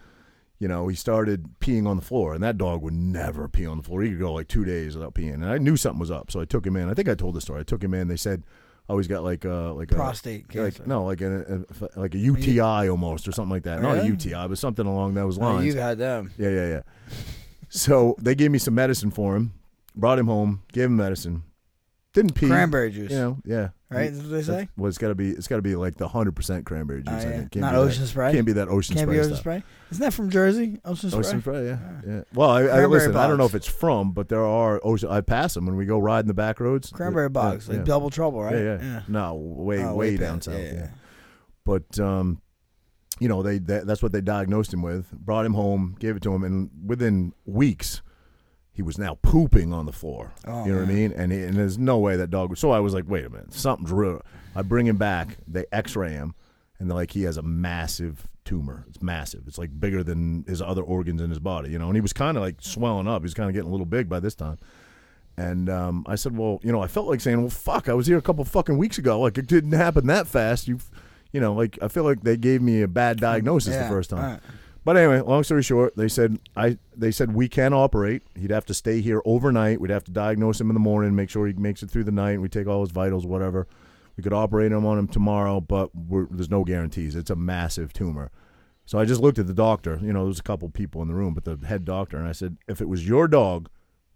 You 0.60 0.68
know, 0.68 0.88
he 0.88 0.96
started 0.96 1.60
peeing 1.60 1.88
on 1.88 1.98
the 1.98 2.02
floor, 2.02 2.34
and 2.34 2.42
that 2.44 2.58
dog 2.58 2.82
would 2.82 2.94
never 2.94 3.48
pee 3.48 3.68
on 3.68 3.78
the 3.78 3.84
floor. 3.84 4.02
He 4.02 4.10
could 4.10 4.20
go 4.20 4.34
like 4.34 4.48
two 4.48 4.66
days 4.66 4.96
without 4.96 5.14
peeing, 5.14 5.36
and 5.36 5.46
I 5.46 5.60
knew 5.60 5.78
something 5.78 6.00
was 6.00 6.10
up, 6.10 6.32
so 6.32 6.40
I 6.40 6.46
took 6.46 6.66
him 6.66 6.76
in. 6.76 6.90
I 6.90 6.94
think 6.96 7.08
I 7.08 7.14
told 7.16 7.36
the 7.36 7.42
story. 7.42 7.60
I 7.60 7.64
took 7.64 7.84
him 7.84 7.94
in. 7.94 8.08
They 8.08 8.18
said, 8.18 8.44
"Oh, 8.90 8.98
he's 8.98 9.08
got 9.08 9.24
like 9.24 9.46
uh 9.46 9.74
like 9.76 9.90
prostate 9.90 10.46
a 10.46 10.48
cancer. 10.48 10.80
like 10.82 10.88
no 10.88 11.06
like 11.06 11.22
a, 11.22 11.64
a 11.96 12.00
like 12.00 12.16
a 12.16 12.18
UTI 12.18 12.90
almost 12.90 13.28
or 13.28 13.32
something 13.34 13.52
like 13.52 13.64
that. 13.64 13.82
Not 13.84 13.92
a 13.92 13.96
Really? 13.98 14.08
UTI, 14.10 14.48
but 14.48 14.58
something 14.58 14.88
along 14.88 15.14
those 15.14 15.38
Oh, 15.38 15.42
lines." 15.42 15.66
you 15.66 15.80
had 15.80 16.00
them. 16.00 16.32
Yeah, 16.40 16.50
yeah, 16.50 16.68
yeah. 16.68 16.82
so 17.70 18.16
they 18.20 18.34
gave 18.34 18.50
me 18.50 18.58
some 18.58 18.74
medicine 18.74 19.12
for 19.12 19.36
him. 19.36 19.54
Brought 19.96 20.18
him 20.20 20.28
home. 20.28 20.64
Gave 20.74 20.86
him 20.86 20.96
medicine. 20.98 21.44
Didn't 22.14 22.34
pee. 22.34 22.48
Cranberry 22.48 22.92
juice. 22.92 23.12
You 23.12 23.18
know, 23.18 23.38
yeah. 23.46 23.70
Right? 23.90 24.12
That's 24.12 24.22
what 24.24 24.32
they 24.32 24.42
say? 24.44 24.68
Well, 24.76 24.90
it's 24.90 24.98
got 24.98 25.08
to 25.08 25.16
be. 25.16 25.30
It's 25.30 25.48
got 25.48 25.56
to 25.56 25.62
be 25.62 25.76
like 25.78 25.96
the 25.96 26.10
hundred 26.10 26.36
percent 26.36 26.66
cranberry 26.66 27.04
juice. 27.04 27.14
Oh, 27.14 27.18
I 27.18 27.22
think. 27.22 27.52
Can't 27.52 27.62
Not 27.62 27.72
be 27.72 27.76
that- 27.78 27.82
ocean 27.84 28.06
spray. 28.06 28.32
Can't 28.34 28.46
be 28.46 28.52
that 28.54 28.68
ocean 28.68 28.96
spray. 28.98 29.02
Can't 29.06 29.12
be 29.12 29.20
ocean 29.20 29.30
stuff. 29.30 29.40
spray. 29.40 29.64
Isn't 29.92 30.02
that 30.04 30.14
from 30.14 30.30
Jersey? 30.30 30.82
Ocean 30.84 31.10
spray. 31.10 31.20
Ocean 31.22 31.42
spray, 31.42 31.66
yeah, 31.68 31.78
Yeah. 32.06 32.14
yeah. 32.16 32.22
Well, 32.34 32.50
I, 32.50 32.64
I 32.64 32.86
listen. 32.86 33.16
I 33.16 33.28
don't 33.28 33.38
know 33.38 33.46
if 33.46 33.56
it's 33.56 33.66
from, 33.68 34.12
but 34.12 34.28
there 34.28 34.46
are 34.46 34.82
ocean. 34.84 35.10
I 35.10 35.22
pass 35.22 35.54
them 35.54 35.66
when 35.66 35.78
we 35.78 35.86
go 35.86 36.00
riding 36.00 36.28
the 36.28 36.34
back 36.34 36.60
roads. 36.60 36.90
Cranberry 36.90 37.30
Yeah, 37.34 37.42
like 37.42 37.62
yeah. 37.70 37.78
double 37.84 38.10
trouble, 38.10 38.44
right? 38.44 38.56
Yeah, 38.58 38.78
yeah, 38.82 39.02
No, 39.08 39.36
way, 39.36 39.82
Oh, 39.84 39.96
way, 39.96 40.12
way 40.12 40.18
down 40.18 40.42
south. 40.42 40.56
yeah, 40.56 40.64
Yeah, 40.66 40.74
yeah. 40.74 40.88
But 41.64 41.98
um, 42.00 42.42
you 43.20 43.30
know, 43.30 43.42
they 43.42 43.60
that, 43.60 43.88
that's 43.88 44.04
what 44.04 44.12
they 44.12 44.20
diagnosed 44.22 44.74
him 44.74 44.82
with. 44.82 45.10
Brought 45.14 45.46
him 45.46 45.54
home, 45.54 45.96
gave 45.98 46.18
it 46.18 46.24
to 46.24 46.34
him, 46.36 46.44
and 46.44 46.70
within 46.86 47.32
weeks, 47.46 48.02
he 48.78 48.84
was 48.84 49.00
now 49.00 49.18
pooping 49.24 49.74
on 49.74 49.88
the 49.88 49.92
floor. 49.92 50.32
Oh, 50.46 50.64
you 50.64 50.72
know 50.72 50.82
what 50.82 50.90
I 50.90 50.94
mean? 50.94 51.12
And 51.12 51.32
he, 51.32 51.42
and 51.42 51.56
there's 51.56 51.80
no 51.80 51.98
way 51.98 52.16
that 52.16 52.30
dog. 52.30 52.56
So 52.58 52.70
I 52.70 52.80
was 52.80 52.94
like, 52.94 53.06
wait 53.08 53.26
a 53.26 53.30
minute, 53.32 53.52
something's 53.52 53.92
real. 53.92 54.22
I 54.56 54.62
bring 54.62 54.86
him 54.86 54.98
back. 54.98 55.38
They 55.48 55.66
X-ray 55.72 56.12
him, 56.12 56.36
and 56.78 56.88
they're 56.88 56.96
like, 56.96 57.10
he 57.10 57.24
has 57.24 57.38
a 57.38 57.42
massive 57.42 58.28
tumor. 58.46 58.86
It's 58.88 59.02
massive. 59.02 59.48
It's 59.48 59.58
like 59.58 59.80
bigger 59.80 60.04
than 60.04 60.46
his 60.48 60.62
other 60.62 60.84
organs 60.84 61.24
in 61.24 61.32
his 61.32 61.40
body. 61.40 61.72
You 61.72 61.80
know, 61.80 61.88
and 61.88 61.96
he 61.96 62.02
was 62.02 62.14
kind 62.14 62.38
of 62.38 62.44
like 62.44 62.58
swelling 62.60 63.08
up. 63.08 63.24
He 63.24 63.26
was 63.26 63.34
kind 63.34 63.50
of 63.50 63.56
getting 63.56 63.68
a 63.68 63.72
little 63.72 63.88
big 63.88 64.08
by 64.08 64.20
this 64.20 64.36
time. 64.36 64.60
And 65.38 65.72
um, 65.72 66.06
I 66.08 66.14
said, 66.14 66.38
well, 66.38 66.60
you 66.62 66.72
know, 66.72 66.84
I 66.84 66.88
felt 66.88 67.08
like 67.08 67.20
saying, 67.20 67.42
well, 67.42 67.50
fuck, 67.50 67.90
I 67.90 67.96
was 67.96 68.06
here 68.06 68.20
a 68.20 68.22
couple 68.22 68.46
fucking 68.46 68.78
weeks 68.78 69.00
ago. 69.00 69.20
Like 69.20 69.40
it 69.40 69.48
didn't 69.48 69.72
happen 69.72 70.06
that 70.06 70.28
fast. 70.28 70.68
You, 70.68 70.78
you 71.32 71.42
know, 71.42 71.54
like 71.54 71.80
I 71.82 71.88
feel 71.88 72.04
like 72.04 72.22
they 72.22 72.38
gave 72.38 72.62
me 72.62 72.84
a 72.84 72.88
bad 72.88 73.20
diagnosis 73.20 73.74
Yeah, 73.74 73.84
the 73.84 73.90
first 73.90 74.12
time. 74.12 74.40
But 74.88 74.96
anyway, 74.96 75.20
long 75.20 75.44
story 75.44 75.64
short, 75.64 75.98
they 75.98 76.08
said 76.08 76.40
I 76.56 76.78
they 76.96 77.12
said 77.12 77.34
we 77.34 77.50
can 77.50 77.74
operate. 77.74 78.24
He'd 78.38 78.52
have 78.52 78.66
to 78.68 78.74
stay 78.74 79.02
here 79.02 79.22
overnight. 79.26 79.82
We'd 79.82 79.92
have 79.92 80.06
to 80.06 80.12
diagnose 80.12 80.62
him 80.62 80.70
in 80.70 80.76
the 80.76 80.80
morning, 80.80 81.14
make 81.14 81.30
sure 81.30 81.46
he 81.46 81.52
makes 81.52 81.84
it 81.84 81.92
through 81.92 82.06
the 82.06 82.12
night. 82.14 82.40
We 82.40 82.48
take 82.48 82.68
all 82.68 82.80
his 82.80 82.92
vitals, 82.92 83.26
whatever. 83.26 83.68
We 84.16 84.24
could 84.24 84.32
operate 84.32 84.72
him 84.72 84.86
on 84.86 84.98
him 84.98 85.10
tomorrow, 85.10 85.60
but 85.60 85.90
there's 85.94 86.50
no 86.50 86.64
guarantees. 86.64 87.18
It's 87.18 87.30
a 87.30 87.36
massive 87.36 87.92
tumor. 87.92 88.32
So 88.86 88.98
I 88.98 89.04
just 89.04 89.20
looked 89.20 89.40
at 89.40 89.48
the 89.48 89.54
doctor. 89.54 90.00
You 90.02 90.14
know, 90.14 90.20
there 90.20 90.28
was 90.28 90.40
a 90.40 90.44
couple 90.44 90.70
people 90.70 91.02
in 91.02 91.10
the 91.10 91.16
room, 91.16 91.34
but 91.34 91.44
the 91.44 91.68
head 91.68 91.84
doctor, 91.84 92.16
and 92.16 92.26
I 92.26 92.32
said, 92.32 92.56
if 92.66 92.80
it 92.80 92.88
was 92.88 93.06
your 93.06 93.28
dog, 93.28 93.68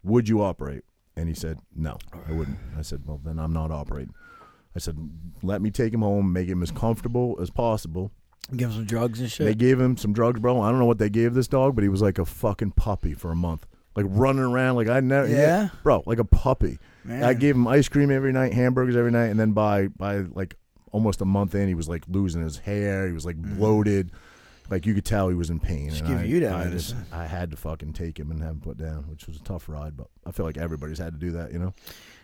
would 0.03 0.29
you 0.29 0.41
operate? 0.41 0.85
And 1.17 1.27
he 1.27 1.35
said, 1.35 1.59
no, 1.75 1.97
I 2.29 2.31
wouldn't. 2.31 2.59
I 2.79 2.81
said, 2.81 3.01
well, 3.05 3.19
then 3.21 3.39
I'm 3.39 3.51
not 3.51 3.71
operating. 3.71 4.13
I 4.73 4.79
said, 4.79 4.97
let 5.43 5.61
me 5.61 5.69
take 5.69 5.93
him 5.93 6.01
home, 6.01 6.31
make 6.31 6.47
him 6.47 6.63
as 6.63 6.71
comfortable 6.71 7.37
as 7.41 7.49
possible. 7.49 8.13
Give 8.55 8.69
him 8.69 8.75
some 8.75 8.85
drugs 8.85 9.19
and 9.19 9.31
shit. 9.31 9.45
They 9.45 9.55
gave 9.55 9.79
him 9.79 9.95
some 9.97 10.13
drugs, 10.13 10.39
bro. 10.39 10.59
I 10.61 10.69
don't 10.69 10.79
know 10.79 10.85
what 10.85 10.97
they 10.97 11.09
gave 11.09 11.33
this 11.33 11.47
dog, 11.47 11.75
but 11.75 11.83
he 11.83 11.89
was 11.89 12.01
like 12.01 12.17
a 12.19 12.25
fucking 12.25 12.71
puppy 12.71 13.13
for 13.13 13.31
a 13.31 13.35
month, 13.35 13.65
like 13.95 14.05
running 14.09 14.41
around 14.43 14.75
like 14.75 14.89
I 14.89 14.99
never, 14.99 15.27
Yeah? 15.27 15.69
bro, 15.83 16.03
like 16.05 16.19
a 16.19 16.25
puppy. 16.25 16.77
Man. 17.03 17.23
I 17.23 17.33
gave 17.33 17.55
him 17.55 17.67
ice 17.67 17.87
cream 17.87 18.11
every 18.11 18.33
night, 18.33 18.53
hamburgers 18.53 18.95
every 18.95 19.11
night, 19.11 19.27
and 19.27 19.39
then 19.39 19.53
by 19.53 19.87
by 19.87 20.17
like 20.19 20.55
almost 20.91 21.21
a 21.21 21.25
month 21.25 21.55
in, 21.55 21.67
he 21.67 21.75
was 21.75 21.87
like 21.87 22.03
losing 22.09 22.41
his 22.41 22.57
hair. 22.57 23.07
He 23.07 23.13
was 23.13 23.25
like 23.25 23.37
bloated, 23.37 24.11
like 24.69 24.85
you 24.85 24.93
could 24.93 25.05
tell 25.05 25.29
he 25.29 25.35
was 25.35 25.49
in 25.49 25.59
pain. 25.59 25.89
Just 25.89 26.01
and 26.01 26.09
give 26.09 26.19
I, 26.19 26.23
you 26.23 26.39
that 26.41 26.53
I 26.53 26.63
just 26.69 26.93
medicine. 26.95 27.05
I 27.13 27.25
had 27.27 27.51
to 27.51 27.57
fucking 27.57 27.93
take 27.93 28.19
him 28.19 28.31
and 28.31 28.41
have 28.41 28.51
him 28.55 28.59
put 28.61 28.77
down, 28.77 29.03
which 29.09 29.27
was 29.27 29.37
a 29.37 29.43
tough 29.43 29.69
ride, 29.69 29.95
but 29.95 30.07
I 30.25 30.31
feel 30.31 30.45
like 30.45 30.57
everybody's 30.57 30.97
had 30.99 31.13
to 31.13 31.19
do 31.19 31.31
that, 31.31 31.53
you 31.53 31.59
know. 31.59 31.73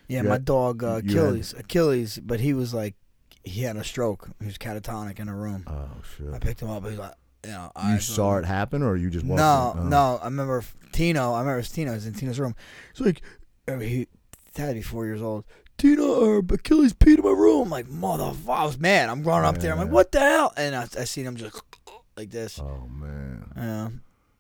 Yeah, 0.10 0.24
You 0.24 0.28
my 0.28 0.34
had- 0.36 0.46
dog 0.46 0.84
uh, 0.84 1.02
you 1.04 1.16
had- 1.18 1.26
Achilles. 1.26 1.54
Achilles, 1.58 2.20
but 2.22 2.40
he 2.42 2.54
was 2.54 2.74
like, 2.74 2.96
he 3.44 3.62
had 3.64 3.76
a 3.78 3.84
stroke. 3.84 4.30
He 4.40 4.46
was 4.46 4.58
catatonic 4.58 5.20
in 5.20 5.28
a 5.30 5.36
room. 5.36 5.64
Oh 5.68 5.90
shit! 6.18 6.34
I 6.34 6.40
picked 6.40 6.62
him 6.62 6.70
up. 6.70 6.86
He's 6.88 6.98
like, 6.98 7.14
you 7.46 7.52
know, 7.52 7.72
You 7.78 7.96
I 7.96 7.98
saw 8.00 8.38
it 8.38 8.46
happen, 8.46 8.84
or 8.84 8.96
you 8.98 9.10
just 9.10 9.26
watched 9.26 9.40
No, 9.40 9.74
it? 9.76 9.86
Oh. 9.86 9.88
no. 9.88 10.20
I 10.22 10.26
remember 10.26 10.64
Tino. 10.92 11.34
I 11.34 11.40
remember 11.40 11.56
it 11.56 11.62
was 11.62 11.70
Tino. 11.72 11.92
He 11.92 11.96
was 11.96 12.06
in 12.08 12.14
Tino's 12.14 12.40
room. 12.40 12.56
He's 12.96 13.06
like, 13.06 13.22
uh, 13.68 13.78
he 13.80 14.08
had 14.56 14.68
to 14.70 14.74
be 14.74 14.82
four 14.82 15.06
years 15.06 15.22
old. 15.22 15.46
Tino 15.78 16.04
or 16.04 16.40
Achilles 16.40 16.94
peed 16.94 17.20
in 17.20 17.24
my 17.24 17.30
room. 17.30 17.64
I'm 17.66 17.70
like, 17.70 17.88
motherfucker. 17.88 18.50
I 18.58 18.66
was 18.66 18.80
mad. 18.80 19.10
I'm 19.10 19.22
running 19.24 19.46
up 19.48 19.60
there. 19.60 19.72
I'm 19.74 19.78
like, 19.78 19.92
what 19.92 20.12
the 20.12 20.20
hell? 20.20 20.52
And 20.58 20.76
I, 20.76 20.82
I 20.84 21.04
seen 21.04 21.26
him 21.26 21.36
just 21.36 21.62
like 22.18 22.32
this. 22.32 22.60
Oh 22.60 22.88
man, 22.90 23.46
Yeah. 23.56 23.90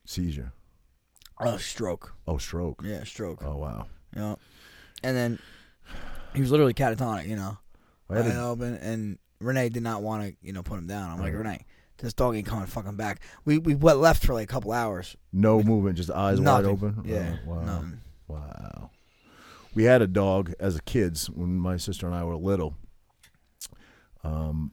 seizure. 0.06 0.52
Oh, 1.40 1.58
stroke. 1.58 2.16
Oh, 2.28 2.40
stroke. 2.40 2.82
Yeah, 2.84 3.04
stroke. 3.04 3.44
Oh 3.46 3.58
wow. 3.58 3.86
Yeah. 4.16 4.36
And 5.04 5.16
then 5.16 5.40
he 6.34 6.42
was 6.42 6.50
literally 6.50 6.74
catatonic, 6.74 7.28
you 7.28 7.36
know. 7.36 7.60
Wide 8.10 8.26
a- 8.28 8.42
open, 8.42 8.76
and 8.76 9.18
Renee 9.42 9.70
did 9.70 9.84
not 9.84 10.02
want 10.02 10.24
to, 10.24 10.36
you 10.42 10.54
know, 10.54 10.64
put 10.64 10.78
him 10.80 10.88
down. 10.88 11.12
I'm 11.12 11.18
like, 11.20 11.34
Right. 11.34 11.38
Renee, 11.40 11.66
this 11.98 12.14
dog 12.14 12.36
ain't 12.36 12.46
coming 12.48 12.66
fucking 12.68 12.96
back. 12.96 13.20
We 13.46 13.58
we 13.58 13.76
went 13.76 14.00
left 14.00 14.26
for 14.26 14.34
like 14.34 14.50
a 14.50 14.54
couple 14.54 14.72
hours. 14.72 15.16
no 15.34 15.62
movement, 15.64 15.98
just 15.98 16.10
eyes 16.12 16.40
Nothing. 16.40 16.66
wide 16.66 16.72
open. 16.94 17.02
Yeah. 17.06 17.36
Oh, 17.48 17.50
wow. 17.54 17.64
nothing. 17.64 18.02
Wow. 18.28 18.90
We 19.76 19.84
had 19.84 20.02
a 20.02 20.08
dog 20.08 20.54
as 20.60 20.80
kids 20.86 21.30
when 21.30 21.58
my 21.58 21.78
sister 21.78 22.08
and 22.08 22.16
I 22.16 22.24
were 22.24 22.36
little. 22.36 22.76
Um, 24.24 24.72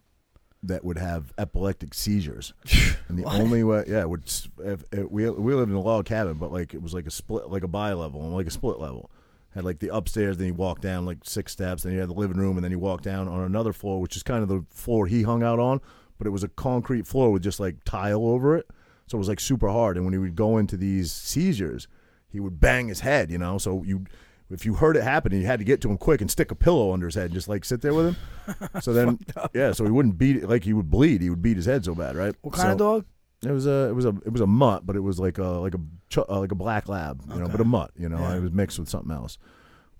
that 0.63 0.83
would 0.83 0.97
have 0.99 1.31
epileptic 1.37 1.93
seizures, 1.93 2.55
and 3.09 3.19
the 3.19 3.25
only 3.25 3.63
way, 3.63 3.85
yeah, 3.87 4.05
would 4.05 4.25
if, 4.65 4.83
if 4.93 5.11
we 5.11 5.29
we 5.29 5.55
lived 5.55 5.71
in 5.71 5.77
a 5.77 5.81
log 5.81 6.07
cabin, 6.07 6.39
but 6.39 6.51
like 6.51 6.73
it 6.73 6.81
was 6.81 6.95
like 6.95 7.07
a 7.07 7.11
split, 7.11 7.51
like 7.51 7.63
a 7.63 7.69
bi 7.69 7.93
level, 7.93 8.23
and 8.25 8.33
like 8.33 8.47
a 8.47 8.51
split 8.51 8.79
level. 8.79 9.11
Had 9.55 9.65
like 9.65 9.79
the 9.79 9.95
upstairs, 9.95 10.37
then 10.37 10.47
he 10.47 10.53
walked 10.53 10.83
down 10.83 11.07
like 11.07 11.19
six 11.23 11.53
steps, 11.53 11.85
then 11.85 11.93
he 11.93 11.99
had 11.99 12.09
the 12.09 12.15
living 12.15 12.39
room, 12.39 12.57
and 12.57 12.65
then 12.65 12.73
he 12.73 12.77
walked 12.77 13.05
down 13.05 13.29
on 13.29 13.41
another 13.41 13.73
floor, 13.73 14.01
which 14.01 14.17
is 14.17 14.23
kind 14.25 14.43
of 14.43 14.49
the 14.49 14.65
floor 14.71 15.07
he 15.07 15.23
hung 15.23 15.43
out 15.45 15.61
on, 15.61 15.81
but 16.19 16.27
it 16.27 16.31
was 16.31 16.43
a 16.43 16.49
concrete 16.49 17.07
floor 17.07 17.31
with 17.31 17.43
just 17.43 17.61
like 17.61 17.77
tile 17.85 18.27
over 18.27 18.57
it, 18.57 18.67
so 19.07 19.17
it 19.17 19.19
was 19.21 19.29
like 19.29 19.39
super 19.39 19.69
hard. 19.69 19.97
And 19.97 20.05
when 20.05 20.13
he 20.13 20.19
would 20.19 20.35
go 20.35 20.59
into 20.59 20.77
these 20.77 21.13
seizures, 21.13 21.87
he 22.29 22.41
would 22.41 22.59
bang 22.59 22.89
his 22.89 23.01
head, 23.01 23.31
you 23.31 23.39
know. 23.39 23.59
So 23.59 23.85
you, 23.85 24.07
if 24.51 24.67
you 24.67 24.75
heard 24.75 24.97
it 24.97 25.05
happen, 25.05 25.33
you 25.33 25.47
had 25.47 25.61
to 25.61 25.65
get 25.65 25.81
to 25.83 25.89
him 25.89 25.99
quick 25.99 26.21
and 26.21 26.29
stick 26.29 26.51
a 26.51 26.57
pillow 26.57 26.93
under 26.93 27.07
his 27.07 27.15
head, 27.15 27.27
and 27.27 27.35
just 27.35 27.49
like 27.49 27.65
sit 27.65 27.81
there 27.81 27.95
with 27.95 28.07
him. 28.07 28.17
So 28.83 28.93
then, 28.93 29.21
yeah, 29.55 29.71
so 29.73 29.85
he 29.85 29.91
wouldn't 29.91 30.19
beat 30.19 30.37
it 30.37 30.49
like 30.49 30.65
he 30.65 30.73
would 30.73 30.91
bleed. 30.91 31.23
He 31.23 31.31
would 31.31 31.43
beat 31.43 31.57
his 31.57 31.67
head 31.67 31.85
so 31.85 31.95
bad, 31.95 32.17
right? 32.17 32.35
What 32.43 32.55
kind 32.55 32.73
of 32.73 32.79
dog? 32.79 33.07
It 33.47 33.53
was 33.53 33.67
a, 33.67 33.89
it 33.89 33.95
was 33.95 34.05
a, 34.05 34.11
it 34.25 34.33
was 34.33 34.41
a 34.41 34.47
mutt, 34.47 34.87
but 34.87 34.97
it 34.97 35.01
was 35.01 35.19
like 35.19 35.39
a, 35.39 35.45
like 35.45 35.75
a, 35.75 35.81
ch- 36.11 36.19
uh, 36.19 36.39
like 36.41 36.53
a 36.53 36.57
black 36.57 36.89
lab, 36.89 37.23
you 37.29 37.35
know, 37.37 37.43
Okay. 37.45 37.53
but 37.53 37.61
a 37.61 37.65
mutt, 37.65 37.91
you 37.97 38.09
know. 38.09 38.19
Yeah. 38.19 38.37
It 38.37 38.41
was 38.43 38.53
mixed 38.53 38.79
with 38.79 38.89
something 38.89 39.13
else. 39.13 39.39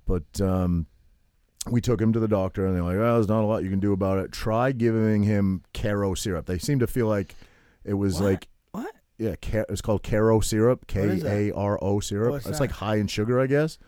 But 0.07 0.41
um, 0.41 0.87
we 1.71 1.81
took 1.81 2.01
him 2.01 2.13
to 2.13 2.21
the 2.21 2.29
doctor, 2.29 2.67
and 2.67 2.75
they're 2.77 2.83
like, 2.83 2.97
"Oh, 2.97 3.15
there's 3.15 3.29
not 3.29 3.43
a 3.43 3.47
lot 3.47 3.65
you 3.65 3.71
can 3.71 3.81
do 3.81 3.93
about 3.93 4.19
it. 4.19 4.33
Try 4.33 4.73
giving 4.73 5.23
him 5.23 5.63
Karo 5.73 6.15
syrup." 6.15 6.47
They 6.47 6.59
seemed 6.59 6.81
to 6.81 6.87
feel 6.87 7.07
like 7.07 7.35
it 7.85 7.95
was 7.95 8.15
What? 8.17 8.25
like 8.25 8.49
What? 8.73 8.95
yeah, 9.19 9.35
it's 9.69 9.81
called 9.81 10.03
Karo 10.03 10.41
syrup, 10.41 10.87
K 10.87 11.01
is 11.05 11.23
that? 11.23 11.33
A 11.33 11.53
R 11.53 11.79
O 11.83 12.01
syrup. 12.01 12.33
What's 12.33 12.47
it's 12.47 12.59
that? 12.59 12.65
like 12.65 12.71
high 12.73 12.97
in 12.97 13.07
sugar, 13.07 13.41
I 13.41 13.47
guess, 13.47 13.79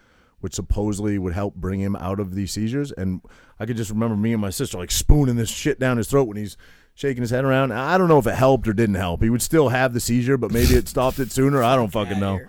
which 0.40 0.54
supposedly 0.54 1.18
would 1.18 1.34
help 1.34 1.54
bring 1.54 1.80
him 1.80 1.96
out 1.96 2.18
of 2.18 2.34
these 2.34 2.50
seizures. 2.52 2.92
And 2.92 3.20
I 3.60 3.66
could 3.66 3.76
just 3.76 3.90
remember 3.90 4.16
me 4.16 4.32
and 4.32 4.40
my 4.40 4.50
sister 4.50 4.78
like 4.78 4.90
spooning 4.90 5.36
this 5.36 5.50
shit 5.50 5.78
down 5.78 5.98
his 5.98 6.08
throat 6.08 6.28
when 6.28 6.36
he's 6.38 6.56
shaking 6.96 7.20
his 7.20 7.30
head 7.30 7.44
around. 7.44 7.72
I 7.72 7.96
don't 7.96 8.08
know 8.08 8.18
if 8.18 8.26
it 8.26 8.34
helped 8.34 8.66
or 8.66 8.72
didn't 8.72 8.96
help. 8.96 9.22
He 9.22 9.30
would 9.30 9.42
still 9.42 9.68
have 9.68 9.94
the 9.94 10.00
seizure, 10.00 10.36
but 10.36 10.50
maybe 10.50 10.74
it 10.74 10.88
stopped 10.88 11.20
it 11.20 11.30
sooner. 11.30 11.62
I 11.62 11.76
don't 11.76 11.92
fucking 11.92 12.18
know. 12.18 12.40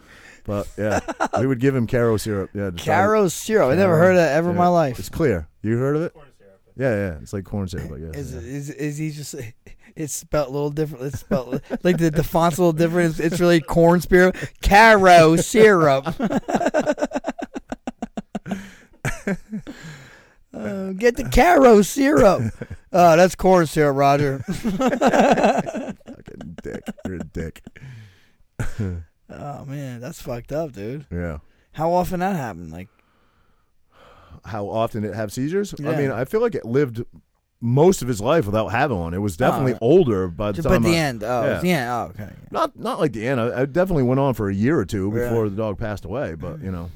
But 0.45 0.67
yeah, 0.77 1.01
we 1.39 1.45
would 1.45 1.59
give 1.59 1.75
him 1.75 1.85
Karo 1.85 2.17
syrup. 2.17 2.49
Yeah, 2.53 2.71
Karo 2.75 3.27
syrup. 3.27 3.69
I 3.69 3.75
never 3.75 3.97
heard 3.97 4.11
of 4.11 4.17
that 4.17 4.35
ever 4.35 4.49
in 4.49 4.55
my 4.55 4.69
life. 4.69 4.97
It's 4.97 5.09
clear. 5.09 5.47
You 5.61 5.77
heard 5.77 5.97
of 5.97 6.01
it? 6.03 6.15
Yeah, 6.77 6.95
yeah. 6.95 7.17
It's 7.21 7.33
like 7.33 7.43
corn 7.43 7.67
syrup, 7.67 7.91
I 7.91 7.99
guess. 7.99 8.15
Is, 8.15 8.33
yeah. 8.33 8.39
is 8.39 8.69
is 8.71 8.97
he 8.97 9.11
just? 9.11 9.35
It's 9.95 10.13
spelled 10.13 10.49
a 10.49 10.51
little 10.51 10.69
different. 10.69 11.05
It's 11.05 11.21
spelled 11.21 11.59
like 11.81 11.97
the, 11.97 12.11
the 12.11 12.23
font's 12.23 12.59
a 12.59 12.61
little 12.61 12.71
different. 12.71 13.09
It's, 13.09 13.19
it's 13.19 13.39
really 13.39 13.59
corn 13.59 13.99
syrup, 13.99 14.37
Karo 14.61 15.37
syrup. 15.37 16.13
Uh, 20.53 20.91
get 20.93 21.15
the 21.15 21.23
Karo 21.23 21.81
syrup. 21.81 22.53
Oh, 22.99 23.15
that's 23.15 23.35
corn 23.35 23.67
syrup, 23.67 23.95
Roger. 23.95 24.39
Fucking 24.47 25.93
dick. 26.63 26.83
You're 27.05 27.15
a 27.15 27.19
dick. 27.19 27.61
Oh 29.29 29.65
man, 29.65 29.99
that's 29.99 30.21
fucked 30.21 30.51
up, 30.51 30.71
dude. 30.71 31.05
Yeah. 31.11 31.39
How 31.73 31.91
often 31.93 32.21
that 32.21 32.35
happened? 32.35 32.71
Like, 32.71 32.87
how 34.45 34.67
often 34.69 35.03
it 35.03 35.13
have 35.13 35.31
seizures. 35.31 35.73
I 35.79 35.83
Yeah. 35.91 35.97
mean, 35.97 36.11
I 36.11 36.25
feel 36.25 36.41
like 36.41 36.55
it 36.55 36.65
lived 36.65 37.03
most 37.59 38.01
of 38.01 38.07
his 38.07 38.21
life 38.21 38.45
without 38.45 38.67
having 38.69 38.97
one. 38.97 39.13
It 39.13 39.17
was 39.21 39.35
definitely 39.37 39.73
Oh. 39.75 39.77
older 39.81 40.27
by 40.27 40.51
the 40.51 40.57
just 40.57 40.67
time. 40.67 40.77
at 40.77 40.81
the 40.83 40.95
I- 40.95 40.99
end. 40.99 41.23
Oh, 41.23 41.43
yeah. 41.43 41.53
it's 41.53 41.61
the 41.63 41.71
end. 41.71 41.89
Oh, 41.89 42.11
okay. 42.15 42.33
Not 42.51 42.79
not 42.79 42.99
like 42.99 43.13
the 43.13 43.27
end. 43.27 43.39
I, 43.41 43.61
I 43.61 43.65
definitely 43.65 44.03
went 44.03 44.19
on 44.19 44.33
for 44.33 44.49
a 44.49 44.53
year 44.53 44.79
or 44.79 44.85
two 44.85 45.11
Yeah. 45.13 45.29
before 45.29 45.49
the 45.49 45.55
dog 45.55 45.77
passed 45.77 46.05
away. 46.05 46.35
But 46.35 46.61
you 46.61 46.71
know, 46.71 46.89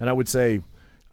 and 0.00 0.08
I 0.10 0.12
would 0.12 0.28
say, 0.28 0.62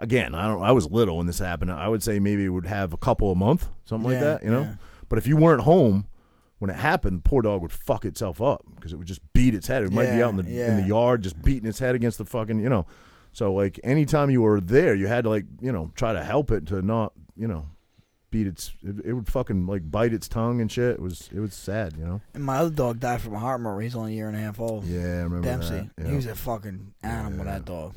again, 0.03 0.35
I 0.35 0.47
don't. 0.47 0.61
I 0.61 0.71
was 0.71 0.89
little 0.89 1.17
when 1.17 1.27
this 1.27 1.39
happened. 1.39 1.71
I 1.71 1.87
would 1.87 2.03
say 2.03 2.19
maybe 2.19 2.45
it 2.45 2.49
would 2.49 2.67
have 2.67 2.93
a 2.93 2.97
couple 2.97 3.31
a 3.31 3.35
month, 3.35 3.69
something 3.85 4.11
like 4.11 4.19
that. 4.19 4.43
You 4.43 4.51
know, 4.51 4.61
yeah. 4.61 4.75
but 5.09 5.17
if 5.17 5.27
you 5.27 5.37
weren't 5.37 5.61
home. 5.61 6.07
When 6.59 6.69
it 6.69 6.77
happened, 6.77 7.17
the 7.17 7.29
poor 7.29 7.41
dog 7.41 7.61
would 7.61 7.73
fuck 7.73 8.05
itself 8.05 8.41
up 8.41 8.63
because 8.75 8.93
it 8.93 8.95
would 8.95 9.07
just 9.07 9.19
beat 9.33 9.53
its 9.53 9.67
head. 9.67 9.83
It 9.83 9.91
might 9.91 10.15
be 10.15 10.23
out 10.23 10.29
in 10.29 10.37
the 10.37 10.65
in 10.65 10.77
the 10.77 10.87
yard, 10.87 11.21
just 11.21 11.41
beating 11.41 11.67
its 11.67 11.77
head 11.79 11.93
against 11.93 12.19
the 12.19 12.23
fucking, 12.23 12.61
you 12.61 12.69
know. 12.69 12.85
So 13.33 13.53
like 13.53 13.81
anytime 13.83 14.29
you 14.29 14.41
were 14.43 14.61
there, 14.61 14.95
you 14.95 15.07
had 15.07 15.25
to 15.25 15.29
like, 15.29 15.43
you 15.59 15.73
know, 15.73 15.91
try 15.95 16.13
to 16.13 16.23
help 16.23 16.51
it 16.51 16.67
to 16.67 16.81
not, 16.81 17.11
you 17.35 17.49
know, 17.49 17.67
beat 18.29 18.47
its. 18.47 18.71
It, 18.81 19.03
it 19.03 19.13
would 19.13 19.27
fucking 19.27 19.65
like 19.65 19.91
bite 19.91 20.13
its 20.13 20.29
tongue 20.29 20.61
and 20.61 20.71
shit. 20.71 20.91
It 20.91 21.01
was 21.01 21.29
it 21.33 21.39
was 21.39 21.53
sad, 21.53 21.95
you 21.97 22.05
know. 22.05 22.21
And 22.33 22.45
my 22.45 22.59
other 22.59 22.73
dog 22.73 23.01
died 23.01 23.19
from 23.19 23.33
a 23.33 23.39
heart 23.39 23.59
murmur. 23.59 23.81
He's 23.81 23.95
only 23.95 24.13
a 24.13 24.15
year 24.15 24.29
and 24.29 24.37
a 24.37 24.39
half 24.39 24.59
old. 24.59 24.85
Yeah, 24.85 25.01
I 25.01 25.23
remember 25.23 25.41
Dempsey. 25.41 25.89
that. 25.97 26.07
He 26.07 26.15
was 26.15 26.27
a 26.27 26.35
fucking 26.35 26.93
animal. 27.03 27.39
Yeah. 27.39 27.51
That 27.51 27.65
dog. 27.65 27.93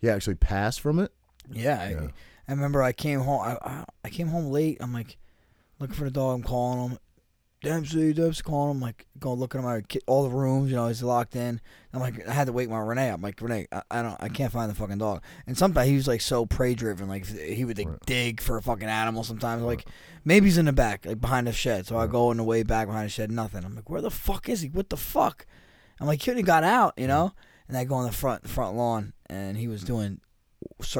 He 0.00 0.08
actually 0.10 0.34
passed 0.36 0.80
from 0.80 0.98
it. 0.98 1.12
Yeah, 1.50 1.80
I, 1.80 1.90
Yeah. 1.90 2.08
I 2.48 2.52
remember 2.52 2.82
I 2.82 2.92
came 2.92 3.20
home. 3.20 3.40
I, 3.42 3.58
I 3.68 3.84
I 4.04 4.08
came 4.10 4.28
home 4.28 4.46
late. 4.46 4.78
I'm 4.80 4.92
like 4.92 5.16
looking 5.80 5.96
for 5.96 6.04
the 6.04 6.10
dog. 6.10 6.36
I'm 6.36 6.42
calling 6.44 6.90
him. 6.90 6.98
Dempsey, 7.62 8.12
Dempsey, 8.12 8.42
calling 8.42 8.76
him. 8.76 8.80
Like 8.80 9.06
going 9.18 9.40
looking 9.40 9.60
at 9.60 9.64
my 9.64 9.82
all 10.06 10.22
the 10.22 10.30
rooms. 10.30 10.70
You 10.70 10.76
know, 10.76 10.86
he's 10.88 11.02
locked 11.02 11.34
in. 11.34 11.60
I'm 11.92 12.00
like, 12.00 12.28
I 12.28 12.32
had 12.32 12.46
to 12.46 12.52
wake 12.52 12.68
my 12.68 12.78
Renee. 12.78 13.08
I'm 13.08 13.22
like, 13.22 13.40
Renee, 13.40 13.66
I, 13.72 13.82
I 13.90 14.02
don't, 14.02 14.16
I 14.22 14.28
can't 14.28 14.52
find 14.52 14.70
the 14.70 14.74
fucking 14.74 14.98
dog. 14.98 15.22
And 15.46 15.56
sometimes 15.58 15.88
he 15.88 15.96
was 15.96 16.06
like 16.06 16.20
so 16.20 16.46
prey 16.46 16.74
driven. 16.74 17.08
Like 17.08 17.26
he 17.26 17.64
would 17.64 17.78
like, 17.78 17.88
Right. 17.88 17.98
dig 18.06 18.40
for 18.40 18.56
a 18.58 18.62
fucking 18.62 18.86
animal. 18.88 19.24
Sometimes 19.24 19.62
like 19.62 19.86
maybe 20.24 20.46
he's 20.46 20.58
in 20.58 20.66
the 20.66 20.72
back, 20.72 21.06
like 21.06 21.20
behind 21.20 21.46
the 21.48 21.52
shed. 21.52 21.86
So 21.86 21.96
I 21.96 22.02
Right. 22.02 22.10
go 22.12 22.30
in 22.30 22.36
the 22.36 22.44
way 22.44 22.62
back 22.62 22.86
behind 22.86 23.06
the 23.06 23.10
shed. 23.10 23.32
Nothing. 23.32 23.64
I'm 23.64 23.74
like, 23.74 23.90
where 23.90 24.02
the 24.02 24.10
fuck 24.10 24.48
is 24.48 24.60
he? 24.60 24.68
What 24.68 24.90
the 24.90 24.96
fuck? 24.96 25.46
I'm 25.98 26.06
like, 26.06 26.22
he 26.22 26.42
got 26.42 26.62
out. 26.62 26.94
You 26.96 27.08
know. 27.08 27.32
And 27.68 27.76
I 27.76 27.84
go 27.84 27.94
on 27.96 28.06
the 28.06 28.12
front 28.12 28.48
front 28.48 28.76
lawn, 28.76 29.12
and 29.28 29.56
he 29.56 29.68
was 29.68 29.82
doing 29.82 30.20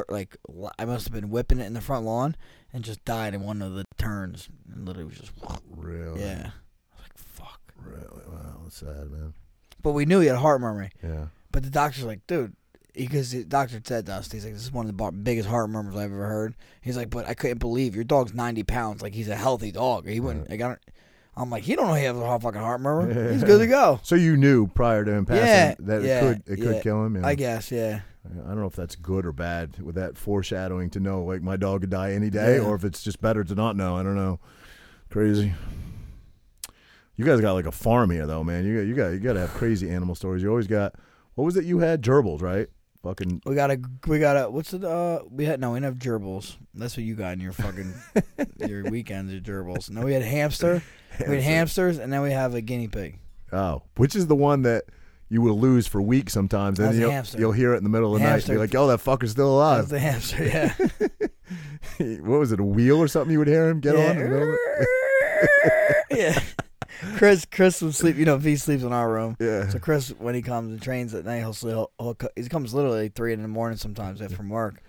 like 0.09 0.37
I 0.79 0.85
must 0.85 1.05
have 1.05 1.13
been 1.13 1.29
whipping 1.29 1.59
it 1.59 1.65
in 1.65 1.73
the 1.73 1.81
front 1.81 2.05
lawn 2.05 2.35
and 2.73 2.83
just 2.83 3.03
died 3.05 3.33
in 3.33 3.41
one 3.41 3.61
of 3.61 3.73
the 3.73 3.85
turns 3.97 4.49
and 4.73 4.85
literally 4.85 5.09
was 5.09 5.17
just 5.17 5.31
Really? 5.75 6.21
yeah. 6.21 6.51
I 6.51 6.95
was 6.95 7.03
like 7.03 7.17
fuck. 7.17 7.61
Really? 7.75 8.23
Wow, 8.27 8.59
that's 8.63 8.77
sad, 8.77 9.09
man. 9.11 9.33
But 9.81 9.91
we 9.91 10.05
knew 10.05 10.19
he 10.19 10.27
had 10.27 10.35
a 10.35 10.39
heart 10.39 10.61
murmur. 10.61 10.89
Yeah. 11.03 11.27
But 11.51 11.63
the 11.63 11.69
doctor's 11.69 12.03
like, 12.05 12.25
dude, 12.27 12.53
because 12.93 13.31
the 13.31 13.43
doctor 13.43 13.79
said 13.83 14.05
to 14.07 14.13
us, 14.13 14.31
he's 14.31 14.43
like, 14.43 14.53
this 14.53 14.63
is 14.63 14.71
one 14.71 14.87
of 14.89 14.95
the 14.97 15.11
biggest 15.11 15.47
heart 15.47 15.69
murmurs 15.69 15.95
I've 15.95 16.11
ever 16.11 16.27
heard. 16.27 16.55
He's 16.81 16.97
like, 16.97 17.09
but 17.09 17.27
I 17.27 17.33
couldn't 17.33 17.59
believe 17.59 17.95
your 17.95 18.03
dog's 18.03 18.33
90 18.33 18.63
pounds. 18.63 19.01
Like, 19.01 19.13
he's 19.13 19.29
a 19.29 19.35
healthy 19.35 19.71
dog. 19.71 20.07
He 20.07 20.19
wouldn't, 20.19 20.49
like, 20.49 20.61
I 20.61 20.67
don't, 20.67 20.79
I'm 21.39 21.49
like, 21.51 21.63
he 21.63 21.75
don't 21.75 21.87
know 21.87 21.93
he 21.93 22.03
has 22.05 22.17
a 22.17 22.19
heart- 22.25 22.41
fucking 22.41 22.59
heart 22.59 22.81
murmur. 22.81 23.31
He's 23.31 23.43
good 23.43 23.59
to 23.59 23.67
go. 23.67 23.99
So 24.03 24.15
you 24.15 24.35
knew 24.37 24.67
prior 24.67 25.05
to 25.05 25.11
him 25.11 25.25
passing 25.25 25.45
Yeah, 25.45 25.75
that 25.79 26.01
yeah, 26.03 26.19
it 26.31 26.45
could 26.45 26.59
it 26.59 26.61
could 26.63 26.81
kill 26.83 27.05
him. 27.05 27.15
yeah. 27.17 27.27
I 27.27 27.35
guess, 27.35 27.71
yeah. 27.71 28.01
I 28.43 28.47
don't 28.49 28.59
know 28.59 28.65
if 28.65 28.75
that's 28.75 28.95
good 28.95 29.25
or 29.25 29.31
bad 29.31 29.79
with 29.79 29.95
that 29.95 30.17
foreshadowing 30.17 30.89
to 30.91 30.99
know 30.99 31.23
like 31.23 31.41
my 31.41 31.55
dog 31.55 31.81
could 31.81 31.89
die 31.91 32.11
any 32.13 32.29
day, 32.29 32.57
Yeah. 32.57 32.63
or 32.63 32.75
if 32.75 32.83
it's 32.83 33.01
just 33.03 33.21
better 33.21 33.43
to 33.43 33.55
not 33.55 33.75
know. 33.77 33.95
I 33.95 34.03
don't 34.03 34.15
know. 34.15 34.39
Crazy. 35.09 35.53
You 37.15 37.25
guys 37.25 37.41
got 37.41 37.53
like 37.53 37.65
a 37.65 37.71
farm 37.71 38.09
here 38.11 38.27
though, 38.27 38.43
man. 38.43 38.65
You 38.65 38.77
got 38.79 38.87
you 38.87 38.95
got 38.95 39.07
you 39.09 39.19
got 39.19 39.33
to 39.33 39.39
have 39.39 39.49
crazy 39.53 39.89
animal 39.89 40.13
stories. 40.15 40.43
You 40.43 40.49
always 40.49 40.67
got. 40.67 40.93
What 41.35 41.45
was 41.45 41.55
it 41.57 41.65
you 41.65 41.79
had? 41.79 42.01
Gerbils, 42.01 42.41
right? 42.41 42.67
Fucking 43.07 43.41
We 43.45 43.55
got 43.55 43.71
a, 43.71 43.79
we 44.05 44.19
got 44.19 44.35
a, 44.35 44.49
what's 44.49 44.71
the, 44.71 44.89
uh, 44.89 45.19
we 45.29 45.45
had, 45.45 45.61
no, 45.61 45.71
we 45.71 45.79
didn't 45.79 45.85
have 45.85 45.95
gerbils. 45.95 46.57
That's 46.73 46.97
what 46.97 47.05
you 47.05 47.15
got 47.15 47.31
in 47.31 47.39
your 47.39 47.53
fucking, 47.53 47.93
your 48.67 48.83
weekends, 48.83 49.31
your 49.31 49.39
gerbils. 49.39 49.89
No, 49.89 50.01
we 50.01 50.11
had 50.11 50.23
hamster. 50.23 50.83
We 51.25 51.35
had 51.35 51.43
hamsters, 51.43 51.99
and 51.99 52.11
then 52.11 52.21
we 52.21 52.31
have 52.31 52.53
a 52.53 52.59
guinea 52.59 52.89
pig. 52.89 53.17
oh, 53.53 53.83
which 53.95 54.13
is 54.13 54.27
the 54.27 54.35
one 54.35 54.63
that 54.63 54.83
you 55.29 55.41
will 55.41 55.57
lose 55.57 55.87
for 55.87 56.01
weeks 56.01 56.33
sometimes, 56.33 56.79
and 56.79 56.87
That's 56.87 56.95
then 56.95 57.01
a 57.01 57.05
you'll, 57.05 57.11
hamster. 57.11 57.39
you'll 57.39 57.51
hear 57.53 57.73
it 57.73 57.77
in 57.77 57.83
the 57.83 57.89
middle 57.89 58.13
of 58.13 58.19
the 58.19 58.25
night. 58.25 58.31
Hamster. 58.31 58.53
You're 58.53 58.61
like, 58.61 58.75
oh, 58.75 58.87
that 58.87 58.99
fucker's 58.99 59.31
still 59.31 59.55
alive." 59.55 59.87
That's 59.87 59.91
the 59.91 59.99
hamster, 59.99 60.45
yeah. 60.45 62.17
what 62.21 62.39
was 62.39 62.51
it? 62.51 62.59
A 62.59 62.63
wheel 62.63 62.97
or 62.97 63.07
something? 63.07 63.31
You 63.31 63.39
would 63.39 63.47
hear 63.47 63.69
him 63.69 63.79
get 63.79 63.95
yeah. 63.95 64.09
on. 64.09 64.17
in 64.17 64.17
the 64.17 64.29
middle 64.29 64.49
of 64.49 64.59
it? 64.59 66.07
yeah. 66.11 66.39
Chris, 67.15 67.45
Chris 67.45 67.81
would 67.81 67.95
sleep. 67.95 68.15
You 68.17 68.25
know, 68.25 68.37
he 68.37 68.55
sleeps 68.55 68.83
in 68.83 68.91
our 68.93 69.11
room. 69.11 69.35
Yeah. 69.39 69.69
So 69.69 69.79
Chris, 69.79 70.09
when 70.17 70.35
he 70.35 70.41
comes 70.41 70.71
and 70.71 70.81
trains 70.81 71.13
at 71.13 71.25
night, 71.25 71.39
he'll 71.39 71.53
sleep. 71.53 71.73
He'll, 71.73 71.91
he'll, 71.99 72.17
he 72.35 72.47
comes 72.49 72.73
literally 72.73 73.09
three 73.09 73.33
in 73.33 73.41
the 73.41 73.47
morning 73.47 73.77
sometimes 73.77 74.21
after 74.21 74.35
from 74.35 74.49
work, 74.49 74.81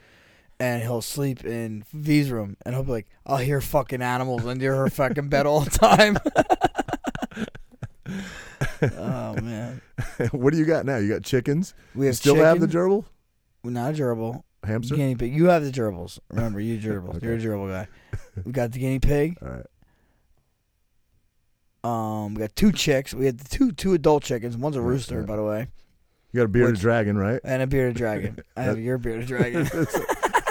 and 0.60 0.82
he'll 0.82 1.02
sleep 1.02 1.44
in 1.44 1.84
V's 1.92 2.30
room, 2.30 2.56
and 2.64 2.74
he'll 2.74 2.84
be 2.84 2.92
like, 2.92 3.08
"I'll 3.26 3.36
hear 3.38 3.60
fucking 3.60 4.02
animals 4.02 4.46
under 4.46 4.74
her 4.76 4.88
fucking 4.90 5.28
bed 5.28 5.46
all 5.46 5.60
the 5.60 5.70
time." 5.70 6.18
oh 8.96 9.34
man, 9.40 9.80
what 10.32 10.52
do 10.52 10.58
you 10.58 10.64
got 10.64 10.86
now? 10.86 10.96
You 10.96 11.08
got 11.08 11.22
chickens. 11.24 11.74
we 11.94 12.02
You 12.02 12.06
have 12.06 12.16
still 12.16 12.36
have 12.36 12.60
the 12.60 12.66
chicken. 12.66 12.80
gerbil 12.80 13.04
not 13.64 13.90
a 13.90 13.96
gerbil, 13.96 14.42
hamster. 14.64 14.96
guinea 14.96 15.14
pig. 15.14 15.34
You 15.34 15.46
have 15.46 15.62
the 15.64 15.70
gerbils. 15.70 16.18
Remember, 16.30 16.60
you 16.60 16.78
gerbils. 16.78 17.22
You're 17.22 17.34
a 17.34 17.38
gerbil 17.38 17.68
guy. 17.70 17.88
We 18.44 18.52
got 18.52 18.72
the 18.72 18.78
guinea 18.78 18.98
pig. 18.98 19.36
All 19.42 19.48
right. 19.48 19.66
Um, 21.84 22.34
we 22.34 22.40
got 22.40 22.54
two 22.56 22.72
chicks. 22.72 23.14
We 23.14 23.26
had 23.26 23.38
two 23.48 23.72
two 23.72 23.94
adult 23.94 24.22
chickens. 24.24 24.56
One's 24.56 24.76
a 24.76 24.80
rooster, 24.80 25.22
by 25.22 25.36
the 25.36 25.44
way, 25.44 25.68
You 26.32 26.38
got 26.38 26.44
a 26.44 26.48
bearded 26.48 26.72
Which- 26.74 26.80
dragon, 26.80 27.16
right? 27.16 27.40
and 27.44 27.62
a 27.62 27.66
bearded 27.66 27.96
dragon. 27.96 28.38
I 28.56 28.62
have 28.62 28.78
your 28.80 28.98
bearded 28.98 29.26
dragon. 29.28 29.64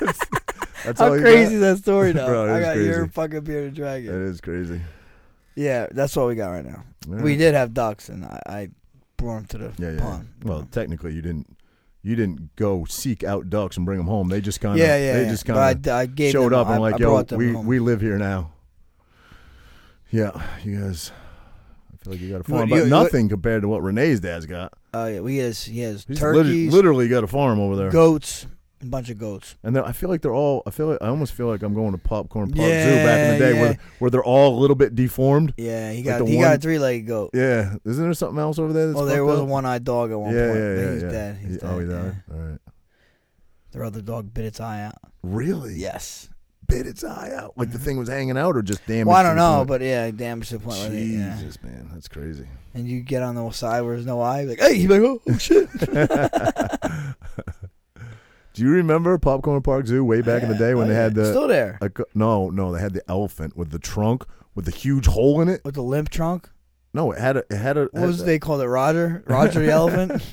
That's 0.85 0.99
How 0.99 1.07
all 1.09 1.15
you 1.15 1.21
crazy 1.21 1.55
is 1.55 1.61
that 1.61 1.77
story 1.79 2.11
though? 2.13 2.27
Bro, 2.27 2.47
it 2.47 2.51
I 2.51 2.57
is 2.59 2.65
got 2.65 2.77
your 2.77 2.95
crazy. 2.99 3.11
fucking 3.11 3.41
bearded 3.41 3.73
dragon. 3.73 4.23
is 4.25 4.41
crazy. 4.41 4.81
Yeah, 5.55 5.87
that's 5.91 6.15
what 6.15 6.27
we 6.27 6.35
got 6.35 6.49
right 6.51 6.65
now. 6.65 6.83
We 7.07 7.35
did 7.35 7.55
have 7.55 7.73
ducks, 7.73 8.09
and 8.09 8.23
I, 8.25 8.41
I 8.45 8.69
brought 9.17 9.37
them 9.37 9.45
to 9.47 9.57
the 9.57 9.73
Yeah, 9.83 9.91
yeah. 9.93 9.99
pond. 9.99 10.27
Well, 10.43 10.67
technically, 10.71 11.13
you 11.13 11.21
didn't. 11.21 11.57
You 12.03 12.15
didn't 12.15 12.55
go 12.55 12.85
seek 12.85 13.23
out 13.25 13.49
ducks 13.49 13.75
and 13.75 13.85
bring 13.85 13.97
them 13.97 14.07
home. 14.07 14.29
They 14.29 14.39
just 14.39 14.61
kind 14.61 14.75
of. 14.75 14.79
yeah, 14.79 14.95
yeah. 14.97 15.13
They 15.13 15.23
yeah. 15.23 15.29
just 15.29 15.45
kind 15.45 15.57
of 15.59 15.87
I, 15.91 15.99
I 16.01 16.05
gave 16.05 16.31
showed 16.31 16.51
them, 16.53 16.59
up 16.59 16.67
and 16.67 16.75
I, 16.75 16.77
like, 16.77 16.95
I 16.95 16.97
yo, 16.99 17.09
brought 17.09 17.27
them 17.27 17.39
we 17.39 17.51
home. 17.51 17.65
we 17.65 17.79
live 17.79 17.99
here 18.01 18.17
now. 18.17 18.51
Yeah, 20.11 20.31
you 20.63 20.79
guys. 20.79 21.11
I 21.93 21.97
feel 22.03 22.13
like 22.13 22.21
you 22.21 22.31
got 22.31 22.41
a 22.41 22.43
farm, 22.43 22.69
but 22.69 22.75
you- 22.77 22.85
nothing 22.87 23.27
compared 23.29 23.61
to 23.63 23.67
what 23.67 23.81
Renee's 23.83 24.19
dad's 24.19 24.45
got. 24.45 24.73
Oh 24.93 25.05
yeah, 25.07 25.19
we 25.19 25.37
has 25.37 25.63
he 25.65 25.81
has 25.81 26.05
He's 26.07 26.21
literally, 26.21 26.43
turkeys, 26.43 26.73
literally 26.73 27.07
got 27.09 27.23
a 27.23 27.27
farm 27.27 27.59
over 27.59 27.75
there. 27.75 27.89
goats, 27.91 28.47
a 28.81 28.85
bunch 28.85 29.09
of 29.09 29.17
goats. 29.17 29.55
And 29.63 29.75
then 29.75 29.83
I 29.83 29.91
feel 29.91 30.09
like 30.09 30.21
they're 30.21 30.33
all. 30.33 30.63
I 30.65 30.71
feel 30.71 30.87
like 30.87 30.99
I 31.01 31.07
almost 31.07 31.33
feel 31.33 31.47
like 31.47 31.61
I'm 31.61 31.73
going 31.73 31.91
to 31.91 31.97
Popcorn 31.97 32.47
Park 32.51 32.67
Zoo 32.69 32.95
back 32.95 33.19
in 33.27 33.33
the 33.33 33.39
day, 33.39 33.53
yeah. 33.55 33.61
where 33.61 33.77
where 33.99 34.09
they're 34.11 34.23
all 34.23 34.57
a 34.57 34.59
little 34.59 34.75
bit 34.77 34.95
deformed. 34.95 35.53
Yeah, 35.57 35.91
he 35.91 36.01
got 36.03 36.19
the 36.19 36.25
he 36.31 36.39
got 36.39 36.55
a 36.55 36.59
three 36.59 36.79
legged 36.79 37.07
goat. 37.07 37.31
Yeah, 37.33 37.75
isn't 37.83 38.01
there 38.03 38.13
something 38.13 38.39
else 38.39 38.57
over 38.59 38.71
there? 38.71 38.87
That's 38.87 38.95
oh, 38.97 38.99
Well, 39.01 39.07
there 39.07 39.17
fucked 39.17 39.27
was 39.27 39.39
a 39.39 39.43
up? 39.43 39.49
one 39.49 39.65
eyed 39.65 39.83
dog 39.83 40.11
at 40.11 40.19
one 40.19 40.33
yeah, 40.33 40.47
point. 40.47 40.57
yeah, 40.59 40.75
but 40.75 40.81
yeah, 40.81 40.93
he's 40.93 41.03
yeah. 41.03 41.09
dead. 41.11 41.37
He's 41.37 41.49
He- 41.55 41.59
oh, 41.61 41.67
dead. 41.67 41.69
oh, 41.75 41.79
he's 41.79 41.89
yeah. 41.89 41.97
out. 41.97 42.13
All 42.31 42.39
right. 42.39 42.59
Their 43.71 43.83
other 43.83 44.01
dog 44.01 44.33
bit 44.33 44.45
its 44.45 44.59
eye 44.61 44.81
out. 44.83 44.95
Really? 45.21 45.75
Yes. 45.75 46.29
Bit 46.67 46.87
its 46.87 47.03
eye 47.03 47.31
out. 47.33 47.53
Like 47.57 47.71
the 47.71 47.77
mm-hmm. 47.77 47.85
thing 47.85 47.97
was 47.97 48.09
hanging 48.09 48.37
out, 48.37 48.55
or 48.55 48.61
just 48.61 48.85
damaged. 48.85 49.07
Well, 49.07 49.15
I 49.15 49.23
don't 49.23 49.35
know, 49.37 49.65
but 49.65 49.81
yeah, 49.81 50.11
damage 50.11 50.49
to 50.49 50.57
the 50.57 50.63
point. 50.63 50.77
Where 50.79 50.89
they, 50.89 51.03
yeah. 51.03 51.37
Jesus, 51.37 51.61
man, 51.63 51.89
that's 51.93 52.07
crazy. 52.07 52.47
And 52.73 52.87
you 52.87 53.01
get 53.01 53.23
on 53.23 53.35
the 53.35 53.49
side 53.51 53.81
where 53.81 53.95
there's 53.95 54.05
no 54.05 54.21
eye, 54.21 54.43
like, 54.43 54.59
hey, 54.59 54.75
he's 54.75 54.89
like, 54.89 55.01
oh, 55.01 55.21
oh 55.27 55.37
shit. 55.37 55.69
Do 58.53 58.63
you 58.63 58.71
remember 58.71 59.17
Popcorn 59.19 59.61
Park 59.61 59.85
Zoo 59.85 60.03
way 60.03 60.21
back 60.21 60.41
in 60.41 60.49
the 60.49 60.55
day 60.55 60.73
when 60.73 60.85
Oh, 60.85 60.89
they 60.89 60.95
had 60.95 61.13
the? 61.13 61.25
still 61.25 61.47
there 61.47 61.79
no, 62.15 62.49
no, 62.49 62.71
they 62.73 62.81
had 62.81 62.93
the 62.93 63.03
elephant 63.07 63.55
with 63.55 63.69
the 63.69 63.77
trunk 63.77 64.25
with 64.55 64.65
the 64.65 64.71
huge 64.71 65.05
hole 65.05 65.39
in 65.41 65.47
it. 65.47 65.61
with 65.63 65.75
the 65.75 65.83
limp 65.83 66.09
trunk. 66.09 66.49
No, 66.91 67.11
it 67.11 67.19
had 67.19 67.37
a, 67.37 67.43
it 67.51 67.57
had 67.57 67.77
a, 67.77 67.83
What 67.91 68.07
was 68.07 68.23
they 68.23 68.39
called 68.39 68.61
it? 68.61 68.65
Roger, 68.65 69.23
Roger 69.27 69.59
the 69.59 69.71
elephant. 69.71 70.23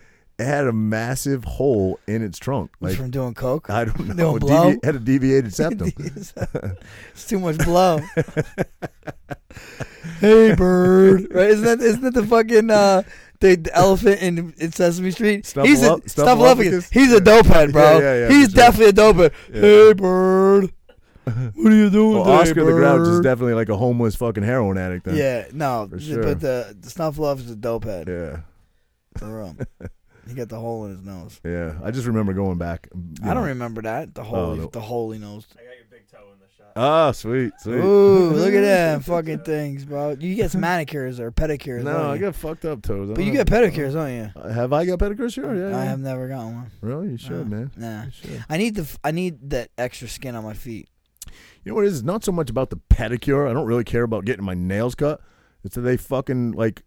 it 0.40 0.46
had 0.46 0.66
a 0.66 0.72
massive 0.72 1.44
hole 1.44 2.00
in 2.06 2.22
its 2.22 2.38
trunk. 2.38 2.70
Like 2.80 2.96
from 2.96 3.10
doing 3.10 3.34
coke. 3.34 3.68
I 3.68 3.84
don't 3.84 4.16
know, 4.16 4.36
it 4.36 4.40
blow? 4.40 4.70
devi- 4.72 4.80
had 4.82 4.94
a 4.96 4.98
deviated 4.98 5.52
septum. 5.60 5.92
it's 5.98 7.26
too 7.26 7.38
much 7.38 7.58
blow. 7.58 8.00
hey 10.20 10.54
bird, 10.54 11.28
right? 11.34 11.50
Isn't 11.50 11.64
that 11.64 11.80
isn't 11.80 12.02
that 12.02 12.14
the 12.14 12.26
fucking 12.26 12.70
uh, 12.70 13.02
the, 13.40 13.70
elephant 13.74 14.22
in, 14.22 14.54
in 14.58 14.72
Sesame 14.72 15.10
Street? 15.10 15.46
He's 15.62 15.82
a 15.82 15.90
Snuffleup- 15.90 16.04
Snuffleupagus? 16.14 16.92
He's 16.92 17.12
a 17.12 17.20
dopehead, 17.20 17.72
bro. 17.72 17.98
Yeah, 17.98 18.00
yeah, 18.00 18.14
yeah, 18.20 18.28
He's 18.28 18.46
for 18.46 18.56
sure. 18.56 18.64
definitely 18.70 18.86
a 18.86 18.92
dopehead. 19.12 19.32
Yeah. 19.52 19.60
Hey 19.60 19.92
bird, 19.92 20.72
what 21.54 21.72
are 21.72 21.76
you 21.76 21.90
doing? 21.90 22.18
Well, 22.18 22.30
Oscar 22.30 22.64
the 22.64 22.72
Grouch 22.72 23.06
is 23.08 23.20
definitely 23.20 23.54
like 23.54 23.68
a 23.68 23.76
homeless 23.76 24.16
fucking 24.16 24.42
heroin 24.42 24.78
addict. 24.78 25.04
Then. 25.04 25.16
Yeah, 25.16 25.46
no, 25.52 25.88
sure. 25.98 26.22
but 26.22 26.40
the, 26.40 26.76
the 26.80 26.88
Snuffleupagus 26.88 27.40
is 27.44 27.50
a 27.52 27.56
dopehead. 27.56 28.08
yeah, 28.08 28.40
For 29.18 29.38
real. 29.38 29.56
he 30.30 30.36
got 30.36 30.48
the 30.48 30.58
hole 30.58 30.84
in 30.86 30.92
his 30.92 31.02
nose. 31.02 31.40
yeah. 31.44 31.78
I 31.84 31.90
just 31.90 32.06
remember 32.06 32.32
going 32.32 32.56
back. 32.58 32.88
you 32.94 33.28
I 33.28 33.34
don't 33.34 33.46
remember 33.46 33.82
that. 33.82 34.14
The 34.14 34.22
holy, 34.22 34.58
no. 34.60 34.66
the 34.68 34.80
holy 34.80 35.18
nose. 35.18 35.46
I 35.52 35.56
got 35.64 35.76
your 35.76 35.84
big 35.90 36.08
toe 36.10 36.32
in 36.32 36.38
the 36.38 36.46
shot. 36.56 36.72
Ah, 36.76 37.10
sweet, 37.12 37.52
sweet. 37.60 37.74
Ooh, 37.78 38.30
look 38.34 38.54
at 38.54 38.60
that 38.60 39.02
fucking 39.04 39.40
things, 39.40 39.84
bro. 39.84 40.16
You 40.18 40.34
get 40.34 40.50
some 40.52 40.60
manicures 40.60 41.18
or 41.20 41.30
pedicures. 41.32 41.82
No, 41.82 41.92
don't 41.92 42.06
I 42.06 42.14
you? 42.14 42.20
got 42.20 42.34
fucked 42.36 42.64
up 42.64 42.82
toes. 42.82 43.10
I 43.10 43.14
But 43.14 43.24
you 43.24 43.32
don't 43.34 43.44
get 43.44 43.48
pedicures, 43.48 43.92
don't 43.94 44.14
you? 44.14 44.30
Uh, 44.34 44.48
Have 44.52 44.72
I 44.72 44.84
got 44.86 44.98
pedicures? 44.98 45.34
Sure, 45.34 45.54
yeah. 45.54 45.76
I 45.76 45.84
yeah. 45.84 45.90
have 45.90 46.00
never 46.00 46.28
gotten 46.28 46.54
one. 46.54 46.70
Really, 46.80 47.08
you 47.10 47.16
should, 47.18 47.50
No. 47.50 47.56
man. 47.56 47.70
Nah. 47.76 48.04
You 48.04 48.10
should. 48.12 48.44
I 48.48 48.56
need 48.56 48.74
the 48.76 48.82
f- 48.82 48.98
I 49.04 49.10
need 49.10 49.50
that 49.50 49.70
extra 49.76 50.08
skin 50.08 50.34
on 50.36 50.44
my 50.44 50.54
feet. 50.54 50.88
You 51.64 51.72
know 51.72 51.74
what 51.76 51.84
it 51.84 51.88
is? 51.88 51.98
It's 51.98 52.04
not 52.06 52.24
so 52.24 52.32
much 52.32 52.48
about 52.50 52.70
the 52.70 52.76
pedicure. 52.88 53.48
I 53.48 53.52
don't 53.52 53.66
really 53.66 53.84
care 53.84 54.02
about 54.04 54.24
getting 54.24 54.44
my 54.44 54.54
nails 54.54 54.94
cut. 54.94 55.20
It's 55.62 55.74
that 55.74 55.82
they 55.82 55.96
fucking 55.98 56.52
like 56.52 56.82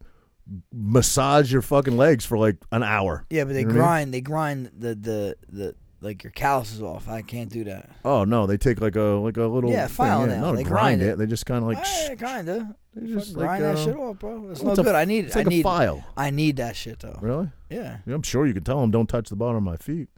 massage 0.72 1.52
your 1.52 1.62
fucking 1.62 1.98
legs 1.98 2.26
for 2.26 2.38
like 2.38 2.58
an 2.72 2.84
hour. 2.84 3.26
Yeah, 3.30 3.46
but 3.46 3.54
they 3.54 3.62
You 3.62 3.68
know 3.68 3.76
what 3.76 3.76
I 3.76 3.76
mean? 3.76 3.84
grind. 3.86 4.14
They 4.14 4.22
grind 4.22 4.72
the 4.78 4.96
the 4.96 5.36
the 5.50 5.76
like 6.02 6.24
your 6.24 6.32
calluses 6.32 6.82
off. 6.82 7.08
I 7.08 7.22
can't 7.22 7.50
do 7.50 7.64
that. 7.66 7.90
Oh 8.04 8.24
no, 8.26 8.46
they 8.46 8.58
take 8.58 8.82
like 8.82 8.96
a 8.96 9.02
like 9.02 9.38
a 9.38 9.44
little 9.46 9.72
Yeah, 9.72 9.88
thing, 9.88 9.96
file 9.96 10.22
yeah. 10.28 10.34
nail. 10.34 10.42
Not 10.42 10.56
They 10.58 10.64
grind 10.64 11.00
grind 11.00 11.02
it. 11.02 11.08
it. 11.14 11.18
They 11.18 11.26
just 11.28 11.46
kind 11.46 11.64
of 11.64 11.70
like 11.70 11.78
Eh, 11.80 12.16
kinda. 12.16 12.76
they 12.94 13.02
Fucking 13.02 13.18
just 13.20 13.36
like, 13.38 13.46
grind 13.48 13.64
that 13.64 13.76
uh, 13.78 13.86
shit 13.86 13.96
off, 13.96 14.20
bro. 14.20 14.50
It's 14.52 14.62
no 14.62 14.72
it's 14.72 14.80
a- 14.80 14.84
good. 14.84 14.96
I 14.96 15.06
need. 15.06 15.26
It's 15.26 15.36
like 15.36 15.48
I 15.48 15.50
need. 15.50 15.60
a 15.62 15.64
file. 15.64 16.06
I 16.18 16.30
need 16.30 16.58
that 16.58 16.76
shit 16.76 17.00
though. 17.00 17.18
Really? 17.22 17.50
Yeah. 17.70 17.98
Yeah, 18.06 18.16
I'm 18.16 18.22
sure 18.24 18.46
you 18.46 18.54
could 18.54 18.66
tell 18.66 18.82
them 18.82 18.92
don't 18.92 19.08
touch 19.08 19.30
the 19.30 19.36
bottom 19.38 19.56
of 19.58 19.64
my 19.64 19.78
feet. 19.78 20.10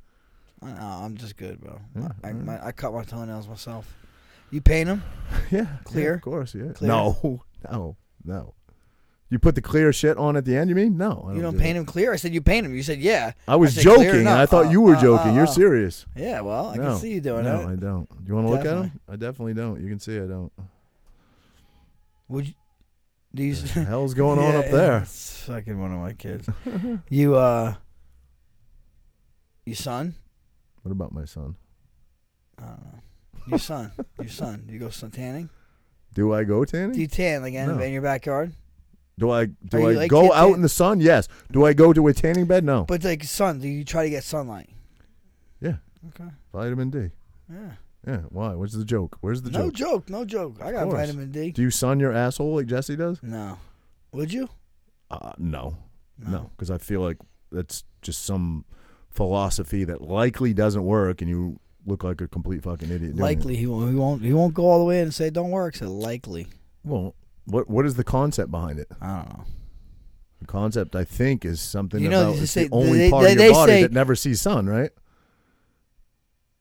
I, 0.61 0.71
no, 0.71 0.81
I'm 0.81 1.15
just 1.17 1.37
good, 1.37 1.61
bro. 1.61 1.79
I, 2.23 2.29
I, 2.29 2.33
my, 2.33 2.65
I 2.65 2.71
cut 2.71 2.91
my 2.93 3.03
toenails 3.03 3.47
myself. 3.47 3.93
You 4.49 4.61
paint 4.61 4.87
them? 4.87 5.03
Yeah, 5.51 5.59
yeah, 5.61 5.67
Clear? 5.83 6.13
of 6.15 6.21
course, 6.21 6.55
yeah. 6.55 6.71
Clear? 6.73 6.87
No, 6.87 7.41
no, 7.71 7.95
no. 8.23 8.53
You 9.29 9.39
put 9.39 9.55
the 9.55 9.61
clear 9.61 9.91
shit 9.91 10.17
on 10.17 10.37
at 10.37 10.45
the 10.45 10.55
end. 10.55 10.69
You 10.69 10.75
mean? 10.75 10.97
No, 10.97 11.25
I 11.27 11.33
You 11.33 11.41
don't 11.41 11.53
do 11.53 11.59
paint 11.59 11.73
that. 11.73 11.79
them 11.79 11.85
clear? 11.85 12.13
I 12.13 12.15
said 12.15 12.31
you 12.33 12.41
paint 12.41 12.63
them. 12.65 12.75
You 12.75 12.83
said 12.83 12.99
yeah. 12.99 13.31
I 13.47 13.55
was 13.55 13.71
I 13.71 13.81
said 13.81 13.83
joking. 13.83 14.19
and 14.21 14.29
I 14.29 14.45
thought 14.45 14.67
Uh, 14.67 14.69
you 14.69 14.81
were 14.81 14.95
uh, 14.95 15.01
joking. 15.01 15.31
uh, 15.31 15.35
You're 15.35 15.43
uh. 15.45 15.47
serious. 15.47 16.05
Yeah, 16.15 16.41
well, 16.41 16.67
I 16.67 16.75
no, 16.75 16.83
can 16.83 16.97
see 16.99 17.13
you 17.13 17.21
doing 17.21 17.43
no, 17.43 17.61
it. 17.61 17.63
No, 17.65 17.69
I 17.71 17.75
don't. 17.75 18.09
Do 18.09 18.23
you 18.27 18.35
want 18.35 18.47
to 18.47 18.51
look 18.51 18.59
at 18.65 18.75
them? 18.75 18.99
I 19.09 19.15
definitely 19.15 19.55
don't. 19.55 19.81
You 19.81 19.89
can 19.89 19.99
see 19.99 20.15
I 20.17 20.27
don't. 20.27 20.51
Would 22.29 22.47
you? 22.49 22.53
These 23.33 23.73
the 23.73 23.83
hell's 23.85 24.13
going 24.13 24.39
on 24.39 24.55
up 24.55 24.65
there? 24.71 24.99
It's 24.99 25.41
fucking 25.41 25.79
one 25.79 25.91
of 25.91 25.99
my 25.99 26.13
kids. 26.13 26.47
you 27.09 27.35
uh, 27.35 27.73
your 29.65 29.75
son? 29.75 30.15
What 30.83 30.91
about 30.91 31.11
my 31.11 31.25
son? 31.25 31.55
I 32.59 32.61
don't 32.67 32.79
know. 32.79 32.99
Your 33.47 33.59
son. 33.59 33.91
your 34.19 34.29
son. 34.29 34.63
Do 34.67 34.73
you 34.73 34.79
go 34.79 34.89
sun 34.89 35.11
tanning? 35.11 35.49
Do 36.13 36.33
I 36.33 36.43
go 36.45 36.63
tanning? 36.63 36.93
Do 36.93 37.01
you 37.01 37.07
tan 37.07 37.41
like 37.41 37.53
in, 37.55 37.67
No. 37.67 37.79
in 37.79 37.91
your 37.91 38.01
backyard? 38.03 38.53
Do 39.17 39.31
I 39.31 39.45
do 39.45 39.79
you 39.79 39.87
I 39.87 39.91
like 39.93 40.09
go 40.09 40.33
out 40.33 40.47
tan- 40.47 40.55
in 40.55 40.61
the 40.61 40.69
sun? 40.69 40.99
Yes. 40.99 41.27
Do 41.51 41.65
I 41.65 41.73
go 41.73 41.93
to 41.93 42.07
a 42.07 42.13
tanning 42.13 42.45
bed? 42.45 42.63
No. 42.63 42.83
But 42.83 43.03
like 43.03 43.23
sun, 43.23 43.59
do 43.59 43.67
you 43.67 43.85
try 43.85 44.03
to 44.03 44.09
get 44.09 44.23
sunlight? 44.23 44.69
Yeah. 45.61 45.77
Okay. 46.09 46.29
Vitamin 46.53 46.89
D. 46.89 47.09
Yeah. 47.51 47.71
Yeah. 48.05 48.17
Why? 48.29 48.53
What's 48.55 48.73
the 48.73 48.83
joke? 48.85 49.17
Where's 49.21 49.41
the 49.41 49.51
no 49.51 49.71
joke? 49.71 50.09
No 50.09 50.25
joke. 50.25 50.57
No 50.57 50.59
joke. 50.59 50.61
I 50.61 50.71
got 50.73 50.91
vitamin 50.91 51.31
D. 51.31 51.51
Do 51.51 51.61
you 51.61 51.71
sun 51.71 51.99
your 51.99 52.11
asshole 52.11 52.55
like 52.55 52.65
Jesse 52.67 52.95
does? 52.95 53.21
No. 53.23 53.57
Would 54.11 54.33
you? 54.33 54.49
Uh, 55.11 55.33
no, 55.37 55.77
no, 56.17 56.49
because 56.55 56.71
I 56.71 56.77
feel 56.77 57.01
like 57.01 57.17
that's 57.51 57.83
just 58.01 58.25
some 58.25 58.65
philosophy 59.11 59.83
that 59.83 60.01
likely 60.01 60.53
doesn't 60.53 60.83
work, 60.83 61.21
and 61.21 61.29
you 61.29 61.59
look 61.85 62.03
like 62.03 62.21
a 62.21 62.27
complete 62.27 62.63
fucking 62.63 62.89
idiot. 62.89 63.15
Likely 63.15 63.55
he 63.55 63.67
won't, 63.67 63.89
he 63.91 63.95
won't 63.95 64.23
he 64.23 64.33
won't 64.33 64.53
go 64.53 64.63
all 64.65 64.79
the 64.79 64.85
way 64.85 65.01
and 65.01 65.13
say 65.13 65.29
don't 65.29 65.51
work. 65.51 65.75
So 65.75 65.91
likely. 65.91 66.47
Well, 66.83 67.15
what 67.45 67.69
what 67.69 67.85
is 67.85 67.95
the 67.95 68.03
concept 68.03 68.51
behind 68.51 68.79
it? 68.79 68.87
I 69.01 69.07
don't 69.17 69.29
know. 69.29 69.43
The 70.41 70.47
concept, 70.47 70.95
I 70.95 71.03
think, 71.05 71.45
is 71.45 71.61
something 71.61 72.01
You 72.03 72.09
know, 72.09 72.23
about 72.29 72.35
they 72.35 72.41
it's 72.41 72.51
say- 72.51 72.67
the 72.67 72.75
only 72.75 72.97
they- 72.97 73.09
part 73.09 73.23
they- 73.25 73.31
of 73.31 73.37
they 73.37 73.45
your 73.45 73.53
body 73.53 73.71
say- 73.71 73.81
that 73.83 73.91
never 73.93 74.15
sees 74.15 74.41
sun, 74.41 74.67
right? 74.67 74.91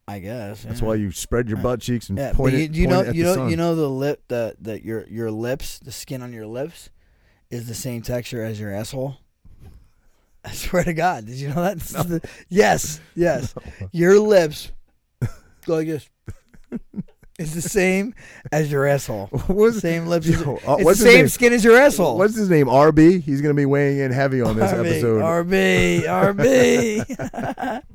I 0.07 0.19
guess 0.19 0.63
That's 0.65 0.81
yeah. 0.81 0.87
why 0.87 0.95
you 0.97 1.11
spread 1.13 1.49
your 1.49 1.57
butt 1.59 1.81
cheeks 1.81 2.11
and 2.11 2.19
Yeah, 2.19 2.33
point 2.35 2.53
but 2.53 2.61
it. 2.61 2.75
you, 2.75 2.83
you 2.83 2.89
point 2.89 2.91
know, 2.91 3.01
it 3.01 3.09
at 3.09 3.15
you 3.15 3.23
the 3.25 3.29
know, 3.31 3.35
sun. 3.37 3.51
you 3.51 3.57
know 3.57 3.75
the 3.75 3.89
lip, 3.89 4.23
the 4.29 4.55
that 4.61 4.83
your 4.85 5.07
your 5.09 5.31
lips, 5.31 5.79
the 5.79 5.93
skin 5.93 6.21
on 6.23 6.33
your 6.33 6.47
lips, 6.47 6.91
is 7.51 7.67
the 7.69 7.75
same 7.75 8.03
texture 8.03 8.45
as 8.45 8.61
your 8.61 8.71
asshole. 8.73 9.17
I 10.45 10.53
swear 10.53 10.85
to 10.85 10.93
God, 10.93 11.25
did 11.25 11.37
you 11.37 11.49
know 11.49 11.63
that? 11.63 11.79
This 11.79 11.95
is 11.95 12.07
the- 12.07 12.29
yes, 12.51 13.01
yes, 13.15 13.55
your 13.93 14.21
lips 14.21 14.71
go 15.65 15.77
like 15.77 15.87
this. 15.87 16.09
It's 17.39 17.53
the 17.55 17.63
same 17.63 18.15
as 18.53 18.71
your 18.71 18.87
asshole. 18.87 19.27
What's- 19.49 19.81
Same 19.81 20.07
lips. 20.07 20.27
Yo, 20.27 20.57
uh, 20.67 20.77
it's 20.79 20.89
the 21.01 21.05
same 21.05 21.17
name? 21.17 21.29
skin 21.29 21.53
as 21.53 21.65
your 21.65 21.77
asshole. 21.77 22.17
What's 22.17 22.37
his 22.37 22.49
name? 22.49 22.67
RB. 22.67 23.21
He's 23.23 23.41
gonna 23.41 23.55
be 23.55 23.67
weighing 23.67 23.99
in 23.99 24.13
heavy 24.13 24.41
on 24.41 24.57
this 24.57 24.71
RB, 24.71 24.87
episode. 24.87 25.21
RB, 25.23 26.03
RB. 26.05 27.83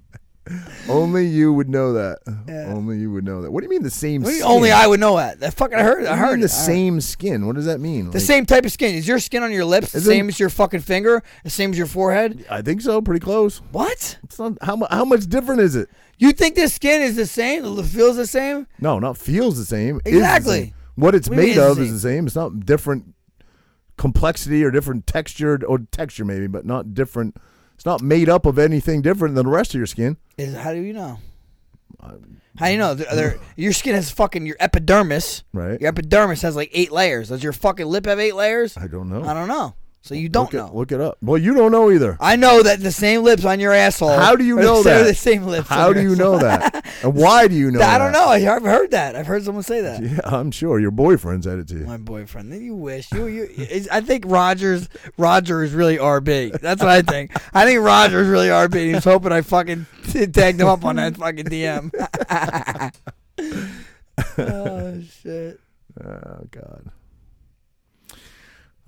Only 0.88 1.26
you 1.28 1.54
would 1.54 1.70
know 1.70 1.94
that. 1.94 2.20
Yeah. 2.48 2.74
Only 2.74 2.98
you 2.98 3.12
would 3.12 3.24
know 3.24 3.42
that. 3.42 3.52
What 3.52 3.62
do 3.62 3.66
you 3.66 3.70
mean 3.70 3.84
the 3.84 3.90
same? 3.90 4.24
What 4.24 4.30
do 4.30 4.36
you- 4.36 4.42
skin? 4.42 4.52
Only 4.52 4.72
I 4.72 4.88
would 4.88 5.00
know 5.00 5.18
that. 5.18 5.40
That 5.42 5.54
fucking 5.54 5.78
I 5.78 5.84
heard. 5.84 6.06
I 6.06 6.16
heard 6.16 6.18
the 6.18 6.24
I 6.26 6.30
heard 6.30 6.42
it. 6.44 6.50
same 6.50 7.02
skin. 7.02 7.46
What 7.46 7.56
does 7.56 7.66
that 7.66 7.80
mean? 7.80 8.06
The 8.06 8.18
Like, 8.18 8.22
same 8.22 8.46
type 8.46 8.66
of 8.66 8.72
skin. 8.72 8.96
Is 8.96 9.08
your 9.08 9.20
skin 9.20 9.44
on 9.44 9.52
your 9.52 9.66
lips 9.66 9.92
the 9.92 10.02
same 10.02 10.28
as 10.30 10.40
your 10.40 10.50
fucking 10.50 10.80
finger? 10.82 11.22
The 11.44 11.50
same 11.50 11.72
as 11.72 11.78
your 11.78 11.88
forehead? 11.88 12.46
I 12.50 12.62
think 12.62 12.82
so. 12.82 13.02
Pretty 13.02 13.20
close. 13.24 13.62
What? 13.72 14.18
It's 14.24 14.40
not 14.40 14.58
how 14.62 14.86
how 14.90 15.06
much 15.06 15.28
different 15.28 15.62
is 15.62 15.76
it? 15.76 15.90
You 16.18 16.32
think 16.32 16.56
this 16.56 16.74
skin 16.74 17.02
is 17.02 17.16
the 17.16 17.26
same? 17.28 17.64
It 17.66 17.86
feels 17.86 18.16
the 18.18 18.28
same? 18.28 18.68
No, 18.80 19.00
not 19.00 19.18
feels 19.18 19.58
the 19.58 19.66
same. 19.66 19.98
is 19.98 20.12
the 20.12 20.18
Exactly. 20.18 20.60
same. 20.66 20.74
What 20.96 21.16
it's 21.16 21.30
What 21.30 21.38
made 21.38 21.58
of 21.58 21.78
the 21.78 21.84
is 21.84 21.92
the 21.94 22.00
same. 22.00 22.26
It's 22.28 22.36
not 22.36 22.66
different 22.66 23.14
complexity 23.98 24.64
or 24.64 24.72
different 24.72 25.06
texture 25.08 25.60
or 25.68 25.80
texture 25.92 26.26
maybe, 26.26 26.48
but 26.48 26.66
not 26.66 26.94
different. 26.94 27.36
It's 27.80 27.86
not 27.86 28.02
made 28.02 28.28
up 28.28 28.46
of 28.46 28.60
anything 28.60 29.02
different 29.02 29.36
than 29.36 29.46
the 29.46 29.52
rest 29.54 29.74
of 29.74 29.78
your 29.78 29.88
skin. 29.88 30.18
Is 30.38 30.54
how 30.54 30.74
do 30.74 30.82
you 30.82 30.92
know? 30.92 31.18
How 32.58 32.66
do 32.66 32.72
you 32.74 32.78
know? 32.78 32.94
They're- 32.94 33.16
they're- 33.16 33.40
your 33.56 33.72
skin 33.72 33.96
has 33.96 34.12
fucking 34.12 34.46
your 34.46 34.58
epidermis. 34.60 35.44
Right. 35.54 35.80
Your 35.80 35.88
epidermis 35.88 36.42
has 36.42 36.58
like 36.58 36.72
eight 36.74 36.92
layers. 36.92 37.30
Does 37.30 37.42
your 37.42 37.54
fucking 37.54 37.86
lip 37.86 38.06
have 38.06 38.20
eight 38.20 38.36
layers? 38.36 38.76
I 38.76 38.88
don't 38.88 39.08
know. 39.10 39.24
I 39.24 39.34
don't 39.34 39.48
know. 39.48 39.76
So 40.02 40.16
you 40.16 40.30
don't 40.30 40.46
look 40.46 40.54
know. 40.54 40.68
It, 40.68 40.76
look 40.76 40.92
it 40.94 41.02
up. 41.02 41.18
Well, 41.22 41.38
you 41.38 41.54
don't 41.54 41.72
know 41.72 41.92
either. 41.92 42.18
I 42.22 42.38
know 42.38 42.64
that 42.64 42.80
the 42.80 42.92
same 42.92 43.22
lips 43.24 43.44
on 43.44 43.60
your 43.60 43.74
asshole. 43.74 44.18
How 44.18 44.36
do 44.36 44.46
you 44.46 44.56
know 44.56 44.82
that? 44.82 45.04
The 45.04 45.14
same 45.14 45.44
lips. 45.44 45.68
How 45.68 45.92
do 45.92 46.02
you 46.02 46.14
asshole. 46.14 46.34
know 46.34 46.40
that? 46.40 46.86
and 47.04 47.14
why 47.14 47.48
do 47.50 47.56
you 47.56 47.70
know? 47.70 47.80
That? 47.80 47.96
I 47.96 47.98
don't 47.98 48.14
that? 48.14 48.42
know. 48.42 48.54
I've 48.54 48.64
heard 48.64 48.92
that. 48.92 49.16
I've 49.18 49.28
heard 49.28 49.44
someone 49.44 49.64
say 49.64 49.82
that. 49.82 50.02
Yeah, 50.10 50.22
I'm 50.24 50.50
sure 50.52 50.80
your 50.80 50.92
boyfriend 50.92 51.44
said 51.44 51.60
it 51.60 51.68
to 51.68 51.76
you. 51.76 51.86
My 51.86 51.98
boyfriend. 51.98 52.52
Then 52.52 52.62
you 52.62 52.76
wish 52.76 53.12
you. 53.12 53.28
You. 53.28 53.50
I 53.92 54.02
think 54.02 54.24
Rogers. 54.28 54.88
Roger 55.18 55.64
is 55.64 55.74
really 55.74 55.98
RB. 55.98 56.60
That's 56.60 56.82
what 56.82 56.90
I 56.90 57.02
think. 57.02 57.32
I 57.54 57.66
think 57.66 57.82
Roger 57.82 58.22
is 58.22 58.28
really 58.28 58.48
RB. 58.48 58.94
He's 58.94 59.04
hoping 59.04 59.32
I 59.32 59.42
fucking 59.42 59.86
tagged 60.32 60.62
him 60.62 60.68
up 60.68 60.86
on 60.86 60.96
that 60.96 61.18
fucking 61.18 61.46
DM. 61.46 61.92
oh 64.38 65.02
shit! 65.22 65.60
Oh 66.02 66.48
God. 66.50 66.92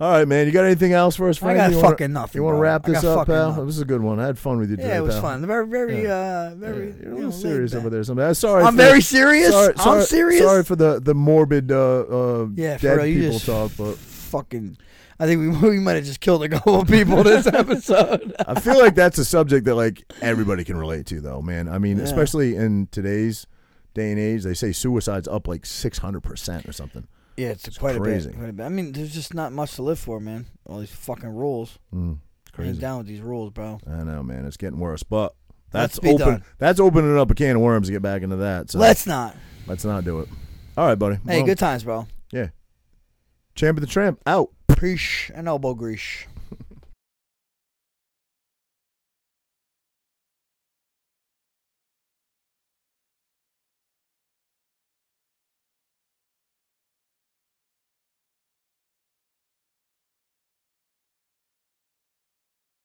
All 0.02 0.10
right, 0.10 0.26
man. 0.26 0.46
You 0.46 0.52
got 0.52 0.64
anything 0.64 0.92
else 0.92 1.14
for 1.14 1.28
us, 1.28 1.40
I 1.42 1.54
got 1.54 1.70
you 1.70 1.76
wanna, 1.76 1.88
fucking 1.90 2.12
nothing. 2.12 2.40
You 2.40 2.44
want 2.44 2.56
to 2.56 2.60
wrap 2.60 2.84
this 2.84 3.04
up, 3.04 3.28
pal? 3.28 3.50
nothing. 3.50 3.66
This 3.66 3.76
is 3.76 3.82
a 3.82 3.84
good 3.84 4.02
one. 4.02 4.18
I 4.18 4.26
had 4.26 4.36
fun 4.38 4.58
with 4.58 4.68
you 4.70 4.76
today, 4.76 4.88
Yeah, 4.88 4.98
it 4.98 5.02
was 5.02 5.14
pal. 5.14 5.22
fun. 5.22 5.46
Very, 5.46 5.66
very, 5.68 6.02
Yeah. 6.02 6.10
uh, 6.12 6.54
very. 6.56 6.88
Yeah, 6.88 6.94
you're 6.94 7.02
a 7.02 7.04
you 7.04 7.14
little 7.14 7.30
know, 7.30 7.30
serious 7.30 7.74
over 7.74 7.88
there. 7.88 8.02
Something. 8.02 8.26
I'm 8.26 8.34
sorry. 8.34 8.64
I'm 8.64 8.72
for- 8.74 8.82
very 8.82 9.00
serious. 9.00 9.50
Sorry, 9.52 9.74
I'm 9.78 10.02
serious. 10.02 10.42
Sorry 10.42 10.64
for 10.64 10.74
the 10.74 10.98
the 11.00 11.14
morbid 11.14 11.70
uh, 11.70 12.00
uh, 12.00 12.46
Yeah, 12.56 12.78
dead 12.78 12.96
real, 12.98 13.30
people 13.32 13.38
talk, 13.38 13.72
but 13.78 13.96
Fucking. 13.96 14.76
I 15.20 15.26
think 15.26 15.62
we 15.62 15.68
we 15.70 15.78
might 15.78 15.92
have 15.94 16.04
just 16.04 16.18
killed 16.20 16.42
a 16.42 16.48
couple 16.48 16.80
of 16.80 16.88
people 16.88 17.22
this 17.22 17.46
episode. 17.52 18.34
I 18.44 18.58
feel 18.58 18.78
like 18.80 18.96
that's 18.96 19.18
a 19.18 19.24
subject 19.24 19.66
that 19.66 19.76
like 19.76 20.02
everybody 20.20 20.64
can 20.64 20.76
relate 20.78 21.06
to, 21.06 21.20
though, 21.20 21.42
man. 21.42 21.68
I 21.68 21.78
mean, 21.78 21.98
Yeah. 21.98 22.04
especially 22.04 22.56
in 22.56 22.88
today's 22.90 23.46
day 23.94 24.10
and 24.10 24.18
age, 24.18 24.42
they 24.42 24.54
say 24.54 24.72
suicide's 24.72 25.28
up 25.28 25.46
like 25.46 25.64
600 25.64 26.22
percent 26.22 26.66
or 26.66 26.72
something. 26.72 27.06
Yeah, 27.36 27.48
it's, 27.48 27.78
quite 27.78 27.96
crazy. 27.96 28.28
a 28.28 28.32
bit. 28.32 28.38
Quite 28.38 28.48
a 28.50 28.52
bit. 28.52 28.64
I 28.64 28.68
mean, 28.68 28.92
there's 28.92 29.12
just 29.12 29.34
not 29.34 29.52
much 29.52 29.74
to 29.76 29.82
live 29.82 29.98
for, 29.98 30.20
man. 30.20 30.46
All 30.66 30.78
these 30.80 30.90
fucking 30.90 31.28
rules. 31.34 31.78
Mm, 31.94 32.18
it's 32.42 32.50
crazy. 32.50 32.80
down 32.80 32.98
with 32.98 33.06
these 33.06 33.20
rules, 33.20 33.50
bro. 33.50 33.80
I 33.86 34.02
know, 34.04 34.22
man. 34.22 34.44
It's 34.46 34.56
getting 34.56 34.78
worse, 34.78 35.02
but 35.02 35.34
that's 35.70 35.98
open. 35.98 36.16
done. 36.18 36.44
That's 36.58 36.80
opening 36.80 37.16
up 37.18 37.30
a 37.30 37.34
can 37.34 37.56
of 37.56 37.62
worms 37.62 37.88
to 37.88 37.92
get 37.92 38.02
back 38.02 38.22
into 38.22 38.36
that. 38.36 38.70
So 38.70 38.78
Let's 38.78 39.06
not. 39.06 39.34
let's 39.66 39.84
not 39.84 40.04
do 40.04 40.20
it. 40.20 40.28
All 40.76 40.86
right, 40.86 40.98
buddy. 40.98 41.16
Hey, 41.26 41.38
Well, 41.38 41.46
good 41.46 41.58
times, 41.58 41.84
bro. 41.84 42.06
Yeah. 42.30 42.48
Champ 43.54 43.76
of 43.76 43.80
the 43.82 43.86
Tramp 43.86 44.20
out. 44.26 44.50
Preach 44.68 45.30
and 45.34 45.46
elbow 45.46 45.74
grease. 45.74 46.26